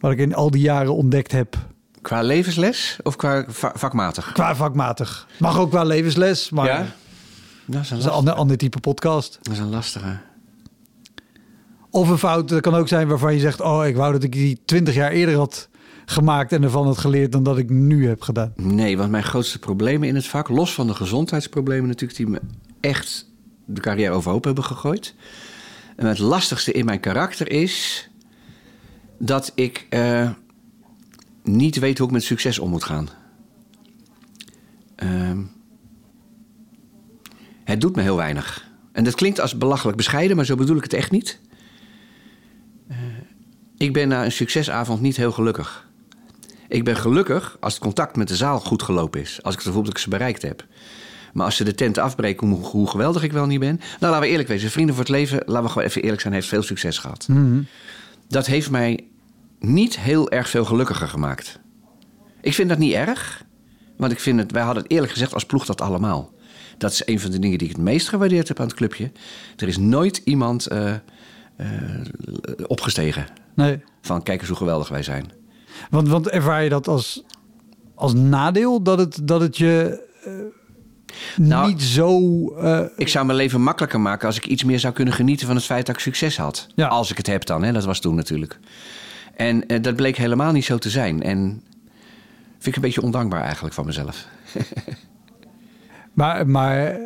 wat 0.00 0.12
ik 0.12 0.18
in 0.18 0.34
al 0.34 0.50
die 0.50 0.60
jaren 0.62 0.94
ontdekt 0.94 1.32
heb. 1.32 1.56
Qua 2.02 2.22
levensles 2.22 2.98
of 3.02 3.16
qua 3.16 3.44
va- 3.48 3.72
vakmatig? 3.74 4.32
Qua 4.32 4.54
vakmatig. 4.56 5.26
Mag 5.38 5.58
ook 5.58 5.70
qua 5.70 5.82
levensles, 5.84 6.50
maar 6.50 6.66
Ja? 6.66 6.76
Dat 6.78 6.86
is 6.86 6.86
een, 6.86 7.74
dat 7.74 7.82
is 7.82 7.90
een 7.90 7.96
lastige. 7.96 8.14
ander, 8.16 8.34
ander 8.34 8.56
type 8.56 8.80
podcast. 8.80 9.38
Dat 9.42 9.52
is 9.52 9.58
een 9.58 9.68
lastige. 9.70 10.18
Of 11.90 12.08
een 12.08 12.18
fout, 12.18 12.48
dat 12.48 12.60
kan 12.60 12.74
ook 12.74 12.88
zijn 12.88 13.08
waarvan 13.08 13.34
je 13.34 13.40
zegt, 13.40 13.60
oh 13.60 13.86
ik 13.86 13.96
wou 13.96 14.12
dat 14.12 14.22
ik 14.22 14.32
die 14.32 14.60
twintig 14.64 14.94
jaar 14.94 15.10
eerder 15.10 15.36
had 15.36 15.68
gemaakt 16.10 16.52
en 16.52 16.62
ervan 16.62 16.86
had 16.86 16.98
geleerd 16.98 17.32
dan 17.32 17.42
dat 17.42 17.58
ik 17.58 17.70
nu 17.70 18.06
heb 18.06 18.20
gedaan. 18.20 18.52
Nee, 18.56 18.96
want 18.96 19.10
mijn 19.10 19.22
grootste 19.22 19.58
problemen 19.58 20.08
in 20.08 20.14
het 20.14 20.26
vak, 20.26 20.48
los 20.48 20.74
van 20.74 20.86
de 20.86 20.94
gezondheidsproblemen 20.94 21.88
natuurlijk, 21.88 22.18
die 22.18 22.26
me 22.26 22.40
echt 22.80 23.30
de 23.64 23.80
carrière 23.80 24.12
overhoop 24.12 24.44
hebben 24.44 24.64
gegooid. 24.64 25.14
En 25.96 26.06
het 26.06 26.18
lastigste 26.18 26.72
in 26.72 26.84
mijn 26.84 27.00
karakter 27.00 27.50
is 27.50 28.08
dat 29.18 29.52
ik 29.54 29.86
eh, 29.88 30.30
niet 31.42 31.78
weet 31.78 31.98
hoe 31.98 32.06
ik 32.06 32.12
met 32.12 32.22
succes 32.22 32.58
om 32.58 32.70
moet 32.70 32.84
gaan. 32.84 33.08
Ehm, 34.94 35.42
het 37.64 37.80
doet 37.80 37.96
me 37.96 38.02
heel 38.02 38.16
weinig. 38.16 38.68
En 38.92 39.04
dat 39.04 39.14
klinkt 39.14 39.40
als 39.40 39.58
belachelijk 39.58 39.96
bescheiden, 39.96 40.36
maar 40.36 40.44
zo 40.44 40.56
bedoel 40.56 40.76
ik 40.76 40.82
het 40.82 40.92
echt 40.92 41.10
niet. 41.10 41.40
Eh, 42.88 42.96
ik 43.76 43.92
ben 43.92 44.08
na 44.08 44.24
een 44.24 44.32
succesavond 44.32 45.00
niet 45.00 45.16
heel 45.16 45.32
gelukkig. 45.32 45.87
Ik 46.68 46.84
ben 46.84 46.96
gelukkig 46.96 47.56
als 47.60 47.72
het 47.72 47.82
contact 47.82 48.16
met 48.16 48.28
de 48.28 48.36
zaal 48.36 48.60
goed 48.60 48.82
gelopen 48.82 49.20
is. 49.20 49.38
Als 49.42 49.54
ik 49.54 49.58
het 49.60 49.68
gevoel 49.68 49.82
dat 49.82 49.92
ik 49.92 49.98
ze 49.98 50.08
bereikt 50.08 50.42
heb. 50.42 50.66
Maar 51.32 51.44
als 51.44 51.56
ze 51.56 51.64
de 51.64 51.74
tent 51.74 51.98
afbreken, 51.98 52.48
hoe, 52.48 52.64
hoe 52.64 52.90
geweldig 52.90 53.22
ik 53.22 53.32
wel 53.32 53.46
niet 53.46 53.60
ben. 53.60 53.76
Nou, 53.76 54.12
laten 54.12 54.20
we 54.20 54.28
eerlijk 54.28 54.48
wezen. 54.48 54.70
Vrienden 54.70 54.94
voor 54.94 55.04
het 55.04 55.12
leven, 55.12 55.42
laten 55.46 55.62
we 55.62 55.68
gewoon 55.68 55.88
even 55.88 56.02
eerlijk 56.02 56.20
zijn, 56.20 56.32
heeft 56.34 56.48
veel 56.48 56.62
succes 56.62 56.98
gehad. 56.98 57.26
Dat 58.28 58.46
heeft 58.46 58.70
mij 58.70 59.06
niet 59.58 59.98
heel 59.98 60.30
erg 60.30 60.48
veel 60.48 60.64
gelukkiger 60.64 61.08
gemaakt. 61.08 61.58
Ik 62.40 62.54
vind 62.54 62.68
dat 62.68 62.78
niet 62.78 62.92
erg. 62.92 63.44
Want 63.96 64.12
ik 64.12 64.20
vind 64.20 64.38
het, 64.38 64.52
wij 64.52 64.62
hadden 64.62 64.82
het 64.82 64.92
eerlijk 64.92 65.12
gezegd 65.12 65.34
als 65.34 65.46
ploeg 65.46 65.64
dat 65.66 65.80
allemaal. 65.80 66.32
Dat 66.78 66.92
is 66.92 67.02
een 67.06 67.20
van 67.20 67.30
de 67.30 67.38
dingen 67.38 67.58
die 67.58 67.68
ik 67.68 67.74
het 67.76 67.84
meest 67.84 68.08
gewaardeerd 68.08 68.48
heb 68.48 68.60
aan 68.60 68.66
het 68.66 68.76
clubje. 68.76 69.10
Er 69.56 69.68
is 69.68 69.78
nooit 69.78 70.20
iemand 70.24 70.66
eh, 70.66 70.92
eh, 71.56 71.66
opgestegen 72.66 73.26
Nee. 73.54 73.80
van 74.02 74.22
kijk 74.22 74.38
eens 74.40 74.48
hoe 74.48 74.56
geweldig 74.58 74.88
wij 74.88 75.02
zijn. 75.02 75.30
Want, 75.90 76.08
want 76.08 76.28
ervaar 76.28 76.62
je 76.62 76.68
dat 76.68 76.88
als, 76.88 77.22
als 77.94 78.14
nadeel 78.14 78.82
dat 78.82 78.98
het, 78.98 79.20
dat 79.22 79.40
het 79.40 79.56
je 79.56 80.06
eh, 80.24 80.32
Nou, 81.36 81.68
niet 81.68 81.82
zo. 81.82 82.20
eh, 82.56 82.80
Ik 82.96 83.08
zou 83.08 83.26
mijn 83.26 83.38
leven 83.38 83.62
makkelijker 83.62 84.00
maken 84.00 84.26
als 84.26 84.36
ik 84.36 84.46
iets 84.46 84.64
meer 84.64 84.78
zou 84.80 84.94
kunnen 84.94 85.14
genieten 85.14 85.46
van 85.46 85.56
het 85.56 85.64
feit 85.64 85.86
dat 85.86 85.94
ik 85.94 86.00
succes 86.00 86.36
had. 86.36 86.66
Ja. 86.74 86.86
Als 86.86 87.10
ik 87.10 87.16
het 87.16 87.26
heb 87.26 87.44
dan, 87.44 87.62
hè? 87.62 87.72
dat 87.72 87.84
was 87.84 88.00
toen 88.00 88.14
natuurlijk. 88.14 88.58
En 89.36 89.66
eh, 89.66 89.82
dat 89.82 89.96
bleek 89.96 90.16
helemaal 90.16 90.52
niet 90.52 90.64
zo 90.64 90.78
te 90.78 90.90
zijn. 90.90 91.22
En 91.22 91.62
vind 92.52 92.66
ik 92.66 92.76
een 92.76 92.82
beetje 92.82 93.02
ondankbaar 93.02 93.42
eigenlijk 93.42 93.74
van 93.74 93.86
mezelf. 93.86 94.26
maar, 96.12 96.48
maar 96.48 96.98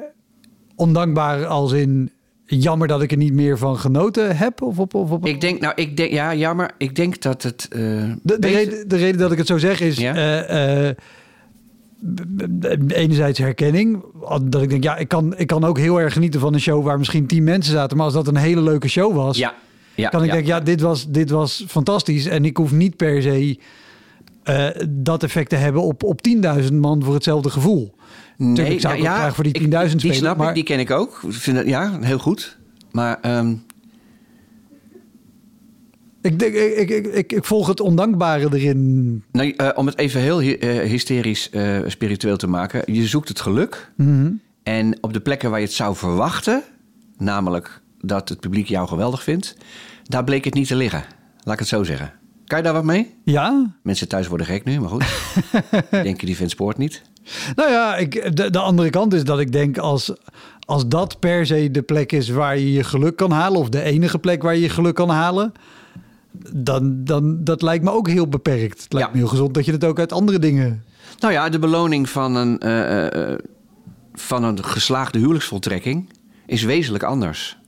ondankbaar 0.77 1.47
als 1.47 1.73
in 1.73 2.12
jammer 2.61 2.89
dat 2.89 3.03
ik 3.03 3.11
er 3.11 3.17
niet 3.17 3.33
meer 3.33 3.59
van 3.59 3.77
genoten 3.79 4.37
heb? 4.37 4.63
Of 4.63 4.79
op, 4.79 4.95
of 4.95 5.11
op, 5.11 5.27
Ik 5.27 5.41
denk, 5.41 5.61
nou, 5.61 5.73
ik 5.77 5.97
denk, 5.97 6.13
ja, 6.13 6.35
jammer. 6.35 6.71
Ik 6.79 6.97
denk 6.97 7.23
dat 7.23 7.43
het. 7.43 7.67
eh, 7.71 7.79
de, 8.23 8.37
reden, 8.41 8.89
de 8.89 8.97
reden 8.97 9.21
dat 9.21 9.33
ik 9.33 9.39
het 9.39 9.47
zo 9.47 9.59
zeg 9.59 9.81
is. 9.81 9.97
Ja? 9.97 10.15
eh, 10.15 10.89
eh, 10.89 10.97
enerzijds 12.89 13.39
herkenning. 13.39 14.05
Dat 14.43 14.63
ik 14.63 14.71
denk, 14.71 14.83
ja, 14.85 14.97
ik 14.97 15.09
kan, 15.09 15.35
ik 15.37 15.47
kan 15.47 15.65
ook 15.65 15.79
heel 15.79 16.01
erg 16.01 16.13
genieten 16.13 16.41
van 16.41 16.55
een 16.55 16.61
show 16.61 16.85
waar 16.85 16.99
misschien 16.99 17.27
tien 17.27 17.45
mensen 17.45 17.73
zaten. 17.73 17.97
Maar 17.97 18.07
als 18.07 18.15
dat 18.15 18.27
een 18.29 18.37
hele 18.37 18.63
leuke 18.63 18.89
show 18.89 19.15
was, 19.15 19.39
Ja, 19.39 19.55
ja, 19.95 20.09
kan 20.09 20.21
ik 20.21 20.27
ja. 20.27 20.33
denken, 20.33 20.53
ja, 20.55 20.61
dit 20.61 20.81
was, 20.81 21.09
dit 21.09 21.31
was 21.31 21.65
fantastisch. 21.69 22.27
En 22.27 22.45
ik 22.45 22.57
hoef 22.57 22.73
niet 22.73 22.97
per 22.97 23.23
se 23.23 23.59
dat 24.89 25.23
effect 25.23 25.49
te 25.49 25.57
hebben 25.57 25.83
op, 25.83 26.03
op 26.03 26.21
10.000 26.63 26.73
man 26.73 27.03
voor 27.05 27.15
hetzelfde 27.15 27.51
gevoel. 27.51 27.95
Tuurlijk 28.55 28.81
zou 28.81 28.95
ik 28.95 29.01
ook 29.01 29.07
graag 29.07 29.35
voor 29.35 29.45
die 29.45 29.53
10.000 29.53 29.61
ik- 29.63 29.91
Die 29.91 29.99
spelen, 29.99 30.15
snap 30.17 30.37
maar- 30.37 30.49
ik, 30.49 30.55
die 30.55 30.65
ken 30.65 30.79
ik 30.79 30.91
ook. 30.91 31.21
Ik 31.27 31.33
Vind 31.33 31.57
dat, 31.57 31.67
ja, 31.67 31.99
heel 32.01 32.19
goed. 32.19 32.59
Maar 32.91 33.19
ehm, 33.21 33.55
Ik, 36.23 36.43
ik, 36.43 36.89
ik, 36.91 37.07
ik, 37.07 37.33
ik, 37.33 37.45
volg 37.45 37.67
het 37.67 37.81
ondankbare 37.81 38.49
erin. 38.59 39.23
nou, 39.33 39.51
eh, 39.51 39.69
om 39.75 39.87
het 39.87 39.99
even 39.99 40.21
heel 40.21 40.41
hy- 40.41 40.57
eh, 40.61 40.89
hysterisch 40.89 41.51
eh, 41.51 41.79
spiritueel 41.87 42.37
te 42.37 42.47
maken. 42.47 42.93
Je 42.95 43.07
zoekt 43.07 43.29
het 43.29 43.41
geluk. 43.41 43.93
Mhm. 43.97 44.31
En 44.63 44.99
op 45.01 45.13
de 45.13 45.21
plekken 45.21 45.51
waar 45.51 45.59
je 45.61 45.65
het 45.67 45.75
zou 45.75 45.97
verwachten, 45.97 46.63
namelijk 47.19 47.81
dat 48.01 48.29
het 48.29 48.41
publiek 48.41 48.67
jou 48.67 48.89
geweldig 48.89 49.23
vindt, 49.23 49.57
daar 50.03 50.25
bleek 50.25 50.45
het 50.45 50.55
niet 50.55 50.67
te 50.69 50.77
liggen. 50.77 51.05
Laat 51.43 51.55
ik 51.55 51.61
het 51.61 51.69
zo 51.69 51.83
zeggen. 51.83 52.13
Kan 52.47 52.59
je 52.59 52.65
daar 52.65 52.73
wat 52.73 52.85
mee? 52.85 53.15
Ja, 53.25 53.75
Mensen 53.83 54.09
thuis 54.09 54.27
worden 54.29 54.47
gek 54.47 54.65
nu, 54.65 54.81
maar 54.81 54.89
goed. 54.89 55.05
Denk 55.91 56.21
je 56.21 56.27
die 56.27 56.37
vindt 56.37 56.53
sport 56.53 56.79
niet? 56.79 57.03
Nou 57.55 57.71
ja, 57.71 57.97
ik, 57.97 58.37
de, 58.37 58.51
de 58.51 58.59
andere 58.59 58.91
kant 58.91 59.15
is 59.15 59.25
dat 59.25 59.41
ik 59.41 59.53
denk 59.53 59.79
als, 59.79 60.13
als 60.67 60.89
dat 60.89 61.19
per 61.19 61.47
se 61.47 61.71
de 61.71 61.83
plek 61.83 62.13
is 62.13 62.29
waar 62.29 62.59
je 62.59 62.73
je 62.73 62.85
geluk 62.85 63.17
kan 63.17 63.31
halen, 63.31 63.61
of 63.61 63.69
de 63.69 63.83
enige 63.83 64.19
plek 64.19 64.43
waar 64.43 64.55
je 64.55 64.61
je 64.61 64.69
geluk 64.69 64.95
kan 64.95 65.09
halen, 65.09 65.53
dan, 66.53 67.05
dan 67.05 67.45
dat 67.45 67.63
lijkt 67.63 67.85
me 67.85 67.91
ook 67.91 68.09
heel 68.09 68.29
beperkt. 68.29 68.83
Het 68.83 68.93
lijkt 68.93 69.09
Ja. 69.09 69.15
me 69.15 69.21
heel 69.21 69.31
gezond 69.31 69.55
dat 69.55 69.65
je 69.65 69.73
het 69.73 69.85
ook 69.85 69.99
uit 69.99 70.13
andere 70.13 70.39
dingen. 70.39 70.85
Nou 71.21 71.33
ja, 71.33 71.49
de 71.49 71.59
beloning 71.59 72.09
van 72.09 72.35
een, 72.37 72.59
eh, 72.59 73.07
eh, 73.07 73.33
eh, 73.33 73.39
van 74.15 74.45
een 74.45 74.65
geslaagde 74.65 75.19
huwelijksvoltrekking 75.19 76.11
is 76.47 76.63
wezenlijk 76.63 77.05
anders. 77.05 77.59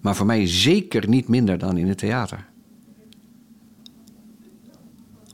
Maar 0.00 0.16
voor 0.16 0.26
mij 0.26 0.46
zeker 0.46 1.08
niet 1.08 1.28
minder 1.28 1.58
dan 1.58 1.76
in 1.76 1.88
het 1.88 1.98
theater. 1.98 2.44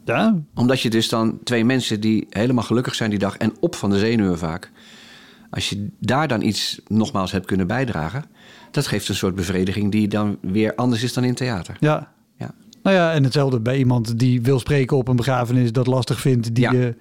Ja, 0.07 0.43
Omdat 0.55 0.81
je 0.81 0.91
dus 0.91 1.09
dan 1.09 1.39
twee 1.45 1.65
mensen 1.65 2.01
die 2.01 2.27
helemaal 2.31 2.65
gelukkig 2.65 2.95
zijn 2.95 3.11
die 3.11 3.19
dag 3.19 3.37
en 3.37 3.53
op 3.61 3.75
van 3.75 3.91
de 3.91 3.99
zenuwen 3.99 4.39
vaak. 4.39 4.71
Als 5.51 5.69
je 5.69 5.89
daar 6.01 6.29
dan 6.29 6.43
iets 6.43 6.81
nogmaals 6.87 7.33
hebt 7.33 7.47
kunnen 7.47 7.67
bijdragen, 7.67 8.25
dat 8.71 8.87
geeft 8.87 9.09
een 9.09 9.15
soort 9.15 9.35
bevrediging 9.35 9.93
die 9.93 10.09
dan 10.09 10.39
weer 10.41 10.75
anders 10.75 11.03
is 11.03 11.13
dan 11.13 11.25
in 11.25 11.35
theater. 11.35 11.77
ja. 11.81 12.15
Ja. 12.39 12.55
Nou 12.83 12.97
ja, 12.97 13.13
en 13.13 13.25
hetzelfde 13.25 13.61
bij 13.61 13.79
iemand 13.79 14.19
die 14.19 14.43
wil 14.43 14.59
spreken 14.59 14.97
op 14.97 15.09
een 15.09 15.17
begrafenis, 15.17 15.73
dat 15.73 15.87
lastig 15.87 16.21
vindt, 16.21 16.55
die 16.55 16.65
Ja. 16.65 16.73
je 16.73 16.95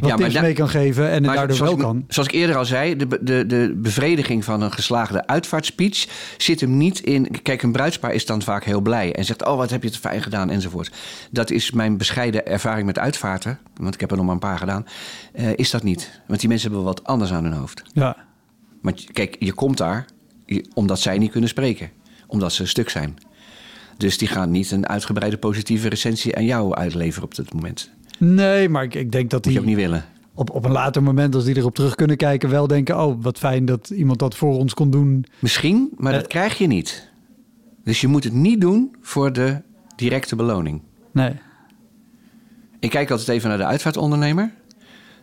wat 0.00 0.10
Ja, 0.10 0.16
tips 0.16 0.40
mee 0.40 0.52
kan 0.52 0.68
geven 0.68 1.10
en 1.10 1.24
het 1.24 1.34
daardoor 1.34 1.58
wel 1.58 1.72
ik, 1.72 1.78
kan. 1.78 2.04
Zoals 2.08 2.28
ik 2.28 2.34
eerder 2.34 2.56
al 2.56 2.64
zei, 2.64 2.96
de, 2.96 3.18
de, 3.20 3.46
de 3.46 3.74
bevrediging 3.76 4.44
van 4.44 4.62
een 4.62 4.72
geslaagde 4.72 5.26
uitvaartspeech 5.26 6.06
zit 6.36 6.60
hem 6.60 6.76
niet 6.76 7.00
in. 7.00 7.42
Kijk, 7.42 7.62
een 7.62 7.72
bruidspaar 7.72 8.12
is 8.12 8.26
dan 8.26 8.42
vaak 8.42 8.64
heel 8.64 8.80
blij 8.80 9.14
en 9.14 9.24
zegt: 9.24 9.44
Oh, 9.44 9.56
wat 9.56 9.70
heb 9.70 9.82
je 9.82 9.88
het 9.88 9.98
fijn 9.98 10.22
gedaan, 10.22 10.50
enzovoort. 10.50 10.92
Dat 11.30 11.50
is 11.50 11.70
mijn 11.70 11.96
bescheiden 11.96 12.46
ervaring 12.46 12.86
met 12.86 12.98
uitvaarten, 12.98 13.58
want 13.76 13.94
ik 13.94 14.00
heb 14.00 14.10
er 14.10 14.16
nog 14.16 14.24
maar 14.24 14.34
een 14.34 14.40
paar 14.40 14.58
gedaan. 14.58 14.86
eh, 15.32 15.48
is 15.54 15.70
dat 15.70 15.82
niet? 15.82 16.20
Want 16.26 16.40
die 16.40 16.48
mensen 16.48 16.68
hebben 16.68 16.86
wat 16.86 17.04
anders 17.04 17.32
aan 17.32 17.44
hun 17.44 17.52
hoofd. 17.52 17.82
Ja, 17.92 18.16
Maar 18.80 18.94
kijk, 19.12 19.36
je 19.38 19.52
komt 19.52 19.76
daar 19.78 20.06
omdat 20.74 21.00
zij 21.00 21.18
niet 21.18 21.30
kunnen 21.30 21.48
spreken, 21.48 21.90
omdat 22.26 22.52
ze 22.52 22.66
stuk 22.66 22.90
zijn. 22.90 23.16
Dus 23.96 24.18
die 24.18 24.28
gaan 24.28 24.50
niet 24.50 24.70
een 24.70 24.88
uitgebreide 24.88 25.36
positieve 25.38 25.88
recensie 25.88 26.36
aan 26.36 26.44
jou 26.44 26.74
uitleveren 26.74 27.24
op 27.24 27.34
dit 27.34 27.52
moment. 27.52 27.90
Nee, 28.18 28.68
maar 28.68 28.82
ik, 28.84 28.94
ik 28.94 29.12
denk 29.12 29.30
dat 29.30 29.44
Moet 29.44 29.54
je 29.54 29.60
die 29.60 29.68
ook 29.68 29.74
niet 29.76 29.84
willen. 29.86 30.04
op, 30.34 30.50
op 30.50 30.64
een 30.64 30.70
later 30.72 31.02
moment, 31.02 31.34
als 31.34 31.44
die 31.44 31.56
erop 31.56 31.74
terug 31.74 31.94
kunnen 31.94 32.16
kijken, 32.16 32.50
wel 32.50 32.66
denken: 32.66 33.00
oh, 33.04 33.22
wat 33.22 33.38
fijn 33.38 33.64
dat 33.64 33.90
iemand 33.90 34.18
dat 34.18 34.34
voor 34.36 34.56
ons 34.56 34.74
kon 34.74 34.90
doen. 34.90 35.24
Misschien, 35.38 35.90
maar 35.96 36.12
dat 36.12 36.22
Eh. 36.22 36.28
krijg 36.28 36.58
je 36.58 36.66
niet. 36.66 37.10
Dus 37.84 38.00
je 38.00 38.06
moet 38.08 38.24
het 38.24 38.32
niet 38.32 38.60
doen 38.60 38.96
voor 39.00 39.32
de 39.32 39.62
directe 39.96 40.36
beloning. 40.36 40.80
Nee. 41.12 41.32
Ik 42.80 42.90
kijk 42.90 43.10
altijd 43.10 43.28
even 43.28 43.48
naar 43.48 43.58
de 43.58 43.64
uitvaartondernemer. 43.64 44.52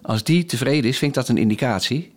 Als 0.01 0.23
die 0.23 0.45
tevreden 0.45 0.89
is, 0.89 0.97
vind 0.97 1.11
ik 1.11 1.17
dat 1.17 1.29
een 1.29 1.37
indicatie. 1.37 2.11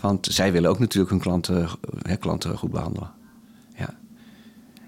Want 0.00 0.26
zij 0.30 0.52
willen 0.52 0.70
ook 0.70 0.78
natuurlijk 0.78 1.10
hun 1.10 1.20
klanten, 1.20 1.68
hè, 2.02 2.16
klanten 2.16 2.58
goed 2.58 2.70
behandelen. 2.70 3.10
Ja. 3.78 3.94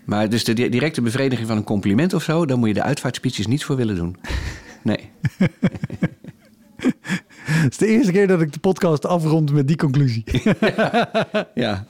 Maar 0.05 0.29
dus 0.29 0.45
de 0.45 0.53
di- 0.53 0.69
directe 0.69 1.01
bevrediging 1.03 1.49
van 1.49 1.57
een 1.57 1.65
compliment 1.65 2.15
of 2.15 2.23
zo... 2.23 2.47
daar 2.47 2.59
moet 2.59 2.69
je 2.69 2.75
de 2.75 2.83
uitvaartspeeches 2.83 3.47
niet 3.47 3.65
voor 3.65 3.77
willen 3.77 3.97
doen. 3.97 4.17
Nee. 4.83 5.11
Het 7.43 7.71
is 7.73 7.77
de 7.77 7.87
eerste 7.87 8.13
keer 8.13 8.27
dat 8.27 8.41
ik 8.41 8.53
de 8.53 8.59
podcast 8.61 9.07
afrond 9.07 9.53
met 9.53 9.67
die 9.69 9.77
conclusie. 9.77 10.25
Ja, 11.55 11.87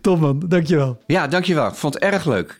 Top 0.00 0.20
man, 0.20 0.42
dankjewel. 0.48 0.98
ja 1.06 1.26
dankjewel. 1.28 1.66
Ik 1.66 1.74
vond 1.74 1.94
het 1.94 2.02
erg 2.02 2.24
leuk. 2.24 2.58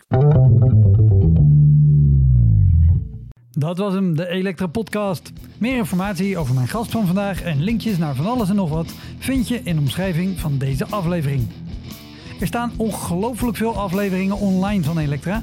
Dat 3.51 3.79
was 3.79 3.93
hem, 3.95 4.17
de 4.17 4.29
Elektra 4.29 4.67
Podcast. 4.67 5.33
Meer 5.59 5.77
informatie 5.77 6.39
over 6.39 6.55
mijn 6.55 6.69
gast 6.69 6.91
van 6.91 7.07
vandaag 7.07 7.43
en 7.43 7.63
linkjes 7.63 7.99
naar 7.99 8.15
van 8.15 8.27
alles 8.27 8.49
en 8.49 8.55
nog 8.57 8.71
wat 8.71 8.95
vind 9.19 9.49
je 9.49 9.61
in 9.65 9.75
de 9.75 9.81
omschrijving 9.81 10.41
van 10.41 10.59
deze 10.59 10.87
aflevering. 10.87 11.47
Er 12.41 12.47
staan 12.47 12.73
ongelooflijk 12.77 13.57
veel 13.57 13.77
afleveringen 13.77 14.37
online 14.37 14.83
van 14.83 14.99
Elektra. 14.99 15.43